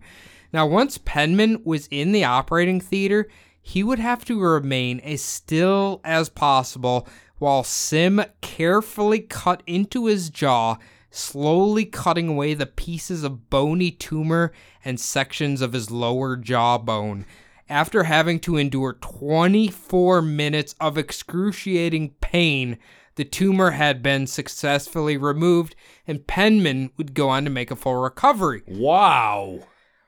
Now, 0.55 0.65
once 0.65 0.97
Penman 0.97 1.63
was 1.65 1.89
in 1.91 2.13
the 2.13 2.23
operating 2.23 2.79
theater, 2.79 3.27
he 3.61 3.83
would 3.83 3.99
have 3.99 4.23
to 4.23 4.39
remain 4.39 5.01
as 5.01 5.21
still 5.21 5.99
as 6.05 6.29
possible 6.29 7.09
while 7.39 7.65
Sim 7.65 8.23
carefully 8.39 9.19
cut 9.19 9.63
into 9.67 10.05
his 10.05 10.29
jaw, 10.29 10.77
slowly 11.11 11.83
cutting 11.83 12.29
away 12.29 12.53
the 12.53 12.65
pieces 12.65 13.25
of 13.25 13.49
bony 13.49 13.91
tumor 13.91 14.53
and 14.85 14.97
sections 14.97 15.59
of 15.59 15.73
his 15.73 15.91
lower 15.91 16.37
jawbone. 16.37 17.25
After 17.67 18.03
having 18.03 18.39
to 18.39 18.55
endure 18.55 18.93
24 18.93 20.21
minutes 20.21 20.73
of 20.79 20.97
excruciating 20.97 22.11
pain, 22.21 22.77
the 23.15 23.25
tumor 23.25 23.71
had 23.71 24.01
been 24.01 24.25
successfully 24.25 25.17
removed, 25.17 25.75
and 26.07 26.25
Penman 26.25 26.91
would 26.95 27.13
go 27.13 27.27
on 27.27 27.43
to 27.43 27.49
make 27.49 27.71
a 27.71 27.75
full 27.75 27.97
recovery. 27.97 28.63
Wow. 28.67 29.59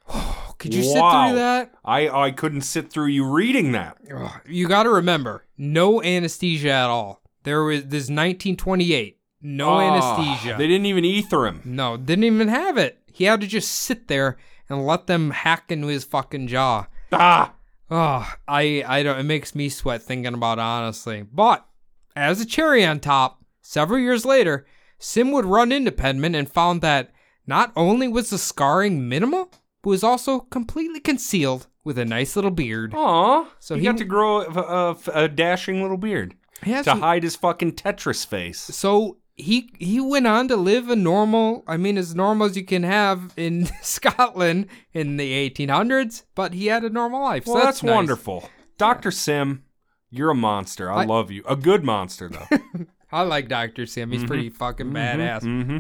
Could 0.58 0.74
you 0.74 0.84
sit 0.84 0.94
through 0.94 1.36
that? 1.36 1.72
I, 1.86 2.10
I 2.10 2.32
couldn't 2.32 2.62
sit 2.62 2.90
through 2.90 3.08
you 3.08 3.26
reading 3.30 3.74
that. 3.74 3.98
You 4.48 4.68
got 4.68 4.84
to 4.84 4.90
remember, 4.90 5.46
no 5.58 6.02
anesthesia 6.02 6.72
at 6.72 6.90
all. 6.90 7.22
There 7.44 7.64
was 7.64 7.82
this 7.84 8.10
1928, 8.10 9.20
no 9.42 9.70
Ah, 9.70 9.80
anesthesia. 10.18 10.56
They 10.58 10.68
didn't 10.68 10.88
even 10.88 11.06
ether 11.06 11.46
him. 11.46 11.62
no, 11.64 11.96
didn't 11.98 12.24
even 12.24 12.48
have 12.48 12.78
it. 12.78 13.00
He 13.14 13.26
had 13.26 13.42
to 13.42 13.48
just 13.48 13.72
sit 13.72 14.08
there 14.08 14.38
and 14.70 14.86
let 14.86 15.08
them 15.08 15.30
hack 15.32 15.72
into 15.72 15.88
his 15.88 16.04
fucking 16.04 16.48
jaw. 16.48 16.88
Ah! 17.12 17.54
Oh, 17.90 18.30
I 18.48 18.84
I 18.86 19.02
don't. 19.04 19.18
It 19.20 19.24
makes 19.24 19.56
me 19.56 19.70
sweat 19.70 20.02
thinking 20.02 20.34
about 20.34 20.58
it, 20.58 20.62
honestly. 20.62 21.22
But 21.24 21.66
as 22.18 22.42
a 22.42 22.46
cherry 22.46 22.84
on 22.86 23.00
top, 23.00 23.46
several 23.62 24.00
years 24.00 24.26
later, 24.26 24.66
Sim 25.00 25.32
would 25.32 25.46
run 25.46 25.72
into 25.72 25.92
Penman 25.94 26.36
and 26.36 26.52
found 26.52 26.82
that 26.82 27.12
not 27.46 27.72
only 27.78 28.10
was 28.10 28.30
the 28.30 28.38
scarring 28.38 29.08
minimal, 29.08 29.52
but 29.82 29.90
was 29.90 30.04
also 30.04 30.40
completely 30.40 31.00
concealed 31.00 31.68
with 31.84 31.98
a 31.98 32.06
nice 32.06 32.36
little 32.36 32.52
beard. 32.52 32.94
Aw. 32.96 33.48
So 33.60 33.76
he, 33.76 33.82
he- 33.82 33.88
got 33.88 33.98
to 33.98 34.06
grow 34.06 34.42
a, 34.42 34.52
a, 35.14 35.24
a 35.24 35.28
dashing 35.28 35.82
little 35.82 35.98
beard 35.98 36.36
to 36.64 36.96
hide 36.96 37.24
his 37.24 37.36
fucking 37.36 37.74
Tetris 37.74 38.26
face. 38.26 38.60
so 38.60 39.18
he 39.36 39.70
he 39.78 40.02
went 40.02 40.26
on 40.26 40.48
to 40.48 40.56
live 40.56 40.90
a 40.90 40.96
normal 40.96 41.64
i 41.68 41.78
mean 41.78 41.96
as 41.96 42.16
normal 42.16 42.48
as 42.48 42.58
you 42.58 42.64
can 42.66 42.82
have 42.82 43.32
in 43.38 43.68
scotland 43.84 44.66
in 44.94 45.18
the 45.18 45.50
1800s 45.52 46.24
but 46.34 46.56
he 46.56 46.66
had 46.66 46.84
a 46.84 46.90
normal 46.90 47.22
life 47.22 47.46
so 47.46 47.54
Well, 47.54 47.64
that's, 47.64 47.84
nice. 47.84 47.94
wonderful. 47.94 48.50
Dr. 48.80 49.12
Sim, 49.12 49.64
you're 50.10 50.32
a 50.32 50.36
monster. 50.36 50.92
I, 50.92 51.04
I- 51.04 51.06
love 51.06 51.30
you. 51.30 51.44
A 51.48 51.56
good 51.56 51.84
monster, 51.84 52.28
though. 52.30 52.58
i 53.12 53.22
like 53.22 53.48
dr 53.48 53.86
sim 53.86 54.12
he's 54.12 54.24
pretty 54.26 54.50
fucking 54.50 54.92
badass 54.92 55.42
mm-hmm. 55.44 55.78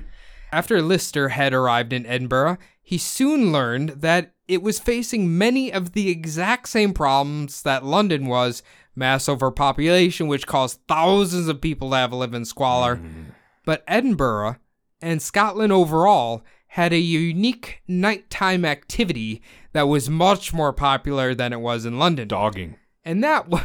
after 0.51 0.81
lister 0.81 1.27
had 1.29 1.53
arrived 1.53 1.91
in 1.91 2.05
edinburgh 2.05 2.57
he 2.87 2.97
soon 2.97 3.51
learned 3.51 3.89
that 3.89 4.33
it 4.47 4.61
was 4.61 4.79
facing 4.79 5.37
many 5.37 5.73
of 5.73 5.91
the 5.91 6.09
exact 6.09 6.69
same 6.69 6.93
problems 6.93 7.61
that 7.63 7.83
london 7.83 8.27
was 8.27 8.63
mass 8.95 9.27
overpopulation 9.27 10.27
which 10.27 10.47
caused 10.47 10.79
thousands 10.87 11.47
of 11.47 11.61
people 11.61 11.89
to 11.89 11.95
have 11.97 12.11
to 12.11 12.15
live 12.15 12.33
in 12.33 12.45
squalor 12.45 12.95
mm-hmm. 12.95 13.23
But 13.67 13.83
Edinburgh 13.85 14.55
and 15.01 15.21
Scotland 15.21 15.73
overall 15.73 16.41
had 16.67 16.93
a 16.93 16.99
unique 16.99 17.81
nighttime 17.85 18.63
activity 18.63 19.41
that 19.73 19.89
was 19.89 20.09
much 20.09 20.53
more 20.53 20.71
popular 20.71 21.35
than 21.35 21.51
it 21.51 21.59
was 21.59 21.85
in 21.85 21.99
London. 21.99 22.29
Dogging. 22.29 22.77
And 23.03 23.21
that 23.25 23.49
was, 23.49 23.63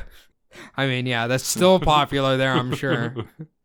I 0.77 0.89
mean, 0.89 1.07
yeah, 1.07 1.29
that's 1.29 1.47
still 1.47 1.79
popular 1.79 2.37
there, 2.37 2.53
I'm 2.53 2.75
sure. 2.75 3.15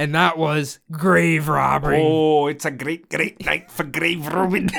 And 0.00 0.14
that 0.14 0.38
was 0.38 0.78
grave 0.90 1.46
robbery. 1.46 2.00
Oh, 2.02 2.46
it's 2.46 2.64
a 2.64 2.70
great, 2.70 3.10
great 3.10 3.44
night 3.44 3.70
for 3.70 3.84
grave 3.84 4.26
robbing. 4.28 4.70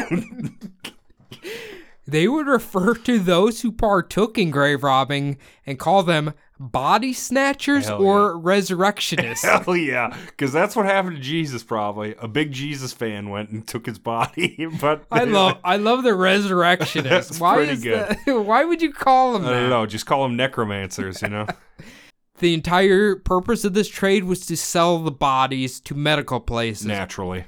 They 2.07 2.27
would 2.27 2.47
refer 2.47 2.95
to 2.95 3.19
those 3.19 3.61
who 3.61 3.71
partook 3.71 4.39
in 4.39 4.49
grave 4.49 4.81
robbing 4.83 5.37
and 5.67 5.77
call 5.77 6.01
them 6.01 6.33
body 6.59 7.13
snatchers 7.13 7.85
Hell 7.85 8.01
or 8.01 8.35
resurrectionists. 8.35 9.45
Hell 9.65 9.77
yeah, 9.77 10.17
because 10.25 10.51
that's 10.51 10.75
what 10.75 10.87
happened 10.87 11.17
to 11.17 11.21
Jesus. 11.21 11.63
Probably 11.63 12.15
a 12.17 12.27
big 12.27 12.51
Jesus 12.51 12.91
fan 12.91 13.29
went 13.29 13.51
and 13.51 13.67
took 13.67 13.85
his 13.85 13.99
body. 13.99 14.67
But 14.81 15.05
I 15.11 15.23
love 15.25 15.59
I 15.63 15.77
love 15.77 16.01
the 16.01 16.15
resurrectionists. 16.15 17.29
That's 17.29 17.39
why 17.39 17.57
pretty 17.57 17.73
is 17.73 17.83
good. 17.83 18.17
that? 18.25 18.39
Why 18.41 18.65
would 18.65 18.81
you 18.81 18.91
call 18.91 19.33
them 19.33 19.45
I 19.45 19.49
that? 19.49 19.59
don't 19.59 19.69
know. 19.69 19.85
Just 19.85 20.07
call 20.07 20.23
them 20.23 20.35
necromancers. 20.35 21.21
You 21.21 21.29
know. 21.29 21.47
The 22.41 22.55
entire 22.55 23.15
purpose 23.15 23.63
of 23.63 23.75
this 23.75 23.87
trade 23.87 24.23
was 24.23 24.47
to 24.47 24.57
sell 24.57 24.97
the 24.97 25.11
bodies 25.11 25.79
to 25.81 25.93
medical 25.93 26.39
places. 26.39 26.87
Naturally. 26.87 27.45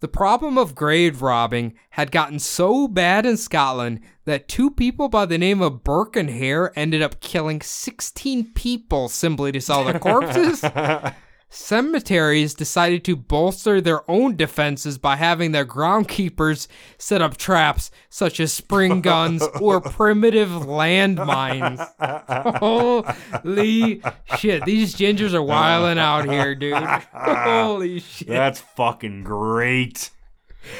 The 0.00 0.08
problem 0.08 0.58
of 0.58 0.74
grave 0.74 1.22
robbing 1.22 1.74
had 1.90 2.10
gotten 2.10 2.40
so 2.40 2.88
bad 2.88 3.24
in 3.24 3.36
Scotland 3.36 4.00
that 4.24 4.48
two 4.48 4.72
people 4.72 5.08
by 5.08 5.26
the 5.26 5.38
name 5.38 5.62
of 5.62 5.84
Burke 5.84 6.16
and 6.16 6.28
Hare 6.28 6.76
ended 6.76 7.02
up 7.02 7.20
killing 7.20 7.60
16 7.60 8.52
people 8.52 9.08
simply 9.08 9.52
to 9.52 9.60
sell 9.60 9.84
their 9.84 9.98
corpses. 10.00 10.60
Cemeteries 11.54 12.54
decided 12.54 13.04
to 13.04 13.14
bolster 13.14 13.78
their 13.82 14.10
own 14.10 14.36
defenses 14.36 14.96
by 14.96 15.16
having 15.16 15.52
their 15.52 15.66
groundkeepers 15.66 16.66
set 16.96 17.20
up 17.20 17.36
traps 17.36 17.90
such 18.08 18.40
as 18.40 18.50
spring 18.54 19.02
guns 19.02 19.42
or 19.60 19.78
primitive 19.82 20.48
landmines. 20.48 21.86
Holy 22.58 24.00
shit, 24.38 24.64
these 24.64 24.94
gingers 24.96 25.34
are 25.34 25.42
wilding 25.42 25.98
out 25.98 26.26
here, 26.26 26.54
dude. 26.54 26.72
Holy 27.12 27.98
shit. 28.00 28.28
That's 28.28 28.60
fucking 28.60 29.22
great. 29.22 30.08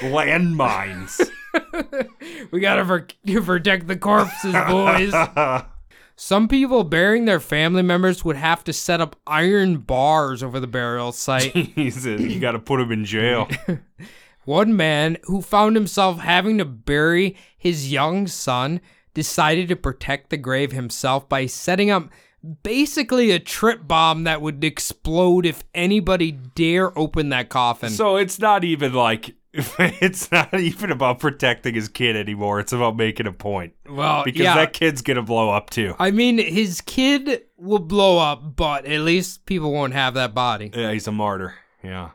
Landmines. 0.01 1.21
We 2.51 2.61
gotta 2.61 2.87
pro- 2.87 3.43
protect 3.43 3.89
the 3.89 3.97
corpses, 3.97 4.55
boys. 4.55 5.13
Some 6.25 6.47
people 6.47 6.85
burying 6.85 7.25
their 7.25 7.41
family 7.41 7.83
members 7.83 8.25
would 8.25 8.37
have 8.37 8.63
to 8.65 8.73
set 8.73 9.01
up 9.01 9.17
iron 9.27 9.79
bars 9.79 10.41
over 10.41 10.61
the 10.61 10.69
burial 10.69 11.11
site. 11.11 11.53
Jesus, 11.75 12.21
you 12.21 12.39
got 12.39 12.53
to 12.53 12.61
put 12.61 12.79
them 12.79 12.93
in 12.93 13.05
jail. 13.05 13.49
One 14.45 14.77
man 14.77 15.19
who 15.25 15.43
found 15.43 15.75
himself 15.75 16.21
having 16.21 16.59
to 16.59 16.65
bury 16.65 17.37
his 17.59 17.91
young 17.91 18.29
son 18.29 18.81
decided 19.15 19.67
to 19.67 19.75
protect 19.75 20.31
the 20.31 20.37
grave 20.37 20.71
himself 20.71 21.29
by 21.29 21.47
setting 21.47 21.91
up 21.91 22.09
basically 22.63 23.33
a 23.33 23.41
trip 23.41 23.89
bomb 23.89 24.23
that 24.23 24.41
would 24.41 24.63
explode 24.63 25.45
if 25.45 25.65
anybody 25.75 26.31
dare 26.31 26.97
open 26.97 27.31
that 27.31 27.49
coffin. 27.49 27.91
So 27.91 28.15
it's 28.15 28.39
not 28.39 28.63
even 28.63 28.93
like 28.93 29.35
it's 29.79 30.31
not 30.33 30.55
even 30.55 30.91
about 30.91 31.19
protecting 31.19 31.75
his 31.75 31.89
kid 31.89 32.17
anymore. 32.17 32.61
It's 32.61 32.73
about 32.73 32.97
making 32.97 33.27
a 33.27 33.33
point 33.33 33.75
well, 33.89 34.25
because 34.25 34.41
yeah. 34.41 34.55
that 34.55 34.73
kid's 34.73 35.03
gonna 35.03 35.23
blow 35.23 35.51
up 35.51 35.69
too. 35.69 35.95
I 35.99 36.11
mean, 36.11 36.39
his 36.39 36.81
kid 36.81 37.43
will 37.59 37.79
blow 37.79 38.19
up, 38.19 38.57
but 38.57 38.87
at 38.87 39.01
least 39.01 39.45
people 39.45 39.73
won't 39.73 39.93
have 39.93 40.15
that 40.15 40.35
body. 40.35 40.71
Yeah, 40.75 40.93
he's 40.93 41.07
a 41.07 41.13
martyr. 41.13 41.55
Yeah. 41.83 42.11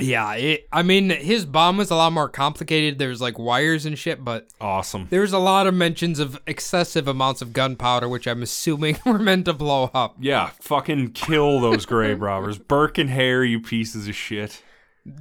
Yeah, 0.00 0.32
it, 0.34 0.68
I 0.72 0.82
mean, 0.82 1.10
his 1.10 1.44
bomb 1.44 1.76
was 1.76 1.90
a 1.90 1.94
lot 1.94 2.14
more 2.14 2.28
complicated. 2.28 2.98
There's 2.98 3.20
like 3.20 3.38
wires 3.38 3.84
and 3.84 3.98
shit, 3.98 4.24
but 4.24 4.48
Awesome. 4.58 5.06
there's 5.10 5.34
a 5.34 5.38
lot 5.38 5.66
of 5.66 5.74
mentions 5.74 6.18
of 6.18 6.40
excessive 6.46 7.06
amounts 7.06 7.42
of 7.42 7.52
gunpowder, 7.52 8.08
which 8.08 8.26
I'm 8.26 8.42
assuming 8.42 8.98
were 9.06 9.18
meant 9.18 9.44
to 9.44 9.52
blow 9.52 9.90
up. 9.92 10.16
Yeah, 10.18 10.50
fucking 10.60 11.12
kill 11.12 11.60
those 11.60 11.84
grave 11.84 12.22
robbers. 12.22 12.58
Burke 12.68 12.96
and 12.96 13.10
Hare, 13.10 13.44
you 13.44 13.60
pieces 13.60 14.08
of 14.08 14.14
shit. 14.14 14.62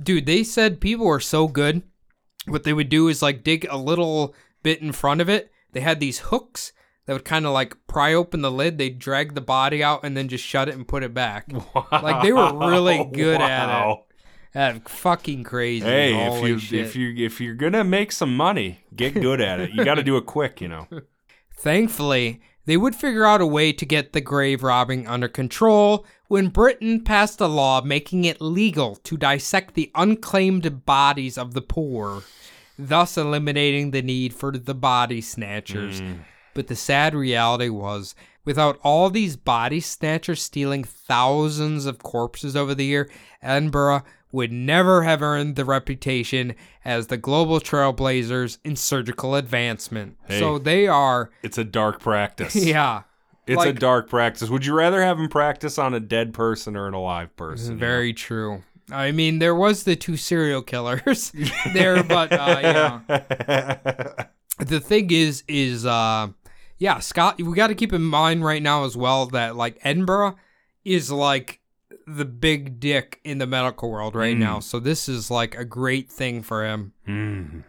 Dude, 0.04 0.26
they 0.26 0.44
said 0.44 0.82
people 0.82 1.06
were 1.06 1.20
so 1.20 1.48
good. 1.48 1.82
What 2.46 2.64
they 2.64 2.74
would 2.74 2.90
do 2.90 3.08
is 3.08 3.22
like 3.22 3.44
dig 3.44 3.68
a 3.70 3.78
little 3.78 4.36
bit 4.64 4.82
in 4.82 4.92
front 4.92 5.22
of 5.22 5.30
it. 5.30 5.52
They 5.72 5.82
had 5.82 6.00
these 6.00 6.20
hooks 6.20 6.74
that 7.06 7.14
would 7.14 7.26
kind 7.26 7.46
of 7.46 7.54
like 7.54 7.76
pry 7.88 8.14
open 8.14 8.42
the 8.42 8.52
lid. 8.52 8.78
They'd 8.78 9.00
drag 9.00 9.36
the 9.36 9.42
body 9.42 9.84
out 9.84 10.04
and 10.04 10.16
then 10.16 10.28
just 10.28 10.44
shut 10.44 10.70
it 10.70 10.76
and 10.76 10.88
put 10.88 11.04
it 11.04 11.14
back. 11.14 11.48
Wow. 11.52 11.88
Like, 11.92 12.24
they 12.24 12.34
were 12.34 12.70
really 12.70 13.06
good 13.06 13.42
at 13.42 13.64
it. 13.64 13.72
Wow. 13.72 14.06
That 14.54 14.90
fucking 14.90 15.44
crazy. 15.44 15.86
Hey, 15.86 16.14
if 16.14 16.44
you 16.46 16.60
shit. 16.60 16.82
if 16.82 16.96
you 16.96 17.26
if 17.26 17.40
you're 17.40 17.56
gonna 17.56 17.86
make 17.86 18.12
some 18.12 18.36
money, 18.36 18.84
get 18.94 19.14
good 19.14 19.40
at 19.40 19.62
it. 19.62 19.72
You 19.72 19.86
got 19.86 19.96
to 19.96 20.04
do 20.04 20.18
it 20.18 20.26
quick, 20.26 20.60
you 20.60 20.68
know. 20.68 20.88
Thankfully, 21.58 22.42
they 22.66 22.76
would 22.76 22.96
figure 22.96 23.26
out 23.26 23.40
a 23.40 23.46
way 23.46 23.72
to 23.72 23.86
get 23.86 24.12
the 24.12 24.20
grave 24.20 24.62
robbing 24.62 25.08
under 25.08 25.30
control 25.30 26.06
when 26.32 26.48
Britain 26.48 27.04
passed 27.04 27.42
a 27.42 27.46
law 27.46 27.82
making 27.82 28.24
it 28.24 28.40
legal 28.40 28.96
to 28.96 29.18
dissect 29.18 29.74
the 29.74 29.92
unclaimed 29.96 30.86
bodies 30.86 31.38
of 31.38 31.54
the 31.54 31.62
poor, 31.62 32.24
thus 32.80 33.18
eliminating 33.18 33.92
the 33.92 34.02
need 34.02 34.34
for 34.34 34.52
the 34.52 34.74
body 34.74 35.20
snatchers. 35.20 36.00
Hmm. 36.00 36.14
But 36.54 36.68
the 36.68 36.76
sad 36.78 37.14
reality 37.14 37.68
was, 37.68 38.16
without 38.46 38.80
all 38.82 39.10
these 39.10 39.36
body 39.36 39.82
snatchers 39.82 40.42
stealing 40.42 40.86
thousands 40.86 41.86
of 41.86 42.02
corpses 42.02 42.56
over 42.56 42.74
the 42.74 42.86
year, 42.86 43.10
Edinburgh 43.42 44.04
would 44.32 44.54
never 44.54 45.04
have 45.04 45.22
earned 45.22 45.58
the 45.58 45.66
reputation 45.66 46.56
as 46.86 47.08
the 47.08 47.18
global 47.18 47.60
trailblazers 47.60 48.58
in 48.64 48.78
surgical 48.78 49.36
advancement. 49.36 50.16
Hey. 50.30 50.40
So 50.40 50.58
they 50.58 50.88
are, 50.88 51.30
It's 51.44 51.58
a 51.58 51.66
dark 51.66 52.00
practice. 52.00 52.56
yeah, 52.66 53.02
It's 53.48 53.66
a 53.66 53.74
dark 53.74 54.10
practice. 54.10 54.50
Would 54.50 54.66
you 54.66 54.74
rather 54.74 55.02
have 55.02 55.20
him 55.20 55.28
practice 55.30 55.78
on 55.78 55.94
a 55.94 56.00
dead 56.00 56.34
person 56.34 56.76
or 56.78 56.88
an 56.88 56.94
alive 56.94 57.36
person? 57.36 57.72
you 57.72 57.76
know? 57.76 57.80
very 57.80 58.14
true. 58.14 58.64
I 58.92 59.12
mean, 59.12 59.40
there 59.40 59.56
was 59.56 59.84
the 59.84 59.96
two 59.96 60.18
serial 60.18 60.62
killers 60.62 61.32
there, 61.74 62.04
but 62.04 62.32
uh, 62.32 62.60
yeah. 63.08 64.26
the 64.60 64.80
thing 64.80 65.10
is 65.12 65.44
is 65.48 65.86
uh 65.88 66.28
yeah 66.78 67.00
scott 67.00 67.42
we 67.42 67.56
got 67.56 67.68
to 67.68 67.76
keep 67.76 67.94
in 67.94 68.02
mind 68.04 68.44
right 68.46 68.62
now 68.62 68.84
as 68.86 68.96
well 68.96 69.26
that 69.28 69.56
like 69.56 69.80
edinburgh 69.84 70.36
is 70.86 71.12
like 71.12 71.60
the 72.06 72.26
big 72.26 72.80
dick 72.80 73.20
in 73.24 73.40
the 73.40 73.48
medical 73.48 73.90
world 73.90 74.14
right 74.14 74.38
now 74.38 74.60
so 74.60 74.80
this 74.80 75.10
is 75.10 75.32
like 75.32 75.56
a 75.56 75.66
great 75.66 76.12
thing 76.12 76.44
for 76.44 76.64
him 76.66 76.94
Mm. 77.08 77.64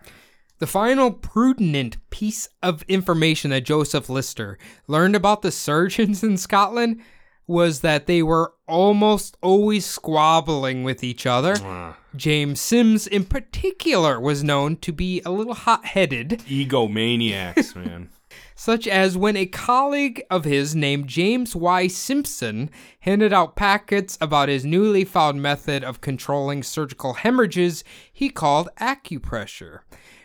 The 0.62 0.66
final 0.68 1.10
prudent 1.10 1.96
piece 2.10 2.48
of 2.62 2.84
information 2.86 3.50
that 3.50 3.64
joseph 3.64 4.08
lister 4.08 4.56
learned 4.86 5.16
about 5.16 5.42
the 5.42 5.50
surgeons 5.50 6.22
in 6.22 6.36
scotland 6.36 7.00
was 7.48 7.80
that 7.80 8.06
they 8.06 8.22
were 8.22 8.52
almost 8.68 9.36
always 9.42 9.84
squabbling 9.84 10.84
with 10.84 11.02
each 11.02 11.26
other 11.26 11.56
Ah, 11.64 11.96
james 12.14 12.60
sims 12.60 13.08
in 13.08 13.24
particular 13.24 14.20
was 14.20 14.44
known 14.44 14.76
to 14.76 14.92
be 14.92 15.20
a 15.26 15.32
little 15.32 15.54
hot-headed 15.54 16.42
egomaniacs, 16.46 17.74
man. 17.84 18.10
such 18.54 18.86
as 18.86 19.16
when 19.18 19.36
a 19.36 19.46
colleague 19.46 20.22
of 20.30 20.44
his 20.44 20.76
named 20.76 21.08
James 21.08 21.56
Y. 21.56 21.88
Simpson 21.88 22.70
handed 23.00 23.32
out 23.32 23.56
packets 23.56 24.16
about 24.20 24.48
his 24.48 24.64
newly 24.64 25.04
found 25.04 25.42
method 25.42 25.82
of 25.82 26.00
controlling 26.00 26.62
surgical 26.62 27.14
hemorrhages 27.14 27.82
he 28.12 28.30
called 28.30 28.68
acupressure. 28.80 29.80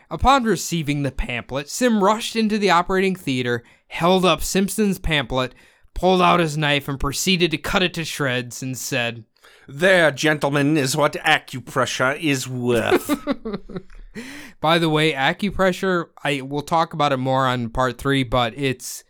Upon 0.09 0.43
receiving 0.43 1.03
the 1.03 1.11
pamphlet, 1.11 1.69
Sim 1.69 2.03
rushed 2.03 2.35
into 2.35 2.57
the 2.57 2.69
operating 2.69 3.15
theater, 3.15 3.63
held 3.87 4.23
up 4.23 4.41
Simpson's 4.41 4.99
pamphlet, 4.99 5.53
pulled 5.93 6.21
out 6.21 6.39
his 6.39 6.57
knife, 6.57 6.87
and 6.87 6.99
proceeded 6.99 7.51
to 7.51 7.57
cut 7.57 7.83
it 7.83 7.93
to 7.95 8.05
shreds 8.05 8.63
and 8.63 8.77
said, 8.77 9.25
There, 9.67 10.11
gentlemen, 10.11 10.77
is 10.77 10.95
what 10.95 11.13
acupressure 11.13 12.17
is 12.19 12.47
worth. 12.47 13.09
By 14.61 14.79
the 14.79 14.89
way, 14.89 15.13
acupressure, 15.13 16.07
I 16.23 16.41
will 16.41 16.61
talk 16.61 16.93
about 16.93 17.11
it 17.11 17.17
more 17.17 17.45
on 17.45 17.69
part 17.69 17.97
three, 17.97 18.23
but 18.23 18.57
it's 18.57 19.03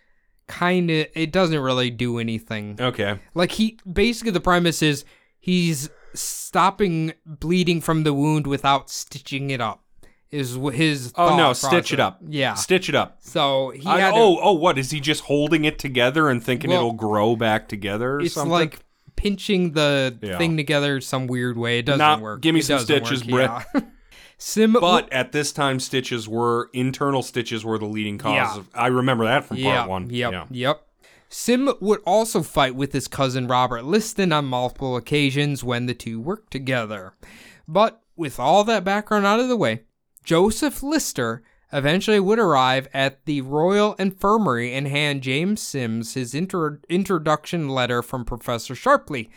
kind 0.48 0.90
of, 0.90 1.08
it 1.14 1.32
doesn't 1.32 1.60
really 1.60 1.90
do 1.90 2.18
anything. 2.18 2.78
okay. 2.80 3.20
Like, 3.36 3.52
he, 3.52 3.80
basically, 3.92 4.32
the 4.32 4.40
premise 4.40 4.82
is 4.82 5.06
he's 5.40 5.90
stopping 6.14 7.14
bleeding 7.26 7.82
from 7.82 8.04
the 8.04 8.14
wound 8.14 8.48
without 8.48 8.90
stitching 8.90 9.50
it 9.52 9.62
up, 9.62 9.84
is 10.32 10.56
his. 10.74 11.14
Oh 11.16 11.38
no, 11.38 11.54
thought 11.54 11.56
stitch 11.56 11.94
it 11.94 12.00
up. 12.00 12.20
Yeah. 12.28 12.54
Stitch 12.56 12.90
it 12.90 12.96
up. 12.96 13.18
So 13.20 13.70
he 13.72 13.86
I- 13.88 14.00
had. 14.00 14.12
to- 14.12 14.18
oh, 14.18 14.40
oh, 14.42 14.54
what 14.54 14.78
is 14.78 14.92
he 14.92 15.00
just 15.00 15.24
holding 15.26 15.66
it 15.66 15.80
together 15.80 16.30
and 16.30 16.44
thinking 16.44 16.70
Well, 16.70 16.80
it'll 16.80 16.94
grow 16.94 17.36
back 17.36 17.68
together 17.70 18.16
or 18.16 18.22
it's 18.22 18.34
something? 18.34 18.52
like 18.52 18.80
pinching 19.16 19.72
the 19.74 20.18
Yeah. 20.22 20.38
thing 20.38 20.58
together 20.58 21.02
some 21.02 21.28
weird 21.28 21.58
way. 21.58 21.80
It 21.80 21.86
doesn't 21.86 22.00
Nah, 22.00 22.20
work. 22.20 22.42
give 22.42 22.54
me 22.54 22.60
It 22.60 22.66
some 22.66 22.80
stitches, 22.80 23.26
work, 23.26 23.64
yeah. 23.74 23.82
Sim, 24.38 24.74
but 24.80 25.12
at 25.12 25.32
this 25.32 25.52
time, 25.52 25.80
stitches 25.80 26.28
were 26.30 26.70
internal 26.72 27.24
stitches 27.24 27.66
were 27.66 27.80
the 27.80 27.88
leading 27.88 28.20
cause. 28.20 28.34
Yeah. 28.34 28.58
Of, 28.58 28.68
I 28.76 28.88
remember 28.88 29.24
that 29.26 29.46
from 29.46 29.58
part 29.58 29.90
one. 29.90 30.10
Yep. 30.12 30.32
Yeah. 30.32 30.46
Yep. 30.52 30.82
Sim 31.30 31.74
would 31.82 32.00
also 32.06 32.44
fight 32.44 32.76
with 32.76 32.94
his 32.94 33.08
cousin 33.08 33.48
Robert 33.48 33.84
Liston 33.84 34.32
on 34.32 34.46
multiple 34.46 34.96
occasions 34.96 35.64
when 35.64 35.88
the 35.88 35.96
two 35.96 36.20
worked 36.22 36.52
together. 36.52 37.14
But 37.68 38.02
with 38.16 38.40
all 38.40 38.64
that 38.66 38.84
background 38.84 39.26
out 39.26 39.40
of 39.40 39.48
the 39.50 39.58
way, 39.58 39.82
Joseph 40.28 40.84
Lister 40.84 41.42
eventually 41.72 42.20
would 42.20 42.38
arrive 42.38 42.90
at 42.94 43.24
the 43.24 43.40
Royal 43.40 43.94
Infirmary 43.94 44.74
and 44.74 44.86
hand 44.86 45.22
James 45.22 45.62
Sims 45.62 46.16
his 46.16 46.36
intro- 46.36 46.80
introduction 46.90 47.70
letter 47.70 48.02
from 48.02 48.26
Professor 48.26 48.74
Sharpley. 48.74 49.30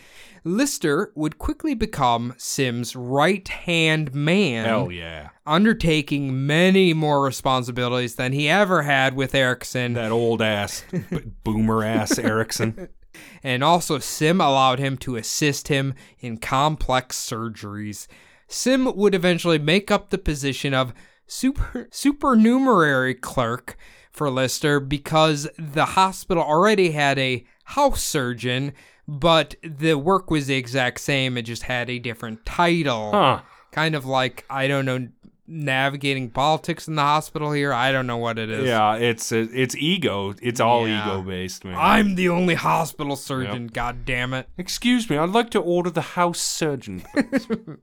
Lister 0.43 1.13
would 1.15 1.39
quickly 1.39 1.75
become 1.75 2.35
Sims' 2.39 2.97
right 2.97 3.47
hand 3.47 4.13
man 4.13 4.65
Hell 4.65 4.91
yeah. 4.91 5.29
undertaking 5.47 6.45
many 6.45 6.93
more 6.93 7.23
responsibilities 7.23 8.17
than 8.17 8.33
he 8.33 8.49
ever 8.49 8.83
had 8.83 9.15
with 9.15 9.33
Erichsen. 9.33 9.95
That 9.95 10.11
old 10.11 10.43
ass, 10.43 10.83
b- 10.91 11.21
boomer 11.45 11.85
ass 11.85 12.15
Erichsen. 12.15 12.89
And 13.43 13.65
also, 13.65 13.99
Sim 13.99 14.41
allowed 14.41 14.79
him 14.79 14.97
to 14.99 15.17
assist 15.17 15.67
him 15.67 15.95
in 16.21 16.39
complex 16.39 17.19
surgeries. 17.19 18.07
Sim 18.51 18.95
would 18.97 19.15
eventually 19.15 19.59
make 19.59 19.91
up 19.91 20.11
the 20.11 20.19
position 20.19 20.75
of 20.75 20.93
super 21.27 21.89
supernumerary 21.91 23.15
clerk 23.15 23.77
for 24.11 24.29
Lister 24.29 24.81
because 24.81 25.49
the 25.57 25.85
hospital 25.87 26.43
already 26.43 26.91
had 26.91 27.19
a 27.19 27.45
house 27.65 28.03
surgeon, 28.03 28.73
but 29.07 29.55
the 29.63 29.95
work 29.95 30.31
was 30.31 30.49
the 30.49 30.57
exact 30.57 31.01
same. 31.01 31.37
It 31.39 31.43
just 31.43 31.63
had 31.63 31.89
a 31.89 31.99
different 32.01 32.45
title. 32.45 33.13
Huh. 33.13 33.41
Kind 33.71 33.95
of 33.95 34.05
like, 34.05 34.45
I 34.51 34.67
don't 34.67 34.85
know, 34.85 35.09
navigating 35.47 36.31
politics 36.31 36.89
in 36.89 36.97
the 36.97 37.03
hospital 37.03 37.53
here. 37.53 37.73
I 37.73 37.93
don't 37.93 38.07
know 38.09 38.17
what 38.17 38.37
it 38.39 38.51
is. 38.51 38.67
Yeah, 38.67 38.95
it's 38.97 39.31
it's 39.31 39.77
ego. 39.77 40.35
It's 40.43 40.59
all 40.61 40.89
Yeah. 40.89 41.05
ego 41.07 41.23
based, 41.23 41.65
man. 41.65 41.77
I'm 41.79 42.17
the 42.17 42.29
only 42.29 42.55
hospital 42.55 43.15
surgeon, 43.15 43.69
god 43.69 44.05
damn 44.05 44.35
it. 44.35 44.49
Excuse 44.59 45.09
me, 45.09 45.17
I'd 45.17 45.31
like 45.31 45.51
to 45.51 45.61
order 45.61 45.91
the 45.91 46.01
house 46.03 46.41
surgeon. 46.41 47.05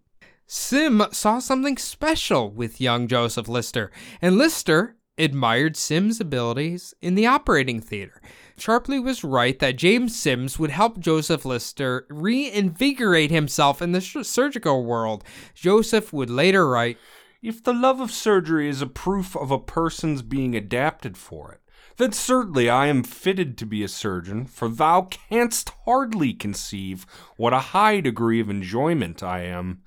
Sim 0.49 1.03
saw 1.11 1.39
something 1.39 1.77
special 1.77 2.49
with 2.49 2.79
young 2.79 3.09
Joseph 3.09 3.49
Lister, 3.49 3.91
and 4.21 4.37
Lister 4.37 4.95
admired 5.17 5.75
Sim's 5.75 6.21
abilities 6.21 6.93
in 7.01 7.15
the 7.15 7.25
operating 7.25 7.81
theater. 7.81 8.21
Sharpley 8.57 9.03
was 9.03 9.25
right 9.25 9.59
that 9.59 9.75
James 9.75 10.17
Sims 10.17 10.57
would 10.57 10.69
help 10.69 10.99
Joseph 10.99 11.43
Lister 11.43 12.05
reinvigorate 12.09 13.29
himself 13.29 13.81
in 13.81 13.91
the 13.91 13.99
sh- 13.99 14.17
surgical 14.21 14.85
world. 14.85 15.25
Joseph 15.53 16.13
would 16.13 16.29
later 16.29 16.69
write, 16.69 16.97
if 17.41 17.61
the 17.61 17.73
love 17.73 17.99
of 17.99 18.09
surgery 18.09 18.69
is 18.69 18.81
a 18.81 18.87
proof 18.87 19.35
of 19.35 19.51
a 19.51 19.59
person's 19.59 20.21
being 20.21 20.55
adapted 20.55 21.17
for 21.17 21.51
it, 21.51 21.61
then 21.97 22.13
certainly 22.13 22.69
I 22.69 22.87
am 22.87 23.03
fitted 23.03 23.57
to 23.57 23.65
be 23.65 23.83
a 23.83 23.87
surgeon, 23.89 24.45
for 24.45 24.69
thou 24.69 25.01
canst 25.01 25.71
hardly 25.83 26.31
conceive 26.33 27.05
what 27.35 27.53
a 27.53 27.59
high 27.59 27.99
degree 27.99 28.39
of 28.39 28.49
enjoyment 28.49 29.21
I 29.21 29.41
am. 29.41 29.81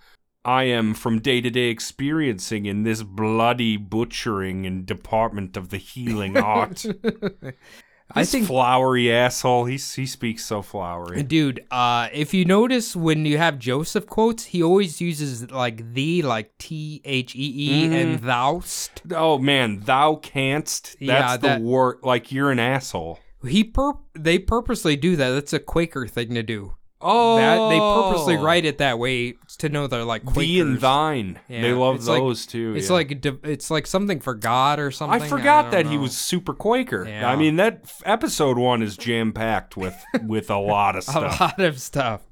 I 0.44 0.64
am 0.64 0.94
from 0.94 1.20
day 1.20 1.40
to 1.40 1.50
day 1.50 1.68
experiencing 1.68 2.66
in 2.66 2.82
this 2.82 3.02
bloody 3.02 3.76
butchering 3.76 4.64
and 4.66 4.86
department 4.86 5.56
of 5.56 5.68
the 5.68 5.76
healing 5.76 6.36
art. 6.38 6.86
I 8.12 8.22
This 8.22 8.32
think 8.32 8.46
flowery 8.46 9.12
asshole. 9.12 9.66
He 9.66 9.74
he 9.74 10.06
speaks 10.06 10.44
so 10.44 10.62
flowery. 10.62 11.22
Dude, 11.22 11.64
uh, 11.70 12.08
if 12.12 12.34
you 12.34 12.44
notice 12.44 12.96
when 12.96 13.24
you 13.24 13.38
have 13.38 13.58
Joseph 13.58 14.06
quotes, 14.06 14.46
he 14.46 14.62
always 14.62 15.00
uses 15.00 15.50
like 15.52 15.92
the, 15.94 16.22
like 16.22 16.56
T 16.58 17.00
H 17.04 17.36
E 17.36 17.38
E, 17.38 17.84
Mm-hmm. 17.84 17.92
and 17.94 18.20
thou'st. 18.20 19.02
Oh 19.14 19.38
man, 19.38 19.80
thou 19.84 20.16
canst. 20.16 20.96
That's 21.00 21.42
Yeah, 21.44 21.58
the 21.58 21.62
word. 21.62 21.98
Like 22.02 22.32
you're 22.32 22.50
an 22.50 22.58
asshole. 22.58 23.20
He 23.46 23.62
pur- 23.62 23.98
they 24.14 24.38
purposely 24.40 24.96
do 24.96 25.14
that. 25.16 25.30
That's 25.30 25.52
a 25.52 25.60
Quaker 25.60 26.06
thing 26.08 26.34
to 26.34 26.42
do. 26.42 26.74
Oh, 27.02 27.36
That 27.36 27.68
they 27.70 27.78
purposely 27.78 28.36
oh. 28.36 28.42
write 28.42 28.64
it 28.64 28.78
that 28.78 28.98
way 28.98 29.34
to 29.58 29.68
know 29.68 29.86
they're 29.86 30.04
like 30.04 30.24
Quakers. 30.24 30.36
thee 30.46 30.60
and 30.60 30.80
thine. 30.80 31.40
Yeah, 31.48 31.62
They 31.62 31.72
love 31.72 31.96
it's 31.96 32.06
like- 32.08 32.20
those 32.20 32.46
too. 32.46 32.74
It's 32.76 32.88
yeah. 32.88 32.94
like 32.94 33.24
it's 33.44 33.70
like 33.70 33.86
something 33.86 34.20
for 34.20 34.34
God 34.34 34.78
or 34.78 34.90
something. 34.90 35.22
I 35.22 35.26
forgot 35.26 35.62
don't 35.62 35.70
that 35.72 35.86
he 35.86 35.96
was 35.98 36.16
super 36.16 36.52
Quaker. 36.52 37.06
Yeah. 37.08 37.30
I 37.30 37.36
mean, 37.36 37.56
that 37.56 37.90
episode 38.04 38.58
one 38.58 38.82
is 38.82 38.96
jam 38.96 39.32
packed 39.32 39.76
with 39.76 39.96
with 40.26 40.50
a 40.50 40.58
lot 40.58 40.96
of 40.96 41.04
stuff. 41.04 41.40
a 41.40 41.42
lot 41.44 41.60
of 41.60 41.80
stuff. 41.80 42.22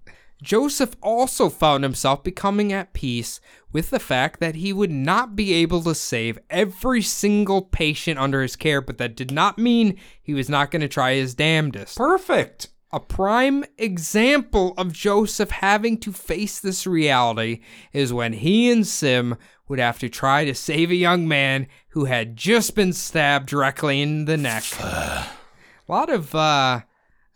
Joseph 0.43 0.95
also 1.03 1.49
found 1.49 1.83
himself 1.83 2.23
becoming 2.23 2.73
at 2.73 2.93
peace 2.93 3.41
with 3.73 3.91
the 3.91 3.99
fact 3.99 4.39
that 4.39 4.55
he 4.55 4.73
would 4.73 4.91
not 4.91 5.35
be 5.35 5.53
able 5.53 5.83
to 5.83 5.95
save 5.97 6.39
every 6.49 7.03
single 7.03 7.63
patient 7.63 8.21
under 8.21 8.41
his 8.43 8.55
care, 8.55 8.81
but 8.81 8.99
that 8.99 9.17
did 9.17 9.33
not 9.33 9.59
mean 9.59 9.99
he 10.23 10.35
was 10.35 10.49
not 10.49 10.71
going 10.71 10.81
to 10.83 10.89
try 10.89 11.15
his 11.15 11.35
damnedest. 11.35 11.97
Perfect. 11.97 12.69
A 12.91 13.01
prime 13.01 13.65
example 13.77 14.73
of 14.79 14.95
Joseph 14.95 15.51
having 15.51 15.99
to 15.99 16.13
face 16.13 16.59
this 16.59 16.87
reality 16.87 17.61
is 17.93 18.15
when 18.15 18.33
he 18.33 18.71
and 18.71 18.87
Sim 18.87 19.37
would 19.69 19.79
have 19.79 19.99
to 19.99 20.09
try 20.09 20.47
to 20.47 20.55
save 20.55 20.91
a 20.91 20.95
young 20.95 21.29
man 21.29 21.67
who 21.91 22.07
had 22.07 22.35
just 22.35 22.75
been 22.75 22.95
stabbed 22.95 23.47
directly 23.47 24.01
in 24.01 24.25
the 24.25 24.39
neck. 24.39 24.65
a 24.81 25.27
lot 25.87 26.09
of 26.09 26.35
uh, 26.35 26.81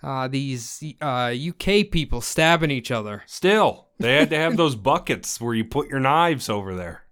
uh, 0.02 0.28
these 0.28 0.82
uh, 1.02 1.34
UK 1.48 1.90
people 1.90 2.22
stabbing 2.22 2.70
each 2.70 2.90
other. 2.90 3.22
Still, 3.26 3.88
they 3.98 4.16
had 4.16 4.30
to 4.30 4.36
have 4.36 4.56
those 4.56 4.74
buckets 4.74 5.38
where 5.38 5.54
you 5.54 5.66
put 5.66 5.90
your 5.90 6.00
knives 6.00 6.48
over 6.48 6.74
there. 6.74 7.02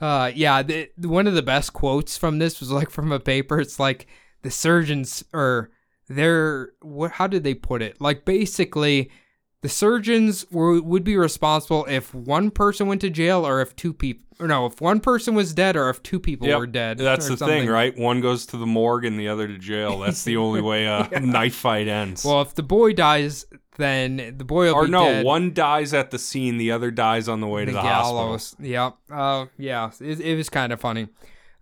Uh, 0.00 0.32
yeah, 0.34 0.60
the, 0.62 0.90
one 1.02 1.28
of 1.28 1.34
the 1.34 1.42
best 1.42 1.72
quotes 1.72 2.18
from 2.18 2.40
this 2.40 2.58
was 2.58 2.72
like 2.72 2.90
from 2.90 3.12
a 3.12 3.20
paper. 3.20 3.60
It's 3.60 3.78
like 3.78 4.08
the 4.42 4.50
surgeons 4.50 5.22
or 5.32 5.70
they're 6.08 6.70
what? 6.80 7.12
How 7.12 7.26
did 7.26 7.44
they 7.44 7.54
put 7.54 7.82
it? 7.82 8.00
Like 8.00 8.24
basically, 8.24 9.10
the 9.62 9.68
surgeons 9.68 10.44
were, 10.50 10.80
would 10.82 11.04
be 11.04 11.16
responsible 11.16 11.86
if 11.88 12.14
one 12.14 12.50
person 12.50 12.86
went 12.86 13.00
to 13.02 13.10
jail 13.10 13.46
or 13.46 13.60
if 13.60 13.74
two 13.76 13.92
people. 13.92 14.22
Or 14.40 14.48
no, 14.48 14.66
if 14.66 14.80
one 14.80 14.98
person 15.00 15.34
was 15.36 15.54
dead 15.54 15.76
or 15.76 15.88
if 15.90 16.02
two 16.02 16.18
people 16.18 16.48
Yep, 16.48 16.58
were 16.58 16.66
dead. 16.66 16.98
That's 16.98 17.28
the 17.28 17.36
something. 17.36 17.60
thing, 17.62 17.68
right? 17.70 17.96
One 17.96 18.20
goes 18.20 18.46
to 18.46 18.56
the 18.56 18.66
morgue 18.66 19.04
and 19.04 19.18
the 19.18 19.28
other 19.28 19.46
to 19.46 19.56
jail. 19.58 20.00
That's 20.00 20.24
the 20.24 20.36
only 20.38 20.60
way 20.60 20.86
a 20.86 21.08
knife 21.22 21.54
fight 21.54 21.86
ends. 21.86 22.24
Well, 22.24 22.42
if 22.42 22.52
the 22.54 22.64
boy 22.64 22.94
dies, 22.94 23.46
then 23.76 24.34
the 24.36 24.44
boy 24.44 24.66
will 24.66 24.74
or 24.74 24.84
be 24.86 24.90
no, 24.90 25.04
dead. 25.04 25.24
one 25.24 25.54
dies 25.54 25.94
at 25.94 26.10
the 26.10 26.18
scene, 26.18 26.58
the 26.58 26.72
other 26.72 26.90
dies 26.90 27.28
on 27.28 27.40
the 27.40 27.46
way 27.46 27.64
to 27.64 27.70
the 27.70 27.76
the 27.76 27.82
hospital. 27.82 28.18
gallows. 28.24 28.56
Yep. 28.58 28.94
Uh, 29.08 29.46
yeah. 29.56 29.90
It, 30.00 30.18
it 30.20 30.34
was 30.36 30.50
kind 30.50 30.72
of 30.72 30.80
funny. 30.80 31.06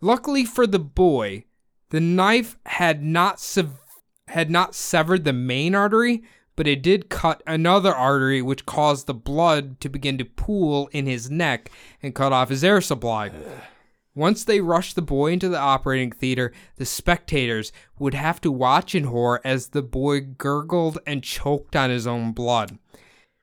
Luckily 0.00 0.46
for 0.46 0.66
the 0.66 0.78
boy, 0.80 1.44
the 1.90 2.00
knife 2.00 2.56
had 2.64 3.02
not 3.04 3.38
sev- 3.38 3.81
had 4.32 4.50
not 4.50 4.74
severed 4.74 5.24
the 5.24 5.32
main 5.32 5.74
artery, 5.74 6.22
but 6.56 6.66
it 6.66 6.82
did 6.82 7.10
cut 7.10 7.42
another 7.46 7.94
artery, 7.94 8.42
which 8.42 8.66
caused 8.66 9.06
the 9.06 9.14
blood 9.14 9.80
to 9.80 9.88
begin 9.88 10.18
to 10.18 10.24
pool 10.24 10.88
in 10.92 11.06
his 11.06 11.30
neck 11.30 11.70
and 12.02 12.14
cut 12.14 12.32
off 12.32 12.48
his 12.48 12.64
air 12.64 12.80
supply. 12.80 13.30
Once 14.14 14.44
they 14.44 14.60
rushed 14.60 14.94
the 14.94 15.02
boy 15.02 15.32
into 15.32 15.48
the 15.48 15.58
operating 15.58 16.10
theater, 16.10 16.52
the 16.76 16.84
spectators 16.84 17.72
would 17.98 18.14
have 18.14 18.40
to 18.40 18.50
watch 18.50 18.94
in 18.94 19.04
horror 19.04 19.40
as 19.44 19.68
the 19.68 19.82
boy 19.82 20.20
gurgled 20.20 20.98
and 21.06 21.22
choked 21.22 21.76
on 21.76 21.90
his 21.90 22.06
own 22.06 22.32
blood. 22.32 22.78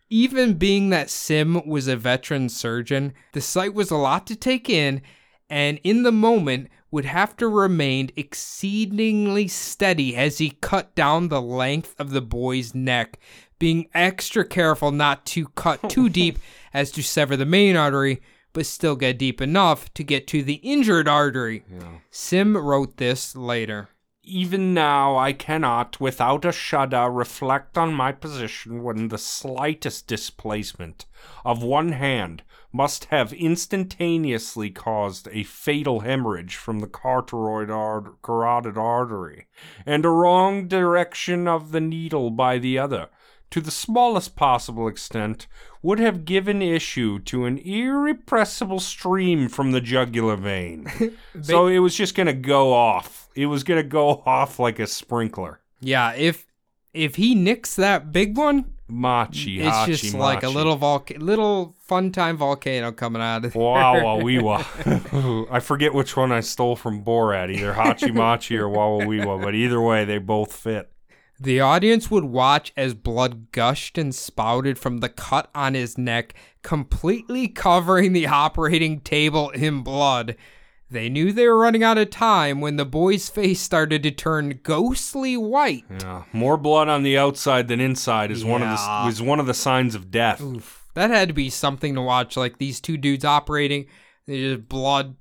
Even 0.09 0.55
being 0.55 0.89
that 0.89 1.09
Sim 1.09 1.67
was 1.67 1.87
a 1.87 1.95
veteran 1.95 2.49
surgeon, 2.49 3.13
the 3.33 3.41
sight 3.41 3.75
was 3.75 3.91
a 3.91 3.95
lot 3.95 4.25
to 4.27 4.35
take 4.35 4.69
in, 4.69 5.01
and 5.49 5.79
in 5.83 6.01
the 6.01 6.11
moment 6.11 6.67
would 6.91 7.05
have 7.05 7.35
to 7.37 7.47
remain 7.47 8.09
exceedingly 8.15 9.47
steady 9.47 10.15
as 10.15 10.39
he 10.39 10.51
cut 10.61 10.95
down 10.95 11.27
the 11.27 11.41
length 11.41 11.95
of 11.99 12.11
the 12.11 12.21
boy's 12.21 12.73
neck, 12.73 13.19
being 13.59 13.87
extra 13.93 14.45
careful 14.45 14.91
not 14.91 15.25
to 15.25 15.47
cut 15.49 15.89
too 15.89 16.09
deep 16.21 16.39
as 16.73 16.91
to 16.91 17.03
sever 17.03 17.37
the 17.37 17.45
main 17.45 17.75
artery, 17.75 18.21
but 18.53 18.65
still 18.65 18.95
get 18.95 19.19
deep 19.19 19.41
enough 19.41 19.93
to 19.93 20.03
get 20.03 20.27
to 20.27 20.41
the 20.41 20.55
injured 20.55 21.07
artery. 21.07 21.63
Sim 22.09 22.57
wrote 22.57 22.97
this 22.97 23.35
later. 23.35 23.89
Even 24.24 24.74
now, 24.74 25.17
I 25.17 25.34
cannot, 25.34 25.99
without 25.99 26.45
a 26.45 26.51
shudder, 26.51 27.09
reflect 27.09 27.78
on 27.78 27.93
my 27.93 28.11
position 28.11 28.84
when 28.84 29.07
the 29.07 29.17
slightest 29.17 30.07
displacement 30.07 31.05
of 31.45 31.63
one 31.63 31.93
hand 31.93 32.43
must 32.72 33.05
have 33.05 33.34
instantaneously 33.34 34.70
caused 34.70 35.28
a 35.32 35.43
fatal 35.43 36.01
hemorrhage 36.01 36.55
from 36.55 36.80
the 36.80 36.88
carotid, 36.88 37.72
ar- 37.72 38.13
carotid 38.22 38.78
artery, 38.78 39.47
and 39.86 40.05
a 40.05 40.09
wrong 40.09 40.67
direction 40.67 41.47
of 41.47 41.72
the 41.72 41.82
needle 41.82 42.30
by 42.30 42.59
the 42.59 42.78
other, 42.78 43.09
to 43.49 43.61
the 43.61 43.72
smallest 43.72 44.36
possible 44.36 44.88
extent, 44.88 45.47
would 45.82 45.97
have 45.97 46.26
given 46.26 46.61
issue 46.61 47.17
to 47.20 47.45
an 47.45 47.57
irrepressible 47.59 48.80
stream 48.80 49.47
from 49.47 49.72
the 49.72 49.82
jugular 49.82 50.36
vein. 50.36 50.86
so 51.41 51.67
it 51.67 51.80
was 51.80 51.95
just 51.95 52.15
going 52.15 52.28
to 52.28 52.34
go 52.34 52.74
off. 52.74 53.28
It 53.39 53.45
was 53.45 53.63
going 53.63 53.81
to 53.81 53.87
go 53.87 54.09
off 54.25 54.59
like 54.59 54.79
a 54.79 54.87
sprinkler. 54.87 55.61
Yeah, 55.79 56.13
if 56.13 56.45
if 56.93 57.15
he 57.15 57.35
nicks 57.35 57.75
that 57.77 58.11
big 58.11 58.37
one, 58.37 58.73
Machi, 58.89 59.61
it's 59.61 59.69
hachi, 59.69 59.85
just 59.85 60.13
like 60.13 60.43
a 60.43 60.49
little 60.49 60.77
volca- 60.77 61.21
little 61.21 61.75
fun 61.79 62.11
time 62.11 62.35
volcano 62.35 62.91
coming 62.91 63.21
out 63.21 63.45
of 63.45 63.53
there. 63.53 63.61
Wawa 63.61 64.21
Weewa. 64.23 65.47
I 65.51 65.59
forget 65.61 65.93
which 65.93 66.17
one 66.17 66.33
I 66.33 66.41
stole 66.41 66.75
from 66.75 67.03
Borat, 67.03 67.49
either 67.55 67.73
Hachi 67.73 68.13
Machi 68.13 68.57
or 68.57 68.67
Wawa 68.67 69.05
Weewa, 69.05 69.41
but 69.41 69.55
either 69.55 69.79
way, 69.79 70.03
they 70.03 70.17
both 70.17 70.51
fit. 70.51 70.91
The 71.39 71.61
audience 71.61 72.11
would 72.11 72.25
watch 72.25 72.73
as 72.75 72.93
blood 72.93 73.53
gushed 73.53 73.97
and 73.97 74.13
spouted 74.13 74.77
from 74.77 74.97
the 74.97 75.07
cut 75.07 75.49
on 75.55 75.75
his 75.75 75.97
neck, 75.97 76.33
completely 76.63 77.47
covering 77.47 78.11
the 78.11 78.27
operating 78.27 78.99
table 78.99 79.49
in 79.51 79.81
blood. 79.81 80.35
They 80.91 81.07
knew 81.07 81.31
they 81.31 81.47
were 81.47 81.57
running 81.57 81.83
out 81.83 81.99
of 81.99 82.09
time 82.09 82.61
when 82.61 82.77
the 82.77 82.85
boy's 82.85 83.29
face 83.29 83.61
started 83.61 84.01
to 84.03 84.11
turn 84.11 84.59
ghostly 84.63 85.37
white. 85.37 85.85
Yeah, 86.01 86.23
more 86.33 86.57
blood 86.57 86.89
on 86.89 87.03
the 87.03 87.17
outside 87.17 87.67
than 87.67 87.79
inside 87.79 88.31
is 88.31 88.43
one 88.43 88.63
of 88.63 88.69
the 88.69 89.07
is 89.07 89.21
one 89.21 89.39
of 89.39 89.45
the 89.45 89.53
signs 89.53 89.93
of 89.93 90.09
death. 90.09 90.41
That 90.95 91.11
had 91.11 91.27
to 91.27 91.33
be 91.33 91.51
something 91.51 91.93
to 91.93 92.01
watch, 92.01 92.35
like 92.35 92.57
these 92.57 92.79
two 92.79 92.97
dudes 92.97 93.23
operating. 93.23 93.85
They 94.25 94.41
just 94.41 94.67
blood. 94.67 95.15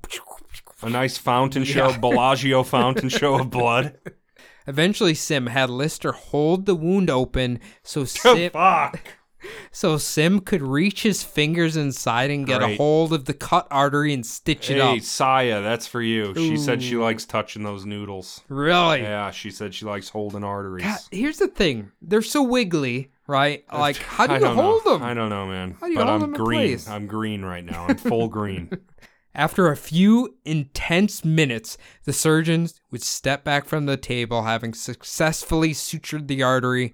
A 0.82 0.88
nice 0.88 1.18
fountain 1.18 1.64
show, 1.64 1.92
Bellagio 1.98 2.62
fountain 2.64 3.08
show 3.08 3.38
of 3.38 3.50
blood. 3.50 3.98
Eventually, 4.66 5.14
Sim 5.14 5.46
had 5.46 5.70
Lister 5.70 6.12
hold 6.12 6.66
the 6.66 6.74
wound 6.74 7.10
open 7.10 7.60
so 7.82 8.04
Sim, 8.06 8.50
Fuck. 8.52 9.00
So 9.70 9.96
Sim 9.98 10.40
could 10.40 10.62
reach 10.62 11.02
his 11.02 11.22
fingers 11.22 11.76
inside 11.76 12.30
and 12.30 12.46
get 12.46 12.62
a 12.62 12.76
hold 12.76 13.12
of 13.12 13.24
the 13.26 13.34
cut 13.34 13.66
artery 13.70 14.12
and 14.12 14.24
stitch 14.24 14.70
it 14.70 14.80
up. 14.80 14.92
Hey, 14.92 14.98
up. 14.98 15.02
Saya, 15.04 15.60
that's 15.62 15.86
for 15.86 16.02
you. 16.02 16.34
She 16.34 16.56
said 16.56 16.82
she 16.82 16.96
likes 16.96 17.24
touching 17.24 17.62
those 17.62 17.84
noodles. 17.84 18.42
Really? 18.48 19.02
Yeah, 19.02 19.30
she 19.30 19.50
said 19.50 19.74
she 19.74 19.84
likes 19.84 20.08
holding 20.08 20.44
arteries. 20.44 20.84
God, 20.84 20.98
here's 21.10 21.38
the 21.38 21.48
thing: 21.48 21.90
they're 22.02 22.22
so 22.22 22.42
wiggly, 22.42 23.10
right? 23.26 23.64
Like, 23.72 23.96
how 23.96 24.26
do 24.26 24.32
I 24.34 24.36
you 24.38 24.44
don't 24.44 24.56
hold 24.56 24.84
know. 24.84 24.92
them? 24.98 25.02
I 25.02 25.14
don't 25.14 25.30
know, 25.30 25.46
man. 25.46 25.76
How 25.80 25.86
do 25.86 25.92
you 25.92 25.98
but 25.98 26.06
hold 26.08 26.22
I'm 26.22 26.32
them 26.32 26.34
in 26.40 26.44
green. 26.44 26.60
place? 26.70 26.88
I'm 26.88 27.06
green 27.06 27.44
right 27.44 27.64
now. 27.64 27.86
I'm 27.88 27.96
full 27.96 28.28
green. 28.38 28.70
After 29.34 29.70
a 29.70 29.76
few 29.76 30.36
intense 30.44 31.24
minutes, 31.24 31.78
the 32.04 32.12
surgeons 32.12 32.80
would 32.90 33.02
step 33.02 33.44
back 33.44 33.66
from 33.66 33.86
the 33.86 33.96
table, 33.96 34.42
having 34.42 34.74
successfully 34.74 35.70
sutured 35.74 36.26
the 36.26 36.42
artery. 36.42 36.92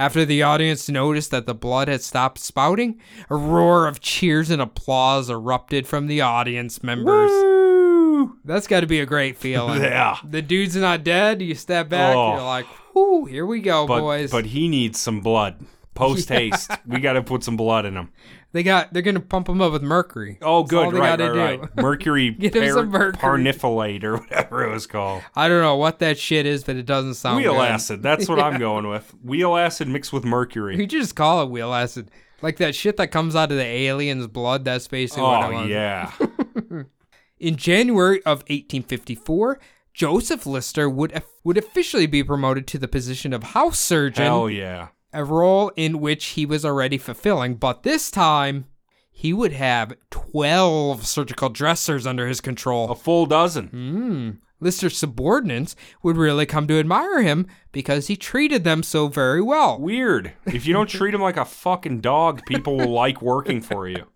After 0.00 0.24
the 0.24 0.42
audience 0.42 0.88
noticed 0.88 1.30
that 1.30 1.44
the 1.44 1.52
blood 1.54 1.88
had 1.88 2.00
stopped 2.00 2.38
spouting, 2.38 2.98
a 3.28 3.36
roar 3.36 3.86
of 3.86 4.00
cheers 4.00 4.48
and 4.48 4.62
applause 4.62 5.28
erupted 5.28 5.86
from 5.86 6.06
the 6.06 6.22
audience 6.22 6.82
members. 6.82 7.30
Woo! 7.30 8.38
That's 8.42 8.66
got 8.66 8.80
to 8.80 8.86
be 8.86 9.00
a 9.00 9.04
great 9.06 9.36
feeling. 9.36 9.82
Yeah. 9.90 10.16
The 10.24 10.40
dude's 10.40 10.74
not 10.74 11.04
dead. 11.04 11.42
You 11.42 11.54
step 11.54 11.90
back. 11.90 12.16
Oh. 12.16 12.32
You're 12.32 12.42
like, 12.42 12.66
"Whoo, 12.94 13.26
here 13.26 13.44
we 13.44 13.60
go, 13.60 13.86
But 13.86 14.00
boys." 14.00 14.30
but 14.30 14.46
he 14.46 14.68
needs 14.68 14.98
some 14.98 15.20
blood. 15.20 15.56
Post 15.94 16.28
haste. 16.30 16.70
We 16.86 17.00
got 17.00 17.12
to 17.12 17.22
put 17.22 17.44
some 17.44 17.58
blood 17.58 17.84
in 17.84 17.94
him. 17.94 18.10
They 18.52 18.62
got. 18.62 18.92
They're 18.92 19.02
gonna 19.02 19.20
pump 19.20 19.46
them 19.46 19.60
up 19.60 19.72
with 19.72 19.82
mercury. 19.82 20.38
Oh, 20.42 20.62
That's 20.62 20.70
good. 20.70 20.92
Right, 20.94 21.18
right, 21.20 21.60
right. 21.60 21.76
Mercury, 21.76 22.30
Get 22.38 22.54
him 22.54 22.72
some 22.72 22.88
mercury. 22.88 23.20
parnifolate 23.22 24.02
or 24.02 24.16
whatever 24.18 24.64
it 24.64 24.70
was 24.72 24.86
called. 24.86 25.22
I 25.36 25.48
don't 25.48 25.62
know 25.62 25.76
what 25.76 26.00
that 26.00 26.18
shit 26.18 26.46
is, 26.46 26.64
but 26.64 26.76
it 26.76 26.86
doesn't 26.86 27.14
sound 27.14 27.36
Wheel 27.42 27.54
good. 27.54 27.68
acid. 27.70 28.02
That's 28.02 28.28
what 28.28 28.40
I'm 28.40 28.58
going 28.58 28.88
with. 28.88 29.14
Wheel 29.22 29.56
acid 29.56 29.88
mixed 29.88 30.12
with 30.12 30.24
mercury. 30.24 30.76
You 30.76 30.86
just 30.86 31.14
call 31.14 31.42
it 31.42 31.50
wheel 31.50 31.72
acid. 31.72 32.10
Like 32.42 32.56
that 32.56 32.74
shit 32.74 32.96
that 32.96 33.08
comes 33.08 33.36
out 33.36 33.52
of 33.52 33.58
the 33.58 33.64
alien's 33.64 34.26
blood. 34.26 34.64
That's 34.64 34.88
basically 34.88 35.22
what 35.24 35.44
oh, 35.44 35.50
it 35.50 35.54
Oh 35.54 35.64
yeah. 35.66 36.12
In 37.38 37.56
January 37.56 38.18
of 38.24 38.40
1854, 38.48 39.58
Joseph 39.94 40.46
Lister 40.46 40.88
would 40.90 41.22
would 41.44 41.56
officially 41.56 42.06
be 42.06 42.22
promoted 42.24 42.66
to 42.68 42.78
the 42.78 42.88
position 42.88 43.32
of 43.32 43.42
house 43.42 43.78
surgeon, 43.78 44.24
Hell 44.24 44.50
yeah. 44.50 44.88
A 45.12 45.24
role 45.24 45.72
in 45.76 46.00
which 46.00 46.24
he 46.26 46.46
was 46.46 46.64
already 46.64 46.98
fulfilling. 46.98 47.56
But 47.56 47.82
this 47.82 48.10
time, 48.10 48.66
he 49.10 49.32
would 49.32 49.52
have 49.52 49.94
12 50.10 51.06
surgical 51.06 51.48
dressers 51.48 52.06
under 52.06 52.26
his 52.26 52.40
control. 52.40 52.90
A 52.90 52.96
full 52.96 53.26
dozen. 53.26 53.66
Hmm. 53.68 54.30
Lister's 54.60 54.96
subordinates 54.96 55.74
would 56.02 56.16
really 56.18 56.44
come 56.44 56.66
to 56.68 56.78
admire 56.78 57.22
him 57.22 57.46
because 57.72 58.08
he 58.08 58.16
treated 58.16 58.62
them 58.62 58.82
so 58.82 59.08
very 59.08 59.40
well. 59.40 59.78
Weird. 59.78 60.32
If 60.46 60.66
you 60.66 60.74
don't 60.74 60.86
treat 60.88 61.14
him 61.14 61.22
like 61.22 61.38
a 61.38 61.44
fucking 61.44 62.00
dog, 62.00 62.44
people 62.46 62.76
will 62.76 62.90
like 62.92 63.22
working 63.22 63.62
for 63.62 63.88
you. 63.88 64.06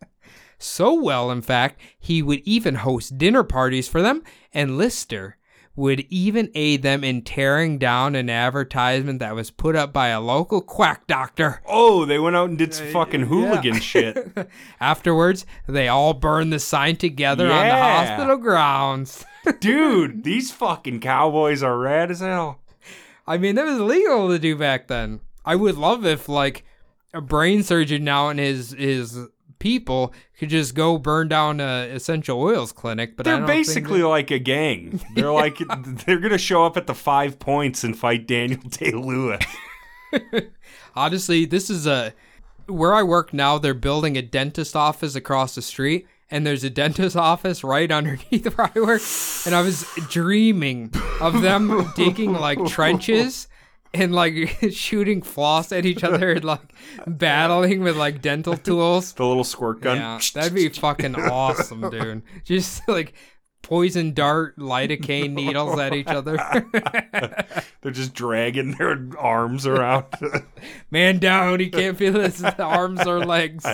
So 0.58 0.94
well, 0.94 1.30
in 1.30 1.42
fact, 1.42 1.80
he 1.98 2.22
would 2.22 2.40
even 2.44 2.76
host 2.76 3.18
dinner 3.18 3.42
parties 3.42 3.88
for 3.88 4.02
them, 4.02 4.22
and 4.52 4.78
Lister 4.78 5.36
would 5.76 6.00
even 6.08 6.50
aid 6.54 6.82
them 6.82 7.02
in 7.02 7.22
tearing 7.22 7.78
down 7.78 8.14
an 8.14 8.30
advertisement 8.30 9.18
that 9.18 9.34
was 9.34 9.50
put 9.50 9.74
up 9.74 9.92
by 9.92 10.08
a 10.08 10.20
local 10.20 10.60
quack 10.60 11.06
doctor. 11.06 11.60
Oh, 11.66 12.04
they 12.04 12.18
went 12.18 12.36
out 12.36 12.48
and 12.48 12.58
did 12.58 12.72
some 12.72 12.88
fucking 12.88 13.22
hooligan 13.22 13.80
shit. 13.80 14.16
Afterwards, 14.80 15.44
they 15.66 15.88
all 15.88 16.14
burned 16.14 16.52
the 16.52 16.60
sign 16.60 16.96
together 16.96 17.50
on 17.50 17.66
the 17.66 17.74
hospital 17.74 18.36
grounds. 18.36 19.24
Dude, 19.60 20.22
these 20.22 20.52
fucking 20.52 21.00
cowboys 21.00 21.62
are 21.62 21.76
rad 21.78 22.10
as 22.10 22.20
hell. 22.20 22.60
I 23.26 23.38
mean, 23.38 23.56
that 23.56 23.66
was 23.66 23.80
legal 23.80 24.28
to 24.28 24.38
do 24.38 24.56
back 24.56 24.86
then. 24.86 25.20
I 25.44 25.56
would 25.56 25.76
love 25.76 26.06
if 26.06 26.28
like 26.28 26.64
a 27.12 27.20
brain 27.20 27.62
surgeon 27.62 28.04
now 28.04 28.28
and 28.28 28.38
his 28.38 28.72
his 28.72 29.18
people 29.64 30.12
could 30.38 30.50
just 30.50 30.74
go 30.74 30.98
burn 30.98 31.26
down 31.26 31.58
a 31.58 31.88
essential 31.90 32.38
oils 32.38 32.70
clinic. 32.70 33.16
But 33.16 33.24
They're 33.24 33.38
don't 33.38 33.46
basically 33.46 34.02
that- 34.02 34.08
like 34.08 34.30
a 34.30 34.38
gang. 34.38 35.00
They're 35.14 35.32
like 35.32 35.56
they're 36.04 36.20
gonna 36.20 36.36
show 36.36 36.66
up 36.66 36.76
at 36.76 36.86
the 36.86 36.94
five 36.94 37.38
points 37.38 37.82
and 37.82 37.96
fight 37.98 38.26
Daniel 38.26 38.60
Day 38.68 38.90
Lewis. 38.90 39.42
honestly, 40.94 41.46
this 41.46 41.70
is 41.70 41.86
a 41.86 42.12
where 42.66 42.94
I 42.94 43.02
work 43.02 43.32
now. 43.32 43.56
They're 43.58 43.74
building 43.74 44.16
a 44.18 44.22
dentist 44.22 44.76
office 44.76 45.14
across 45.14 45.54
the 45.54 45.62
street. 45.62 46.06
And 46.30 46.44
there's 46.46 46.64
a 46.64 46.70
dentist 46.70 47.16
office 47.16 47.62
right 47.62 47.90
underneath 47.92 48.46
where 48.56 48.70
I 48.74 48.80
work. 48.80 49.02
And 49.46 49.54
I 49.54 49.60
was 49.60 49.86
dreaming 50.10 50.92
of 51.20 51.42
them 51.42 51.92
digging 51.96 52.32
like 52.32 52.64
trenches 52.66 53.46
and 53.94 54.12
like 54.12 54.56
shooting 54.70 55.22
floss 55.22 55.72
at 55.72 55.86
each 55.86 56.04
other 56.04 56.32
and 56.32 56.44
like 56.44 56.74
battling 57.06 57.82
with 57.82 57.96
like 57.96 58.20
dental 58.20 58.56
tools. 58.58 59.12
The 59.12 59.24
little 59.24 59.44
squirt 59.44 59.80
gun. 59.80 59.96
Yeah, 59.96 60.20
that'd 60.34 60.54
be 60.54 60.68
fucking 60.68 61.16
awesome, 61.16 61.88
dude. 61.90 62.22
Just 62.44 62.86
like 62.88 63.14
poison 63.62 64.12
dart 64.12 64.58
lidocaine 64.58 65.32
needles 65.32 65.78
at 65.78 65.94
each 65.94 66.08
other. 66.08 66.36
They're 67.80 67.92
just 67.92 68.12
dragging 68.12 68.72
their 68.72 69.08
arms 69.18 69.66
around. 69.66 70.06
Man 70.90 71.18
down, 71.18 71.60
he 71.60 71.70
can't 71.70 71.96
feel 71.96 72.20
his 72.20 72.44
arms 72.44 73.06
or 73.06 73.24
legs. 73.24 73.64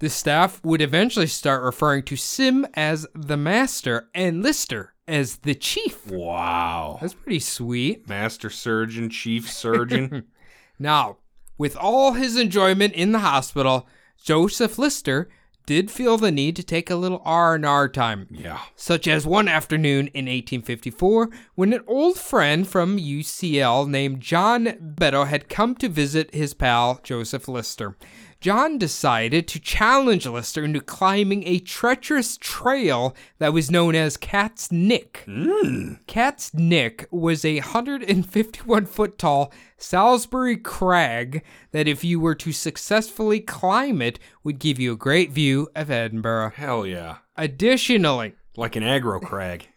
The 0.00 0.10
staff 0.10 0.62
would 0.64 0.82
eventually 0.82 1.26
start 1.26 1.62
referring 1.62 2.02
to 2.04 2.16
Sim 2.16 2.66
as 2.74 3.06
the 3.14 3.36
master 3.36 4.08
and 4.14 4.42
Lister 4.42 4.94
as 5.10 5.36
the 5.38 5.54
chief. 5.54 6.06
wow. 6.06 6.98
That's 7.00 7.14
pretty 7.14 7.40
sweet. 7.40 8.08
Master 8.08 8.50
surgeon, 8.50 9.10
chief 9.10 9.50
surgeon. 9.50 10.24
Now, 10.82 11.18
with 11.58 11.76
all 11.76 12.14
his 12.14 12.38
enjoyment 12.38 12.94
in 12.94 13.12
the 13.12 13.18
hospital, 13.18 13.86
Joseph 14.24 14.78
Lister 14.78 15.28
did 15.66 15.90
feel 15.90 16.16
the 16.16 16.32
need 16.32 16.56
to 16.56 16.62
take 16.62 16.88
a 16.88 16.96
little 16.96 17.20
R&R 17.22 17.86
time. 17.90 18.26
yeah. 18.30 18.60
such 18.74 19.06
as 19.06 19.26
one 19.26 19.46
afternoon 19.46 20.06
in 20.14 20.24
1854 20.24 21.28
when 21.54 21.74
an 21.74 21.84
old 21.86 22.16
friend 22.18 22.66
from 22.66 22.98
UCL 22.98 23.88
named 23.88 24.20
John 24.22 24.64
Beddoe 24.80 25.26
had 25.26 25.50
come 25.50 25.74
to 25.76 25.88
visit 25.90 26.34
his 26.34 26.54
pal 26.54 26.98
Joseph 27.02 27.46
Lister. 27.46 27.94
John 28.40 28.78
decided 28.78 29.46
to 29.48 29.60
challenge 29.60 30.26
Lister 30.26 30.64
into 30.64 30.80
climbing 30.80 31.46
a 31.46 31.58
treacherous 31.58 32.38
trail 32.38 33.14
that 33.38 33.52
was 33.52 33.70
known 33.70 33.94
as 33.94 34.16
Cat's 34.16 34.72
Nick. 34.72 35.24
Hmm. 35.26 35.94
Cat's 36.06 36.54
Nick 36.54 37.06
was 37.10 37.44
a 37.44 37.56
151 37.56 38.86
foot 38.86 39.18
tall 39.18 39.52
Salisbury 39.76 40.56
crag 40.56 41.42
that, 41.72 41.86
if 41.86 42.02
you 42.02 42.18
were 42.18 42.34
to 42.36 42.50
successfully 42.52 43.40
climb 43.40 44.00
it, 44.00 44.18
would 44.42 44.58
give 44.58 44.78
you 44.78 44.92
a 44.92 44.96
great 44.96 45.32
view 45.32 45.68
of 45.76 45.90
Edinburgh. 45.90 46.52
Hell 46.56 46.86
yeah. 46.86 47.18
Additionally, 47.36 48.34
Like 48.56 48.74
an 48.74 48.82
aggro 48.82 49.20
crag. 49.20 49.68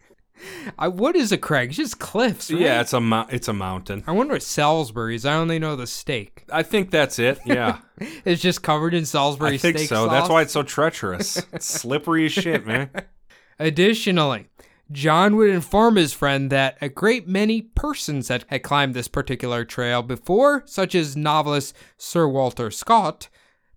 I, 0.77 0.87
what 0.87 1.15
is 1.15 1.31
a 1.31 1.37
crag? 1.37 1.69
It's 1.69 1.77
just 1.77 1.99
cliffs, 1.99 2.51
right? 2.51 2.59
Yeah, 2.61 2.81
it's 2.81 2.93
a 2.93 2.99
mou- 2.99 3.25
it's 3.29 3.47
a 3.47 3.53
mountain. 3.53 4.03
I 4.07 4.11
wonder 4.11 4.33
what 4.33 4.43
Salisbury 4.43 5.15
is. 5.15 5.25
I 5.25 5.35
only 5.35 5.59
know 5.59 5.75
the 5.75 5.87
steak. 5.87 6.43
I 6.51 6.63
think 6.63 6.91
that's 6.91 7.19
it. 7.19 7.39
Yeah. 7.45 7.79
It's 8.25 8.41
just 8.41 8.63
covered 8.63 8.93
in 8.93 9.05
Salisbury 9.05 9.53
I 9.53 9.57
think 9.57 9.77
steak 9.77 9.87
so. 9.87 10.07
sauce. 10.07 10.11
That's 10.11 10.29
why 10.29 10.41
it's 10.41 10.51
so 10.51 10.63
treacherous. 10.63 11.37
It's 11.53 11.65
slippery 11.65 12.25
as 12.25 12.33
shit, 12.33 12.65
man. 12.65 12.89
Additionally, 13.59 14.47
John 14.91 15.35
would 15.37 15.49
inform 15.49 15.95
his 15.95 16.11
friend 16.11 16.49
that 16.49 16.77
a 16.81 16.89
great 16.89 17.27
many 17.27 17.61
persons 17.61 18.27
had, 18.27 18.45
had 18.47 18.63
climbed 18.63 18.93
this 18.93 19.07
particular 19.07 19.63
trail 19.63 20.01
before, 20.01 20.63
such 20.65 20.95
as 20.95 21.15
novelist 21.15 21.75
Sir 21.97 22.27
Walter 22.27 22.71
Scott, 22.71 23.29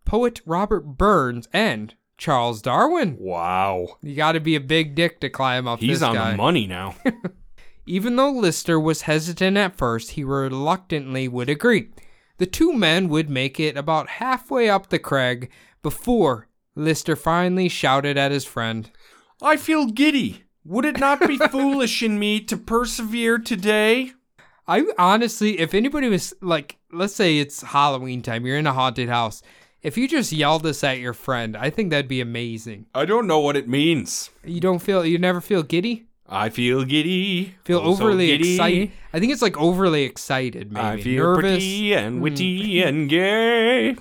poet 0.05 0.41
Robert 0.45 0.81
Burns, 0.97 1.47
and 1.53 1.95
Charles 2.19 2.63
Darwin. 2.63 3.17
Wow. 3.19 3.99
You 4.03 4.15
got 4.15 4.33
to 4.33 4.41
be 4.41 4.57
a 4.57 4.61
big 4.61 4.95
dick 4.95 5.21
to 5.21 5.29
climb 5.29 5.69
up 5.69 5.81
He's 5.81 6.01
this 6.01 6.09
on 6.09 6.15
guy. 6.15 6.31
the 6.33 6.37
money 6.37 6.67
now. 6.67 6.95
Even 7.87 8.17
though 8.17 8.31
Lister 8.33 8.81
was 8.81 9.03
hesitant 9.03 9.57
at 9.57 9.77
first, 9.77 10.13
he 10.13 10.25
reluctantly 10.25 11.29
would 11.29 11.49
agree. 11.49 11.91
The 12.39 12.47
two 12.47 12.73
men 12.73 13.09
would 13.09 13.31
make 13.31 13.61
it 13.61 13.77
about 13.77 14.09
halfway 14.09 14.69
up 14.69 14.89
the 14.89 14.99
crag 14.99 15.51
before 15.83 16.49
Lister 16.75 17.17
finally 17.17 17.69
shouted 17.69 18.19
at 18.19 18.33
his 18.33 18.45
friend. 18.45 18.91
I 19.41 19.57
feel 19.57 19.87
giddy. 19.87 20.45
Would 20.65 20.85
it 20.85 20.99
not 20.99 21.27
be 21.27 21.39
foolish 21.51 22.03
in 22.03 22.19
me 22.19 22.41
to 22.41 22.57
persevere 22.57 23.39
today? 23.39 24.13
I 24.67 24.85
honestly, 24.99 25.61
if 25.61 25.75
anybody 25.75 26.09
was 26.09 26.35
like, 26.43 26.79
let's 26.91 27.15
say 27.15 27.39
it's 27.39 27.63
Halloween 27.63 28.21
time, 28.21 28.45
you're 28.45 28.59
in 28.59 28.67
a 28.67 28.73
haunted 28.73 29.09
house. 29.09 29.43
If 29.87 29.97
you 29.97 30.09
just 30.09 30.33
yelled 30.33 30.65
this 30.65 30.83
at 30.83 30.99
your 30.99 31.13
friend, 31.13 31.57
I 31.57 31.71
think 31.71 31.91
that'd 31.91 32.09
be 32.09 32.21
amazing. 32.21 32.87
I 32.93 33.05
don't 33.05 33.29
know 33.29 33.39
what 33.39 33.57
it 33.57 33.69
means. 33.69 34.31
You 34.45 34.59
don't 34.59 34.81
feel, 34.81 35.07
you 35.07 35.17
never 35.17 35.41
feel 35.41 35.63
giddy? 35.63 36.09
I 36.29 36.49
feel 36.49 36.83
giddy. 36.83 37.55
Feel 37.63 37.79
oh, 37.79 37.95
so 37.95 38.03
overly 38.03 38.27
giddy. 38.27 38.55
excited? 38.55 38.93
I 39.13 39.21
think 39.21 39.33
it's 39.33 39.43
like 39.43 39.57
overly 39.57 40.03
excited, 40.03 40.73
maybe. 40.73 40.85
I 40.85 41.01
feel 41.01 41.23
Nervous. 41.23 41.41
pretty 41.41 41.95
and 41.95 42.17
hmm. 42.17 42.21
witty 42.21 42.83
and 42.83 43.09
gay. 43.09 43.95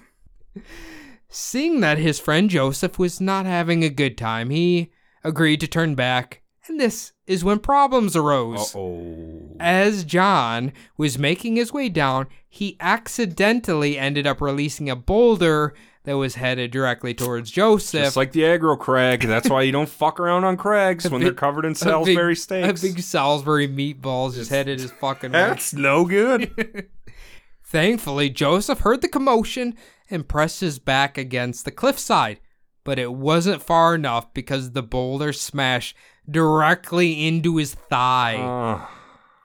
Seeing 1.30 1.82
that 1.82 2.00
his 2.00 2.20
friend 2.20 2.50
Joseph 2.50 2.98
was 2.98 3.22
not 3.22 3.46
having 3.46 3.84
a 3.84 3.90
good 3.90 4.18
time, 4.18 4.50
he 4.50 4.92
agreed 5.24 5.60
to 5.60 5.68
turn 5.68 5.94
back, 5.94 6.42
and 6.68 6.80
this 6.80 7.14
is 7.28 7.44
when 7.44 7.60
problems 7.60 8.16
arose. 8.16 8.74
oh. 8.76 9.56
As 9.60 10.04
John 10.04 10.74
was 10.98 11.18
making 11.18 11.56
his 11.56 11.72
way 11.72 11.90
down, 11.90 12.28
he 12.50 12.76
accidentally 12.80 13.98
ended 13.98 14.28
up 14.28 14.42
releasing 14.42 14.90
a 14.90 14.96
boulder 14.96 15.74
that 16.04 16.18
was 16.18 16.36
headed 16.36 16.72
directly 16.72 17.14
towards 17.14 17.50
Joseph. 17.50 18.04
Just 18.04 18.18
like 18.18 18.32
the 18.32 18.42
aggro 18.42 18.78
crag. 18.78 19.22
That's 19.22 19.50
why 19.50 19.64
you 19.64 19.72
don't 19.72 19.90
fuck 20.04 20.20
around 20.20 20.44
on 20.44 20.56
crags 20.58 21.10
when 21.10 21.20
big- 21.22 21.28
they're 21.28 21.34
covered 21.34 21.66
in 21.66 21.72
A 21.72 21.74
big- 21.74 21.78
Salisbury 21.78 22.36
steaks. 22.36 22.84
A 22.84 22.88
big 22.88 23.00
Salisbury 23.00 23.68
meatballs 23.68 24.36
just 24.36 24.50
headed 24.52 24.80
his 24.80 24.92
fucking 24.92 25.32
way. 25.32 25.40
That's 25.40 25.74
no 25.74 26.06
good. 26.06 26.90
Thankfully, 27.64 28.30
Joseph 28.30 28.80
heard 28.82 29.02
the 29.02 29.08
commotion 29.08 29.76
and 30.10 30.28
pressed 30.28 30.62
his 30.62 30.78
back 30.80 31.18
against 31.18 31.66
the 31.66 31.72
cliffside, 31.72 32.40
but 32.84 33.00
it 33.00 33.14
wasn't 33.14 33.62
far 33.62 33.96
enough 33.96 34.34
because 34.34 34.72
the 34.72 34.84
boulder 34.84 35.34
smashed 35.34 35.98
directly 36.30 37.28
into 37.28 37.58
his 37.58 37.74
thigh. 37.74 38.36
Uh, 38.36 38.88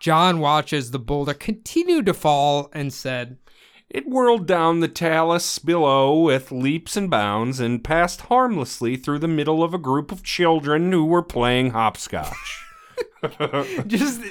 John 0.00 0.40
watched 0.40 0.72
as 0.72 0.90
the 0.90 0.98
boulder 0.98 1.34
continued 1.34 2.06
to 2.06 2.14
fall 2.14 2.70
and 2.72 2.92
said, 2.92 3.36
it 3.90 4.06
whirled 4.06 4.46
down 4.46 4.78
the 4.78 4.88
talus 4.88 5.58
below 5.58 6.20
with 6.20 6.52
leaps 6.52 6.96
and 6.96 7.10
bounds 7.10 7.58
and 7.58 7.82
passed 7.82 8.22
harmlessly 8.22 8.96
through 8.96 9.18
the 9.18 9.26
middle 9.26 9.64
of 9.64 9.74
a 9.74 9.78
group 9.78 10.12
of 10.12 10.22
children 10.22 10.92
who 10.92 11.04
were 11.04 11.22
playing 11.22 11.70
hopscotch. 11.70 12.64
Just 13.86 14.22
he 14.22 14.30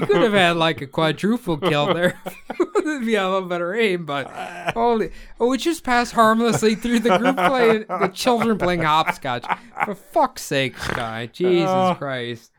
could 0.00 0.22
have 0.22 0.32
had 0.32 0.56
like 0.56 0.80
a 0.80 0.86
quadruple 0.86 1.58
kill 1.58 1.92
there. 1.92 2.18
It'd 2.76 3.04
be 3.04 3.14
a 3.16 3.28
little 3.28 3.48
better 3.48 3.74
aim, 3.74 4.06
but 4.06 4.26
holy 4.74 5.10
oh, 5.38 5.52
it 5.52 5.58
just 5.58 5.84
passed 5.84 6.12
harmlessly 6.12 6.74
through 6.74 7.00
the 7.00 7.18
group 7.18 7.36
playing 7.36 7.84
the 7.88 8.10
children 8.14 8.56
playing 8.58 8.82
hopscotch. 8.82 9.44
For 9.84 9.94
fuck's 9.94 10.42
sake, 10.42 10.78
Sky. 10.78 11.28
Jesus 11.32 11.68
Oh. 11.68 11.94
Christ. 11.98 12.52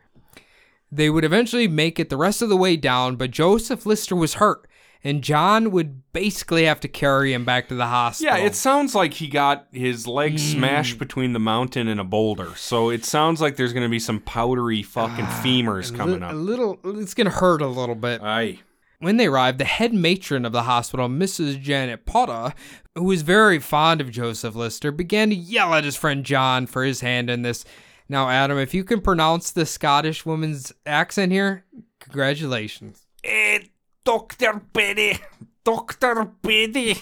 They 0.92 1.08
would 1.10 1.24
eventually 1.24 1.68
make 1.68 1.98
it 2.00 2.08
the 2.08 2.16
rest 2.16 2.42
of 2.42 2.48
the 2.48 2.56
way 2.56 2.76
down, 2.76 3.16
but 3.16 3.30
Joseph 3.30 3.86
Lister 3.86 4.16
was 4.16 4.34
hurt, 4.34 4.66
and 5.02 5.22
John 5.22 5.70
would 5.70 6.12
basically 6.12 6.64
have 6.64 6.80
to 6.80 6.88
carry 6.88 7.32
him 7.32 7.44
back 7.44 7.68
to 7.68 7.74
the 7.74 7.86
hospital. 7.86 8.36
Yeah, 8.36 8.44
it 8.44 8.54
sounds 8.54 8.94
like 8.94 9.14
he 9.14 9.28
got 9.28 9.66
his 9.72 10.06
leg 10.06 10.38
smashed 10.38 10.98
between 10.98 11.32
the 11.32 11.38
mountain 11.38 11.88
and 11.88 12.00
a 12.00 12.04
boulder. 12.04 12.54
So 12.56 12.90
it 12.90 13.04
sounds 13.04 13.40
like 13.40 13.56
there's 13.56 13.72
going 13.72 13.86
to 13.86 13.90
be 13.90 13.98
some 13.98 14.20
powdery 14.20 14.82
fucking 14.82 15.26
femurs 15.26 15.94
coming 15.94 16.22
a 16.22 16.26
up. 16.26 16.32
A 16.32 16.36
little. 16.36 16.78
It's 16.84 17.14
gonna 17.14 17.30
hurt 17.30 17.62
a 17.62 17.66
little 17.66 17.94
bit. 17.94 18.22
Aye. 18.22 18.58
When 18.98 19.16
they 19.16 19.26
arrived, 19.28 19.56
the 19.56 19.64
head 19.64 19.94
matron 19.94 20.44
of 20.44 20.52
the 20.52 20.64
hospital, 20.64 21.08
Mrs. 21.08 21.58
Janet 21.58 22.04
Porter, 22.04 22.52
who 22.94 23.04
was 23.04 23.22
very 23.22 23.58
fond 23.58 24.02
of 24.02 24.10
Joseph 24.10 24.54
Lister, 24.54 24.92
began 24.92 25.30
to 25.30 25.34
yell 25.34 25.72
at 25.72 25.84
his 25.84 25.96
friend 25.96 26.22
John 26.22 26.66
for 26.66 26.84
his 26.84 27.00
hand 27.00 27.30
in 27.30 27.40
this. 27.40 27.64
Now, 28.10 28.28
Adam, 28.28 28.58
if 28.58 28.74
you 28.74 28.84
can 28.84 29.00
pronounce 29.00 29.52
the 29.52 29.64
Scottish 29.64 30.26
woman's 30.26 30.70
accent 30.84 31.32
here, 31.32 31.64
congratulations. 32.00 33.06
Eh, 33.24 33.60
Dr. 34.04 34.62
Betty, 34.72 35.18
Dr. 35.64 36.24
Betty, 36.42 36.96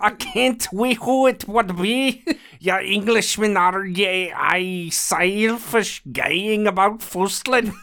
I 0.00 0.10
can't 0.10 0.66
wait 0.72 0.98
who 0.98 1.26
it 1.26 1.46
would 1.48 1.76
be. 1.76 2.24
You 2.60 2.72
Englishmen 2.74 3.56
are 3.56 3.84
ye 3.84 4.32
I 4.32 4.88
selfish 4.90 6.02
gaying 6.10 6.66
about 6.66 7.02
fustling. 7.02 7.74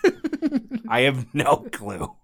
I 0.89 1.01
have 1.01 1.33
no 1.33 1.67
clue. 1.71 2.15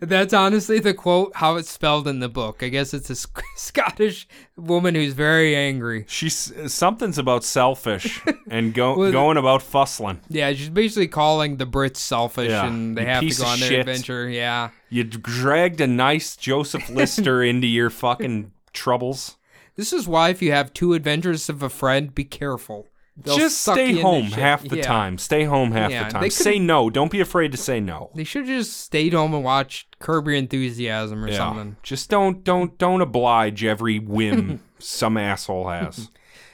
That's 0.00 0.32
honestly 0.32 0.78
the 0.78 0.94
quote, 0.94 1.32
how 1.36 1.56
it's 1.56 1.70
spelled 1.70 2.08
in 2.08 2.20
the 2.20 2.28
book. 2.28 2.62
I 2.62 2.68
guess 2.68 2.94
it's 2.94 3.10
a 3.10 3.14
Sc- 3.14 3.42
Scottish 3.56 4.26
woman 4.56 4.94
who's 4.94 5.12
very 5.14 5.54
angry. 5.54 6.04
She's 6.08 6.52
something's 6.72 7.18
about 7.18 7.44
selfish 7.44 8.20
and 8.50 8.72
go, 8.74 8.96
Well, 8.96 9.12
going 9.12 9.36
about 9.36 9.62
fussling. 9.62 10.20
Yeah, 10.28 10.52
she's 10.52 10.70
basically 10.70 11.08
calling 11.08 11.56
the 11.58 11.66
Brits 11.66 11.96
selfish 11.98 12.50
Yeah, 12.50 12.66
and 12.66 12.96
they 12.96 13.02
you 13.02 13.08
have 13.08 13.28
to 13.28 13.34
go 13.36 13.44
on 13.46 13.60
their 13.60 13.68
shit. 13.68 13.80
adventure. 13.80 14.28
Yeah. 14.28 14.70
You 14.88 15.04
dragged 15.04 15.80
a 15.80 15.86
nice 15.86 16.36
Joseph 16.36 16.88
Lister 16.90 17.42
into 17.42 17.66
your 17.66 17.90
fucking 17.90 18.52
troubles. 18.72 19.36
This 19.76 19.92
is 19.92 20.06
why 20.08 20.30
if 20.30 20.42
you 20.42 20.52
have 20.52 20.72
two 20.74 20.94
adventures 20.94 21.48
of 21.48 21.62
a 21.62 21.68
friend, 21.70 22.14
be 22.14 22.24
careful. 22.24 22.88
Just 23.24 23.62
stay 23.62 23.92
home 24.00 24.24
half 24.26 24.66
the 24.66 24.76
Yeah. 24.78 24.82
time. 24.82 25.18
Stay 25.18 25.44
home 25.44 25.72
half 25.72 25.90
Yeah, 25.90 26.04
the 26.04 26.10
time. 26.10 26.30
Say 26.30 26.58
no. 26.58 26.90
Don't 26.90 27.10
be 27.10 27.20
afraid 27.20 27.52
to 27.52 27.58
say 27.58 27.80
no. 27.80 28.10
They 28.14 28.24
should 28.24 28.46
have 28.48 28.58
just 28.58 28.76
stayed 28.80 29.12
home 29.12 29.34
and 29.34 29.44
watched 29.44 29.98
Curb 29.98 30.26
Your 30.26 30.36
Enthusiasm 30.36 31.24
or 31.24 31.28
Yeah. 31.28 31.36
something. 31.36 31.76
Just 31.82 32.08
don't 32.10 32.44
don't 32.44 32.76
don't 32.78 33.00
oblige 33.00 33.64
every 33.64 33.98
whim 33.98 34.60
some 34.78 35.16
asshole 35.16 35.68
has. 35.68 36.10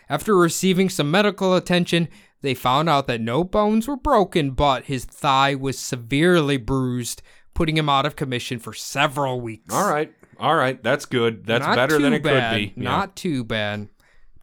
After 0.09 0.37
receiving 0.37 0.89
some 0.89 1.11
medical 1.11 1.55
attention, 1.57 2.09
they 2.43 2.55
found 2.55 2.89
out 2.89 3.07
that 3.09 3.21
no 3.21 3.43
bones 3.43 3.89
were 3.89 3.97
broken, 3.97 4.51
but 4.53 4.85
his 4.85 5.05
thigh 5.05 5.55
was 5.55 5.79
severely 5.79 6.57
bruised, 6.59 7.23
putting 7.55 7.77
him 7.77 7.89
out 7.89 8.07
of 8.07 8.15
commission 8.15 8.59
for 8.59 8.73
several 8.73 9.41
weeks. 9.41 9.75
All 9.75 9.89
right. 9.91 10.13
All 10.39 10.55
right. 10.55 10.81
That's 10.83 11.07
good. 11.07 11.45
That's 11.47 11.67
Not 11.67 11.75
better 11.77 11.99
than 11.99 12.13
it 12.13 12.23
bad. 12.23 12.53
could 12.53 12.75
be. 12.77 12.81
Not 12.81 13.17
too 13.17 13.43
bad. 13.43 13.89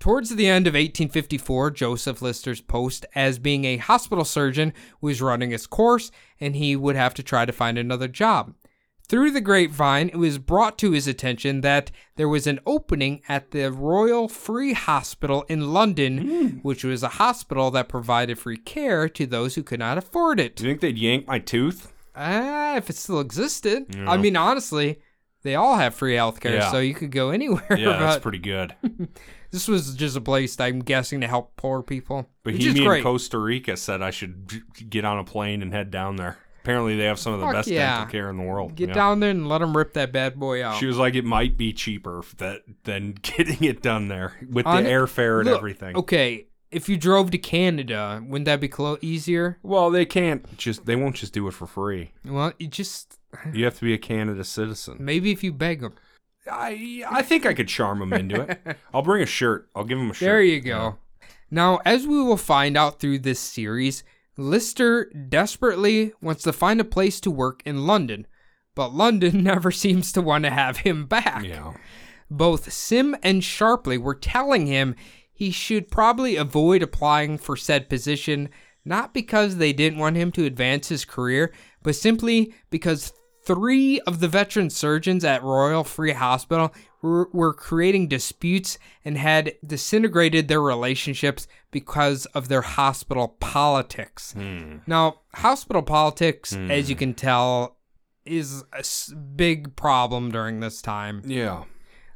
Towards 0.03 0.31
the 0.35 0.47
end 0.47 0.67
of 0.67 0.73
1854, 0.73 1.71
Joseph 1.71 2.21
Lister's 2.21 2.59
post 2.59 3.05
as 3.15 3.39
being 3.39 3.63
a 3.63 3.77
hospital 3.77 4.25
surgeon 4.25 4.73
was 4.99 5.21
running 5.21 5.53
its 5.53 5.65
course, 5.65 6.11
and 6.41 6.57
he 6.57 6.75
would 6.75 6.97
have 6.97 7.13
to 7.13 7.23
try 7.23 7.45
to 7.45 7.53
find 7.53 7.77
another 7.77 8.09
job. 8.09 8.53
Through 9.07 9.31
the 9.31 9.39
grapevine, 9.39 10.09
it 10.09 10.17
was 10.17 10.39
brought 10.39 10.77
to 10.79 10.91
his 10.91 11.07
attention 11.07 11.61
that 11.61 11.89
there 12.17 12.27
was 12.27 12.47
an 12.47 12.59
opening 12.65 13.21
at 13.29 13.51
the 13.51 13.71
Royal 13.71 14.27
Free 14.27 14.73
Hospital 14.73 15.45
in 15.47 15.71
London, 15.71 16.17
Hmm. 16.17 16.47
which 16.63 16.83
was 16.83 17.01
a 17.01 17.07
hospital 17.23 17.71
that 17.71 17.87
provided 17.87 18.37
free 18.37 18.57
care 18.57 19.07
to 19.07 19.25
those 19.25 19.55
who 19.55 19.63
could 19.63 19.79
not 19.79 19.97
afford 19.97 20.37
it. 20.37 20.57
Do 20.57 20.65
you 20.65 20.71
think 20.71 20.81
they'd 20.81 20.97
yank 20.97 21.27
my 21.27 21.39
tooth? 21.39 21.93
Ah, 22.13 22.75
if 22.75 22.89
it 22.89 22.97
still 22.97 23.21
existed. 23.21 23.85
Yeah. 23.95 24.11
I 24.11 24.17
mean, 24.17 24.35
honestly, 24.35 24.99
they 25.43 25.55
all 25.55 25.77
have 25.77 25.95
free 25.95 26.15
healthcare, 26.15 26.55
Yeah. 26.55 26.71
so 26.71 26.79
you 26.79 26.93
could 26.93 27.11
go 27.11 27.29
anywhere. 27.29 27.63
Yeah, 27.77 27.97
that's 27.99 28.21
pretty 28.21 28.39
good. 28.39 28.75
this 29.53 29.67
was 29.69 29.95
just 29.95 30.17
a 30.17 30.21
place, 30.21 30.59
I'm 30.59 30.79
guessing, 30.79 31.21
to 31.21 31.27
help 31.27 31.55
poor 31.55 31.81
people. 31.81 32.27
Bohemian. 32.43 33.01
Costa 33.03 33.37
Rica 33.37 33.77
said 33.77 34.01
I 34.01 34.09
should 34.11 34.63
get 34.89 35.05
on 35.05 35.19
a 35.19 35.23
plane 35.23 35.61
and 35.61 35.71
head 35.71 35.89
down 35.91 36.17
there. 36.17 36.37
Apparently, 36.61 36.95
they 36.97 37.03
have 37.05 37.19
some 37.19 37.33
of 37.33 37.39
the 37.39 37.45
Fuck 37.45 37.55
best 37.55 37.67
yeah. 37.67 37.97
dental 37.97 38.11
care 38.11 38.29
in 38.29 38.37
the 38.37 38.43
world. 38.43 38.75
Get 38.75 38.89
Yeah. 38.89 38.95
down 38.95 39.19
there 39.19 39.29
and 39.31 39.47
let 39.47 39.59
them 39.59 39.75
rip 39.75 39.93
that 39.93 40.11
bad 40.11 40.39
boy 40.39 40.63
out. 40.63 40.77
She 40.79 40.85
was 40.85 40.97
like, 40.97 41.13
it 41.13 41.25
might 41.25 41.57
be 41.57 41.71
cheaper 41.73 42.23
that 42.37 42.61
than 42.85 43.11
getting 43.21 43.63
it 43.63 43.81
done 43.81 44.07
there 44.07 44.33
with 44.49 44.65
the 44.65 44.71
airfare 44.71 45.39
and 45.41 45.49
Look, 45.49 45.57
everything. 45.57 45.95
Okay, 45.97 46.47
if 46.71 46.87
you 46.89 46.95
drove 46.97 47.31
to 47.31 47.37
Canada, 47.37 48.23
wouldn't 48.25 48.45
that 48.45 48.59
be 48.61 48.67
clo- 48.69 48.97
easier? 49.01 49.59
Well, 49.61 49.91
they 49.91 50.05
can't 50.05 50.57
just 50.57 50.85
they 50.85 50.95
won't 50.95 51.15
just 51.17 51.33
do 51.33 51.47
it 51.47 51.53
for 51.53 51.67
free. 51.67 52.11
Well, 52.25 52.53
you 52.57 52.67
just 52.67 53.19
You 53.53 53.65
have 53.65 53.77
to 53.79 53.85
be 53.85 53.93
a 53.93 53.97
Canada 53.97 54.43
citizen. 54.45 54.97
maybe 54.99 55.31
if 55.31 55.43
you 55.43 55.51
beg 55.51 55.81
them. 55.81 55.93
I 56.51 57.03
I 57.09 57.21
think 57.21 57.45
I 57.45 57.53
could 57.53 57.67
charm 57.67 58.01
him 58.01 58.13
into 58.13 58.41
it. 58.41 58.77
I'll 58.93 59.01
bring 59.01 59.21
a 59.21 59.27
shirt. 59.27 59.69
I'll 59.75 59.85
give 59.85 59.97
him 59.97 60.11
a 60.11 60.13
shirt. 60.13 60.25
There 60.25 60.41
you 60.41 60.61
go. 60.61 60.97
Now, 61.49 61.79
as 61.85 62.07
we 62.07 62.21
will 62.21 62.37
find 62.37 62.75
out 62.75 62.99
through 62.99 63.19
this 63.19 63.39
series, 63.39 64.03
Lister 64.37 65.05
desperately 65.29 66.13
wants 66.21 66.43
to 66.43 66.53
find 66.53 66.81
a 66.81 66.85
place 66.85 67.19
to 67.21 67.31
work 67.31 67.61
in 67.65 67.85
London, 67.85 68.25
but 68.75 68.93
London 68.93 69.43
never 69.43 69.71
seems 69.71 70.11
to 70.13 70.21
want 70.21 70.45
to 70.45 70.49
have 70.49 70.77
him 70.77 71.05
back. 71.05 71.45
Yeah. 71.45 71.73
Both 72.31 72.71
Sim 72.73 73.15
and 73.21 73.43
Sharpey 73.43 73.97
were 73.97 74.15
telling 74.15 74.65
him 74.65 74.95
he 75.31 75.51
should 75.51 75.91
probably 75.91 76.35
avoid 76.35 76.81
applying 76.81 77.37
for 77.37 77.55
said 77.55 77.89
position, 77.89 78.49
not 78.83 79.13
because 79.13 79.57
they 79.57 79.73
didn't 79.73 79.99
want 79.99 80.15
him 80.15 80.31
to 80.31 80.45
advance 80.45 80.89
his 80.89 81.05
career, 81.05 81.53
but 81.83 81.95
simply 81.95 82.53
because 82.69 83.13
three 83.45 83.99
of 84.01 84.19
the 84.19 84.27
veteran 84.27 84.69
surgeons 84.69 85.23
at 85.23 85.43
Royal 85.43 85.83
Free 85.83 86.11
Hospital 86.13 86.73
were, 87.01 87.29
were 87.33 87.53
creating 87.53 88.07
disputes 88.07 88.77
and 89.03 89.17
had 89.17 89.53
disintegrated 89.65 90.47
their 90.47 90.61
relationships 90.61 91.47
because 91.71 92.25
of 92.27 92.47
their 92.47 92.61
hospital 92.61 93.35
politics. 93.39 94.33
Now, 94.87 95.21
hospital 95.33 95.81
politics, 95.83 96.53
as 96.55 96.89
you 96.89 96.95
can 96.95 97.13
tell, 97.13 97.77
is 98.25 98.63
a 98.71 99.15
big 99.15 99.75
problem 99.75 100.31
during 100.31 100.59
this 100.59 100.81
time. 100.81 101.21
Yeah. 101.25 101.63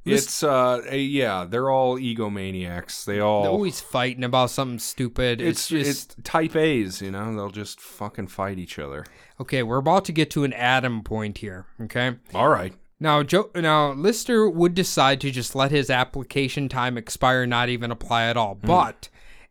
This- 0.05 0.23
It's 0.23 0.43
uh 0.43 0.82
a, 0.89 0.97
yeah, 0.97 1.45
they're 1.49 1.69
all 1.69 1.97
egomaniacs. 1.99 3.03
They 3.03 3.19
all 3.19 3.41
They're 3.43 3.51
always 3.51 3.82
fighting 3.82 4.23
about 4.23 4.51
something 4.51 4.80
stupid. 4.80 5.41
It's, 5.41 5.69
it's 5.71 5.88
just 5.88 6.15
it's 6.19 6.30
type 6.30 6.55
A's, 6.55 7.01
you 7.01 7.11
know. 7.11 7.36
They'll 7.36 7.49
just 7.49 7.82
fucking 7.82 8.28
fight 8.28 8.57
each 8.57 8.80
other. 8.80 9.05
Okay. 9.40 9.64
We're 9.64 9.78
about 9.78 10.06
to 10.06 10.12
get 10.12 10.30
to 10.32 10.44
an 10.44 10.54
Adam 10.54 11.04
point 11.04 11.40
here. 11.40 11.66
Okay. 11.82 12.16
All 12.34 12.50
right. 12.50 12.74
Now, 13.00 13.24
Joe. 13.24 13.50
Now, 13.56 13.92
Lister 13.92 14.50
would 14.50 14.74
decide 14.74 15.22
to 15.22 15.32
just 15.32 15.56
let 15.56 15.72
his 15.72 15.90
application 15.90 16.70
time 16.70 16.98
expire, 16.98 17.46
not 17.46 17.70
even 17.70 17.92
apply 17.92 18.26
at 18.26 18.38
all. 18.38 18.56
Hmm. 18.56 18.68
But 18.68 19.10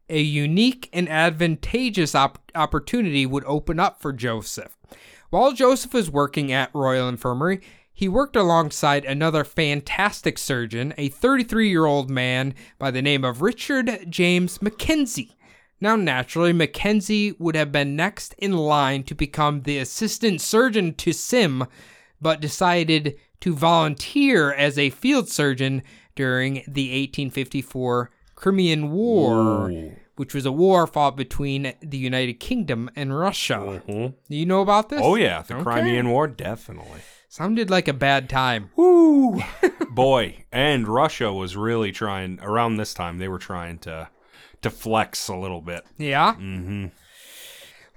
a 0.09 0.21
unique 0.21 0.89
and 0.93 1.09
advantageous 1.09 2.15
op- 2.15 2.51
opportunity 2.55 3.27
would 3.27 3.45
open 3.45 3.81
up 3.81 4.01
for 4.01 4.13
Joseph. 4.13 4.77
While 5.31 5.53
Joseph 5.53 5.93
was 5.93 6.11
working 6.11 6.53
at 6.53 6.71
Royal 6.73 7.09
Infirmary, 7.09 7.61
he 7.93 8.09
worked 8.09 8.37
alongside 8.37 9.05
another 9.05 9.43
fantastic 9.43 10.39
surgeon, 10.39 10.93
a 10.99 11.09
33 11.09 11.71
year 11.71 11.87
old 11.87 12.11
man 12.11 12.55
by 12.79 12.91
the 12.91 13.03
name 13.03 13.25
of 13.25 13.43
Richard 13.43 14.07
James 14.09 14.61
Mackenzie. 14.61 15.36
Now, 15.81 15.97
naturally, 15.97 16.53
Mackenzie 16.53 17.33
would 17.39 17.55
have 17.55 17.71
been 17.71 17.97
next 17.97 18.35
in 18.39 18.57
line 18.57 19.03
to 19.05 19.15
become 19.15 19.63
the 19.63 19.79
assistant 19.79 20.41
surgeon 20.41 20.95
to 20.95 21.13
Sim, 21.13 21.67
but 22.21 22.41
decided 22.41 23.17
to 23.41 23.55
volunteer 23.55 24.53
as 24.55 24.79
a 24.79 24.91
field 24.91 25.29
surgeon 25.29 25.83
during 26.15 26.55
the 26.67 26.89
1854 27.03 28.11
Crimean 28.35 28.91
War, 28.91 29.71
Ooh. 29.71 29.93
which 30.17 30.35
was 30.35 30.47
a 30.47 30.53
war 30.53 30.87
fought 30.87 31.17
between 31.17 31.75
the 31.83 31.99
United 31.99 32.41
Kingdom 32.41 32.89
and 32.97 33.19
Russia. 33.19 33.83
Mhm. 33.87 34.15
Do 34.31 34.37
you 34.37 34.47
know 34.47 34.63
about 34.63 34.89
this? 34.89 35.01
Oh 35.03 35.15
yeah, 35.17 35.43
the 35.43 35.55
Okay. 35.57 35.63
Crimean 35.63 36.09
War 36.09 36.27
definitely. 36.27 37.01
Sounded 37.29 37.69
like 37.69 37.87
a 37.89 37.93
bad 37.93 38.31
time. 38.31 38.71
Woo! 38.77 39.43
Boy, 39.91 40.45
and 40.51 40.89
Russia 40.89 41.33
was 41.33 41.55
really 41.57 41.93
trying 41.93 42.39
around 42.41 42.77
this 42.77 42.95
time. 42.95 43.19
They 43.19 43.29
were 43.29 43.39
trying 43.39 43.79
to 43.81 44.09
to 44.67 44.77
flex 44.77 45.29
a 45.29 45.37
little 45.37 45.61
bit. 45.61 45.85
Yeah? 45.97 46.35
Mm-hmm. 46.35 46.87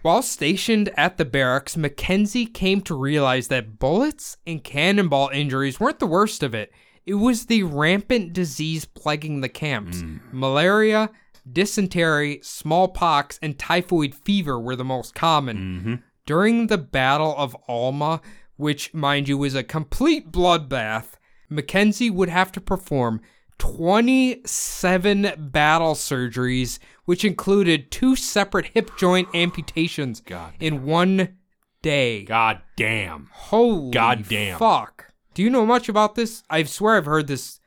While 0.01 0.21
stationed 0.21 0.89
at 0.95 1.17
the 1.17 1.25
barracks, 1.25 1.75
Mackenzie 1.75 2.45
came 2.45 2.81
to 2.81 2.95
realize 2.95 3.49
that 3.49 3.79
bullets 3.79 4.37
and 4.47 4.63
cannonball 4.63 5.29
injuries 5.33 5.79
weren't 5.79 5.99
the 5.99 6.07
worst 6.07 6.41
of 6.41 6.55
it. 6.55 6.71
It 7.05 7.15
was 7.15 7.47
the 7.47 7.63
rampant 7.63 8.33
disease 8.33 8.85
plaguing 8.85 9.41
the 9.41 9.49
camps. 9.49 10.03
Malaria, 10.31 11.09
dysentery, 11.51 12.39
smallpox, 12.43 13.39
and 13.41 13.57
typhoid 13.57 14.15
fever 14.15 14.59
were 14.59 14.75
the 14.75 14.85
most 14.85 15.15
common. 15.15 15.57
Mm-hmm. 15.57 15.95
During 16.25 16.67
the 16.67 16.77
Battle 16.77 17.33
of 17.37 17.57
Alma, 17.67 18.21
which, 18.55 18.93
mind 18.93 19.27
you, 19.27 19.37
was 19.37 19.55
a 19.55 19.63
complete 19.63 20.31
bloodbath, 20.31 21.13
Mackenzie 21.49 22.11
would 22.11 22.29
have 22.29 22.51
to 22.53 22.61
perform 22.61 23.21
27 23.59 25.33
battle 25.37 25.93
surgeries, 25.93 26.79
which 27.05 27.23
included 27.23 27.91
two 27.91 28.15
separate 28.15 28.67
hip 28.67 28.91
joint 28.97 29.27
amputations 29.35 30.21
God. 30.21 30.53
in 30.59 30.85
one 30.85 31.37
day. 31.81 32.23
God 32.23 32.61
damn. 32.75 33.29
Holy 33.31 33.91
Goddamn. 33.91 34.57
fuck. 34.57 35.13
Do 35.33 35.43
you 35.43 35.49
know 35.49 35.65
much 35.65 35.87
about 35.87 36.15
this? 36.15 36.43
I 36.49 36.63
swear 36.63 36.97
I've 36.97 37.05
heard 37.05 37.27
this 37.27 37.58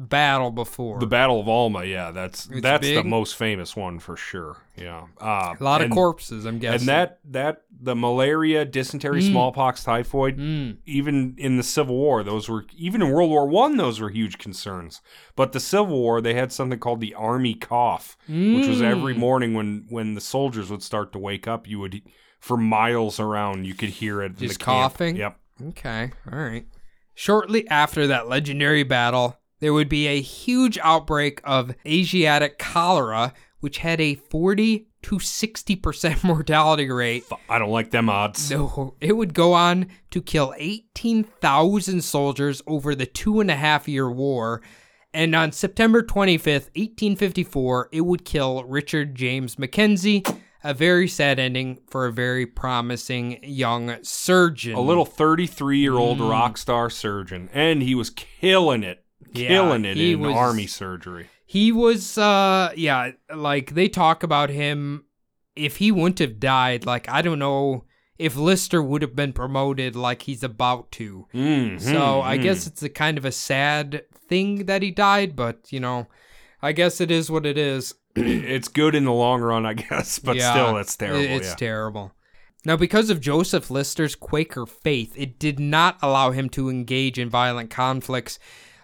battle 0.00 0.52
before. 0.52 1.00
The 1.00 1.06
Battle 1.08 1.40
of 1.40 1.48
Alma, 1.48 1.84
yeah, 1.84 2.12
that's 2.12 2.46
It's 2.48 2.62
that's 2.62 2.86
the 2.86 3.02
most 3.02 3.34
famous 3.34 3.74
one 3.74 3.98
for 3.98 4.16
sure. 4.16 4.58
Yeah. 4.76 5.08
Uh, 5.20 5.54
a 5.58 5.62
lot 5.62 5.82
and, 5.82 5.90
of 5.90 5.94
corpses, 5.96 6.44
I'm 6.44 6.60
guessing. 6.60 6.82
And 6.82 6.88
that 6.88 7.18
that 7.32 7.62
the 7.80 7.96
malaria, 7.96 8.64
dysentery, 8.64 9.20
Mm. 9.20 9.30
smallpox, 9.30 9.82
typhoid, 9.82 10.38
Mm. 10.38 10.76
even 10.86 11.34
in 11.36 11.56
the 11.56 11.64
Civil 11.64 11.96
War, 11.96 12.22
those 12.22 12.48
were 12.48 12.64
even 12.76 13.02
in 13.02 13.10
World 13.10 13.28
War 13.30 13.48
One, 13.48 13.76
those 13.76 13.98
were 13.98 14.08
huge 14.10 14.38
concerns. 14.38 15.00
But 15.34 15.50
the 15.50 15.58
Civil 15.60 15.98
War, 15.98 16.20
they 16.20 16.34
had 16.34 16.52
something 16.52 16.78
called 16.78 17.00
the 17.00 17.14
Army 17.14 17.54
cough, 17.54 18.16
which 18.28 18.68
was 18.68 18.80
every 18.80 19.14
Mm. 19.14 19.18
morning 19.18 19.54
when 19.54 19.86
when 19.88 20.14
the 20.14 20.20
soldiers 20.20 20.70
would 20.70 20.84
start 20.84 21.12
to 21.12 21.18
wake 21.18 21.48
up, 21.48 21.68
you 21.68 21.80
would 21.80 22.02
for 22.38 22.56
miles 22.56 23.18
around 23.18 23.66
you 23.66 23.74
could 23.74 23.88
hear 23.88 24.22
it. 24.22 24.36
Just 24.36 24.60
the 24.60 24.64
camp. 24.64 24.92
coughing? 24.92 25.16
Yep. 25.16 25.36
Okay, 25.70 26.12
all 26.32 26.38
right. 26.38 26.66
Shortly 27.16 27.66
after 27.68 28.06
that 28.06 28.28
legendary 28.28 28.84
battle, 28.84 29.37
there 29.60 29.72
would 29.72 29.88
be 29.88 30.06
a 30.06 30.20
huge 30.20 30.78
outbreak 30.82 31.40
of 31.44 31.74
Asiatic 31.86 32.58
cholera, 32.58 33.32
which 33.60 33.78
had 33.78 34.00
a 34.00 34.14
40 34.14 34.86
to 35.02 35.16
60% 35.16 36.24
mortality 36.24 36.90
rate. 36.90 37.24
I 37.48 37.58
don't 37.58 37.70
like 37.70 37.90
them 37.90 38.08
odds. 38.08 38.50
No, 38.50 38.94
it 39.00 39.16
would 39.16 39.34
go 39.34 39.52
on 39.52 39.86
to 40.10 40.20
kill 40.22 40.54
18,000 40.58 42.02
soldiers 42.02 42.62
over 42.66 42.94
the 42.94 43.06
two 43.06 43.40
and 43.40 43.50
a 43.50 43.56
half 43.56 43.88
year 43.88 44.10
war. 44.10 44.62
And 45.14 45.34
on 45.34 45.52
September 45.52 46.02
25th, 46.02 46.68
1854, 46.76 47.88
it 47.92 48.02
would 48.02 48.24
kill 48.24 48.64
Richard 48.64 49.14
James 49.14 49.58
Mackenzie. 49.58 50.22
A 50.64 50.74
very 50.74 51.06
sad 51.08 51.38
ending 51.38 51.78
for 51.88 52.06
a 52.06 52.12
very 52.12 52.44
promising 52.44 53.38
young 53.44 53.96
surgeon. 54.02 54.74
A 54.74 54.80
little 54.80 55.04
33 55.06 55.78
year 55.78 55.94
old 55.94 56.18
Mm. 56.18 56.28
rock 56.30 56.58
star 56.58 56.90
surgeon, 56.90 57.48
and 57.54 57.80
he 57.82 57.94
was 57.94 58.10
killing 58.10 58.82
it, 58.82 59.04
Yeah, 59.32 59.48
killing 59.48 59.84
it 59.84 59.96
in 59.98 60.20
was- 60.20 60.34
army 60.34 60.66
surgery. 60.66 61.28
He 61.46 61.72
was, 61.72 62.18
uh, 62.18 62.72
yeah, 62.76 63.12
like 63.34 63.74
they 63.74 63.88
talk 63.88 64.22
about 64.22 64.50
him. 64.50 65.04
If 65.56 65.78
he 65.78 65.90
wouldn't 65.90 66.18
have 66.18 66.38
died, 66.38 66.84
like, 66.84 67.08
I 67.08 67.22
don't 67.22 67.38
know 67.38 67.84
if 68.18 68.36
Lister 68.36 68.82
would 68.82 69.00
have 69.02 69.16
been 69.16 69.32
promoted 69.32 69.96
like 69.96 70.22
he's 70.22 70.42
about 70.42 70.92
to. 70.92 71.26
Mhm, 71.34 71.80
So 71.80 72.20
I 72.20 72.36
mhm. 72.36 72.42
guess 72.42 72.66
it's 72.66 72.82
a 72.82 72.88
kind 72.90 73.16
of 73.16 73.24
a 73.24 73.32
sad 73.32 74.02
thing 74.28 74.66
that 74.66 74.82
he 74.82 74.90
died, 74.90 75.34
but 75.36 75.72
you 75.72 75.80
know, 75.80 76.06
I 76.60 76.72
guess 76.72 77.00
it 77.00 77.10
is 77.10 77.30
what 77.30 77.46
it 77.46 77.56
is. 77.56 77.94
it's 78.16 78.68
good 78.68 78.94
in 78.94 79.04
the 79.04 79.12
long 79.12 79.40
run, 79.40 79.64
I 79.64 79.72
guess, 79.74 80.18
but 80.18 80.36
Yeah, 80.36 80.52
still, 80.52 80.76
it's 80.76 80.96
terrible. 80.96 81.22
It's 81.36 81.48
yeah. 81.48 81.54
terrible. 81.54 82.12
Now, 82.64 82.76
because 82.76 83.08
of 83.08 83.20
Joseph 83.20 83.70
Lister's 83.70 84.14
Quaker 84.16 84.66
faith, 84.66 85.14
it 85.16 85.38
did 85.38 85.58
not 85.58 85.96
allow 86.02 86.32
him 86.32 86.48
to 86.50 86.68
engage 86.68 87.18
in 87.18 87.30
violent 87.30 87.70
conflicts. 87.70 88.38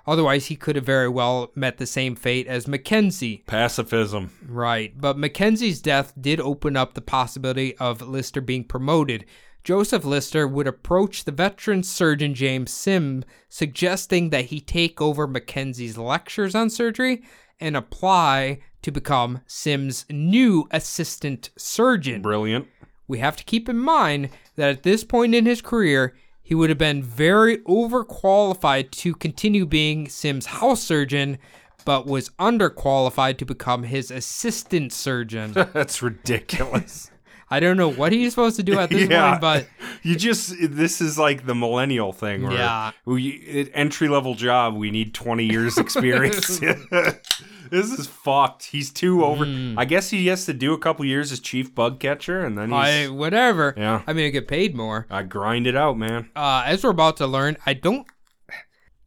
Otherwise, 0.06 0.46
he 0.46 0.56
could 0.56 0.76
have 0.76 0.84
very 0.84 1.08
well 1.08 1.50
met 1.54 1.78
the 1.78 1.86
same 1.86 2.14
fate 2.14 2.46
as 2.46 2.68
Mackenzie. 2.68 3.42
Pacifism. 3.46 4.30
Right, 4.46 4.92
but 5.00 5.18
Mackenzie's 5.18 5.80
death 5.80 6.12
did 6.20 6.40
open 6.40 6.76
up 6.76 6.94
the 6.94 7.00
possibility 7.00 7.76
of 7.78 8.02
Lister 8.02 8.40
being 8.40 8.64
promoted. 8.64 9.24
Joseph 9.62 10.04
Lister 10.04 10.46
would 10.46 10.66
approach 10.66 11.24
the 11.24 11.32
veteran 11.32 11.82
surgeon 11.82 12.34
James 12.34 12.70
Sim, 12.70 13.24
suggesting 13.48 14.28
that 14.28 14.46
he 14.46 14.60
take 14.60 15.00
over 15.00 15.26
Mackenzie's 15.26 15.96
lectures 15.96 16.54
on 16.54 16.68
surgery 16.68 17.22
and 17.58 17.74
apply 17.74 18.60
to 18.82 18.90
become 18.90 19.40
Sim's 19.46 20.04
new 20.10 20.68
assistant 20.70 21.48
surgeon. 21.56 22.20
Brilliant. 22.20 22.68
We 23.08 23.18
have 23.18 23.36
to 23.36 23.44
keep 23.44 23.70
in 23.70 23.78
mind 23.78 24.28
that 24.56 24.70
at 24.70 24.82
this 24.82 25.02
point 25.02 25.34
in 25.34 25.46
his 25.46 25.62
career, 25.62 26.14
he 26.44 26.54
would 26.54 26.68
have 26.68 26.78
been 26.78 27.02
very 27.02 27.58
overqualified 27.60 28.90
to 28.90 29.14
continue 29.14 29.64
being 29.64 30.08
Sim's 30.10 30.44
house 30.46 30.82
surgeon, 30.82 31.38
but 31.86 32.06
was 32.06 32.28
underqualified 32.38 33.38
to 33.38 33.46
become 33.46 33.84
his 33.84 34.10
assistant 34.10 34.92
surgeon. 34.92 35.52
That's 35.54 36.02
ridiculous. 36.02 37.10
I 37.50 37.60
don't 37.60 37.76
know 37.76 37.90
what 37.90 38.12
he's 38.12 38.32
supposed 38.32 38.56
to 38.56 38.62
do 38.62 38.78
at 38.78 38.90
this 38.90 39.08
Yeah. 39.10 39.30
point, 39.30 39.40
but 39.40 39.66
you 40.02 40.16
just, 40.16 40.54
this 40.60 41.00
is 41.00 41.18
like 41.18 41.46
the 41.46 41.54
millennial 41.54 42.12
thing 42.12 42.42
where 42.42 42.52
Yeah. 42.52 42.92
we, 43.04 43.70
entry 43.74 44.08
level 44.08 44.34
job, 44.34 44.74
we 44.74 44.90
need 44.90 45.14
20 45.14 45.44
years 45.44 45.76
experience. 45.78 46.58
this 47.70 47.90
is 47.92 48.06
fucked. 48.06 48.64
He's 48.66 48.90
too 48.90 49.24
over. 49.24 49.44
I 49.76 49.84
guess 49.84 50.10
he 50.10 50.26
has 50.28 50.46
to 50.46 50.52
do 50.52 50.72
a 50.72 50.78
couple 50.78 51.04
years 51.04 51.32
as 51.32 51.40
chief 51.40 51.74
bug 51.74 52.00
catcher 52.00 52.44
and 52.44 52.56
then 52.56 52.70
he's, 52.70 52.76
I 52.78 53.08
whatever. 53.08 53.74
Yeah. 53.76 54.02
I 54.06 54.12
mean, 54.12 54.26
I 54.26 54.30
get 54.30 54.48
paid 54.48 54.74
more. 54.74 55.06
I 55.10 55.22
grind 55.22 55.66
it 55.66 55.76
out, 55.76 55.98
man. 55.98 56.30
Uh, 56.34 56.62
as 56.66 56.82
we're 56.84 56.90
about 56.90 57.16
to 57.18 57.26
learn, 57.26 57.56
I 57.66 57.74
don't. 57.74 58.06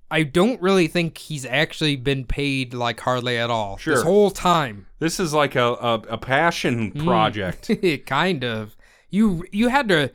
I 0.10 0.24
don't 0.24 0.62
really 0.62 0.88
think 0.88 1.18
he's 1.18 1.46
actually 1.46 1.98
been 1.98 2.24
paid 2.26 2.74
like 2.74 3.00
hardly 3.02 3.38
at 3.38 3.50
all 3.50 3.78
Sure. 3.78 3.96
this 3.96 4.04
whole 4.04 4.32
time. 4.32 4.88
This 5.00 5.20
is 5.20 5.34
like 5.34 5.56
a, 5.56 5.74
a, 5.74 5.94
a 6.10 6.18
passion 6.18 6.92
Hmm. 6.92 7.06
project. 7.06 7.70
kind 8.06 8.44
of. 8.44 8.76
You 9.10 9.46
you 9.52 9.68
had 9.70 9.88
to 9.90 10.12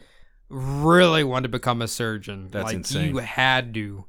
really 0.48 1.24
want 1.24 1.44
to 1.44 1.48
become 1.48 1.80
a 1.82 1.88
surgeon. 1.88 2.48
That's 2.50 2.66
like 2.66 2.76
insane. 2.76 3.10
you 3.14 3.18
had 3.18 3.74
to. 3.74 4.04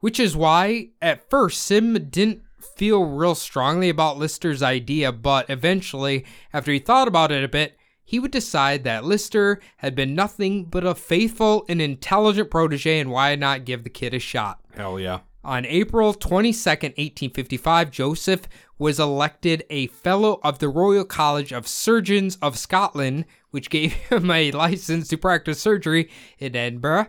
Which 0.00 0.20
is 0.20 0.36
why 0.36 0.88
at 1.00 1.28
first 1.30 1.62
Sim 1.62 2.08
didn't 2.10 2.42
feel 2.76 3.04
real 3.04 3.34
strongly 3.34 3.88
about 3.88 4.18
Lister's 4.18 4.62
idea, 4.62 5.10
but 5.10 5.48
eventually, 5.48 6.24
after 6.52 6.70
he 6.72 6.78
thought 6.78 7.08
about 7.08 7.32
it 7.32 7.42
a 7.42 7.48
bit, 7.48 7.76
he 8.04 8.18
would 8.18 8.30
decide 8.30 8.84
that 8.84 9.04
Lister 9.04 9.60
had 9.78 9.94
been 9.94 10.14
nothing 10.14 10.64
but 10.66 10.84
a 10.84 10.94
faithful 10.94 11.64
and 11.68 11.80
intelligent 11.80 12.50
protege, 12.50 13.00
and 13.00 13.10
why 13.10 13.34
not 13.34 13.64
give 13.64 13.82
the 13.82 13.90
kid 13.90 14.12
a 14.14 14.18
shot? 14.18 14.60
Hell 14.76 15.00
yeah. 15.00 15.20
On 15.42 15.64
April 15.64 16.12
22nd, 16.12 16.96
1855, 16.98 17.90
Joseph 17.90 18.48
was 18.78 18.98
elected 18.98 19.64
a 19.70 19.86
Fellow 19.86 20.40
of 20.42 20.58
the 20.58 20.68
Royal 20.68 21.04
College 21.04 21.52
of 21.52 21.68
Surgeons 21.68 22.36
of 22.42 22.58
Scotland, 22.58 23.24
which 23.52 23.70
gave 23.70 23.92
him 24.10 24.30
a 24.30 24.50
license 24.50 25.08
to 25.08 25.16
practice 25.16 25.60
surgery 25.60 26.10
in 26.38 26.56
Edinburgh. 26.56 27.06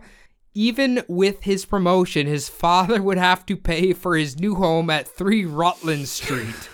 Even 0.54 1.02
with 1.08 1.42
his 1.42 1.66
promotion, 1.66 2.26
his 2.26 2.48
father 2.48 3.02
would 3.02 3.18
have 3.18 3.44
to 3.46 3.56
pay 3.56 3.92
for 3.92 4.16
his 4.16 4.38
new 4.38 4.54
home 4.54 4.88
at 4.88 5.08
3 5.08 5.44
Rutland 5.44 6.08
Street. 6.08 6.70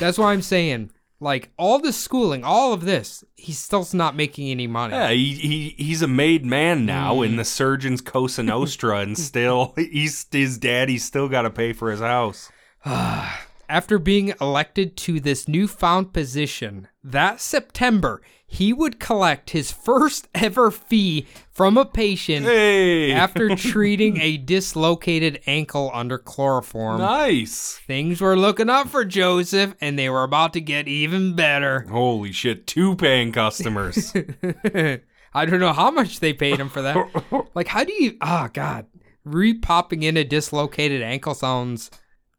That's 0.00 0.18
why 0.18 0.32
I'm 0.32 0.42
saying, 0.42 0.90
like, 1.20 1.50
all 1.56 1.78
this 1.78 1.96
schooling, 1.96 2.44
all 2.44 2.72
of 2.72 2.84
this, 2.84 3.24
he's 3.36 3.58
still 3.58 3.86
not 3.92 4.16
making 4.16 4.50
any 4.50 4.66
money. 4.66 4.94
Yeah, 4.94 5.10
he, 5.10 5.34
he 5.34 5.74
he's 5.84 6.02
a 6.02 6.08
made 6.08 6.44
man 6.44 6.84
now 6.84 7.22
in 7.22 7.32
mm. 7.32 7.36
the 7.36 7.44
surgeon's 7.44 8.00
Cosa 8.00 8.42
Nostra, 8.42 9.00
and 9.00 9.18
still 9.18 9.72
he's 9.76 10.26
his 10.30 10.58
daddy's 10.58 11.04
still 11.04 11.28
got 11.28 11.42
to 11.42 11.50
pay 11.50 11.72
for 11.72 11.90
his 11.90 12.00
house. 12.00 12.50
After 13.68 13.98
being 13.98 14.32
elected 14.40 14.96
to 14.98 15.18
this 15.18 15.48
newfound 15.48 16.12
position, 16.12 16.86
that 17.02 17.40
September, 17.40 18.22
he 18.46 18.72
would 18.72 19.00
collect 19.00 19.50
his 19.50 19.72
first 19.72 20.28
ever 20.34 20.70
fee 20.70 21.26
from 21.50 21.76
a 21.76 21.84
patient 21.84 22.46
Hey, 22.46 23.10
after 23.12 23.56
treating 23.56 24.20
a 24.20 24.36
dislocated 24.36 25.40
ankle 25.46 25.90
under 25.92 26.16
chloroform. 26.16 26.98
nice. 27.00 27.80
Things 27.86 28.20
were 28.20 28.36
looking 28.36 28.70
up 28.70 28.88
for 28.88 29.04
Joseph, 29.04 29.74
and 29.80 29.98
they 29.98 30.08
were 30.08 30.22
about 30.22 30.52
to 30.52 30.60
get 30.60 30.86
even 30.86 31.34
better. 31.34 31.80
Holy 31.90 32.30
shit, 32.30 32.68
two 32.68 32.94
paying 32.94 33.32
customers. 33.32 34.12
I 35.34 35.44
don't 35.44 35.60
know 35.60 35.72
how 35.72 35.90
much 35.90 36.20
they 36.20 36.32
paid 36.32 36.58
him 36.60 36.68
for 36.68 36.82
that. 36.82 37.48
like, 37.54 37.66
how 37.66 37.82
do 37.82 37.92
you? 37.92 38.16
Oh 38.20 38.48
God, 38.52 38.86
Repopping 39.26 40.04
in 40.04 40.16
a 40.16 40.22
dislocated 40.24 41.02
ankle 41.02 41.34
sounds 41.34 41.90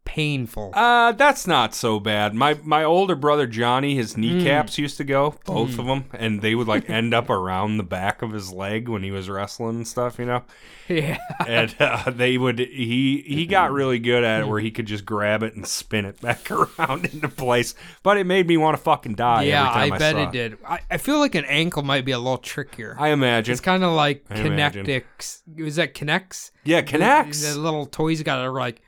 painful. 0.07 0.71
uh, 0.73 1.11
that's 1.11 1.45
not 1.45 1.75
so 1.75 1.99
bad. 1.99 2.33
My 2.33 2.57
my 2.63 2.83
older 2.83 3.15
brother 3.15 3.45
Johnny, 3.45 3.95
his 3.95 4.15
kneecaps 4.15 4.77
used 4.77 4.97
to 4.97 5.03
go, 5.03 5.35
both 5.45 5.77
of 5.77 5.85
them, 5.85 6.05
and 6.13 6.41
they 6.41 6.55
would 6.55 6.67
like 6.67 6.89
end 6.89 7.13
up 7.13 7.29
around 7.29 7.77
the 7.77 7.83
back 7.83 8.21
of 8.21 8.31
his 8.31 8.51
leg 8.51 8.87
when 8.87 9.03
he 9.03 9.11
was 9.11 9.29
wrestling 9.29 9.75
and 9.75 9.87
stuff, 9.87 10.17
you 10.17 10.25
know. 10.25 10.43
yeah. 10.87 11.17
and 11.45 11.75
uh, 11.81 12.09
they 12.09 12.37
would 12.37 12.59
he 12.59 13.21
he 13.27 13.45
got 13.45 13.73
really 13.73 13.99
good 13.99 14.23
at 14.23 14.41
it 14.41 14.47
where 14.47 14.61
he 14.61 14.71
could 14.71 14.85
just 14.85 15.05
grab 15.05 15.43
it 15.43 15.53
and 15.53 15.67
spin 15.67 16.05
it 16.05 16.21
back 16.21 16.49
around 16.49 17.03
into 17.05 17.27
place 17.27 17.75
but 18.03 18.15
it 18.15 18.23
made 18.23 18.47
me 18.47 18.55
want 18.55 18.77
to 18.77 18.81
fucking 18.81 19.13
die 19.13 19.43
Yeah, 19.43 19.67
every 19.67 19.73
time 19.73 19.91
I, 19.91 19.95
I, 19.95 19.99
bet 19.99 20.15
saw 20.15 20.23
it 20.23 20.31
did. 20.31 20.57
I, 20.65 20.79
I 20.89 20.97
feel 20.97 21.19
like 21.19 21.35
an 21.35 21.43
ankle 21.43 21.83
might 21.83 22.05
be 22.05 22.13
a 22.13 22.17
little 22.17 22.37
trickier. 22.37 22.95
i 22.97 23.09
imagine 23.09 23.51
it's 23.51 23.59
kind 23.59 23.83
of 23.83 23.91
like 23.91 24.23
I 24.29 24.39
imagine. 24.39 24.85
Kinectics. 24.85 25.41
Was 25.57 25.75
that 25.75 25.93
K'Nex? 25.93 26.51
yeah 26.63 26.81
K'Nex. 26.81 27.41
The 27.41 27.47
K'Nex 27.49 27.57
little 27.57 27.85
toys 27.85 28.23
got 28.23 28.41
to 28.41 28.49
like 28.51 28.81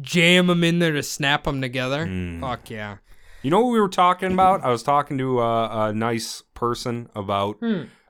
jam 0.00 0.46
them 0.48 0.64
in 0.64 0.78
there 0.78 0.92
to 0.92 1.02
snap 1.02 1.44
them 1.44 1.60
together. 1.60 2.06
Hmm. 2.06 2.40
Fuck 2.40 2.70
yeah. 2.70 2.96
you 3.42 3.50
know 3.50 3.60
what 3.60 3.72
we 3.72 3.80
were 3.80 3.88
talking 3.88 4.32
about 4.32 4.64
i 4.64 4.70
was 4.70 4.82
talking 4.82 5.18
to 5.18 5.40
a, 5.40 5.88
a 5.88 5.92
nice 5.92 6.42
person 6.54 7.08
about 7.14 7.58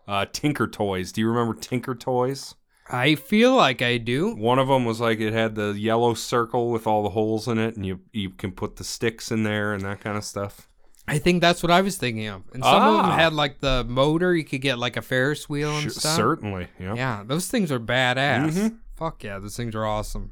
uh, 0.07 0.27
tinker 0.33 0.67
toys 0.69 1.11
do 1.13 1.21
you 1.21 1.29
remember 1.29 1.55
tinker 1.59 1.95
toys 1.95 2.55
I 2.91 3.15
feel 3.15 3.57
like 3.57 3.81
I 3.81 3.97
do. 3.97 4.35
one 4.37 4.59
of 4.59 4.69
them 4.69 4.85
was 4.85 5.01
like 5.01 5.19
it 5.19 5.33
had 5.33 5.55
the 5.55 5.73
yellow 5.73 6.13
circle 6.13 6.71
with 6.71 6.87
all 6.87 7.03
the 7.03 7.09
holes 7.11 7.49
in 7.49 7.59
it 7.59 7.77
and 7.77 7.85
you 7.87 8.01
you 8.13 8.29
can 8.31 8.53
put 8.53 8.77
the 8.77 8.85
sticks 8.85 9.33
in 9.33 9.43
there 9.43 9.73
and 9.73 9.83
that 9.85 10.01
kind 10.01 10.17
of 10.19 10.25
stuff 10.25 10.69
I 11.09 11.19
think 11.19 11.41
that's 11.41 11.63
what 11.63 11.71
I 11.73 11.81
was 11.83 11.97
thinking 11.99 12.29
of. 12.29 12.43
And 12.55 12.63
some 12.65 12.83
of 12.83 12.95
them 12.97 13.05
Ah. 13.13 13.17
had 13.17 13.35
like 13.35 13.61
the 13.61 13.85
motor. 13.87 14.35
You 14.35 14.43
could 14.43 14.63
get 14.63 14.79
like 14.79 14.97
a 14.97 15.03
Ferris 15.03 15.51
wheel 15.51 15.71
and 15.75 15.83
Sure, 15.83 15.91
stuff. 15.91 16.17
certainly 16.17 16.69
yeah 16.81 16.95
Yeah, 16.95 17.23
those 17.27 17.49
things 17.49 17.71
are 17.73 17.79
badass. 17.81 18.75
Fuck 18.97 19.23
yeah, 19.25 19.39
those 19.39 19.55
things 19.57 19.75
are 19.75 19.85
awesome. 19.85 20.31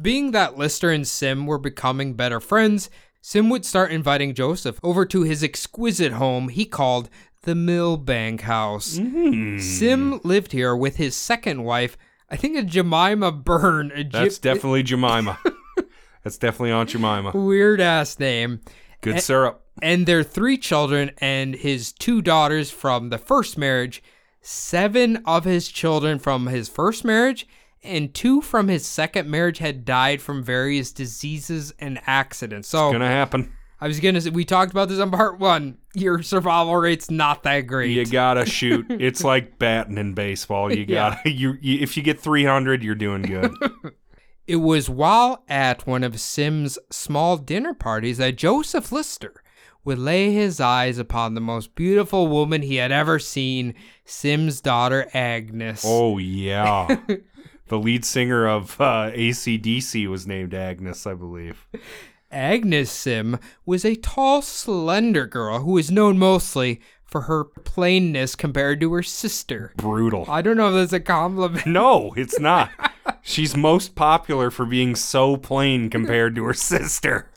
Being 0.00 0.30
that 0.32 0.56
Lister 0.56 0.90
and 0.90 1.06
Sim 1.06 1.46
were 1.46 1.58
becoming 1.58 2.14
better 2.14 2.40
friends, 2.40 2.88
Sim 3.20 3.50
would 3.50 3.64
start 3.64 3.90
inviting 3.90 4.34
Joseph 4.34 4.78
over 4.82 5.04
to 5.06 5.22
his 5.22 5.42
exquisite 5.42 6.12
home 6.12 6.48
he 6.48 6.64
called 6.64 7.08
the 7.42 7.54
Millbank 7.54 8.42
House. 8.42 8.98
Hmm. 8.98 9.58
Sim 9.58 10.20
lived 10.24 10.52
here 10.52 10.74
with 10.76 10.96
his 10.96 11.16
second 11.16 11.64
wife, 11.64 11.96
I 12.30 12.36
think 12.36 12.56
a 12.56 12.62
Jemima 12.62 13.32
Byrne, 13.32 13.90
a 13.94 14.04
That's 14.04 14.38
Gyp- 14.38 14.42
definitely 14.42 14.82
Jemima. 14.82 15.38
That's 16.24 16.38
definitely 16.38 16.72
Aunt 16.72 16.90
Jemima. 16.90 17.30
weird 17.34 17.80
ass 17.80 18.18
name, 18.18 18.60
Good 19.00 19.20
syrup. 19.22 19.64
and 19.80 20.04
their 20.06 20.22
three 20.22 20.58
children 20.58 21.10
and 21.18 21.54
his 21.54 21.92
two 21.92 22.20
daughters 22.20 22.70
from 22.70 23.08
the 23.08 23.18
first 23.18 23.56
marriage, 23.56 24.02
seven 24.42 25.22
of 25.24 25.44
his 25.44 25.68
children 25.68 26.18
from 26.18 26.46
his 26.48 26.68
first 26.68 27.04
marriage, 27.04 27.46
and 27.82 28.12
two 28.14 28.40
from 28.40 28.68
his 28.68 28.84
second 28.86 29.30
marriage 29.30 29.58
had 29.58 29.84
died 29.84 30.20
from 30.20 30.42
various 30.42 30.92
diseases 30.92 31.72
and 31.78 32.00
accidents. 32.06 32.68
So 32.68 32.88
it's 32.88 32.92
Gonna 32.94 33.06
happen. 33.08 33.52
I 33.80 33.86
was 33.86 34.00
gonna 34.00 34.20
say 34.20 34.30
we 34.30 34.44
talked 34.44 34.72
about 34.72 34.88
this 34.88 34.98
on 34.98 35.10
part 35.12 35.38
one. 35.38 35.78
Your 35.94 36.20
survival 36.22 36.74
rate's 36.76 37.10
not 37.10 37.44
that 37.44 37.60
great. 37.62 37.90
You 37.90 38.04
gotta 38.06 38.44
shoot. 38.50 38.86
It's 38.90 39.22
like 39.22 39.58
batting 39.58 39.98
in 39.98 40.14
baseball. 40.14 40.72
You 40.72 40.84
gotta. 40.84 41.18
You, 41.30 41.56
you 41.60 41.78
if 41.80 41.96
you 41.96 42.02
get 42.02 42.18
300, 42.20 42.82
you're 42.82 42.94
doing 42.94 43.22
good. 43.22 43.52
It 44.46 44.56
was 44.56 44.88
while 44.88 45.44
at 45.46 45.86
one 45.86 46.02
of 46.02 46.18
Sim's 46.18 46.78
small 46.88 47.36
dinner 47.36 47.74
parties 47.74 48.16
that 48.16 48.36
Joseph 48.38 48.90
Lister 48.90 49.42
would 49.84 49.98
lay 49.98 50.32
his 50.32 50.58
eyes 50.58 50.96
upon 50.96 51.34
the 51.34 51.40
most 51.42 51.74
beautiful 51.74 52.28
woman 52.28 52.62
he 52.62 52.76
had 52.76 52.90
ever 52.90 53.18
seen, 53.18 53.74
Sim's 54.06 54.62
daughter 54.62 55.06
Agnes. 55.12 55.82
oh 55.86 56.16
yeah. 56.16 56.96
The 57.68 57.78
lead 57.78 58.04
singer 58.04 58.46
of 58.46 58.80
uh, 58.80 59.10
ACDC 59.12 60.08
was 60.08 60.26
named 60.26 60.54
Agnes, 60.54 61.06
I 61.06 61.14
believe. 61.14 61.66
Agnes 62.30 62.90
Sim 62.90 63.38
was 63.64 63.84
a 63.84 63.94
tall, 63.94 64.42
slender 64.42 65.26
girl 65.26 65.60
who 65.60 65.72
was 65.72 65.90
known 65.90 66.18
mostly 66.18 66.80
for 67.04 67.22
her 67.22 67.44
plainness 67.44 68.34
compared 68.34 68.80
to 68.80 68.92
her 68.92 69.02
sister. 69.02 69.72
Brutal. 69.76 70.26
I 70.28 70.42
don't 70.42 70.56
know 70.58 70.68
if 70.68 70.74
that's 70.74 70.92
a 70.92 71.00
compliment. 71.00 71.66
No, 71.66 72.12
it's 72.16 72.38
not. 72.38 72.70
She's 73.22 73.56
most 73.56 73.94
popular 73.94 74.50
for 74.50 74.66
being 74.66 74.94
so 74.94 75.36
plain 75.36 75.88
compared 75.88 76.34
to 76.36 76.44
her 76.44 76.54
sister. 76.54 77.30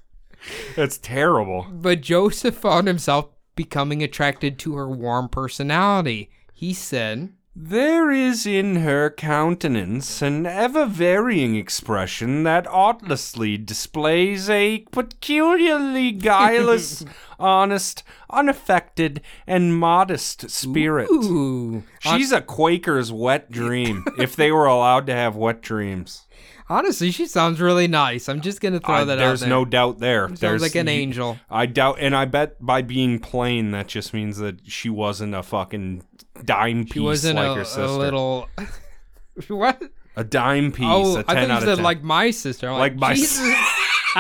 That's 0.76 0.98
terrible. 0.98 1.68
But 1.72 2.02
Joseph 2.02 2.56
found 2.56 2.88
himself 2.88 3.30
becoming 3.56 4.04
attracted 4.04 4.60
to 4.60 4.76
her 4.76 4.90
warm 4.90 5.30
personality. 5.30 6.30
He 6.54 6.74
said, 6.74 7.34
There 7.54 8.12
is 8.12 8.46
in 8.46 8.78
her 8.78 9.10
countenance 9.10 10.22
an 10.22 10.46
ever 10.46 10.86
varying 10.86 11.58
expression 11.58 12.44
that 12.44 12.66
artlessly 12.68 13.58
displays 13.58 14.50
a 14.50 14.86
peculiarly 14.92 16.14
guileless, 16.14 17.04
honest, 17.40 18.04
unaffected, 18.30 19.20
and 19.46 19.78
modest 19.78 20.50
spirit. 20.50 21.10
Ooh. 21.12 21.84
She's 22.00 22.32
a 22.32 22.40
Quaker's 22.40 23.12
wet 23.12 23.52
dream, 23.52 24.06
if 24.18 24.34
they 24.38 24.54
were 24.54 24.68
allowed 24.68 25.06
to 25.08 25.14
have 25.14 25.36
wet 25.36 25.62
dreams. 25.62 26.28
Honestly, 26.70 27.12
she 27.12 27.26
sounds 27.26 27.60
really 27.60 27.90
nice. 27.90 28.30
I'm 28.30 28.40
just 28.40 28.62
gonna 28.62 28.80
throw 28.80 29.04
that 29.04 29.12
out 29.12 29.18
there. 29.18 29.28
there's 29.28 29.46
no 29.46 29.66
doubt 29.66 30.00
there. 30.00 30.30
sounds 30.30 30.40
there's 30.40 30.62
like 30.62 30.76
an 30.76 30.88
angel. 30.88 31.38
I 31.50 31.66
doubt, 31.66 31.98
and 32.00 32.16
I 32.16 32.24
bet 32.24 32.66
by 32.66 32.82
being 32.82 33.20
plain, 33.20 33.72
that 33.72 33.90
just 33.90 34.14
means 34.14 34.38
that 34.38 34.60
she 34.64 34.90
wasn't 34.90 35.36
a 35.36 35.44
fucking 35.44 36.06
dime 36.46 36.86
piece 36.86 36.94
She 36.94 37.00
wasn't 37.00 37.36
like 37.38 37.52
a, 37.52 37.56
her 37.56 37.66
sister. 37.66 37.84
a 37.84 37.92
little. 37.92 38.50
what? 39.48 39.82
A 40.16 40.24
dime 40.24 40.68
oh, 40.68 40.72
piece. 40.72 40.86
Oh, 40.88 41.18
a 41.18 41.24
I 41.28 41.34
10 41.34 41.48
thought 41.48 41.52
out 41.52 41.60
you 41.62 41.68
said 41.68 41.76
10. 41.76 41.84
like 41.84 42.04
my 42.04 42.32
sister. 42.32 42.70
I'm 42.70 42.80
Like 42.80 42.96
my 42.96 43.14
Jesus. 43.14 43.40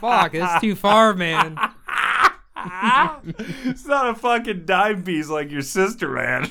Fuck, 0.00 0.32
that's 0.32 0.60
too 0.60 0.74
far, 0.74 1.14
man. 1.14 1.56
it's 3.64 3.86
not 3.86 4.10
a 4.10 4.14
fucking 4.14 4.64
dime 4.66 5.02
piece 5.02 5.28
like 5.28 5.50
your 5.50 5.62
sister, 5.62 6.08
man. 6.08 6.50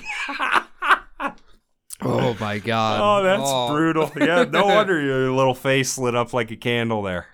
Oh 2.03 2.35
my 2.39 2.57
god. 2.57 2.99
Oh, 3.01 3.23
that's 3.23 3.43
Oh. 3.45 3.69
brutal. 3.71 4.11
Yeah, 4.17 4.43
no 4.45 4.65
wonder 4.65 4.99
your 4.99 5.31
little 5.31 5.53
face 5.53 5.97
lit 5.97 6.15
up 6.15 6.33
like 6.33 6.49
a 6.51 6.55
candle 6.55 7.03
there. 7.03 7.27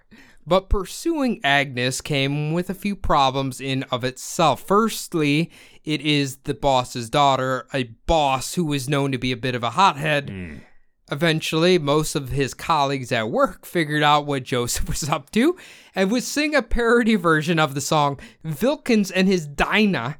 But 0.46 0.70
pursuing 0.70 1.40
Agnes 1.44 2.02
came 2.02 2.54
with 2.54 2.70
a 2.70 2.74
few 2.74 2.96
problems 2.96 3.60
in 3.62 3.84
of 3.84 4.04
itself. 4.04 4.62
Firstly, 4.62 5.52
it 5.88 6.02
is 6.02 6.36
the 6.44 6.54
boss's 6.54 7.10
daughter, 7.10 7.66
a 7.74 7.84
boss 8.06 8.56
who 8.56 8.66
was 8.66 8.90
known 8.90 9.14
to 9.14 9.18
be 9.18 9.32
a 9.32 9.38
bit 9.38 9.56
of 9.56 9.64
a 9.64 9.70
hothead. 9.70 10.30
Hmm. 10.30 10.56
Eventually, 11.10 11.80
most 11.80 12.14
of 12.14 12.28
his 12.28 12.54
colleagues 12.54 13.14
at 13.14 13.32
work 13.32 13.66
figured 13.66 14.04
out 14.04 14.26
what 14.26 14.44
Joseph 14.44 14.90
was 14.90 15.08
up 15.08 15.32
to 15.32 15.56
and 15.96 16.12
would 16.12 16.24
sing 16.24 16.54
a 16.54 16.62
parody 16.62 17.16
version 17.16 17.58
of 17.58 17.74
the 17.74 17.80
song 17.80 18.20
Villikins 18.46 19.14
and 19.16 19.30
his 19.30 19.48
Dinah. 19.48 20.18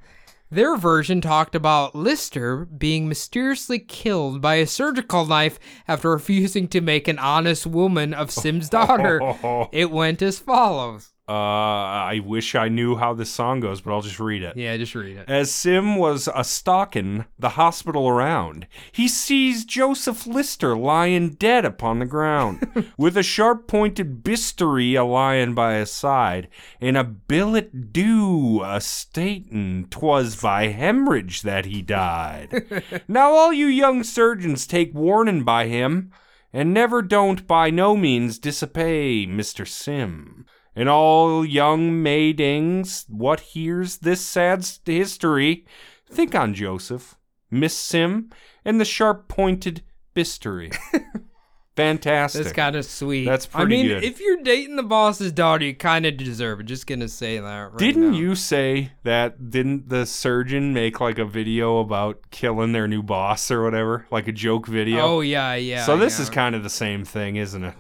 Their 0.50 0.78
version 0.78 1.20
talked 1.20 1.54
about 1.54 1.94
Lister 1.94 2.64
being 2.64 3.10
mysteriously 3.10 3.80
killed 3.80 4.40
by 4.40 4.56
a 4.56 4.66
surgical 4.66 5.26
knife 5.26 5.60
after 5.86 6.12
refusing 6.12 6.70
to 6.70 6.80
make 6.80 7.10
an 7.10 7.20
honest 7.20 7.68
woman 7.68 8.14
of 8.14 8.32
Sim's 8.32 8.70
daughter. 8.70 9.20
It 9.74 9.92
went 9.92 10.22
as 10.22 10.40
follows. 10.40 11.12
Uh, 11.30 11.34
I 11.34 12.22
wish 12.24 12.56
I 12.56 12.70
knew 12.70 12.96
how 12.96 13.14
this 13.14 13.30
song 13.30 13.60
goes, 13.60 13.82
but 13.82 13.92
I'll 13.92 14.02
just 14.02 14.18
read 14.20 14.44
it. 14.44 14.56
Yeah, 14.56 14.78
just 14.78 14.96
read 14.96 15.18
it. 15.18 15.30
As 15.30 15.52
Sim 15.52 15.98
was 15.98 16.30
a 16.34 16.46
stalking 16.46 17.26
the 17.38 17.50
hospital 17.50 18.08
around, 18.08 18.66
he 18.94 19.10
sees 19.10 19.66
Joseph 19.66 20.26
Lister 20.26 20.74
lying 20.74 21.32
dead 21.32 21.66
upon 21.66 22.00
the 22.00 22.06
ground, 22.06 22.94
with 22.98 23.18
a 23.18 23.24
sharp 23.24 23.68
pointed 23.68 24.24
bistoury 24.24 24.98
a 24.98 25.04
lying 25.04 25.54
by 25.54 25.74
his 25.74 25.92
side, 25.92 26.48
and 26.80 26.96
a 26.96 27.04
billet 27.04 27.92
doux 27.92 28.62
a 28.64 28.80
statin' 28.80 29.88
'twas 29.90 30.42
by 30.42 30.68
hemorrhage 30.68 31.42
that 31.42 31.66
he 31.66 31.82
died. 31.82 32.84
now 33.10 33.32
all 33.32 33.52
you 33.52 33.66
young 33.68 34.02
surgeons 34.02 34.66
take 34.66 34.94
warning 34.94 35.44
by 35.44 35.68
him, 35.68 36.10
and 36.54 36.74
never 36.74 37.02
don't 37.02 37.46
by 37.46 37.70
no 37.70 37.98
means 37.98 38.40
disobey 38.40 39.26
Mr. 39.28 39.68
Sim. 39.68 40.46
And 40.78 40.88
all 40.88 41.44
young 41.44 42.04
maidings, 42.04 43.10
what 43.10 43.40
hears 43.40 43.98
this 43.98 44.22
sad 44.22 44.64
history, 44.86 45.66
think 46.08 46.36
on 46.36 46.54
Joseph, 46.54 47.18
Miss 47.50 47.76
Sim, 47.76 48.30
and 48.64 48.80
the 48.80 48.86
sharp 48.86 49.28
pointed 49.28 49.82
bistoury. 50.16 50.78
Fantastic. 51.76 52.44
That's 52.44 52.56
kind 52.56 52.76
of 52.76 52.86
sweet. 52.86 53.26
That's 53.26 53.48
pretty 53.48 53.76
I 53.76 53.78
mean, 53.78 53.88
good. 53.88 54.04
if 54.04 54.20
you're 54.20 54.44
dating 54.44 54.76
the 54.76 54.84
boss's 54.84 55.32
daughter, 55.32 55.66
you 55.66 55.76
kind 55.76 56.06
of 56.06 56.16
deserve 56.18 56.60
it. 56.60 56.66
Just 56.66 56.86
gonna 56.86 57.08
say 57.08 57.40
that. 57.40 57.72
Right 57.72 57.78
Didn't 57.78 58.12
now. 58.12 58.18
you 58.18 58.36
say 58.36 58.92
that? 59.04 59.50
Didn't 59.50 59.90
the 59.90 60.06
surgeon 60.06 60.74
make 60.74 61.00
like 61.00 61.18
a 61.18 61.26
video 61.26 61.80
about 61.80 62.30
killing 62.30 62.72
their 62.72 62.88
new 62.88 63.02
boss 63.02 63.50
or 63.50 63.64
whatever? 63.64 64.06
Like 64.12 64.28
a 64.28 64.32
joke 64.32 64.68
video? 64.68 65.02
Oh 65.02 65.22
yeah, 65.22 65.56
yeah. 65.56 65.86
so 65.86 65.98
this 65.98 66.20
yeah. 66.20 66.24
is 66.24 66.30
kind 66.30 66.56
of 66.56 66.62
the 66.62 66.70
same 66.70 67.04
thing, 67.04 67.36
isn't 67.36 67.64
it? 67.64 67.76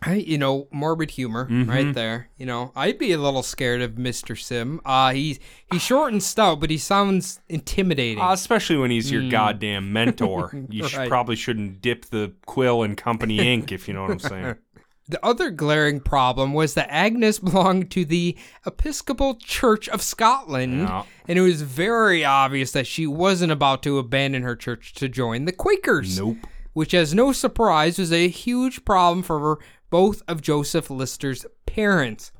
I, 0.00 0.14
you 0.14 0.38
know, 0.38 0.68
morbid 0.70 1.10
humor 1.10 1.48
Mhm. 1.50 1.68
right 1.68 1.92
there. 1.92 2.28
You 2.36 2.46
know, 2.46 2.70
I'd 2.76 2.98
be 2.98 3.10
a 3.12 3.18
little 3.18 3.42
scared 3.42 3.82
of 3.82 3.92
Mr. 3.92 4.40
Sim. 4.40 4.80
Uh 4.84 5.12
he's 5.12 5.40
he's 5.72 5.82
short 5.82 6.12
and 6.12 6.22
stout, 6.22 6.60
but 6.60 6.70
he 6.70 6.78
sounds 6.78 7.40
intimidating. 7.48 8.22
Uh, 8.22 8.32
especially 8.32 8.76
when 8.76 8.90
he's 8.92 9.10
your 9.10 9.28
goddamn 9.28 9.92
mentor. 9.92 10.52
You 10.70 10.86
sh- 10.88 10.94
Hmm. 10.96 11.08
Probably 11.08 11.34
shouldn't 11.36 11.80
dip 11.82 12.06
the 12.06 12.32
quill 12.46 12.82
in 12.84 12.94
company 12.94 13.38
ink, 13.52 13.72
if 13.72 13.88
you 13.88 13.94
know 13.94 14.02
what 14.02 14.12
I'm 14.12 14.18
saying. 14.20 14.54
the 15.08 15.24
other 15.26 15.50
glaring 15.50 15.98
problem 16.00 16.52
was 16.52 16.74
that 16.74 16.86
Agnes 16.90 17.38
belonged 17.40 17.90
to 17.92 18.04
the 18.04 18.36
Episcopal 18.66 19.34
Church 19.36 19.88
of 19.88 20.02
Scotland, 20.02 20.80
Yeah. 20.82 21.04
and 21.26 21.38
it 21.38 21.42
was 21.42 21.62
very 21.62 22.24
obvious 22.24 22.70
that 22.72 22.86
she 22.86 23.06
wasn't 23.06 23.50
about 23.50 23.82
to 23.84 23.98
abandon 23.98 24.42
her 24.42 24.54
church 24.54 24.92
to 24.94 25.08
join 25.08 25.44
the 25.44 25.52
Quakers. 25.52 26.18
Nope. 26.20 26.36
which, 26.74 26.94
as 26.94 27.12
no 27.12 27.32
surprise, 27.32 27.98
was 27.98 28.12
a 28.12 28.28
huge 28.28 28.84
problem 28.84 29.20
for 29.24 29.58
both 29.90 30.22
of 30.28 30.42
Joseph 30.42 30.90
Lister's 30.90 31.46
parents. 31.66 32.32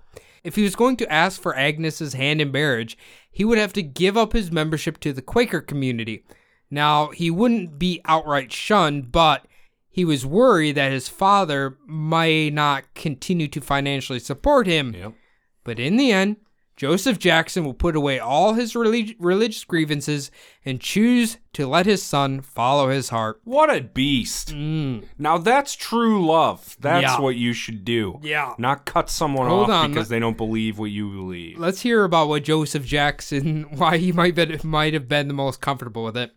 If 0.45 0.57
he 0.57 0.63
was 0.63 0.77
going 0.77 0.97
to 0.97 1.13
ask 1.13 1.41
for 1.41 1.57
Agnes's 1.57 2.15
hand 2.15 2.41
in 2.41 2.53
marriage, 2.53 2.97
he 3.31 3.45
would 3.45 3.59
have 3.59 3.73
to 3.75 3.83
give 3.83 4.17
up 4.17 4.33
his 4.33 4.51
membership 4.51 4.99
to 5.01 5.13
the 5.13 5.23
Quaker 5.23 5.61
community. 5.61 6.25
Now, 6.71 7.09
he 7.09 7.31
wouldn't 7.31 7.79
be 7.79 8.01
outright 8.05 8.53
shunned, 8.53 9.11
but 9.11 9.47
he 9.89 10.05
was 10.05 10.25
worried 10.25 10.77
that 10.77 10.93
his 10.93 11.09
father 11.09 11.77
might 11.87 12.53
not 12.53 12.95
continue 12.95 13.49
to 13.49 13.61
financially 13.61 14.21
support 14.21 14.67
him. 14.67 14.95
Yep. 14.95 15.15
But 15.65 15.79
in 15.79 15.97
the 15.97 16.13
end, 16.13 16.37
Joseph 16.79 17.19
Jackson 17.19 17.65
will 17.65 17.75
put 17.75 17.97
away 17.97 18.21
all 18.21 18.55
his 18.55 18.77
relig- 18.77 19.17
religious 19.19 19.65
grievances 19.65 20.31
and 20.65 20.81
choose 20.81 21.39
to 21.55 21.67
let 21.67 21.87
his 21.87 22.05
son 22.05 22.41
follow 22.41 22.89
his 22.89 23.09
heart. 23.09 23.41
What 23.43 23.69
a 23.69 23.81
beast. 23.81 24.55
Mm. 24.55 25.05
Now 25.19 25.39
that's 25.39 25.75
true 25.75 26.25
love. 26.25 26.77
That's 26.79 27.03
Yeah. 27.03 27.21
what 27.21 27.35
you 27.35 27.53
should 27.53 27.85
do. 27.85 28.21
Yeah. 28.23 28.55
Not 28.59 28.87
cut 28.87 29.11
someone 29.11 29.49
Hold 29.49 29.65
off 29.65 29.71
on, 29.71 29.91
because 29.91 30.09
they 30.09 30.21
don't 30.21 30.37
believe 30.37 30.79
what 30.79 30.93
you 30.93 31.11
believe. 31.11 31.59
Let's 31.59 31.81
hear 31.81 32.05
about 32.05 32.29
what 32.29 32.45
Joseph 32.45 32.87
Jackson, 32.87 33.63
why 33.77 33.99
he 33.99 34.13
might 34.13 34.37
been, 34.37 34.61
might 34.63 34.95
have 34.95 35.09
been 35.09 35.27
the 35.27 35.35
most 35.35 35.61
comfortable 35.61 36.05
with 36.05 36.17
it. 36.17 36.31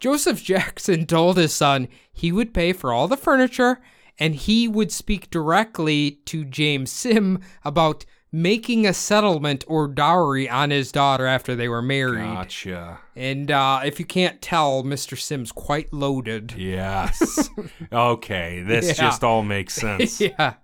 Joseph 0.00 0.42
Jackson 0.42 1.06
told 1.06 1.36
his 1.36 1.54
son 1.54 1.86
he 2.12 2.32
would 2.32 2.52
pay 2.52 2.72
for 2.72 2.92
all 2.92 3.06
the 3.06 3.16
furniture 3.16 3.80
and 4.18 4.34
he 4.34 4.66
would 4.66 4.90
speak 4.90 5.30
directly 5.30 6.18
to 6.24 6.44
James 6.44 6.90
Sim 6.90 7.38
about 7.64 8.04
making 8.36 8.86
a 8.86 8.92
settlement 8.92 9.64
or 9.66 9.88
dowry 9.88 10.46
on 10.48 10.68
his 10.70 10.92
daughter 10.92 11.24
after 11.26 11.56
they 11.56 11.68
were 11.68 11.80
married. 11.80 12.20
Gotcha. 12.20 12.98
And 13.16 13.50
uh, 13.50 13.80
if 13.84 13.98
you 13.98 14.04
can't 14.04 14.42
tell, 14.42 14.82
Mr. 14.82 15.18
Sim's 15.18 15.50
quite 15.52 15.90
loaded. 15.92 16.52
Yes. 16.56 17.48
okay, 17.92 18.62
this 18.62 18.88
Yeah. 18.88 18.92
just 18.94 19.24
all 19.24 19.42
makes 19.42 19.72
sense. 19.74 20.20
yeah. 20.20 20.54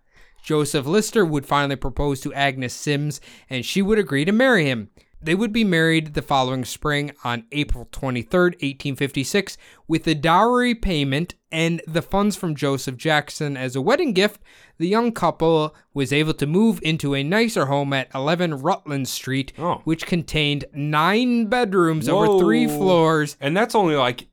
Joseph 0.43 0.87
Lister 0.87 1.25
would 1.25 1.47
finally 1.47 1.77
propose 1.77 2.21
to 2.21 2.35
Agnes 2.35 2.75
Sims, 2.75 3.21
and 3.49 3.65
she 3.65 3.81
would 3.81 3.99
agree 3.99 4.25
to 4.25 4.33
marry 4.33 4.65
him. 4.67 4.91
They 5.25 5.35
would 5.37 5.53
be 5.53 5.63
married 5.63 6.15
the 6.15 6.23
following 6.23 6.65
spring 6.65 7.13
on 7.23 7.45
April 7.53 7.89
23, 7.93 8.41
1856, 8.41 9.57
with 9.87 10.03
the 10.05 10.15
dowry 10.17 10.75
payment 10.75 11.35
and 11.53 11.81
the 11.87 12.03
funds 12.03 12.35
from 12.35 12.57
Joseph 12.57 12.97
Jackson 12.97 13.57
as 13.57 13.77
a 13.77 13.81
wedding 13.81 14.15
gift. 14.15 14.41
The 14.79 14.89
young 14.89 15.13
couple 15.13 15.77
was 15.95 16.13
able 16.13 16.35
to 16.35 16.47
move 16.47 16.81
into 16.83 17.15
a 17.15 17.23
nicer 17.23 17.67
home 17.67 17.93
at 17.93 18.09
11 18.15 18.63
Rutland 18.63 19.07
Street, 19.07 19.53
Oh. 19.59 19.81
which 19.85 20.07
contained 20.07 20.65
nine 20.75 21.47
bedrooms 21.47 22.09
over 22.09 22.39
three 22.41 22.67
floors. 22.67 23.37
And 23.41 23.57
that's 23.57 23.75
only 23.77 23.95
like 23.95 24.27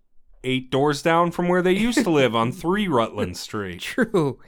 eight 0.44 0.72
doors 0.72 1.02
down 1.03 1.30
from 1.32 1.48
where 1.49 1.61
they 1.61 1.74
used 1.74 2.03
to 2.03 2.10
live 2.10 2.36
on 2.36 2.52
3 2.52 2.88
Rutland 2.90 3.38
Street. 3.38 3.82
True. 3.82 4.40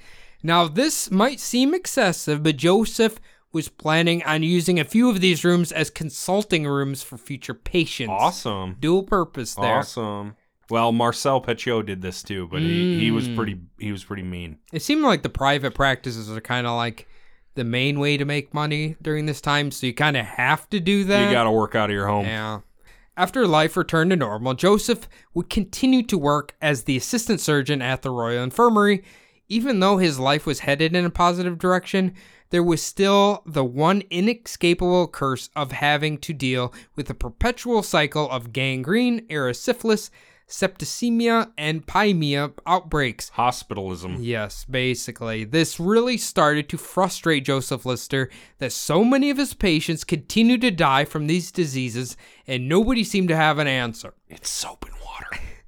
Now, 0.42 0.68
this 0.68 1.12
might 1.12 1.40
seem 1.40 1.76
excessive, 1.76 2.42
but 2.42 2.58
Joseph 2.58 3.20
was 3.54 3.68
planning 3.70 4.24
on 4.24 4.44
using 4.44 4.80
a 4.80 4.84
few 4.86 5.10
of 5.10 5.20
these 5.22 5.44
rooms 5.44 5.72
as 5.72 5.90
consulting 5.90 6.66
rooms 6.66 7.04
for 7.04 7.18
future 7.18 7.54
patients. 7.54 8.12
Awesome. 8.12 8.78
Dual 8.80 9.04
purpose 9.04 9.56
there. 9.56 9.80
Awesome. 9.80 10.36
Well, 10.70 10.94
Marcel 10.94 11.42
Petiot 11.42 11.86
did 11.88 12.02
this 12.02 12.24
too, 12.24 12.48
but 12.50 12.62
he, 12.62 12.98
he 13.00 13.12
was 13.12 13.28
Mm. 13.28 13.36
pretty 13.36 13.60
he 13.78 13.92
was 13.92 14.06
pretty 14.06 14.24
mean. 14.24 14.58
It 14.72 14.82
seemed 14.82 15.04
like 15.04 15.22
the 15.22 15.30
private 15.30 15.74
practices 15.76 16.32
are 16.32 16.40
kind 16.40 16.66
of 16.66 16.78
like 16.78 17.08
the 17.56 17.66
main 17.66 18.00
way 18.00 18.16
to 18.16 18.24
make 18.24 18.54
money 18.54 18.96
during 19.02 19.26
this 19.26 19.42
time, 19.42 19.72
so 19.72 19.86
you 19.86 19.94
kind 19.94 20.16
of 20.16 20.26
have 20.26 20.70
to 20.70 20.80
do 20.80 21.04
that. 21.04 21.26
You 21.28 21.32
got 21.34 21.44
to 21.44 21.52
work 21.52 21.76
out 21.76 21.90
of 21.90 21.94
your 21.94 22.08
home. 22.08 22.26
Yeah. 22.26 22.62
After 23.18 23.46
life 23.46 23.76
returned 23.76 24.12
to 24.12 24.16
normal, 24.16 24.54
Joseph 24.54 25.10
would 25.34 25.50
continue 25.50 26.04
to 26.04 26.18
work 26.18 26.56
as 26.62 26.84
the 26.84 26.96
assistant 26.96 27.42
surgeon 27.42 27.82
at 27.82 28.02
the 28.04 28.10
Royal 28.10 28.42
Infirmary. 28.42 29.04
Even 29.50 29.82
though 29.82 29.98
his 29.98 30.18
life 30.18 30.46
was 30.46 30.60
headed 30.62 30.96
in 30.96 31.04
a 31.04 31.10
positive 31.10 31.60
direction, 31.60 32.14
there 32.52 32.64
was 32.64 32.82
still 32.82 33.42
the 33.46 33.66
one 33.66 34.04
inescapable 34.10 35.08
curse 35.08 35.50
of 35.56 35.72
having 35.72 36.18
to 36.20 36.34
deal 36.34 36.74
with 36.96 37.08
the 37.08 37.14
perpetual 37.14 37.82
cycle 37.82 38.30
of 38.30 38.54
gangrene, 38.54 39.26
erysipelas, 39.28 40.12
septicemia, 40.48 41.52
and 41.58 41.88
pyemia 41.88 42.52
outbreaks. 42.68 43.30
Hospitalism. 43.30 44.18
Yes, 44.20 44.66
basically. 44.66 45.46
This 45.46 45.80
really 45.80 46.18
started 46.18 46.68
to 46.70 46.78
frustrate 46.78 47.46
Joseph 47.46 47.86
Lister 47.86 48.30
that 48.60 48.74
so 48.74 49.04
many 49.04 49.30
of 49.30 49.38
his 49.38 49.54
patients 49.54 50.04
continued 50.04 50.62
to 50.62 50.72
die 50.72 51.06
from 51.06 51.28
these 51.28 51.52
diseases 51.52 52.18
and 52.46 52.68
nobody 52.68 53.04
seemed 53.04 53.30
to 53.30 53.36
have 53.36 53.60
an 53.60 53.68
answer. 53.68 54.14
It's 54.30 54.50
soap 54.50 54.86
and 54.86 54.96
water. 55.04 55.30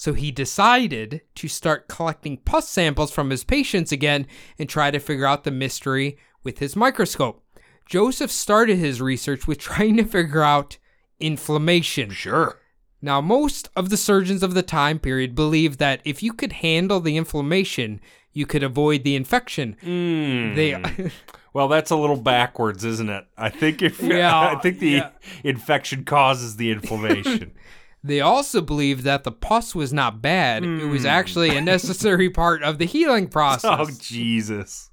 So 0.00 0.14
he 0.14 0.30
decided 0.30 1.20
to 1.34 1.46
start 1.46 1.86
collecting 1.86 2.38
pus 2.38 2.66
samples 2.70 3.10
from 3.10 3.28
his 3.28 3.44
patients 3.44 3.92
again 3.92 4.26
and 4.58 4.66
try 4.66 4.90
to 4.90 4.98
figure 4.98 5.26
out 5.26 5.44
the 5.44 5.50
mystery 5.50 6.16
with 6.42 6.58
his 6.58 6.76
microscope. 6.76 7.42
Joseph 7.86 8.30
started 8.30 8.78
his 8.78 9.00
research 9.00 9.46
with 9.46 9.58
trying 9.70 9.96
to 9.96 10.04
figure 10.04 10.42
out 10.42 10.78
inflammation. 11.18 12.10
Sure. 12.10 12.58
Now, 13.02 13.20
most 13.20 13.70
of 13.74 13.88
the 13.88 13.96
surgeons 13.96 14.42
of 14.42 14.54
the 14.54 14.62
time 14.62 14.98
period 14.98 15.34
believed 15.34 15.78
that 15.78 16.00
if 16.04 16.22
you 16.22 16.32
could 16.32 16.52
handle 16.52 17.00
the 17.00 17.16
inflammation, 17.16 18.00
you 18.32 18.46
could 18.46 18.62
avoid 18.62 19.04
the 19.04 19.16
infection. 19.16 19.76
Mm. 19.82 20.54
They 20.54 21.10
Well, 21.52 21.66
that's 21.66 21.90
a 21.90 21.96
little 21.96 22.16
backwards, 22.16 22.84
isn't 22.84 23.08
it? 23.08 23.24
I 23.36 23.48
think 23.48 23.82
if 23.82 24.00
Yeah, 24.02 24.38
I 24.38 24.54
think 24.56 24.78
the 24.78 24.90
yeah. 24.90 25.10
infection 25.42 26.04
causes 26.04 26.56
the 26.56 26.70
inflammation. 26.70 27.52
they 28.04 28.20
also 28.20 28.60
believed 28.60 29.02
that 29.04 29.24
the 29.24 29.32
pus 29.32 29.74
was 29.74 29.92
not 29.92 30.22
bad. 30.22 30.62
It 30.64 30.86
was 30.86 31.04
actually 31.04 31.56
a 31.56 31.60
necessary 31.60 32.30
part 32.30 32.62
of 32.62 32.78
the 32.78 32.86
healing 32.86 33.26
process. 33.28 33.78
oh 33.80 33.90
Jesus. 33.98 34.90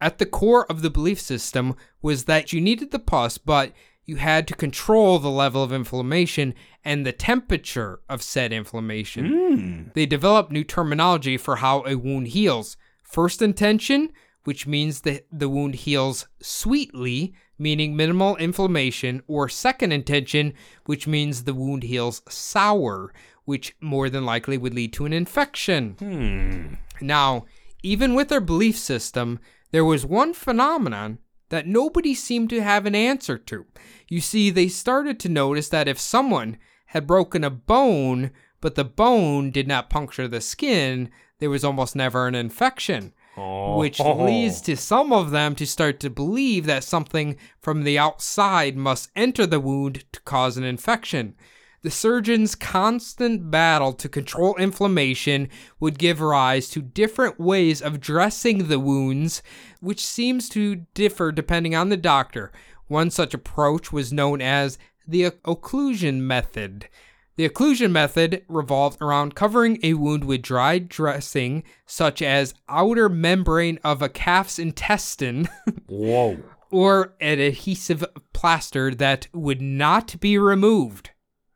At 0.00 0.18
the 0.18 0.26
core 0.26 0.64
of 0.70 0.82
the 0.82 0.90
belief 0.90 1.20
system 1.20 1.76
was 2.00 2.24
that 2.24 2.52
you 2.52 2.60
needed 2.60 2.90
the 2.90 2.98
pus, 2.98 3.36
but 3.36 3.72
you 4.06 4.16
had 4.16 4.48
to 4.48 4.54
control 4.54 5.18
the 5.18 5.30
level 5.30 5.62
of 5.62 5.72
inflammation 5.72 6.54
and 6.84 7.06
the 7.06 7.12
temperature 7.12 8.00
of 8.08 8.22
said 8.22 8.52
inflammation. 8.52 9.28
Mm. 9.28 9.94
They 9.94 10.06
developed 10.06 10.50
new 10.50 10.64
terminology 10.64 11.36
for 11.36 11.56
how 11.56 11.84
a 11.86 11.96
wound 11.96 12.28
heals. 12.28 12.76
First 13.02 13.42
intention, 13.42 14.10
which 14.44 14.66
means 14.66 15.02
that 15.02 15.26
the 15.30 15.48
wound 15.48 15.74
heals 15.76 16.26
sweetly, 16.40 17.34
meaning 17.58 17.94
minimal 17.94 18.36
inflammation, 18.36 19.22
or 19.26 19.48
second 19.48 19.92
intention, 19.92 20.54
which 20.86 21.06
means 21.06 21.44
the 21.44 21.54
wound 21.54 21.82
heals 21.82 22.22
sour, 22.28 23.12
which 23.44 23.76
more 23.80 24.08
than 24.08 24.24
likely 24.24 24.56
would 24.56 24.74
lead 24.74 24.92
to 24.94 25.04
an 25.04 25.12
infection. 25.12 25.94
Hmm. 25.98 26.74
Now, 27.04 27.44
even 27.82 28.14
with 28.14 28.28
their 28.28 28.40
belief 28.40 28.78
system, 28.78 29.38
there 29.70 29.84
was 29.84 30.04
one 30.04 30.32
phenomenon 30.32 31.18
that 31.50 31.66
nobody 31.66 32.14
seemed 32.14 32.50
to 32.50 32.62
have 32.62 32.86
an 32.86 32.94
answer 32.94 33.36
to. 33.36 33.66
You 34.08 34.20
see, 34.20 34.50
they 34.50 34.68
started 34.68 35.20
to 35.20 35.28
notice 35.28 35.68
that 35.68 35.88
if 35.88 35.98
someone 35.98 36.58
had 36.86 37.06
broken 37.06 37.44
a 37.44 37.50
bone, 37.50 38.30
but 38.60 38.74
the 38.74 38.84
bone 38.84 39.50
did 39.50 39.68
not 39.68 39.90
puncture 39.90 40.28
the 40.28 40.40
skin, 40.40 41.10
there 41.38 41.50
was 41.50 41.64
almost 41.64 41.96
never 41.96 42.26
an 42.26 42.34
infection. 42.34 43.12
Oh. 43.36 43.78
Which 43.78 44.00
leads 44.00 44.60
to 44.62 44.76
some 44.76 45.12
of 45.12 45.30
them 45.30 45.54
to 45.54 45.66
start 45.66 46.00
to 46.00 46.10
believe 46.10 46.66
that 46.66 46.84
something 46.84 47.36
from 47.60 47.84
the 47.84 47.98
outside 47.98 48.76
must 48.76 49.10
enter 49.14 49.46
the 49.46 49.60
wound 49.60 50.04
to 50.12 50.20
cause 50.22 50.56
an 50.56 50.64
infection. 50.64 51.36
The 51.82 51.90
surgeon's 51.90 52.54
constant 52.54 53.50
battle 53.50 53.94
to 53.94 54.08
control 54.08 54.54
inflammation 54.56 55.48
would 55.78 55.98
give 55.98 56.20
rise 56.20 56.68
to 56.70 56.82
different 56.82 57.40
ways 57.40 57.80
of 57.80 58.00
dressing 58.00 58.68
the 58.68 58.78
wounds, 58.78 59.42
which 59.80 60.04
seems 60.04 60.50
to 60.50 60.84
differ 60.92 61.32
depending 61.32 61.74
on 61.74 61.88
the 61.88 61.96
doctor. 61.96 62.52
One 62.88 63.10
such 63.10 63.32
approach 63.32 63.92
was 63.92 64.12
known 64.12 64.42
as 64.42 64.76
the 65.08 65.30
occlusion 65.30 66.20
method. 66.20 66.88
The 67.36 67.48
occlusion 67.48 67.92
method 67.92 68.44
revolved 68.48 69.00
around 69.00 69.34
covering 69.34 69.78
a 69.82 69.94
wound 69.94 70.24
with 70.24 70.42
dried 70.42 70.90
dressing, 70.90 71.62
such 71.86 72.20
as 72.20 72.52
outer 72.68 73.08
membrane 73.08 73.78
of 73.82 74.02
a 74.02 74.10
calf's 74.10 74.58
intestine, 74.58 75.48
Whoa. 75.86 76.42
or 76.70 77.14
an 77.22 77.38
adhesive 77.38 78.04
plaster 78.34 78.94
that 78.96 79.28
would 79.32 79.62
not 79.62 80.20
be 80.20 80.36
removed. 80.36 81.12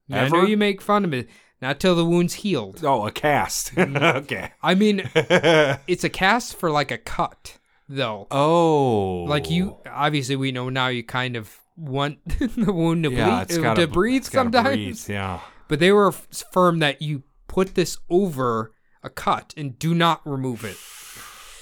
Now, 0.09 0.25
I 0.25 0.29
know 0.29 0.43
you 0.43 0.57
make 0.57 0.81
fun 0.83 1.05
of 1.05 1.15
it, 1.15 1.29
not 1.63 1.81
till 1.81 1.95
the 1.95 2.05
wound's 2.05 2.35
healed. 2.35 2.85
Oh, 2.85 3.07
a 3.07 3.11
cast. 3.13 3.73
Okay. 3.79 4.51
I 4.63 4.75
mean, 4.75 5.09
it's 5.15 6.05
a 6.05 6.09
cast 6.11 6.57
for 6.57 6.71
like 6.71 6.91
a 6.91 6.99
cut, 6.99 7.59
though. 7.89 8.27
oh. 8.31 9.25
Like 9.29 9.51
you, 9.51 9.79
obviously, 9.91 10.37
we 10.37 10.53
know 10.53 10.69
now 10.69 10.89
you 10.89 11.03
kind 11.03 11.37
of 11.37 11.57
want 11.77 12.19
the 12.39 12.73
wound 12.73 13.05
to, 13.05 13.11
Yeah, 13.13 13.45
bleed, 13.47 13.63
gotta, 13.63 13.81
to 13.83 13.89
breathe 13.89 14.25
sometimes. 14.25 14.67
breathe, 14.69 15.09
Yeah. 15.09 15.41
But 15.69 15.79
they 15.81 15.91
were 15.93 16.13
firm 16.13 16.81
that 16.81 17.01
you 17.01 17.23
put 17.49 17.75
this 17.75 17.97
over 18.11 18.73
a 19.03 19.09
cut 19.11 19.55
and 19.57 19.79
do 19.79 19.95
not 19.95 20.21
remove 20.27 20.65
it. 20.65 20.77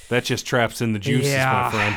That 0.09 0.25
just 0.25 0.47
traps 0.47 0.81
in 0.81 0.93
the 0.93 0.99
juices, 0.99 1.33
Yeah. 1.33 1.63
my 1.65 1.71
friend. 1.71 1.97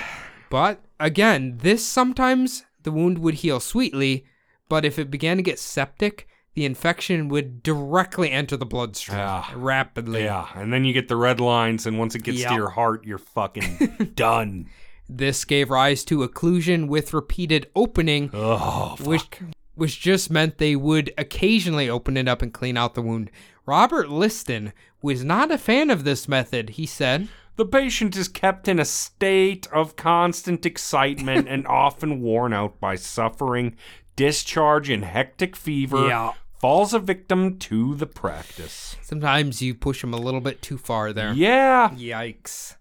But 0.50 0.86
again, 1.00 1.58
this 1.62 1.84
sometimes 1.86 2.66
the 2.84 2.92
wound 2.92 3.18
would 3.18 3.34
heal 3.36 3.60
sweetly, 3.60 4.26
but 4.70 4.86
if 4.86 4.98
it 5.00 5.10
began 5.12 5.38
to 5.38 5.44
get 5.44 5.60
septic, 5.60 6.28
the 6.56 6.66
infection 6.66 7.28
would 7.30 7.62
directly 7.64 8.32
enter 8.32 8.58
the 8.58 8.66
bloodstream 8.66 9.20
Yeah. 9.20 9.46
rapidly. 9.56 10.24
Yeah, 10.24 10.48
and 10.56 10.74
then 10.74 10.84
you 10.86 10.94
get 10.94 11.08
the 11.08 11.16
red 11.18 11.40
lines, 11.40 11.86
and 11.86 12.00
once 12.00 12.16
it 12.16 12.24
gets 12.24 12.40
Yep. 12.40 12.50
to 12.50 12.56
your 12.56 12.70
heart, 12.72 13.06
you're 13.06 13.18
fucking 13.18 14.12
done. 14.16 14.68
This 15.08 15.46
gave 15.46 15.70
rise 15.70 16.04
to 16.06 16.28
occlusion 16.28 16.88
with 16.88 17.14
repeated 17.14 17.68
opening, 17.76 18.32
Oh, 18.34 18.96
which 19.04 19.28
which 19.76 20.00
just 20.00 20.32
meant 20.32 20.58
they 20.58 20.76
would 20.76 21.14
occasionally 21.18 21.90
open 21.90 22.16
it 22.16 22.28
up 22.30 22.42
and 22.42 22.54
clean 22.54 22.78
out 22.78 22.96
the 22.96 23.02
wound. 23.02 23.30
Robert 23.66 24.10
Liston 24.10 24.72
was 25.02 25.24
not 25.24 25.52
a 25.52 25.58
fan 25.58 25.90
of 25.90 26.06
this 26.06 26.28
method, 26.30 26.72
he 26.72 26.86
said. 26.86 27.28
The 27.58 27.66
patient 27.66 28.16
is 28.16 28.30
kept 28.30 28.68
in 28.70 28.80
a 28.80 28.86
state 28.86 29.68
of 29.74 29.96
constant 29.98 30.66
excitement 30.66 31.48
and 31.50 31.68
often 31.68 32.22
worn 32.22 32.54
out 32.54 32.80
by 32.80 32.96
suffering, 32.96 33.76
discharge, 34.16 34.90
and 34.90 35.04
hectic 35.04 35.56
fever. 35.58 36.08
Yeah. 36.08 36.32
Falls 36.66 36.96
a 36.96 37.00
victim 37.00 37.60
to 37.60 37.94
the 37.94 38.08
practice. 38.08 38.96
Sometimes 39.04 39.62
you 39.62 39.76
push 39.76 40.02
them 40.02 40.16
a 40.16 40.20
little 40.20 40.42
bit 40.42 40.64
too 40.64 40.80
far 40.80 41.14
there. 41.14 41.32
Yeah. 41.32 41.90
Yikes. 41.90 42.78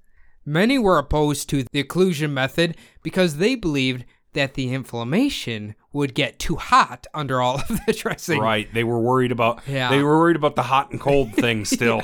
Many 0.47 0.79
were 0.79 0.97
opposed 0.97 1.51
to 1.51 1.65
the 1.71 1.85
occlusion 1.85 2.31
method 2.31 2.79
because 3.03 3.37
they 3.37 3.55
believed 3.55 4.07
that 4.33 4.55
the 4.55 4.73
inflammation 4.73 5.75
would 5.93 6.15
get 6.15 6.39
too 6.39 6.57
hot 6.57 7.07
under 7.13 7.43
all 7.43 7.57
of 7.69 7.69
the 7.85 7.93
dressing. 7.93 8.41
Right. 8.41 8.73
They 8.73 8.85
were 8.85 8.99
worried 8.99 9.33
about. 9.33 9.61
Yeah. 9.67 9.91
They 9.91 10.03
were 10.03 10.19
worried 10.19 10.37
about 10.37 10.57
the 10.57 10.63
hot 10.63 10.91
and 10.91 10.99
cold 10.99 11.35
thing 11.35 11.65
still. 11.67 12.01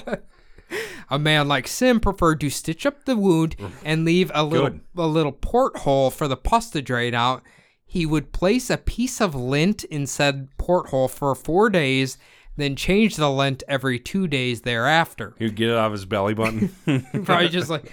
A 1.08 1.18
man 1.18 1.48
like 1.48 1.66
Sim 1.66 1.98
preferred 1.98 2.42
to 2.42 2.50
stitch 2.50 2.84
up 2.84 3.06
the 3.06 3.16
wound 3.16 3.56
and 3.86 4.04
leave 4.04 4.30
a 4.34 4.44
little 4.44 4.68
Good. 4.68 4.80
a 4.98 5.06
little 5.06 5.32
porthole 5.32 6.10
for 6.10 6.28
the 6.28 6.36
pus 6.36 6.68
to 6.72 6.82
drain 6.82 7.14
out. 7.14 7.42
He 7.90 8.06
would 8.06 8.30
place 8.30 8.70
a 8.70 8.76
piece 8.76 9.20
of 9.20 9.34
lint 9.34 9.82
in 9.82 10.06
said 10.06 10.46
porthole 10.56 11.08
for 11.08 11.34
four 11.34 11.68
days, 11.68 12.18
then 12.56 12.76
change 12.76 13.16
the 13.16 13.28
lint 13.28 13.64
every 13.66 13.98
two 13.98 14.28
days 14.28 14.60
thereafter. 14.60 15.34
He'd 15.40 15.56
get 15.56 15.70
it 15.70 15.76
out 15.76 15.86
of 15.86 15.92
his 15.94 16.04
belly 16.04 16.32
button. 16.32 16.68
Probably 17.24 17.48
just 17.48 17.68
like, 17.68 17.92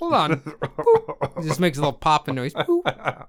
hold 0.00 0.14
on. 0.14 0.40
Boop. 0.40 1.38
It 1.38 1.44
just 1.44 1.60
makes 1.60 1.78
a 1.78 1.80
little 1.80 1.92
popping 1.92 2.34
noise. 2.34 2.54
Boop. 2.54 3.28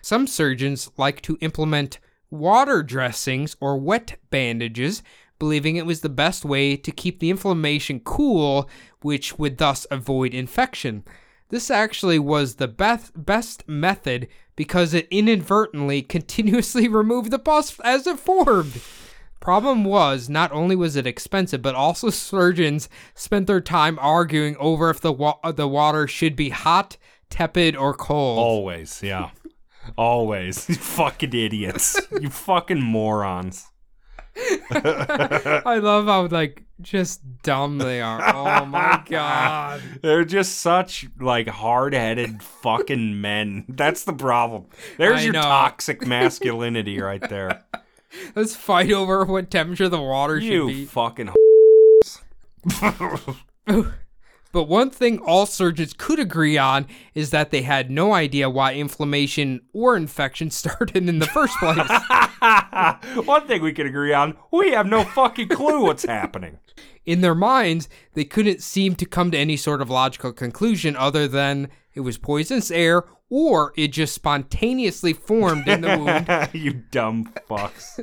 Some 0.00 0.26
surgeons 0.26 0.90
like 0.96 1.20
to 1.20 1.36
implement 1.42 1.98
water 2.30 2.82
dressings 2.82 3.58
or 3.60 3.76
wet 3.76 4.16
bandages, 4.30 5.02
believing 5.38 5.76
it 5.76 5.84
was 5.84 6.00
the 6.00 6.08
best 6.08 6.46
way 6.46 6.78
to 6.78 6.90
keep 6.90 7.20
the 7.20 7.28
inflammation 7.28 8.00
cool, 8.00 8.70
which 9.02 9.38
would 9.38 9.58
thus 9.58 9.86
avoid 9.90 10.32
infection. 10.32 11.04
This 11.50 11.70
actually 11.70 12.18
was 12.18 12.54
the 12.54 12.68
best 12.68 13.12
best 13.26 13.68
method 13.68 14.28
because 14.56 14.94
it 14.94 15.06
inadvertently 15.10 16.02
continuously 16.02 16.88
removed 16.88 17.30
the 17.30 17.38
pus 17.38 17.78
as 17.80 18.06
it 18.06 18.18
formed. 18.18 18.80
Problem 19.38 19.84
was, 19.84 20.28
not 20.28 20.50
only 20.50 20.74
was 20.74 20.96
it 20.96 21.06
expensive, 21.06 21.62
but 21.62 21.74
also 21.74 22.10
surgeons 22.10 22.88
spent 23.14 23.46
their 23.46 23.60
time 23.60 23.98
arguing 24.00 24.56
over 24.58 24.90
if 24.90 25.00
the 25.00 25.12
wa- 25.12 25.38
the 25.52 25.68
water 25.68 26.08
should 26.08 26.34
be 26.34 26.48
hot, 26.48 26.96
tepid, 27.30 27.76
or 27.76 27.94
cold. 27.94 28.38
Always, 28.40 29.02
yeah. 29.02 29.30
Always. 29.96 30.68
You 30.68 30.74
fucking 30.74 31.32
idiots. 31.32 32.00
you 32.20 32.30
fucking 32.30 32.82
morons. 32.82 33.66
I 34.70 35.78
love 35.82 36.06
how 36.06 36.26
like 36.26 36.64
just 36.80 37.22
dumb 37.42 37.78
they 37.78 38.00
are. 38.00 38.20
Oh 38.34 38.66
my 38.66 39.02
god. 39.08 39.80
They're 40.02 40.24
just 40.24 40.58
such 40.58 41.06
like 41.18 41.48
hard-headed 41.48 42.42
fucking 42.42 43.20
men. 43.20 43.64
That's 43.68 44.04
the 44.04 44.12
problem. 44.12 44.66
There's 44.98 45.20
I 45.20 45.24
your 45.24 45.32
know. 45.34 45.42
toxic 45.42 46.06
masculinity 46.06 47.00
right 47.00 47.26
there. 47.28 47.64
Let's 48.34 48.54
fight 48.54 48.92
over 48.92 49.24
what 49.24 49.50
temperature 49.50 49.88
the 49.88 50.00
water 50.00 50.40
should 50.40 50.66
be. 50.66 50.74
You 50.74 50.86
fucking 50.86 51.30
But 54.56 54.68
one 54.68 54.88
thing 54.88 55.18
all 55.18 55.44
surgeons 55.44 55.92
could 55.92 56.18
agree 56.18 56.56
on 56.56 56.86
is 57.14 57.28
that 57.28 57.50
they 57.50 57.60
had 57.60 57.90
no 57.90 58.14
idea 58.14 58.48
why 58.48 58.72
inflammation 58.72 59.60
or 59.74 59.98
infection 59.98 60.50
started 60.50 61.06
in 61.06 61.18
the 61.18 61.26
first 61.26 61.58
place. 61.58 61.86
One 63.26 63.46
thing 63.46 63.60
we 63.60 63.74
can 63.74 63.86
agree 63.86 64.14
on, 64.14 64.34
we 64.50 64.70
have 64.70 64.86
no 64.86 65.04
fucking 65.04 65.48
clue 65.48 65.82
what's 65.82 66.04
happening. 66.06 66.58
in 67.04 67.20
their 67.20 67.34
minds, 67.34 67.90
they 68.14 68.24
couldn't 68.24 68.62
seem 68.62 68.94
to 68.94 69.04
come 69.04 69.30
to 69.32 69.36
any 69.36 69.58
sort 69.58 69.82
of 69.82 69.90
logical 69.90 70.32
conclusion 70.32 70.96
other 70.96 71.28
than 71.28 71.68
it 71.92 72.00
was 72.00 72.16
poisonous 72.16 72.70
air 72.70 73.04
or 73.28 73.74
it 73.76 73.88
just 73.88 74.14
spontaneously 74.14 75.12
formed 75.12 75.68
in 75.68 75.82
the 75.82 75.98
wound. 75.98 76.48
you 76.54 76.72
dumb 76.90 77.30
fucks. 77.46 78.02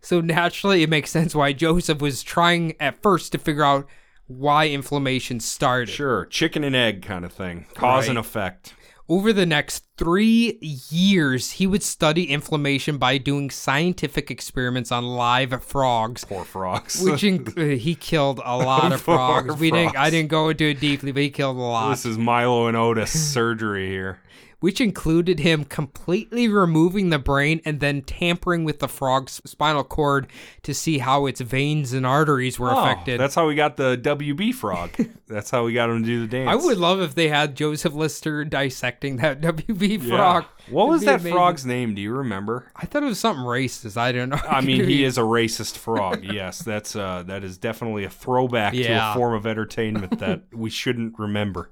So 0.00 0.20
naturally, 0.20 0.84
it 0.84 0.90
makes 0.90 1.10
sense 1.10 1.34
why 1.34 1.54
Joseph 1.54 2.00
was 2.00 2.22
trying 2.22 2.76
at 2.78 3.02
first 3.02 3.32
to 3.32 3.38
figure 3.38 3.64
out 3.64 3.88
why 4.28 4.68
inflammation 4.68 5.40
started. 5.40 5.88
Sure, 5.92 6.24
chicken 6.26 6.62
and 6.62 6.76
egg 6.76 7.02
kind 7.02 7.24
of 7.24 7.32
thing. 7.32 7.66
Cause 7.74 8.08
and 8.08 8.18
effect. 8.18 8.74
Over 9.10 9.32
the 9.32 9.46
next 9.46 9.86
three 9.96 10.58
years, 10.90 11.52
he 11.52 11.66
would 11.66 11.82
study 11.82 12.24
inflammation 12.30 12.98
by 12.98 13.16
doing 13.16 13.48
scientific 13.48 14.30
experiments 14.30 14.92
on 14.92 15.02
live 15.06 15.64
frogs. 15.64 16.24
Poor 16.26 16.44
frogs. 16.44 17.00
Which 17.02 17.22
inc- 17.22 17.56
uh, 17.74 17.78
he 17.78 17.94
killed 17.94 18.38
a 18.44 18.58
lot 18.58 18.92
of 18.92 19.00
frogs. 19.00 19.56
We 19.58 19.70
didn't. 19.70 19.96
I 19.96 20.10
didn't 20.10 20.28
go 20.28 20.50
into 20.50 20.66
it 20.66 20.78
deeply, 20.78 21.12
but 21.12 21.22
he 21.22 21.30
killed 21.30 21.56
a 21.56 21.60
lot. 21.60 21.88
this 21.90 22.04
is 22.04 22.18
Milo 22.18 22.66
and 22.66 22.76
Otis 22.76 23.32
surgery 23.32 23.88
here. 23.88 24.20
Which 24.60 24.80
included 24.80 25.38
him 25.40 25.64
completely 25.64 26.48
removing 26.48 27.10
the 27.10 27.18
brain 27.18 27.60
and 27.64 27.78
then 27.80 28.02
tampering 28.02 28.64
with 28.64 28.80
the 28.80 28.88
frog's 28.88 29.40
spinal 29.44 29.84
cord 29.84 30.26
to 30.62 30.74
see 30.74 30.98
how 30.98 31.26
its 31.26 31.40
veins 31.40 31.92
and 31.92 32.04
arteries 32.04 32.58
were 32.58 32.70
Oh, 32.72 32.78
affected. 32.82 33.20
that's 33.20 33.34
how 33.36 33.46
we 33.46 33.54
got 33.54 33.76
the 33.76 33.96
WB 33.96 34.52
frog. 34.54 34.90
that's 35.28 35.50
how 35.50 35.64
we 35.64 35.72
got 35.74 35.90
him 35.90 36.02
to 36.02 36.06
do 36.06 36.20
the 36.20 36.26
dance. 36.26 36.48
I 36.50 36.54
would 36.56 36.78
love 36.78 37.00
if 37.00 37.14
they 37.14 37.28
had 37.28 37.54
Joseph 37.54 37.94
Lister 37.94 38.44
dissecting 38.44 39.16
that 39.18 39.40
WB 39.42 40.02
Yeah. 40.02 40.16
frog. 40.16 40.44
What 40.70 40.82
It'd 40.84 40.90
was 40.92 41.04
that 41.04 41.14
amazing. 41.20 41.32
frog's 41.32 41.64
name? 41.64 41.94
Do 41.94 42.02
you 42.02 42.12
remember? 42.12 42.66
I 42.76 42.84
thought 42.86 43.02
it 43.02 43.06
was 43.06 43.18
something 43.20 43.44
racist. 43.44 43.96
I 43.96 44.12
don't 44.12 44.28
know. 44.28 44.40
I 44.48 44.60
mean, 44.60 44.84
he 44.88 45.04
is 45.04 45.16
a 45.18 45.22
racist 45.22 45.78
frog. 45.78 46.22
Yes, 46.24 46.58
that's 46.58 46.94
uh, 46.94 47.22
that 47.26 47.42
is 47.44 47.56
definitely 47.58 48.04
a 48.04 48.10
throwback 48.10 48.74
to 48.74 48.82
a 48.92 49.14
form 49.14 49.34
of 49.34 49.46
entertainment 49.46 50.18
that 50.18 50.42
we 50.52 50.68
shouldn't 50.68 51.18
remember. 51.18 51.70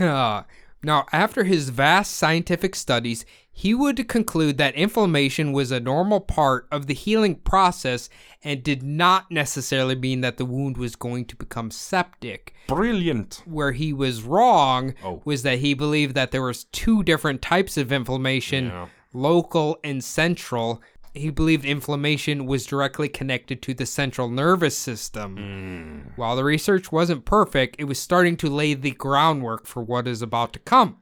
Uh, 0.00 0.42
now, 0.82 1.06
after 1.12 1.44
his 1.44 1.70
vast 1.70 2.14
scientific 2.16 2.74
studies, 2.76 3.24
he 3.50 3.74
would 3.74 4.06
conclude 4.08 4.58
that 4.58 4.76
inflammation 4.76 5.52
was 5.52 5.72
a 5.72 5.80
normal 5.80 6.20
part 6.20 6.68
of 6.70 6.86
the 6.86 6.94
healing 6.94 7.34
process 7.34 8.08
and 8.44 8.62
did 8.62 8.84
not 8.84 9.30
necessarily 9.32 9.96
mean 9.96 10.20
that 10.20 10.36
the 10.36 10.44
wound 10.44 10.76
was 10.76 10.94
going 10.94 11.24
to 11.24 11.34
become 11.36 11.72
septic. 11.72 12.54
Brilliant. 12.68 13.42
Where 13.46 13.72
he 13.72 13.92
was 13.92 14.22
wrong 14.22 14.94
Oh. 15.04 15.20
was 15.24 15.42
that 15.42 15.58
he 15.58 15.74
believed 15.74 16.14
that 16.14 16.30
there 16.30 16.42
was 16.42 16.64
two 16.64 17.02
different 17.02 17.42
types 17.42 17.76
of 17.76 17.90
inflammation, 17.90 18.66
Yeah. 18.66 18.86
local 19.12 19.78
and 19.82 20.04
central. 20.04 20.80
He 21.18 21.30
believed 21.30 21.64
inflammation 21.64 22.46
was 22.46 22.64
directly 22.64 23.08
connected 23.08 23.60
to 23.62 23.74
the 23.74 23.86
central 23.86 24.28
nervous 24.28 24.76
system. 24.76 25.36
Hmm. 25.36 26.10
While 26.16 26.36
the 26.36 26.44
research 26.44 26.92
wasn't 26.92 27.24
perfect, 27.24 27.76
it 27.78 27.84
was 27.84 27.98
starting 27.98 28.36
to 28.38 28.48
lay 28.48 28.74
the 28.74 28.92
groundwork 28.92 29.66
for 29.66 29.82
what 29.82 30.06
is 30.06 30.22
about 30.22 30.52
to 30.52 30.58
come. 30.58 30.98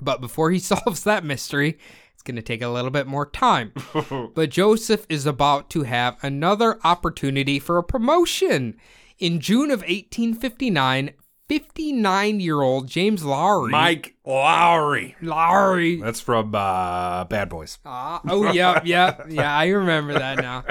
But 0.00 0.20
before 0.20 0.50
he 0.50 0.58
solves 0.60 1.04
that 1.04 1.24
mystery, 1.24 1.78
it's 2.12 2.22
going 2.22 2.36
to 2.36 2.42
take 2.42 2.62
a 2.62 2.68
little 2.68 2.90
bit 2.90 3.06
more 3.06 3.26
time. 3.26 3.72
but 4.34 4.50
Joseph 4.50 5.06
is 5.08 5.26
about 5.26 5.70
to 5.70 5.82
have 5.82 6.22
another 6.22 6.78
opportunity 6.84 7.58
for 7.58 7.78
a 7.78 7.82
promotion. 7.82 8.76
In 9.18 9.40
June 9.40 9.70
of 9.70 9.80
1859, 9.80 11.12
59 11.52 12.40
year 12.40 12.62
old 12.62 12.88
James 12.88 13.26
Lowry. 13.26 13.70
Mike 13.70 14.16
Lowry. 14.24 15.16
Lowry. 15.20 16.00
That's 16.00 16.18
from 16.18 16.54
uh, 16.54 17.24
Bad 17.24 17.50
Boys. 17.50 17.78
Ah, 17.84 18.22
oh, 18.26 18.50
yeah, 18.52 18.80
yeah, 18.86 19.18
yeah, 19.28 19.54
I 19.54 19.66
remember 19.66 20.14
that 20.14 20.38
now. 20.38 20.64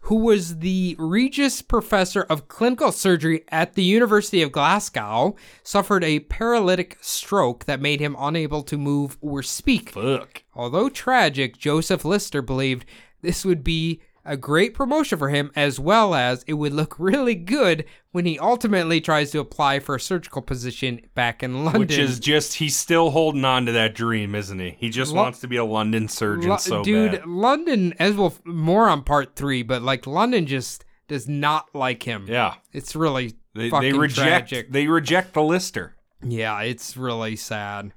Who 0.00 0.16
was 0.16 0.58
the 0.58 0.96
Regius 0.98 1.62
Professor 1.62 2.22
of 2.22 2.48
Clinical 2.48 2.90
Surgery 2.90 3.44
at 3.50 3.74
the 3.74 3.84
University 3.84 4.42
of 4.42 4.50
Glasgow, 4.50 5.36
suffered 5.62 6.02
a 6.02 6.18
paralytic 6.18 6.98
stroke 7.00 7.66
that 7.66 7.80
made 7.80 8.00
him 8.00 8.16
unable 8.18 8.64
to 8.64 8.76
move 8.76 9.16
or 9.20 9.44
speak. 9.44 9.90
Fuck. 9.90 10.42
Although 10.56 10.88
tragic, 10.88 11.56
Joseph 11.56 12.04
Lister 12.04 12.42
believed 12.42 12.84
this 13.22 13.44
would 13.44 13.62
be 13.62 14.00
a 14.26 14.36
great 14.36 14.74
promotion 14.74 15.18
for 15.18 15.28
him, 15.28 15.50
as 15.54 15.78
well 15.80 16.14
as 16.14 16.42
it 16.46 16.54
would 16.54 16.72
look 16.72 16.96
really 16.98 17.34
good 17.34 17.84
when 18.12 18.24
he 18.26 18.38
ultimately 18.38 19.00
tries 19.00 19.30
to 19.30 19.38
apply 19.40 19.78
for 19.80 19.94
a 19.94 20.00
surgical 20.00 20.42
position 20.42 21.00
back 21.14 21.42
in 21.42 21.64
London. 21.64 21.80
Which 21.80 21.98
is 21.98 22.18
just 22.18 22.54
he's 22.54 22.76
still 22.76 23.10
holding 23.10 23.44
on 23.44 23.66
to 23.66 23.72
that 23.72 23.94
dream, 23.94 24.34
isn't 24.34 24.58
he? 24.58 24.76
He 24.78 24.90
just 24.90 25.12
Lo- 25.12 25.22
wants 25.22 25.40
to 25.40 25.48
be 25.48 25.56
a 25.56 25.64
London 25.64 26.08
surgeon 26.08 26.50
Lo- 26.50 26.56
so 26.56 26.82
dude, 26.82 27.12
bad. 27.12 27.26
London, 27.26 27.94
as 27.98 28.14
well, 28.14 28.34
more 28.44 28.88
on 28.88 29.02
part 29.02 29.36
three, 29.36 29.62
but 29.62 29.82
like 29.82 30.06
London 30.06 30.46
just 30.46 30.84
does 31.08 31.28
not 31.28 31.72
like 31.74 32.02
him. 32.02 32.26
Yeah. 32.28 32.54
It's 32.72 32.96
really 32.96 33.34
They, 33.54 33.70
fucking 33.70 33.92
they 33.92 33.98
reject 33.98 34.48
tragic. 34.48 34.72
they 34.72 34.86
reject 34.88 35.34
the 35.34 35.42
lister. 35.42 35.94
Yeah, 36.22 36.60
it's 36.62 36.96
really 36.96 37.36
sad. 37.36 37.92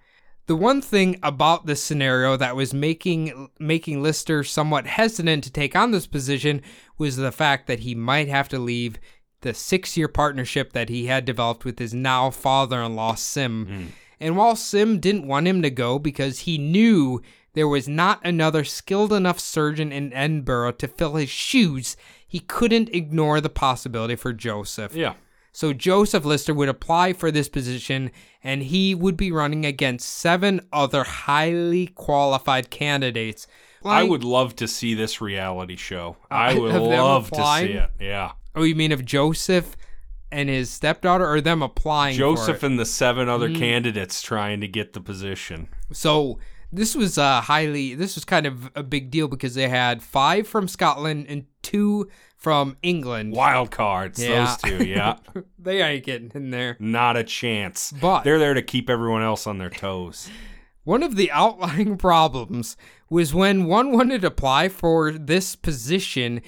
The 0.50 0.56
one 0.56 0.82
thing 0.82 1.20
about 1.22 1.68
this 1.68 1.84
scenario 1.84 2.36
that 2.36 2.56
was 2.56 2.74
making 2.74 3.52
making 3.60 4.02
Lister 4.02 4.44
somewhat 4.44 4.88
hesitant 4.88 5.44
to 5.44 5.52
take 5.52 5.76
on 5.76 5.92
this 5.92 6.08
position 6.08 6.64
was 6.98 7.18
the 7.18 7.32
fact 7.32 7.68
that 7.68 7.82
he 7.82 7.94
might 7.94 8.28
have 8.30 8.50
to 8.50 8.58
leave 8.58 8.98
the 9.42 9.54
six-year 9.54 10.08
partnership 10.08 10.74
that 10.74 10.90
he 10.90 11.06
had 11.06 11.24
developed 11.24 11.66
with 11.66 11.78
his 11.78 11.94
now 11.94 12.32
father-in-law 12.32 13.14
Sim. 13.14 13.68
Mm. 13.68 13.88
And 14.20 14.38
while 14.38 14.56
Sim 14.56 15.00
didn't 15.00 15.28
want 15.28 15.48
him 15.48 15.62
to 15.62 15.70
go 15.70 16.00
because 16.00 16.40
he 16.40 16.58
knew 16.58 17.22
there 17.54 17.68
was 17.68 17.88
not 17.88 18.20
another 18.26 18.64
skilled 18.64 19.14
enough 19.14 19.40
surgeon 19.40 19.92
in 19.92 20.12
Edinburgh 20.14 20.72
to 20.72 20.88
fill 20.88 21.14
his 21.14 21.30
shoes, 21.30 21.96
he 22.28 22.40
couldn't 22.40 22.90
ignore 22.90 23.40
the 23.40 23.50
possibility 23.50 24.16
for 24.16 24.34
Joseph. 24.34 24.96
Yeah. 24.96 25.14
So 25.60 25.74
Joseph 25.74 26.24
Lister 26.24 26.54
would 26.54 26.70
apply 26.70 27.12
for 27.12 27.32
this 27.32 27.50
position 27.50 28.12
and 28.42 28.64
he 28.64 28.96
would 28.96 29.18
be 29.18 29.30
running 29.30 29.66
against 29.66 30.08
seven 30.08 30.62
other 30.72 31.04
highly 31.04 31.88
qualified 31.88 32.70
candidates. 32.70 33.46
I 33.84 34.04
would 34.04 34.24
love 34.24 34.56
to 34.56 34.70
see 34.70 34.94
this 34.94 35.20
reality 35.20 35.76
show. 35.76 36.16
I 36.32 36.58
would 36.58 36.76
love 36.76 37.30
to 37.32 37.58
see 37.58 37.74
it. 37.74 37.90
Yeah. 38.00 38.32
Oh, 38.56 38.64
you 38.64 38.74
mean 38.74 38.94
of 38.94 39.04
Joseph 39.04 39.76
and 40.32 40.48
his 40.48 40.70
stepdaughter 40.70 41.30
or 41.30 41.42
them 41.42 41.62
applying 41.62 42.16
for 42.16 42.20
Joseph 42.20 42.64
and 42.64 42.80
the 42.80 42.86
seven 42.86 43.28
other 43.28 43.50
Mm. 43.50 43.58
candidates 43.58 44.22
trying 44.22 44.62
to 44.62 44.68
get 44.70 44.94
the 44.94 45.02
position. 45.02 45.68
So 45.92 46.40
this 46.72 46.96
was 46.96 47.18
uh, 47.18 47.42
highly 47.42 47.96
this 47.96 48.16
was 48.16 48.24
kind 48.24 48.46
of 48.46 48.72
a 48.76 48.84
big 48.84 49.12
deal 49.12 49.28
because 49.28 49.56
they 49.56 49.68
had 49.68 50.02
five 50.02 50.48
from 50.48 50.70
Scotland 50.70 51.26
and 51.28 51.48
two 51.64 52.08
from 52.40 52.78
England. 52.82 53.34
Wild 53.34 53.70
cards, 53.70 54.18
Yeah. 54.24 54.46
those 54.46 54.58
two, 54.80 54.86
yeah. 54.86 55.18
They 55.60 55.82
ain't 55.84 56.06
getting 56.06 56.32
in 56.34 56.52
there. 56.52 56.78
Not 56.80 57.18
a 57.18 57.24
chance. 57.24 57.92
But 57.92 58.24
They're 58.24 58.40
there 58.40 58.54
to 58.54 58.62
keep 58.62 58.90
everyone 58.90 59.22
else 59.22 59.46
on 59.46 59.58
their 59.58 59.70
toes. 59.70 60.30
One 60.86 61.04
of 61.04 61.18
the 61.18 61.30
outlying 61.32 61.98
problems 62.10 62.78
was 63.10 63.34
when 63.34 63.66
one 63.66 63.92
wanted 63.92 64.22
to 64.22 64.28
apply 64.28 64.70
for 64.70 65.12
this 65.12 65.56
position 65.58 66.42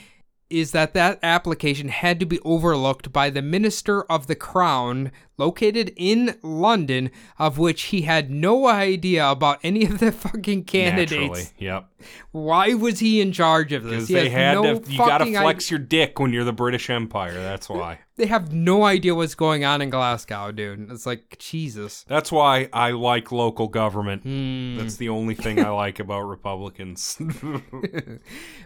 is 0.50 0.72
that 0.72 0.94
that 0.94 1.20
application 1.24 1.90
had 1.90 2.20
to 2.22 2.26
be 2.26 2.40
overlooked 2.46 3.12
by 3.14 3.30
the 3.30 3.42
minister 3.42 4.04
of 4.04 4.28
the 4.28 4.36
crown 4.36 5.12
located 5.42 5.92
in 5.96 6.38
London, 6.44 7.10
of 7.40 7.58
which 7.58 7.84
he 7.84 8.04
had 8.04 8.30
no 8.30 8.68
idea 8.68 9.28
about 9.28 9.60
any 9.64 9.86
of 9.86 9.98
the 9.98 10.12
fucking 10.12 10.66
candidates. 10.66 11.12
Naturally. 11.12 11.44
Yep. 11.58 11.88
Why 12.32 12.74
was 12.76 13.00
he 13.00 13.22
in 13.22 13.32
charge 13.32 13.74
of 13.74 13.84
this? 13.84 14.08
Because 14.08 14.08
He 14.08 14.14
they 14.14 14.30
had 14.30 14.54
no 14.54 14.80
to, 14.80 14.92
you 14.92 14.98
gotta 14.98 15.26
fucking 15.26 15.40
flex 15.40 15.72
your 15.72 15.80
dick 15.80 16.20
when 16.20 16.32
you're 16.32 16.44
the 16.44 16.54
British 16.54 16.90
Empire. 16.90 17.34
That's 17.34 17.68
why. 17.68 18.00
They 18.18 18.28
have 18.28 18.54
no 18.54 18.84
idea 18.84 19.16
what's 19.16 19.34
going 19.34 19.66
on 19.66 19.82
in 19.82 19.90
Glasgow, 19.90 20.52
dude. 20.52 20.92
It's 20.92 21.08
like 21.08 21.40
Jesus. 21.40 22.06
That's 22.08 22.32
why 22.32 22.70
I 22.72 22.92
like 22.92 23.32
local 23.32 23.68
government. 23.68 24.22
Hmm. 24.22 24.78
That's 24.78 24.98
the 24.98 25.10
only 25.10 25.34
thing 25.34 25.60
I 25.60 25.70
like 25.70 25.98
about 26.06 26.22
Republicans. 26.24 27.18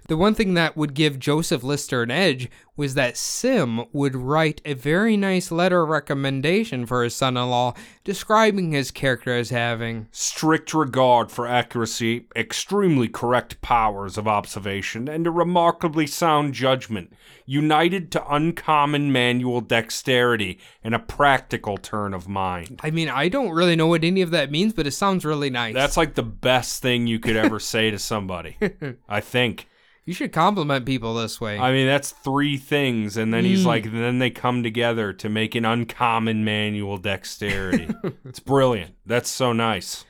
The 0.08 0.18
one 0.18 0.36
thing 0.36 0.54
that 0.54 0.78
would 0.78 0.94
give 0.94 1.18
Joseph 1.20 1.64
Lister 1.64 2.04
an 2.04 2.12
edge 2.12 2.50
was 2.78 2.94
that 2.96 3.18
Sim 3.18 3.86
would 3.94 4.16
write 4.16 4.62
a 4.66 4.74
very 4.74 5.16
nice 5.16 5.52
letter 5.52 5.82
of 5.84 5.90
recommendation 5.90 6.86
for 6.86 7.04
his 7.04 7.16
son 7.16 7.38
in 7.38 7.50
law, 7.50 7.74
describing 8.04 8.72
his 8.72 8.92
character 8.92 9.34
as 9.34 9.50
having 9.50 10.08
Strict 10.12 10.74
regard 10.74 11.32
for 11.32 11.48
accuracy, 11.48 12.28
extremely 12.36 13.08
correct 13.08 13.62
powers 13.62 14.18
of 14.18 14.28
observation, 14.28 15.08
and 15.08 15.26
a 15.26 15.32
remarkably 15.32 16.06
sound 16.06 16.54
judgment, 16.54 17.14
united 17.46 18.12
to 18.12 18.34
uncommon 18.34 19.12
manual 19.12 19.62
dexterity 19.62 20.60
and 20.84 20.94
a 20.94 21.00
practical 21.00 21.78
turn 21.78 22.14
of 22.14 22.28
mind. 22.28 22.80
I 22.84 22.92
mean, 22.92 23.10
I 23.10 23.30
don't 23.30 23.52
really 23.52 23.76
know 23.76 23.88
what 23.88 24.04
any 24.04 24.22
of 24.22 24.32
that 24.32 24.52
means, 24.52 24.74
but 24.74 24.88
it 24.88 24.92
sounds 24.92 25.24
really 25.24 25.50
nice. 25.50 25.74
That's 25.74 25.98
like 25.98 26.16
the 26.16 26.24
best 26.24 26.82
thing 26.82 27.08
you 27.08 27.20
could 27.20 27.36
ever 27.36 27.60
say 27.60 27.92
to 27.92 28.00
somebody. 28.00 28.58
I 29.10 29.22
think. 29.22 29.68
You 30.06 30.14
should 30.14 30.32
compliment 30.32 30.86
people 30.86 31.16
this 31.16 31.42
way. 31.42 31.58
I 31.58 31.72
mean, 31.72 31.88
that's 31.88 32.12
three 32.12 32.58
things, 32.58 33.18
and 33.18 33.34
then 33.34 33.44
Hmm. 33.44 33.50
he's 33.50 33.66
like, 33.66 33.92
then 33.92 34.20
they 34.20 34.30
come 34.30 34.62
together 34.62 35.12
to 35.14 35.30
make 35.30 35.56
an 35.56 35.66
uncommon 35.66 36.46
manual 36.46 36.98
dexterity. 36.98 37.88
it's 38.26 38.40
brilliant. 38.40 38.94
That's 39.06 39.30
so 39.30 39.52
nice. 39.52 40.06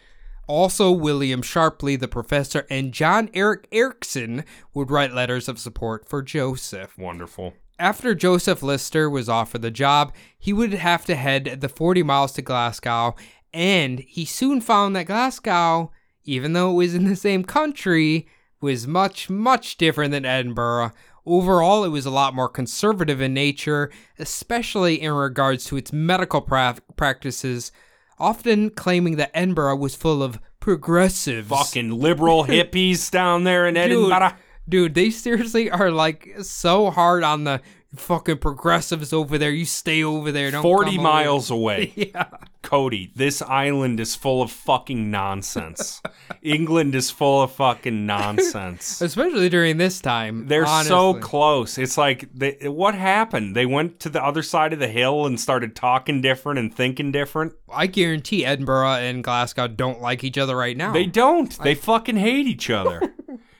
Also, 0.47 0.91
William 0.91 1.41
Sharpey, 1.41 1.95
the 1.95 2.07
professor, 2.09 2.67
and 2.69 2.91
John 2.93 3.29
Eric 3.33 3.69
Erichsen 3.71 4.43
would 4.73 4.91
write 4.91 5.13
letters 5.13 5.47
of 5.47 5.57
support 5.59 6.07
for 6.07 6.21
Joseph. 6.21 6.97
Wonderful. 6.97 7.53
After 7.79 8.13
Joseph 8.13 8.61
Lister 8.61 9.09
was 9.09 9.27
offered 9.27 9.61
the 9.63 9.71
job, 9.71 10.13
he 10.37 10.53
would 10.53 10.73
have 10.73 11.03
to 11.05 11.15
head 11.15 11.61
the 11.61 11.69
40 11.69 12.03
miles 12.03 12.31
to 12.33 12.41
Glasgow, 12.41 13.15
and 13.53 13.99
he 13.99 14.23
soon 14.25 14.61
found 14.61 14.95
that 14.95 15.07
Glasgow, 15.07 15.91
even 16.25 16.53
though 16.53 16.71
it 16.71 16.75
was 16.75 16.95
in 16.95 17.05
the 17.05 17.15
same 17.15 17.43
country, 17.43 18.27
was 18.61 18.87
much, 18.87 19.29
much 19.29 19.77
different 19.77 20.11
than 20.11 20.25
Edinburgh. 20.25 20.91
Overall, 21.25 21.83
it 21.83 21.89
was 21.89 22.05
a 22.05 22.11
lot 22.11 22.35
more 22.35 22.47
conservative 22.49 23.19
in 23.19 23.33
nature, 23.33 23.91
especially 24.19 25.01
in 25.01 25.11
regards 25.11 25.65
to 25.65 25.77
its 25.77 25.91
medical 25.91 26.41
pra- 26.41 26.77
practices, 26.95 27.71
often 28.19 28.69
claiming 28.69 29.15
that 29.17 29.31
Edinburgh 29.33 29.77
was 29.77 29.95
full 29.95 30.21
of 30.21 30.39
progressives. 30.59 31.49
Fucking 31.49 31.91
liberal 31.91 32.43
hippies 32.45 33.09
down 33.09 33.43
there 33.43 33.67
in 33.67 33.73
Dude, 33.73 33.83
Edinburgh. 34.11 34.33
dude, 34.69 34.93
they 34.93 35.09
seriously 35.09 35.69
are 35.71 35.91
like 35.91 36.29
so 36.41 36.91
hard 36.91 37.23
on 37.23 37.43
the 37.43 37.61
fucking 37.99 38.37
progressives 38.37 39.11
over 39.13 39.37
there. 39.37 39.51
You 39.51 39.65
stay 39.65 40.03
over 40.03 40.31
there. 40.31 40.51
Don't 40.51 40.61
40 40.61 40.91
come 40.91 40.99
over- 40.99 41.03
miles 41.03 41.49
away. 41.51 41.93
Yeah. 42.13 42.27
Cody, 42.61 43.11
this 43.15 43.43
island 43.43 43.99
is 43.99 44.15
full 44.15 44.41
of 44.41 44.49
fucking 44.51 45.11
nonsense. 45.11 46.01
England 46.41 46.95
is 46.95 47.11
full 47.11 47.43
of 47.43 47.51
fucking 47.51 48.05
nonsense. 48.07 49.01
Especially 49.01 49.49
during 49.49 49.77
this 49.77 50.01
time. 50.01 50.47
They're 50.47 50.65
so 50.65 51.13
close. 51.13 51.77
It's 51.77 51.95
like, 51.97 52.27
they, 52.33 52.57
what 52.67 52.95
happened? 52.95 53.55
They 53.55 53.67
went 53.67 53.99
to 54.01 54.09
the 54.09 54.23
other 54.23 54.41
side 54.41 54.73
of 54.73 54.79
the 54.79 54.87
hill 54.87 55.27
and 55.27 55.39
started 55.39 55.75
talking 55.75 56.21
different 56.21 56.57
and 56.59 56.73
thinking 56.73 57.11
different. 57.11 57.53
I 57.71 57.85
guarantee 57.85 58.43
Edinburgh 58.45 58.93
and 58.93 59.23
Glasgow 59.23 59.67
don't 59.67 60.01
like 60.01 60.23
each 60.23 60.37
other 60.37 60.55
right 60.57 60.75
now. 60.75 60.91
They 60.91 61.05
don't. 61.05 61.55
They 61.59 61.75
fucking 61.75 62.17
hate 62.17 62.47
each 62.47 62.71
other. 62.71 63.13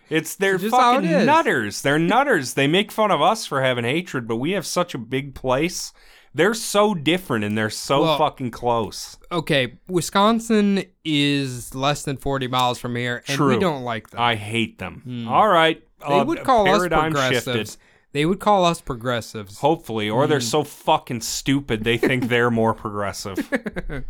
It's 0.10 0.36
they're 0.36 0.58
how 0.58 0.70
fucking 0.70 1.10
it 1.10 1.26
nutters. 1.26 1.82
They're 1.82 2.00
nutters. 2.16 2.54
They 2.54 2.68
make 2.68 2.92
fun 2.92 3.12
of 3.12 3.22
us 3.22 3.46
for 3.46 3.62
having 3.62 3.86
hatred, 3.86 4.28
but 4.28 4.36
we 4.38 4.52
have 4.52 4.66
such 4.66 4.94
a 4.94 4.98
big 5.00 5.34
place. 5.36 5.94
They're 6.34 6.54
so 6.54 6.94
different 6.94 7.46
and 7.46 7.58
they're 7.58 7.70
so 7.70 8.02
Well- 8.02 8.18
fucking 8.18 8.52
close. 8.52 9.18
okay, 9.32 9.76
Wisconsin 9.88 10.84
is 11.06 11.74
less 11.74 12.04
than 12.04 12.18
40 12.18 12.48
miles 12.48 12.78
from 12.78 12.96
here, 12.98 13.24
and 13.28 13.40
we 13.46 13.58
don't 13.58 13.84
like 13.84 14.10
them. 14.10 14.20
I 14.20 14.36
hate 14.36 14.78
them. 14.78 15.26
All 15.30 15.48
right. 15.48 15.82
Hmm. 16.02 16.10
they 16.12 16.20
uh, 16.20 16.26
would 16.26 16.44
call 16.44 16.68
us 16.68 16.88
progressives. 16.88 17.46
shifted. 17.46 17.78
They 18.12 18.26
would 18.26 18.40
call 18.40 18.64
us 18.66 18.80
progressives. 18.82 19.60
Hopefully, 19.60 20.10
or 20.10 20.24
Hmm. 20.26 20.30
they're 20.30 20.42
so 20.42 20.64
fucking 20.64 21.22
stupid 21.22 21.84
they 21.84 21.98
think 21.98 22.28
they're 22.28 22.52
more 22.52 22.74
progressive. 22.86 23.38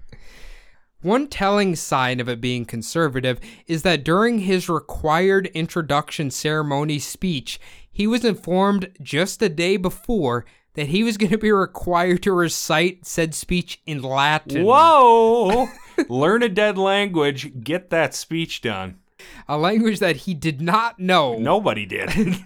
One 1.02 1.28
telling 1.28 1.76
sign 1.76 2.20
of 2.20 2.28
it 2.28 2.42
being 2.42 2.66
conservative 2.66 3.40
is 3.68 3.84
that 3.84 4.04
during 4.04 4.40
his 4.40 4.68
required 4.70 5.48
introduction 5.48 6.32
ceremony 6.32 7.00
speech, 7.00 7.60
he 7.92 8.08
was 8.08 8.26
informed 8.26 8.92
just 9.02 9.42
a 9.42 9.50
day 9.50 9.78
before 9.78 10.46
that 10.74 10.88
he 10.88 11.04
was 11.04 11.18
going 11.18 11.32
to 11.32 11.38
be 11.38 11.52
required 11.52 12.24
to 12.24 12.32
recite 12.32 13.06
said 13.06 13.34
speech 13.34 13.82
in 13.86 14.02
Latin. 14.02 14.64
Whoa! 14.64 15.68
Learn 16.10 16.44
a 16.44 16.50
dead 16.50 16.78
language. 16.78 17.64
Get 17.64 17.90
that 17.90 18.14
speech 18.14 18.62
done. 18.62 19.00
A 19.48 19.58
language 19.58 20.00
that 20.00 20.18
he 20.18 20.34
did 20.34 20.62
not 20.62 21.00
know. 21.00 21.38
Nobody 21.38 21.86
did. 21.86 22.10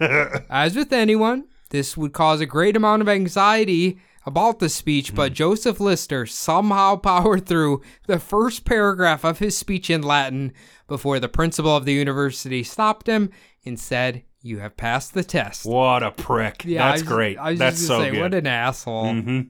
As 0.50 0.76
with 0.76 0.92
anyone, 0.92 1.44
this 1.70 1.96
would 1.96 2.12
cause 2.12 2.40
a 2.40 2.46
great 2.46 2.76
amount 2.76 3.02
of 3.02 3.08
anxiety 3.08 3.98
about 4.26 4.58
the 4.58 4.68
speech, 4.68 5.14
but 5.14 5.32
Joseph 5.32 5.80
Lister 5.80 6.26
somehow 6.26 6.96
powered 7.10 7.46
through 7.46 7.80
the 8.06 8.18
first 8.18 8.64
paragraph 8.64 9.24
of 9.24 9.38
his 9.38 9.56
speech 9.56 9.88
in 9.90 10.02
Latin 10.02 10.52
before 10.88 11.18
the 11.20 11.28
principal 11.28 11.76
of 11.76 11.84
the 11.84 11.92
university 11.94 12.62
stopped 12.62 13.06
him 13.06 13.30
and 13.64 13.78
said, 13.78 14.22
You 14.42 14.58
have 14.58 14.76
passed 14.76 15.14
the 15.14 15.24
test. 15.24 15.64
what 15.66 16.02
a 16.02 16.10
prick. 16.10 16.64
Yeah, 16.64 16.84
I 16.84 16.88
That's 16.90 17.02
was- 17.02 17.08
great. 17.08 17.38
I 17.38 17.50
was 17.50 17.58
That's 17.58 17.76
just 17.76 17.88
so 17.88 18.00
say, 18.00 18.10
good. 18.10 18.20
What 18.20 18.34
an 18.34 18.46
asshole. 18.46 19.12
hmm 19.14 19.40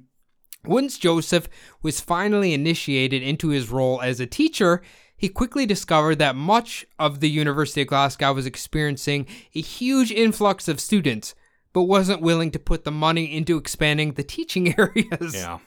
Once 0.64 0.98
Joseph 0.98 1.48
was 1.82 2.00
finally 2.00 2.52
initiated 2.52 3.22
into 3.22 3.48
his 3.48 3.70
role 3.70 4.00
as 4.02 4.20
a 4.20 4.26
teacher, 4.26 4.82
he 5.16 5.28
quickly 5.28 5.66
discovered 5.66 6.16
that 6.18 6.36
much 6.36 6.86
of 6.98 7.20
the 7.20 7.28
University 7.30 7.82
of 7.82 7.88
Glasgow 7.88 8.32
was 8.32 8.46
experiencing 8.46 9.26
a 9.54 9.60
huge 9.60 10.10
influx 10.12 10.68
of 10.68 10.80
students, 10.80 11.34
but 11.72 11.84
wasn't 11.84 12.20
willing 12.20 12.50
to 12.50 12.58
put 12.58 12.84
the 12.84 12.90
money 12.90 13.34
into 13.36 13.56
expanding 13.56 14.12
the 14.12 14.22
teaching 14.22 14.74
areas. 14.78 15.34
Yeah. 15.34 15.58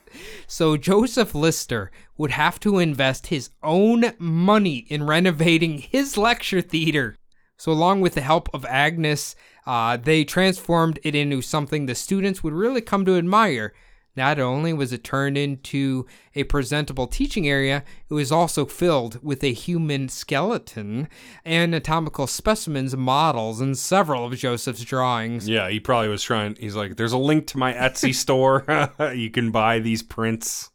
So 0.47 0.77
Joseph 0.77 1.33
Lister 1.33 1.91
would 2.17 2.31
have 2.31 2.59
to 2.61 2.79
invest 2.79 3.27
his 3.27 3.49
own 3.61 4.13
money 4.19 4.85
in 4.89 5.03
renovating 5.03 5.79
his 5.79 6.17
lecture 6.17 6.61
theater. 6.61 7.15
So, 7.57 7.71
along 7.71 8.01
with 8.01 8.15
the 8.15 8.21
help 8.21 8.49
of 8.53 8.65
Agnes, 8.65 9.35
uh, 9.65 9.97
they 9.97 10.25
transformed 10.25 10.99
it 11.03 11.15
into 11.15 11.41
something 11.41 11.85
the 11.85 11.95
students 11.95 12.43
would 12.43 12.53
really 12.53 12.81
come 12.81 13.05
to 13.05 13.17
admire. 13.17 13.73
Not 14.15 14.39
only 14.39 14.73
was 14.73 14.93
it 14.93 15.03
turned 15.03 15.37
into 15.37 16.05
a 16.35 16.43
presentable 16.43 17.07
teaching 17.07 17.47
area, 17.47 17.83
it 18.09 18.13
was 18.13 18.31
also 18.31 18.65
filled 18.65 19.19
with 19.23 19.43
a 19.43 19.53
human 19.53 20.07
skeleton, 20.07 21.07
anatomical 21.45 22.27
specimens, 22.27 22.95
models, 22.95 23.59
and 23.59 23.77
several 23.77 24.25
of 24.25 24.35
Joseph's 24.37 24.83
drawings. 24.83 25.49
Yeah, 25.49 25.67
he 25.69 25.79
probably 25.79 26.09
was 26.09 26.21
trying. 26.21 26.55
He's 26.59 26.75
like, 26.75 26.95
there's 26.95 27.13
a 27.13 27.17
link 27.17 27.47
to 27.47 27.57
my 27.57 27.73
Etsy 27.73 28.13
store. 28.15 28.65
you 29.15 29.31
can 29.31 29.51
buy 29.51 29.79
these 29.79 30.03
prints. 30.03 30.69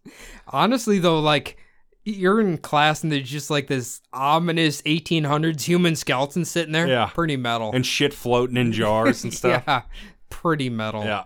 Honestly, 0.49 0.99
though, 0.99 1.21
like 1.21 1.59
you're 2.05 2.41
in 2.41 2.59
class 2.59 3.03
and 3.03 3.13
there's 3.13 3.29
just 3.29 3.51
like 3.51 3.67
this 3.67 4.01
ominous 4.13 4.83
1800s 4.83 5.61
human 5.63 5.95
skeleton 5.95 6.45
sitting 6.45 6.73
there. 6.73 6.89
Yeah. 6.89 7.07
pretty 7.07 7.37
metal. 7.37 7.71
And 7.73 7.85
shit 7.87 8.15
floating 8.15 8.57
in 8.57 8.73
jars 8.73 9.25
and 9.25 9.33
stuff. 9.35 9.63
Yeah, 9.67 9.83
pretty 10.31 10.71
metal. 10.71 11.05
yeah. 11.05 11.25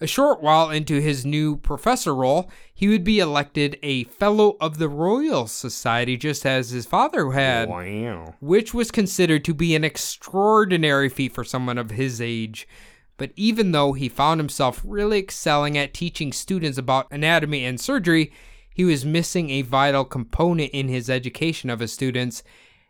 A 0.00 0.06
short 0.06 0.40
while 0.40 0.70
into 0.70 1.00
his 1.00 1.26
new 1.26 1.56
professor 1.56 2.14
role, 2.14 2.48
he 2.72 2.86
would 2.86 3.02
be 3.02 3.18
elected 3.18 3.78
a 3.82 4.04
Fellow 4.04 4.56
of 4.60 4.78
the 4.78 4.88
Royal 4.88 5.48
Society, 5.48 6.16
just 6.16 6.46
as 6.46 6.70
his 6.70 6.86
father 6.86 7.32
had, 7.32 7.68
Wow. 7.68 8.34
which 8.40 8.72
was 8.72 8.92
considered 8.92 9.44
to 9.44 9.54
be 9.54 9.74
an 9.74 9.82
extraordinary 9.84 11.08
feat 11.08 11.32
for 11.32 11.42
someone 11.42 11.78
of 11.78 11.90
his 11.90 12.20
age. 12.20 12.68
But 13.16 13.32
even 13.34 13.72
though 13.72 13.94
he 13.94 14.08
found 14.08 14.38
himself 14.38 14.80
really 14.84 15.18
excelling 15.18 15.76
at 15.76 15.92
teaching 15.94 16.32
students 16.32 16.78
about 16.78 17.08
anatomy 17.10 17.64
and 17.64 17.80
surgery, 17.80 18.30
he 18.72 18.84
was 18.84 19.04
missing 19.04 19.50
a 19.50 19.62
vital 19.62 20.04
component 20.04 20.70
in 20.70 20.86
his 20.86 21.10
education 21.10 21.68
of 21.70 21.80
his 21.80 21.92
students, 21.92 22.44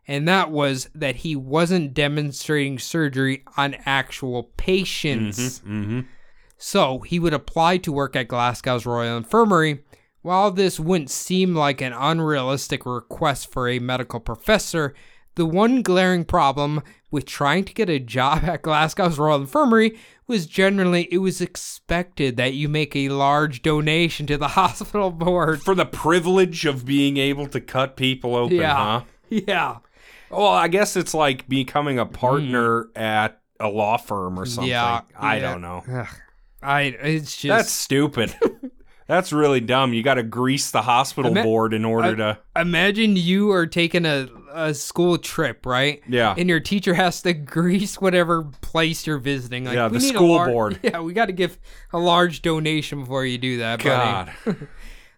and 0.07 0.29
that 0.29 0.51
was 0.51 0.91
that 0.95 1.17
he 1.17 1.35
wasn't 1.35 1.95
demonstrating 1.95 2.79
surgery 2.79 3.43
on 3.57 3.77
actual 3.87 4.51
patients. 4.59 5.61
Mm-hmm. 5.61 6.01
So 6.59 6.99
he 7.01 7.19
would 7.21 7.33
apply 7.33 7.79
to 7.79 7.93
work 7.93 8.17
at 8.17 8.29
Glasgow's 8.29 8.85
Royal 8.85 9.17
Infirmary. 9.17 9.85
While 10.23 10.51
this 10.51 10.81
wouldn't 10.81 11.11
seem 11.11 11.55
like 11.55 11.81
an 11.81 11.93
unrealistic 11.93 12.85
request 12.85 13.51
for 13.53 13.69
a 13.69 13.79
medical 13.79 14.19
professor, 14.19 14.93
the 15.37 15.47
one 15.47 15.83
glaring 15.83 16.25
problem 16.25 16.83
with 17.13 17.25
trying 17.25 17.65
to 17.65 17.73
get 17.73 17.89
a 17.89 18.01
job 18.01 18.43
at 18.45 18.63
Glasgow's 18.63 19.19
Royal 19.19 19.41
Infirmary 19.41 19.97
was 20.27 20.47
generally 20.47 21.09
it 21.13 21.19
was 21.19 21.41
expected 21.41 22.37
that 22.37 22.55
you 22.55 22.69
make 22.69 22.95
a 22.97 23.09
large 23.09 23.63
donation 23.63 24.27
to 24.27 24.37
the 24.37 24.49
hospital 24.59 25.13
board. 25.13 25.63
For 25.63 25.77
the 25.77 25.87
privilege 25.87 26.67
of 26.67 26.85
being 26.85 27.17
able 27.17 27.47
to 27.47 27.61
cut 27.61 27.97
people 27.97 28.35
open, 28.35 28.57
Yeah. 28.57 28.75
huh? 28.75 29.03
Yeah. 29.31 29.77
Well, 30.31 30.49
I 30.49 30.69
guess 30.69 30.97
it's 30.97 31.15
like 31.15 31.49
becoming 31.49 31.99
a 31.99 32.05
partner 32.05 32.89
at 32.97 33.41
a 33.61 33.69
law 33.69 33.97
firm 33.97 34.39
or 34.39 34.45
something. 34.45 34.69
Mm. 34.69 34.73
Yeah. 34.73 35.01
I 35.17 35.37
yeah. 35.37 35.53
don't 35.53 35.63
know. 35.63 35.85
Ugh. 35.91 36.09
I 36.63 36.83
it's 36.83 37.37
just 37.37 37.49
That's 37.49 37.73
stupid. 37.73 38.35
That's 39.07 39.33
really 39.33 39.61
dumb. 39.61 39.95
You 39.95 40.03
got 40.03 40.15
to 40.15 40.23
grease 40.23 40.71
the 40.71 40.83
hospital 40.83 41.31
Ima- 41.31 41.43
board 41.43 41.73
in 41.73 41.87
order 41.87 42.09
I- 42.09 42.15
to. 42.15 42.39
imagine 42.57 43.17
you 43.17 43.51
are 43.53 43.67
taking 43.67 44.05
a, 44.05 44.29
a 44.53 44.75
school 44.75 45.17
trip, 45.17 45.65
right? 45.65 46.03
Yeah. 46.07 46.35
And 46.37 46.47
your 46.47 46.61
teacher 46.61 46.93
has 46.93 47.23
to 47.23 47.33
grease 47.33 47.99
whatever 48.03 48.43
place 48.61 49.07
you're 49.07 49.17
visiting. 49.19 49.65
Like, 49.65 49.77
Yeah, 49.77 49.89
we 49.89 49.97
the 49.99 50.05
need 50.05 50.15
a 50.15 50.19
school 50.19 50.35
lar- 50.37 50.49
board. 50.51 50.81
Yeah, 50.83 51.01
we 51.01 51.15
got 51.15 51.27
to 51.27 51.33
give 51.33 51.59
a 51.95 51.99
large 51.99 52.43
donation 52.43 53.01
before 53.01 53.25
you 53.25 53.39
do 53.39 53.59
that, 53.59 53.79
buddy. 53.83 54.33
God. 54.45 54.57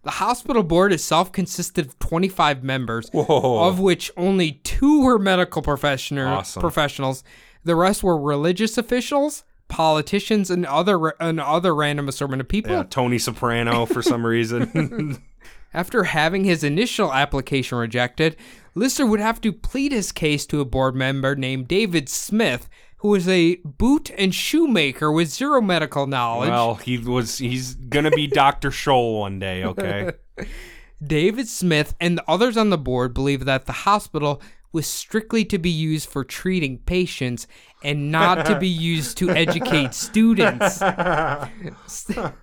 The 0.03 0.13
hospital 0.13 0.63
board 0.63 0.95
itself 0.95 1.31
consisted 1.31 1.85
of 1.85 1.99
25 1.99 2.65
members, 2.65 3.11
Whoa. 3.13 3.67
of 3.69 3.81
which 3.81 4.11
only 4.17 4.53
two 4.65 5.03
were 5.05 5.19
medical 5.19 5.61
professional, 5.61 6.27
Awesome. 6.27 6.61
professionals. 6.63 7.23
The 7.65 7.75
rest 7.77 8.03
were 8.03 8.19
religious 8.19 8.79
officials, 8.79 9.45
politicians, 9.71 10.51
and 10.51 10.67
other 10.67 11.09
and 11.21 11.41
other 11.41 11.75
random 11.75 12.09
assortment 12.09 12.41
of 12.41 12.49
people. 12.49 12.73
Yeah, 12.73 12.83
Tony 12.83 13.19
Soprano 13.19 13.87
for 13.87 14.03
some 14.03 14.27
reason. 14.27 15.23
After 15.73 16.05
having 16.05 16.45
his 16.45 16.65
initial 16.65 17.13
application 17.13 17.79
rejected, 17.79 18.37
Lister 18.75 19.07
would 19.07 19.21
have 19.21 19.41
to 19.43 19.53
plead 19.53 19.93
his 19.93 20.13
case 20.13 20.45
to 20.47 20.61
a 20.61 20.65
board 20.65 20.97
member 20.97 21.37
named 21.37 21.69
David 21.69 22.09
Smith, 22.09 22.69
who 22.99 23.09
was 23.09 23.29
a 23.29 23.57
boot 23.65 24.11
and 24.19 24.35
shoemaker 24.35 25.13
with 25.13 25.29
zero 25.29 25.61
medical 25.61 26.07
knowledge. 26.07 26.51
well, 26.51 26.75
he 26.75 26.99
was. 26.99 27.39
He's 27.39 27.77
gonna 27.77 28.11
be 28.11 28.27
Doctor 28.27 28.71
Scholl 28.71 29.21
one 29.21 29.39
day. 29.39 29.65
Okay. 29.65 30.13
David 31.03 31.49
Smith 31.49 31.95
and 31.99 32.19
the 32.19 32.25
others 32.29 32.57
on 32.59 32.69
the 32.71 32.77
board 32.77 33.15
believe 33.15 33.47
that 33.47 33.65
the 33.65 33.73
hospital 33.73 34.43
was 34.73 34.87
strictly 34.87 35.45
to 35.45 35.59
be 35.59 35.71
used 35.71 36.09
for 36.09 36.25
treating 36.25 36.79
patients 36.79 37.47
and 37.83 38.11
not 38.11 38.47
to 38.47 38.59
be 38.59 38.69
used 38.93 39.19
to 39.19 39.31
educate 39.31 39.95
students. 39.95 40.79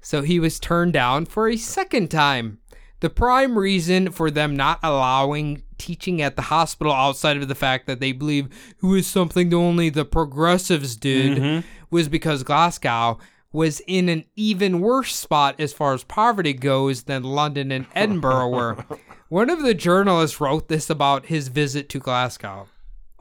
so 0.00 0.22
he 0.22 0.40
was 0.40 0.58
turned 0.58 0.92
down 0.92 1.26
for 1.26 1.48
a 1.48 1.56
second 1.56 2.10
time. 2.10 2.58
The 3.00 3.10
prime 3.10 3.58
reason 3.58 4.10
for 4.10 4.30
them 4.30 4.56
not 4.56 4.80
allowing 4.82 5.62
teaching 5.78 6.22
at 6.22 6.36
the 6.36 6.42
hospital 6.42 6.92
outside 6.92 7.36
of 7.36 7.48
the 7.48 7.54
fact 7.54 7.86
that 7.86 8.00
they 8.00 8.12
believe 8.12 8.46
it 8.82 8.86
was 8.86 9.06
something 9.06 9.52
only 9.52 9.90
the 9.90 10.06
progressives 10.06 10.96
did 10.96 11.38
mm-hmm. 11.38 11.66
was 11.90 12.08
because 12.08 12.42
Glasgow 12.42 13.18
was 13.56 13.80
in 13.86 14.10
an 14.10 14.22
even 14.36 14.80
worse 14.80 15.16
spot 15.16 15.58
as 15.58 15.72
far 15.72 15.94
as 15.94 16.04
poverty 16.04 16.52
goes 16.52 17.04
than 17.04 17.22
London 17.22 17.72
and 17.72 17.86
Edinburgh 17.94 18.50
were. 18.50 18.84
One 19.30 19.48
of 19.48 19.62
the 19.62 19.72
journalists 19.72 20.38
wrote 20.42 20.68
this 20.68 20.90
about 20.90 21.26
his 21.26 21.48
visit 21.48 21.88
to 21.88 21.98
Glasgow. 21.98 22.68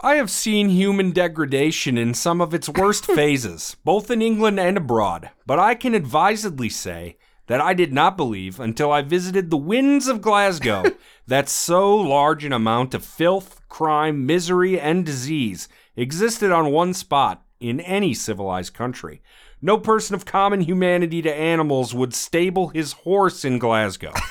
I 0.01 0.15
have 0.15 0.29
seen 0.29 0.67
human 0.67 1.11
degradation 1.11 1.97
in 1.97 2.13
some 2.13 2.41
of 2.41 2.53
its 2.53 2.67
worst 2.67 3.05
phases, 3.15 3.77
both 3.85 4.11
in 4.11 4.21
England 4.21 4.59
and 4.59 4.75
abroad, 4.75 5.29
but 5.45 5.57
I 5.57 5.73
can 5.73 5.95
advisedly 5.95 6.67
say 6.67 7.17
that 7.47 7.61
I 7.61 7.73
did 7.73 7.93
not 7.93 8.17
believe 8.17 8.59
until 8.59 8.91
I 8.91 9.03
visited 9.03 9.49
the 9.49 9.57
wynds 9.57 10.09
of 10.09 10.21
Glasgow 10.21 10.83
that 11.27 11.47
so 11.47 11.95
large 11.95 12.43
an 12.43 12.51
amount 12.51 12.93
of 12.93 13.05
filth, 13.05 13.61
crime, 13.69 14.25
misery, 14.25 14.77
and 14.77 15.05
disease 15.05 15.69
existed 15.95 16.51
on 16.51 16.73
one 16.73 16.93
spot 16.93 17.45
in 17.61 17.79
any 17.79 18.13
civilized 18.13 18.73
country. 18.73 19.21
No 19.61 19.77
person 19.77 20.13
of 20.15 20.25
common 20.25 20.61
humanity 20.61 21.21
to 21.23 21.33
animals 21.33 21.93
would 21.93 22.13
stable 22.13 22.67
his 22.69 22.91
horse 22.93 23.43
in 23.45 23.57
Glasgow. 23.59 24.13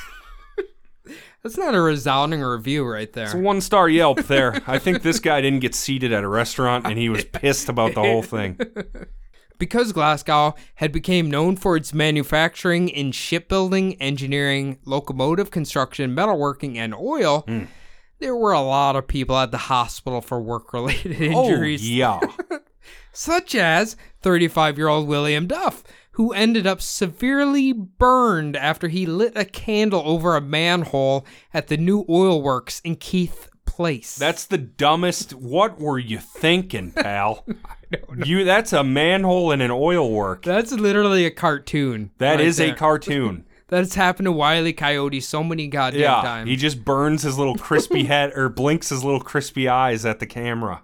That's 1.43 1.59
not 1.59 1.75
a 1.75 1.81
resounding 1.81 2.41
review 2.41 2.87
right 2.87 3.13
there. 3.13 3.25
It's 3.27 3.35
a 3.35 3.39
one 3.39 3.61
star 3.61 3.89
Yelp 3.89 4.23
there. 4.25 4.63
I 4.67 4.79
think 4.79 5.03
this 5.03 5.21
guy 5.21 5.43
didn't 5.43 5.61
get 5.61 5.75
seated 5.75 6.11
at 6.13 6.25
a 6.25 6.29
restaurant 6.29 6.87
and 6.87 6.99
he 6.99 7.11
was 7.11 7.25
pissed 7.33 7.69
about 7.69 7.95
the 7.95 8.01
whole 8.01 8.23
thing. 8.23 8.59
Because 9.57 9.93
Glasgow 9.93 10.57
had 10.75 10.91
become 10.91 11.31
known 11.31 11.55
for 11.57 11.77
its 11.77 11.95
manufacturing 11.95 12.89
in 12.89 13.13
shipbuilding, 13.13 13.95
engineering, 14.03 14.79
locomotive 14.85 15.53
construction, 15.53 16.15
metalworking, 16.15 16.77
and 16.77 16.93
oil, 16.93 17.45
Hmm. 17.47 17.63
there 18.19 18.35
were 18.35 18.51
a 18.51 18.61
lot 18.61 18.97
of 18.97 19.07
people 19.07 19.39
at 19.39 19.53
the 19.53 19.57
hospital 19.59 20.21
for 20.21 20.41
work-related 20.43 21.13
injuries, 21.21 21.83
Oh, 21.83 21.87
yeah. 21.87 22.21
Such 23.13 23.55
as 23.55 23.97
35-year-old 24.23 25.07
William 25.07 25.47
Duff, 25.47 25.83
who 26.13 26.33
ended 26.33 26.67
up 26.67 26.81
severely 26.81 27.73
burned 27.73 28.57
after 28.57 28.89
he 28.89 29.07
lit 29.07 29.33
a 29.37 29.45
candle 29.45 30.03
over 30.05 30.37
a 30.37 30.41
manhole 30.41 31.27
at 31.53 31.69
the 31.69 31.77
new 31.77 32.05
oil 32.09 32.41
works 32.43 32.81
in 32.81 32.97
Keith 32.97 33.49
Place. 33.67 34.15
That's 34.17 34.45
the 34.47 34.59
dumbest. 34.59 35.33
What 35.33 35.81
were 35.81 35.99
you 35.99 36.19
thinking, 36.19 36.93
pal? 36.93 37.45
You 38.25 38.43
that's 38.45 38.73
a 38.73 38.83
manhole 38.83 39.53
in 39.53 39.61
an 39.61 39.71
oil 39.71 40.11
work. 40.11 40.43
That's 40.43 40.73
literally 40.73 41.27
a 41.27 41.31
cartoon. 41.31 42.11
That 42.19 42.37
right 42.37 42.41
is 42.41 42.57
there. 42.57 42.73
a 42.73 42.77
cartoon. 42.77 43.45
That's 43.69 43.95
happened 43.95 44.27
to 44.27 44.33
Wiley 44.33 44.73
Coyote 44.73 45.21
so 45.21 45.45
many 45.45 45.69
goddamn 45.69 46.01
Yeah, 46.01 46.21
times. 46.21 46.51
he 46.51 46.57
just 46.57 46.85
burns 46.85 47.23
his 47.23 47.39
little 47.39 47.55
crispy 47.57 48.05
head 48.07 48.33
or 48.35 48.49
blinks 48.49 48.89
his 48.89 49.05
little 49.05 49.21
crispy 49.21 49.69
eyes 49.69 50.05
at 50.05 50.19
the 50.19 50.27
camera. 50.27 50.83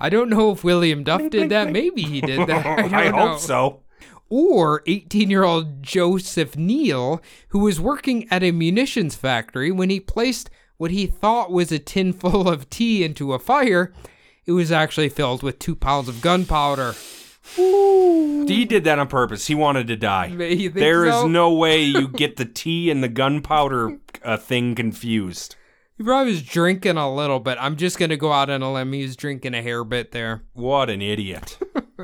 I 0.00 0.08
don't 0.08 0.30
know 0.30 0.50
if 0.50 0.64
William 0.64 1.04
Duff 1.04 1.28
did 1.30 1.50
that. 1.50 1.70
Maybe 1.72 2.02
he 2.02 2.20
did 2.20 2.48
that. 2.48 2.66
I, 2.66 3.06
I 3.06 3.08
hope 3.08 3.38
so. 3.38 3.80
Or 4.28 4.82
18 4.86 5.28
year 5.28 5.44
old 5.44 5.82
Joseph 5.82 6.56
Neal, 6.56 7.20
who 7.48 7.58
was 7.58 7.80
working 7.80 8.26
at 8.30 8.42
a 8.42 8.52
munitions 8.52 9.14
factory 9.16 9.70
when 9.70 9.90
he 9.90 10.00
placed 10.00 10.48
what 10.78 10.90
he 10.90 11.06
thought 11.06 11.52
was 11.52 11.70
a 11.70 11.78
tin 11.78 12.12
full 12.14 12.48
of 12.48 12.70
tea 12.70 13.04
into 13.04 13.34
a 13.34 13.38
fire. 13.38 13.92
It 14.46 14.52
was 14.52 14.72
actually 14.72 15.10
filled 15.10 15.42
with 15.42 15.58
two 15.58 15.76
pounds 15.76 16.08
of 16.08 16.22
gunpowder. 16.22 16.94
He 17.56 18.64
did 18.64 18.84
that 18.84 18.98
on 18.98 19.08
purpose. 19.08 19.46
He 19.46 19.54
wanted 19.54 19.86
to 19.88 19.96
die. 19.96 20.26
You 20.26 20.70
think 20.70 20.74
There 20.74 21.04
is 21.04 21.24
no 21.24 21.52
way 21.52 21.82
you 21.82 22.08
get 22.16 22.36
the 22.36 22.44
tea 22.44 22.90
and 22.90 23.02
the 23.02 23.08
gunpowder 23.08 23.98
uh, 24.22 24.36
thing 24.36 24.74
confused. 24.74 25.56
He 26.00 26.04
probably 26.04 26.32
was 26.32 26.42
drinking 26.42 26.96
a 26.96 27.14
little 27.14 27.40
bit. 27.40 27.58
I'm 27.60 27.76
just 27.76 27.98
going 27.98 28.08
to 28.08 28.16
go 28.16 28.32
out 28.32 28.48
on 28.48 28.62
a 28.62 28.72
limb. 28.72 28.94
He 28.94 29.02
was 29.02 29.16
drinking 29.16 29.52
a 29.52 29.60
hair 29.60 29.84
bit 29.84 30.12
there. 30.12 30.40
What 30.54 30.88
an 30.88 31.02
idiot. 31.02 31.58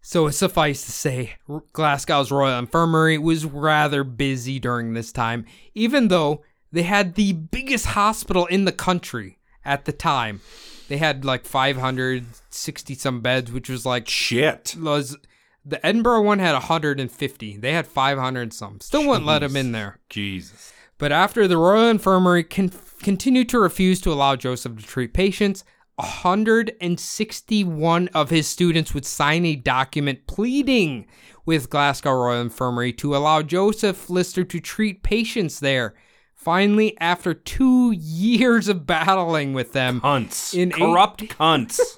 So 0.00 0.30
suffice 0.30 0.84
to 0.84 0.92
say, 0.92 1.32
Glasgow's 1.72 2.30
Royal 2.30 2.60
Infirmary 2.60 3.18
was 3.18 3.44
rather 3.44 4.04
busy 4.04 4.60
during 4.60 4.94
this 4.94 5.10
time, 5.10 5.44
even 5.74 6.06
though 6.06 6.44
they 6.70 6.84
had 6.84 7.16
the 7.16 7.32
biggest 7.32 7.86
hospital 7.86 8.46
in 8.46 8.66
the 8.66 8.72
country 8.72 9.40
at 9.64 9.84
the 9.84 9.92
time. 9.92 10.42
They 10.86 10.98
had 10.98 11.24
like 11.24 11.44
560 11.44 12.94
some 12.94 13.20
beds, 13.20 13.50
which 13.50 13.68
was 13.68 13.84
like 13.84 14.08
Shit. 14.08 14.76
was 14.78 15.16
the 15.64 15.84
Edinburgh 15.84 16.22
one 16.22 16.38
had 16.38 16.52
150. 16.52 17.56
They 17.56 17.72
had 17.72 17.88
500 17.88 18.52
some. 18.52 18.78
Still 18.80 19.08
wouldn't 19.08 19.26
let 19.26 19.42
him 19.42 19.56
in 19.56 19.72
there. 19.72 19.98
Jesus. 20.08 20.72
But 20.98 21.10
after 21.10 21.48
the 21.48 21.58
Royal 21.58 21.88
Infirmary 21.88 22.44
con- 22.44 22.70
continued 23.02 23.48
to 23.50 23.58
refuse 23.58 24.00
to 24.02 24.12
allow 24.12 24.36
Joseph 24.36 24.76
to 24.76 24.82
treat 24.84 25.14
patients, 25.14 25.64
161 25.96 28.08
of 28.08 28.30
his 28.30 28.46
students 28.46 28.94
would 28.94 29.06
sign 29.06 29.44
a 29.46 29.56
document 29.56 30.26
pleading 30.26 31.06
with 31.46 31.70
Glasgow 31.70 32.12
Royal 32.12 32.42
Infirmary 32.42 32.92
to 32.94 33.16
allow 33.16 33.42
Joseph 33.42 34.10
Lister 34.10 34.44
to 34.44 34.60
treat 34.60 35.02
patients 35.02 35.60
there. 35.60 35.94
Finally, 36.34 36.96
after 37.00 37.32
two 37.32 37.92
years 37.92 38.68
of 38.68 38.86
battling 38.86 39.54
with 39.54 39.72
them, 39.72 40.00
Cunts. 40.00 40.52
In 40.54 40.72
eight- 40.72 40.78
Corrupt 40.78 41.22
cunts. 41.22 41.78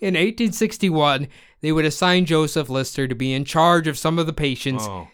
in 0.00 0.14
1861, 0.14 1.28
they 1.60 1.72
would 1.72 1.86
assign 1.86 2.26
Joseph 2.26 2.68
Lister 2.68 3.08
to 3.08 3.14
be 3.14 3.32
in 3.32 3.46
charge 3.46 3.88
of 3.88 3.96
some 3.96 4.18
of 4.18 4.26
the 4.26 4.34
patients 4.34 4.84
oh. 4.86 5.08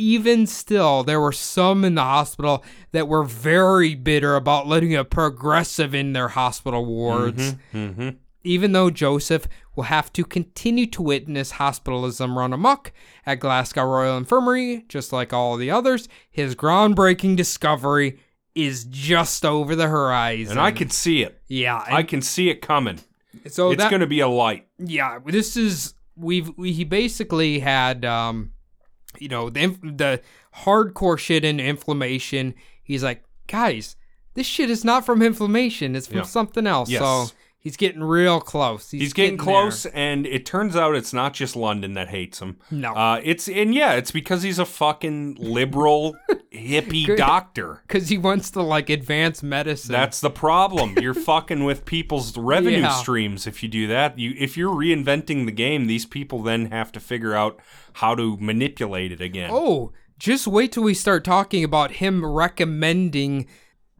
Even 0.00 0.46
still, 0.46 1.04
there 1.04 1.20
were 1.20 1.32
some 1.32 1.84
in 1.84 1.94
the 1.94 2.02
hospital 2.02 2.64
that 2.92 3.06
were 3.06 3.22
very 3.22 3.94
bitter 3.94 4.34
about 4.34 4.66
letting 4.66 4.96
a 4.96 5.04
progressive 5.04 5.94
in 5.94 6.14
their 6.14 6.28
hospital 6.28 6.84
wards. 6.86 7.54
Mm-hmm. 7.74 8.10
Even 8.42 8.72
though 8.72 8.88
Joseph 8.88 9.46
will 9.76 9.84
have 9.84 10.10
to 10.14 10.24
continue 10.24 10.86
to 10.86 11.02
witness 11.02 11.52
hospitalism 11.52 12.38
run 12.38 12.54
amok 12.54 12.90
at 13.26 13.38
Glasgow 13.40 13.84
Royal 13.84 14.16
Infirmary, 14.16 14.86
just 14.88 15.12
like 15.12 15.34
all 15.34 15.58
the 15.58 15.70
others, 15.70 16.08
his 16.30 16.54
groundbreaking 16.54 17.36
discovery 17.36 18.18
is 18.54 18.84
just 18.84 19.44
over 19.44 19.76
the 19.76 19.88
horizon. 19.88 20.52
And 20.52 20.60
I 20.60 20.72
can 20.72 20.88
see 20.88 21.22
it. 21.22 21.40
yeah, 21.48 21.84
I 21.86 22.02
can 22.02 22.22
see 22.22 22.48
it 22.48 22.62
coming. 22.62 23.00
so 23.46 23.70
it's 23.70 23.84
going 23.88 24.00
to 24.00 24.06
be 24.06 24.20
a 24.20 24.28
light. 24.28 24.66
yeah 24.78 25.18
this 25.24 25.56
is 25.56 25.94
we've 26.16 26.50
we, 26.56 26.72
he 26.72 26.84
basically 26.84 27.60
had 27.60 28.04
um 28.04 28.52
you 29.18 29.28
know 29.28 29.50
the 29.50 29.66
the 29.82 30.20
hardcore 30.64 31.18
shit 31.18 31.44
in 31.44 31.58
inflammation 31.60 32.54
he's 32.82 33.02
like 33.02 33.24
guys 33.46 33.96
this 34.34 34.46
shit 34.46 34.70
is 34.70 34.84
not 34.84 35.04
from 35.04 35.22
inflammation 35.22 35.96
it's 35.96 36.06
from 36.06 36.18
Yeah. 36.18 36.22
something 36.24 36.66
else 36.66 36.88
Yes. 36.90 37.00
so 37.00 37.26
He's 37.62 37.76
getting 37.76 38.02
real 38.02 38.40
close. 38.40 38.90
He's, 38.90 39.02
He's 39.02 39.12
getting, 39.12 39.36
there. 39.36 39.44
close, 39.44 39.84
and 39.84 40.26
it 40.26 40.46
turns 40.46 40.76
out 40.76 40.94
it's 40.94 41.12
not 41.12 41.34
just 41.34 41.54
London 41.54 41.92
that 41.92 42.08
hates 42.08 42.40
him. 42.40 42.56
No. 42.70 42.94
Uh, 42.94 43.20
it's 43.22 43.50
and 43.50 43.74
yeah, 43.74 43.92
it's 43.96 44.10
because 44.10 44.42
he's 44.42 44.58
a 44.58 44.64
fucking 44.64 45.34
liberal 45.38 46.16
hippie 46.50 47.14
doctor. 47.18 47.82
Because 47.86 48.08
he 48.08 48.16
wants 48.16 48.50
to 48.52 48.62
like 48.62 48.88
advance 48.88 49.42
medicine. 49.42 49.92
That's 49.92 50.22
the 50.22 50.30
problem. 50.30 50.94
You're 51.02 51.12
fucking 51.32 51.64
with 51.64 51.84
people's 51.84 52.34
revenue 52.34 52.78
Yeah. 52.78 52.92
streams 52.92 53.46
if 53.46 53.62
you 53.62 53.68
do 53.68 53.86
that. 53.88 54.18
You 54.18 54.32
if 54.38 54.56
you're 54.56 54.74
reinventing 54.74 55.44
the 55.44 55.52
game, 55.52 55.86
these 55.86 56.06
people 56.06 56.42
then 56.42 56.70
have 56.70 56.90
to 56.92 56.98
figure 57.00 57.34
out 57.34 57.60
how 57.94 58.14
to 58.14 58.36
manipulate 58.38 59.12
it 59.12 59.20
again. 59.20 59.50
Oh, 59.52 59.92
just 60.18 60.46
wait 60.46 60.72
till 60.72 60.82
we 60.82 60.94
start 60.94 61.24
talking 61.24 61.64
about 61.64 61.92
him 61.92 62.24
recommending 62.24 63.46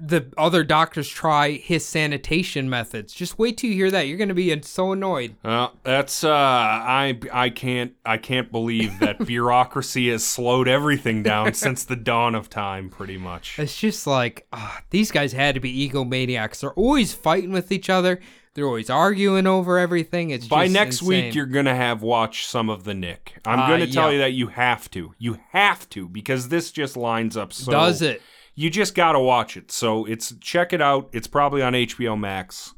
the 0.00 0.32
other 0.38 0.64
doctors 0.64 1.08
try 1.08 1.52
his 1.52 1.84
sanitation 1.84 2.68
methods. 2.70 3.12
Just 3.12 3.38
wait 3.38 3.58
till 3.58 3.70
you 3.70 3.76
hear 3.76 3.90
that. 3.90 4.06
You're 4.08 4.16
going 4.18 4.28
to 4.28 4.34
be 4.34 4.60
so 4.62 4.92
annoyed. 4.92 5.34
Well, 5.44 5.76
that's 5.82 6.24
uh 6.24 6.30
I 6.30 7.18
I 7.32 7.50
can't 7.50 7.92
I 8.04 8.16
can't 8.16 8.50
believe 8.50 8.98
that 9.00 9.24
bureaucracy 9.26 10.10
has 10.10 10.24
slowed 10.24 10.68
everything 10.68 11.22
down 11.22 11.54
since 11.64 11.84
the 11.84 11.96
dawn 11.96 12.34
of 12.34 12.48
time 12.50 12.90
pretty 12.90 13.18
much. 13.18 13.58
It's 13.58 13.78
just 13.78 14.06
like, 14.06 14.46
ah, 14.52 14.80
these 14.90 15.10
guys 15.10 15.32
had 15.32 15.54
to 15.54 15.60
be 15.60 15.88
egomaniacs. 15.88 16.60
They're 16.60 16.72
always 16.72 17.12
fighting 17.12 17.52
with 17.52 17.70
each 17.72 17.90
other. 17.90 18.20
They're 18.54 18.66
always 18.66 18.90
arguing 18.90 19.46
over 19.46 19.78
everything. 19.78 20.30
It's 20.30 20.48
By 20.48 20.66
next 20.66 21.02
week 21.02 21.34
you're 21.36 21.46
going 21.46 21.66
to 21.66 21.74
have 21.74 22.02
watched 22.02 22.48
some 22.48 22.68
of 22.68 22.82
the 22.82 22.94
Knick. 22.94 23.38
I'm 23.46 23.60
Uh, 23.60 23.66
going 23.68 23.80
to 23.80 23.92
tell 23.92 24.06
yeah. 24.08 24.12
you 24.12 24.18
that 24.18 24.32
you 24.32 24.46
have 24.48 24.90
to. 24.90 25.14
You 25.18 25.38
have 25.50 25.88
to 25.90 26.08
because 26.08 26.48
this 26.48 26.72
just 26.72 26.96
lines 26.96 27.36
up 27.36 27.52
so 27.52 27.70
does 27.70 28.02
it. 28.02 28.20
You 28.54 28.68
just 28.70 28.94
got 28.94 29.12
to 29.12 29.20
watch 29.20 29.56
it. 29.56 29.70
So 29.72 30.04
it's 30.04 30.34
check 30.40 30.72
it 30.72 30.82
out. 30.82 31.08
It's 31.12 31.26
probably 31.26 31.62
on 31.62 31.72
HBO 31.72 32.18
Max. 32.18 32.74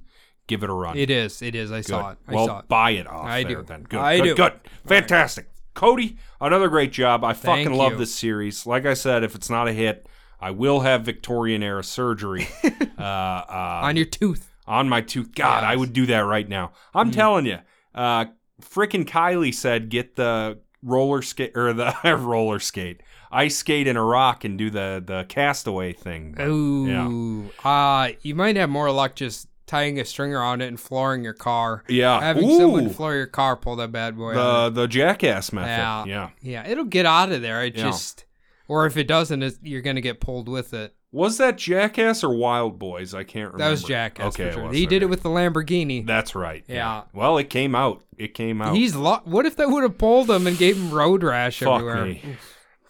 Give 0.46 0.62
it 0.62 0.70
a 0.70 0.72
run. 0.72 0.96
It 0.98 1.10
is. 1.10 1.40
It 1.42 1.54
is. 1.54 1.72
I 1.72 1.76
Good. 1.78 1.86
saw 1.86 2.10
it. 2.10 2.18
I 2.28 2.34
well, 2.34 2.46
saw 2.46 2.58
it. 2.60 2.68
buy 2.68 2.90
it 2.90 3.06
off 3.06 3.26
I 3.26 3.42
there 3.44 3.58
do. 3.58 3.62
then. 3.62 3.82
Good. 3.84 4.00
I 4.00 4.16
good, 4.18 4.24
do. 4.24 4.34
Good. 4.34 4.52
Fantastic. 4.86 5.48
Cody, 5.74 6.18
another 6.40 6.68
great 6.68 6.92
job. 6.92 7.24
I 7.24 7.32
fucking 7.32 7.66
Thank 7.68 7.78
love 7.78 7.92
you. 7.92 7.98
this 7.98 8.14
series. 8.14 8.66
Like 8.66 8.84
I 8.84 8.94
said, 8.94 9.24
if 9.24 9.34
it's 9.34 9.48
not 9.48 9.68
a 9.68 9.72
hit, 9.72 10.06
I 10.40 10.50
will 10.50 10.80
have 10.80 11.02
Victorian 11.04 11.62
era 11.62 11.82
surgery 11.82 12.46
uh, 12.98 13.02
uh, 13.02 13.80
On 13.84 13.96
your 13.96 14.04
tooth. 14.04 14.52
on 14.66 14.88
my 14.88 15.00
tooth. 15.00 15.34
God, 15.34 15.64
I 15.64 15.74
would 15.76 15.92
do 15.94 16.04
that 16.06 16.20
right 16.20 16.46
now. 16.48 16.72
I'm 16.94 17.06
Mm-hmm. 17.08 17.14
telling 17.14 17.46
you. 17.46 17.58
Uh, 17.94 18.26
frickin' 18.60 19.06
Kylie 19.06 19.54
said 19.54 19.88
get 19.88 20.16
the 20.16 20.58
roller 20.82 21.22
skate 21.22 21.52
or 21.56 21.72
the 21.72 21.94
roller 22.20 22.58
skate, 22.58 23.00
ice 23.32 23.56
skate 23.56 23.86
in 23.86 23.96
a 23.96 24.04
rock 24.04 24.44
and 24.44 24.56
do 24.58 24.70
the 24.70 25.02
the 25.04 25.24
castaway 25.28 25.92
thing. 25.92 26.36
Ooh. 26.40 27.50
Uh, 27.64 28.10
you 28.22 28.34
might 28.34 28.56
have 28.56 28.70
more 28.70 28.90
luck 28.90 29.14
just 29.16 29.48
tying 29.66 29.98
a 29.98 30.04
string 30.04 30.34
around 30.34 30.60
it 30.60 30.66
and 30.66 30.78
flooring 30.78 31.24
your 31.24 31.32
car. 31.32 31.82
Yeah. 31.88 32.20
Having 32.20 32.50
Ooh. 32.50 32.58
someone 32.58 32.90
floor 32.90 33.14
your 33.14 33.26
car, 33.26 33.56
pull 33.56 33.76
that 33.76 33.90
bad 33.92 34.16
boy 34.16 34.36
out. 34.36 34.74
the 34.74 34.82
the 34.82 34.86
jackass 34.86 35.52
method. 35.52 35.68
Yeah. 35.68 36.04
yeah. 36.06 36.28
Yeah, 36.42 36.68
it'll 36.68 36.84
get 36.84 37.06
out 37.06 37.32
of 37.32 37.42
there. 37.42 37.64
It 37.64 37.76
Yeah. 37.76 37.84
just, 37.84 38.24
or 38.68 38.86
if 38.86 38.96
it 38.96 39.08
doesn't, 39.08 39.42
it's, 39.42 39.58
you're 39.62 39.82
gonna 39.82 40.00
get 40.00 40.20
pulled 40.20 40.48
with 40.48 40.74
it. 40.74 40.94
Was 41.14 41.36
that 41.36 41.58
Jackass 41.58 42.24
or 42.24 42.30
Wildboyz? 42.30 43.12
I 43.14 43.22
can't 43.22 43.52
remember. 43.52 43.58
That 43.58 43.70
was 43.70 43.84
Jackass. 43.84 44.28
Okay, 44.34 44.50
sure. 44.50 44.68
was, 44.68 44.76
he 44.76 44.86
did 44.86 45.02
it 45.02 45.06
with 45.10 45.22
the 45.22 45.28
Lamborghini. 45.28 46.06
That's 46.06 46.34
right. 46.34 46.64
Yeah. 46.66 47.02
Well, 47.12 47.36
it 47.36 47.50
came 47.50 47.74
out. 47.74 48.02
It 48.16 48.32
came 48.32 48.62
out. 48.62 48.74
He's 48.74 48.94
lo- 48.96 49.20
what 49.24 49.44
if 49.44 49.56
that 49.56 49.68
would 49.68 49.82
have 49.82 49.98
pulled 49.98 50.30
him 50.30 50.46
and 50.46 50.56
gave 50.56 50.78
him 50.78 50.90
road 50.90 51.22
rash 51.22 51.58
Fuck 51.58 51.80
everywhere? 51.82 52.04
me. 52.06 52.22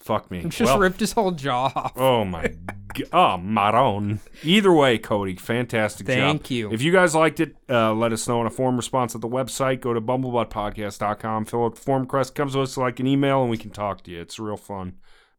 Fuck 0.02 0.32
me. 0.32 0.42
Just 0.42 0.60
well, 0.60 0.80
ripped 0.80 0.98
his 0.98 1.12
whole 1.12 1.30
jaw 1.30 1.72
off. 1.74 1.92
Oh 1.96 2.24
my 2.24 2.52
g- 2.94 3.04
oh 3.12 3.36
Maron. 3.36 4.20
Either 4.42 4.72
way, 4.72 4.98
Cody, 4.98 5.36
fantastic 5.36 6.08
job. 6.08 6.16
Thank 6.16 6.50
you. 6.50 6.72
If 6.72 6.82
you 6.82 6.90
guys 6.90 7.14
liked 7.14 7.38
it, 7.38 7.54
uh, 7.70 7.94
let 7.94 8.12
us 8.12 8.26
know 8.26 8.40
in 8.40 8.48
a 8.48 8.50
form 8.50 8.76
response 8.76 9.14
at 9.14 9.20
the 9.20 9.28
website. 9.28 9.80
Go 9.80 9.94
to 9.94 10.00
bumblebuttpodcast.com, 10.00 11.44
fill 11.44 11.64
out 11.64 11.76
the 11.76 11.80
form 11.80 12.02
request, 12.02 12.34
comes 12.34 12.54
to 12.54 12.62
us 12.62 12.76
like 12.76 12.98
an 12.98 13.06
email, 13.06 13.42
and 13.42 13.50
we 13.50 13.56
can 13.56 13.70
talk 13.70 14.02
to 14.04 14.10
you. 14.10 14.20
It's 14.20 14.40
real 14.40 14.56
fun. 14.56 14.94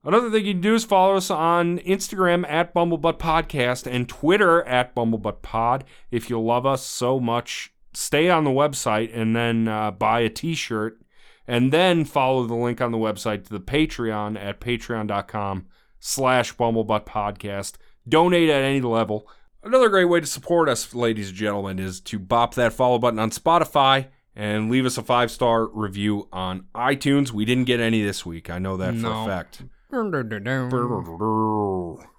Another 0.06 0.30
thing 0.30 0.46
you 0.46 0.54
can 0.54 0.62
do 0.62 0.76
is 0.76 0.86
follow 0.86 1.16
us 1.16 1.30
on 1.30 1.80
Instagram 1.80 2.46
at 2.50 2.74
BumblebuttPodcast 2.74 3.86
and 3.90 4.08
Twitter 4.08 4.64
at 4.64 4.96
BumblebuttPod. 4.96 5.84
If 6.12 6.30
you 6.30 6.42
love 6.42 6.66
us 6.66 6.86
so 6.86 7.20
much, 7.20 7.74
stay 7.94 8.30
on 8.30 8.44
the 8.44 8.50
website 8.50 9.12
and 9.14 9.36
then 9.36 9.68
uh, 9.68 9.92
buy 9.92 10.22
a 10.22 10.30
t-shirt 10.30 11.03
and 11.48 11.72
then 11.72 12.06
follow 12.06 12.46
the 12.46 12.56
link 12.56 12.82
on 12.82 12.92
the 12.92 12.98
website 12.98 13.44
to 13.46 13.50
the 13.50 13.60
Patreon 13.60 14.38
at 14.42 14.60
patreon.com 14.60 15.66
slash 16.00 16.56
bumblebutt 16.56 17.06
podcast. 17.06 17.74
Donate 18.08 18.50
at 18.50 18.64
any 18.64 18.82
level. 18.82 19.28
Another 19.64 19.88
great 19.90 20.06
way 20.06 20.20
to 20.20 20.26
support 20.26 20.68
us, 20.68 20.94
ladies 20.94 21.30
and 21.30 21.38
gentlemen, 21.38 21.80
is 21.80 22.02
to 22.02 22.20
bop 22.20 22.54
that 22.56 22.74
follow 22.74 23.00
button 23.00 23.20
on 23.20 23.32
Spotify 23.32 24.08
and 24.36 24.70
leave 24.70 24.86
us 24.86 24.98
a 24.98 25.02
five 25.04 25.32
star 25.32 25.68
review 25.68 26.28
on 26.34 26.66
iTunes. 26.76 27.32
We 27.32 27.46
didn't 27.46 27.66
get 27.66 27.80
any 27.80 28.04
this 28.04 28.26
week. 28.26 28.50
I 28.50 28.60
know 28.60 28.76
that 28.78 28.94
for 28.96 29.00
No. 29.02 29.24
a 29.24 29.28
fact. 29.28 29.64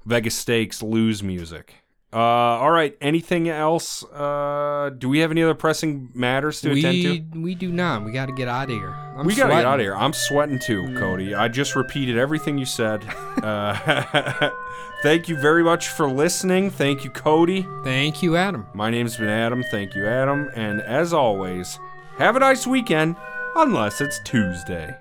Vegas 0.06 0.34
Stakes 0.34 0.82
lose 0.82 1.22
music. 1.22 1.83
Uh, 2.14 2.18
all 2.18 2.70
right. 2.70 2.96
Anything 3.00 3.48
else? 3.48 4.04
Uh, 4.04 4.90
do 4.96 5.08
we 5.08 5.18
have 5.18 5.32
any 5.32 5.42
other 5.42 5.54
pressing 5.54 6.10
matters 6.14 6.60
to 6.60 6.70
attend 6.70 7.02
to? 7.02 7.10
We 7.34 7.42
we 7.42 7.54
do 7.56 7.72
not. 7.72 8.04
We 8.04 8.12
got 8.12 8.26
to 8.26 8.32
get 8.32 8.46
out 8.46 8.70
of 8.70 8.76
here. 8.76 8.94
I'm 9.16 9.26
we 9.26 9.34
gotta 9.34 9.48
get 9.48 9.62
sweating. 9.62 9.66
out 9.66 9.74
of 9.74 9.80
here. 9.80 9.96
I'm 9.96 10.12
sweating 10.12 10.58
too, 10.60 10.96
Cody. 10.96 11.34
I 11.34 11.48
just 11.48 11.74
repeated 11.74 12.16
everything 12.16 12.58
you 12.58 12.66
said. 12.66 13.04
Uh, 13.44 14.50
thank 15.02 15.28
you 15.28 15.36
very 15.36 15.62
much 15.62 15.88
for 15.88 16.08
listening. 16.08 16.70
Thank 16.70 17.04
you, 17.04 17.10
Cody. 17.10 17.66
Thank 17.82 18.22
you, 18.22 18.36
Adam. 18.36 18.66
My 18.72 18.88
name's 18.88 19.18
been 19.18 19.28
Adam. 19.28 19.62
Thank 19.70 19.94
you, 19.94 20.06
Adam. 20.06 20.48
And 20.54 20.80
as 20.80 21.12
always, 21.12 21.78
have 22.16 22.36
a 22.36 22.38
nice 22.38 22.66
weekend, 22.66 23.16
unless 23.54 24.00
it's 24.00 24.18
Tuesday. 24.20 24.96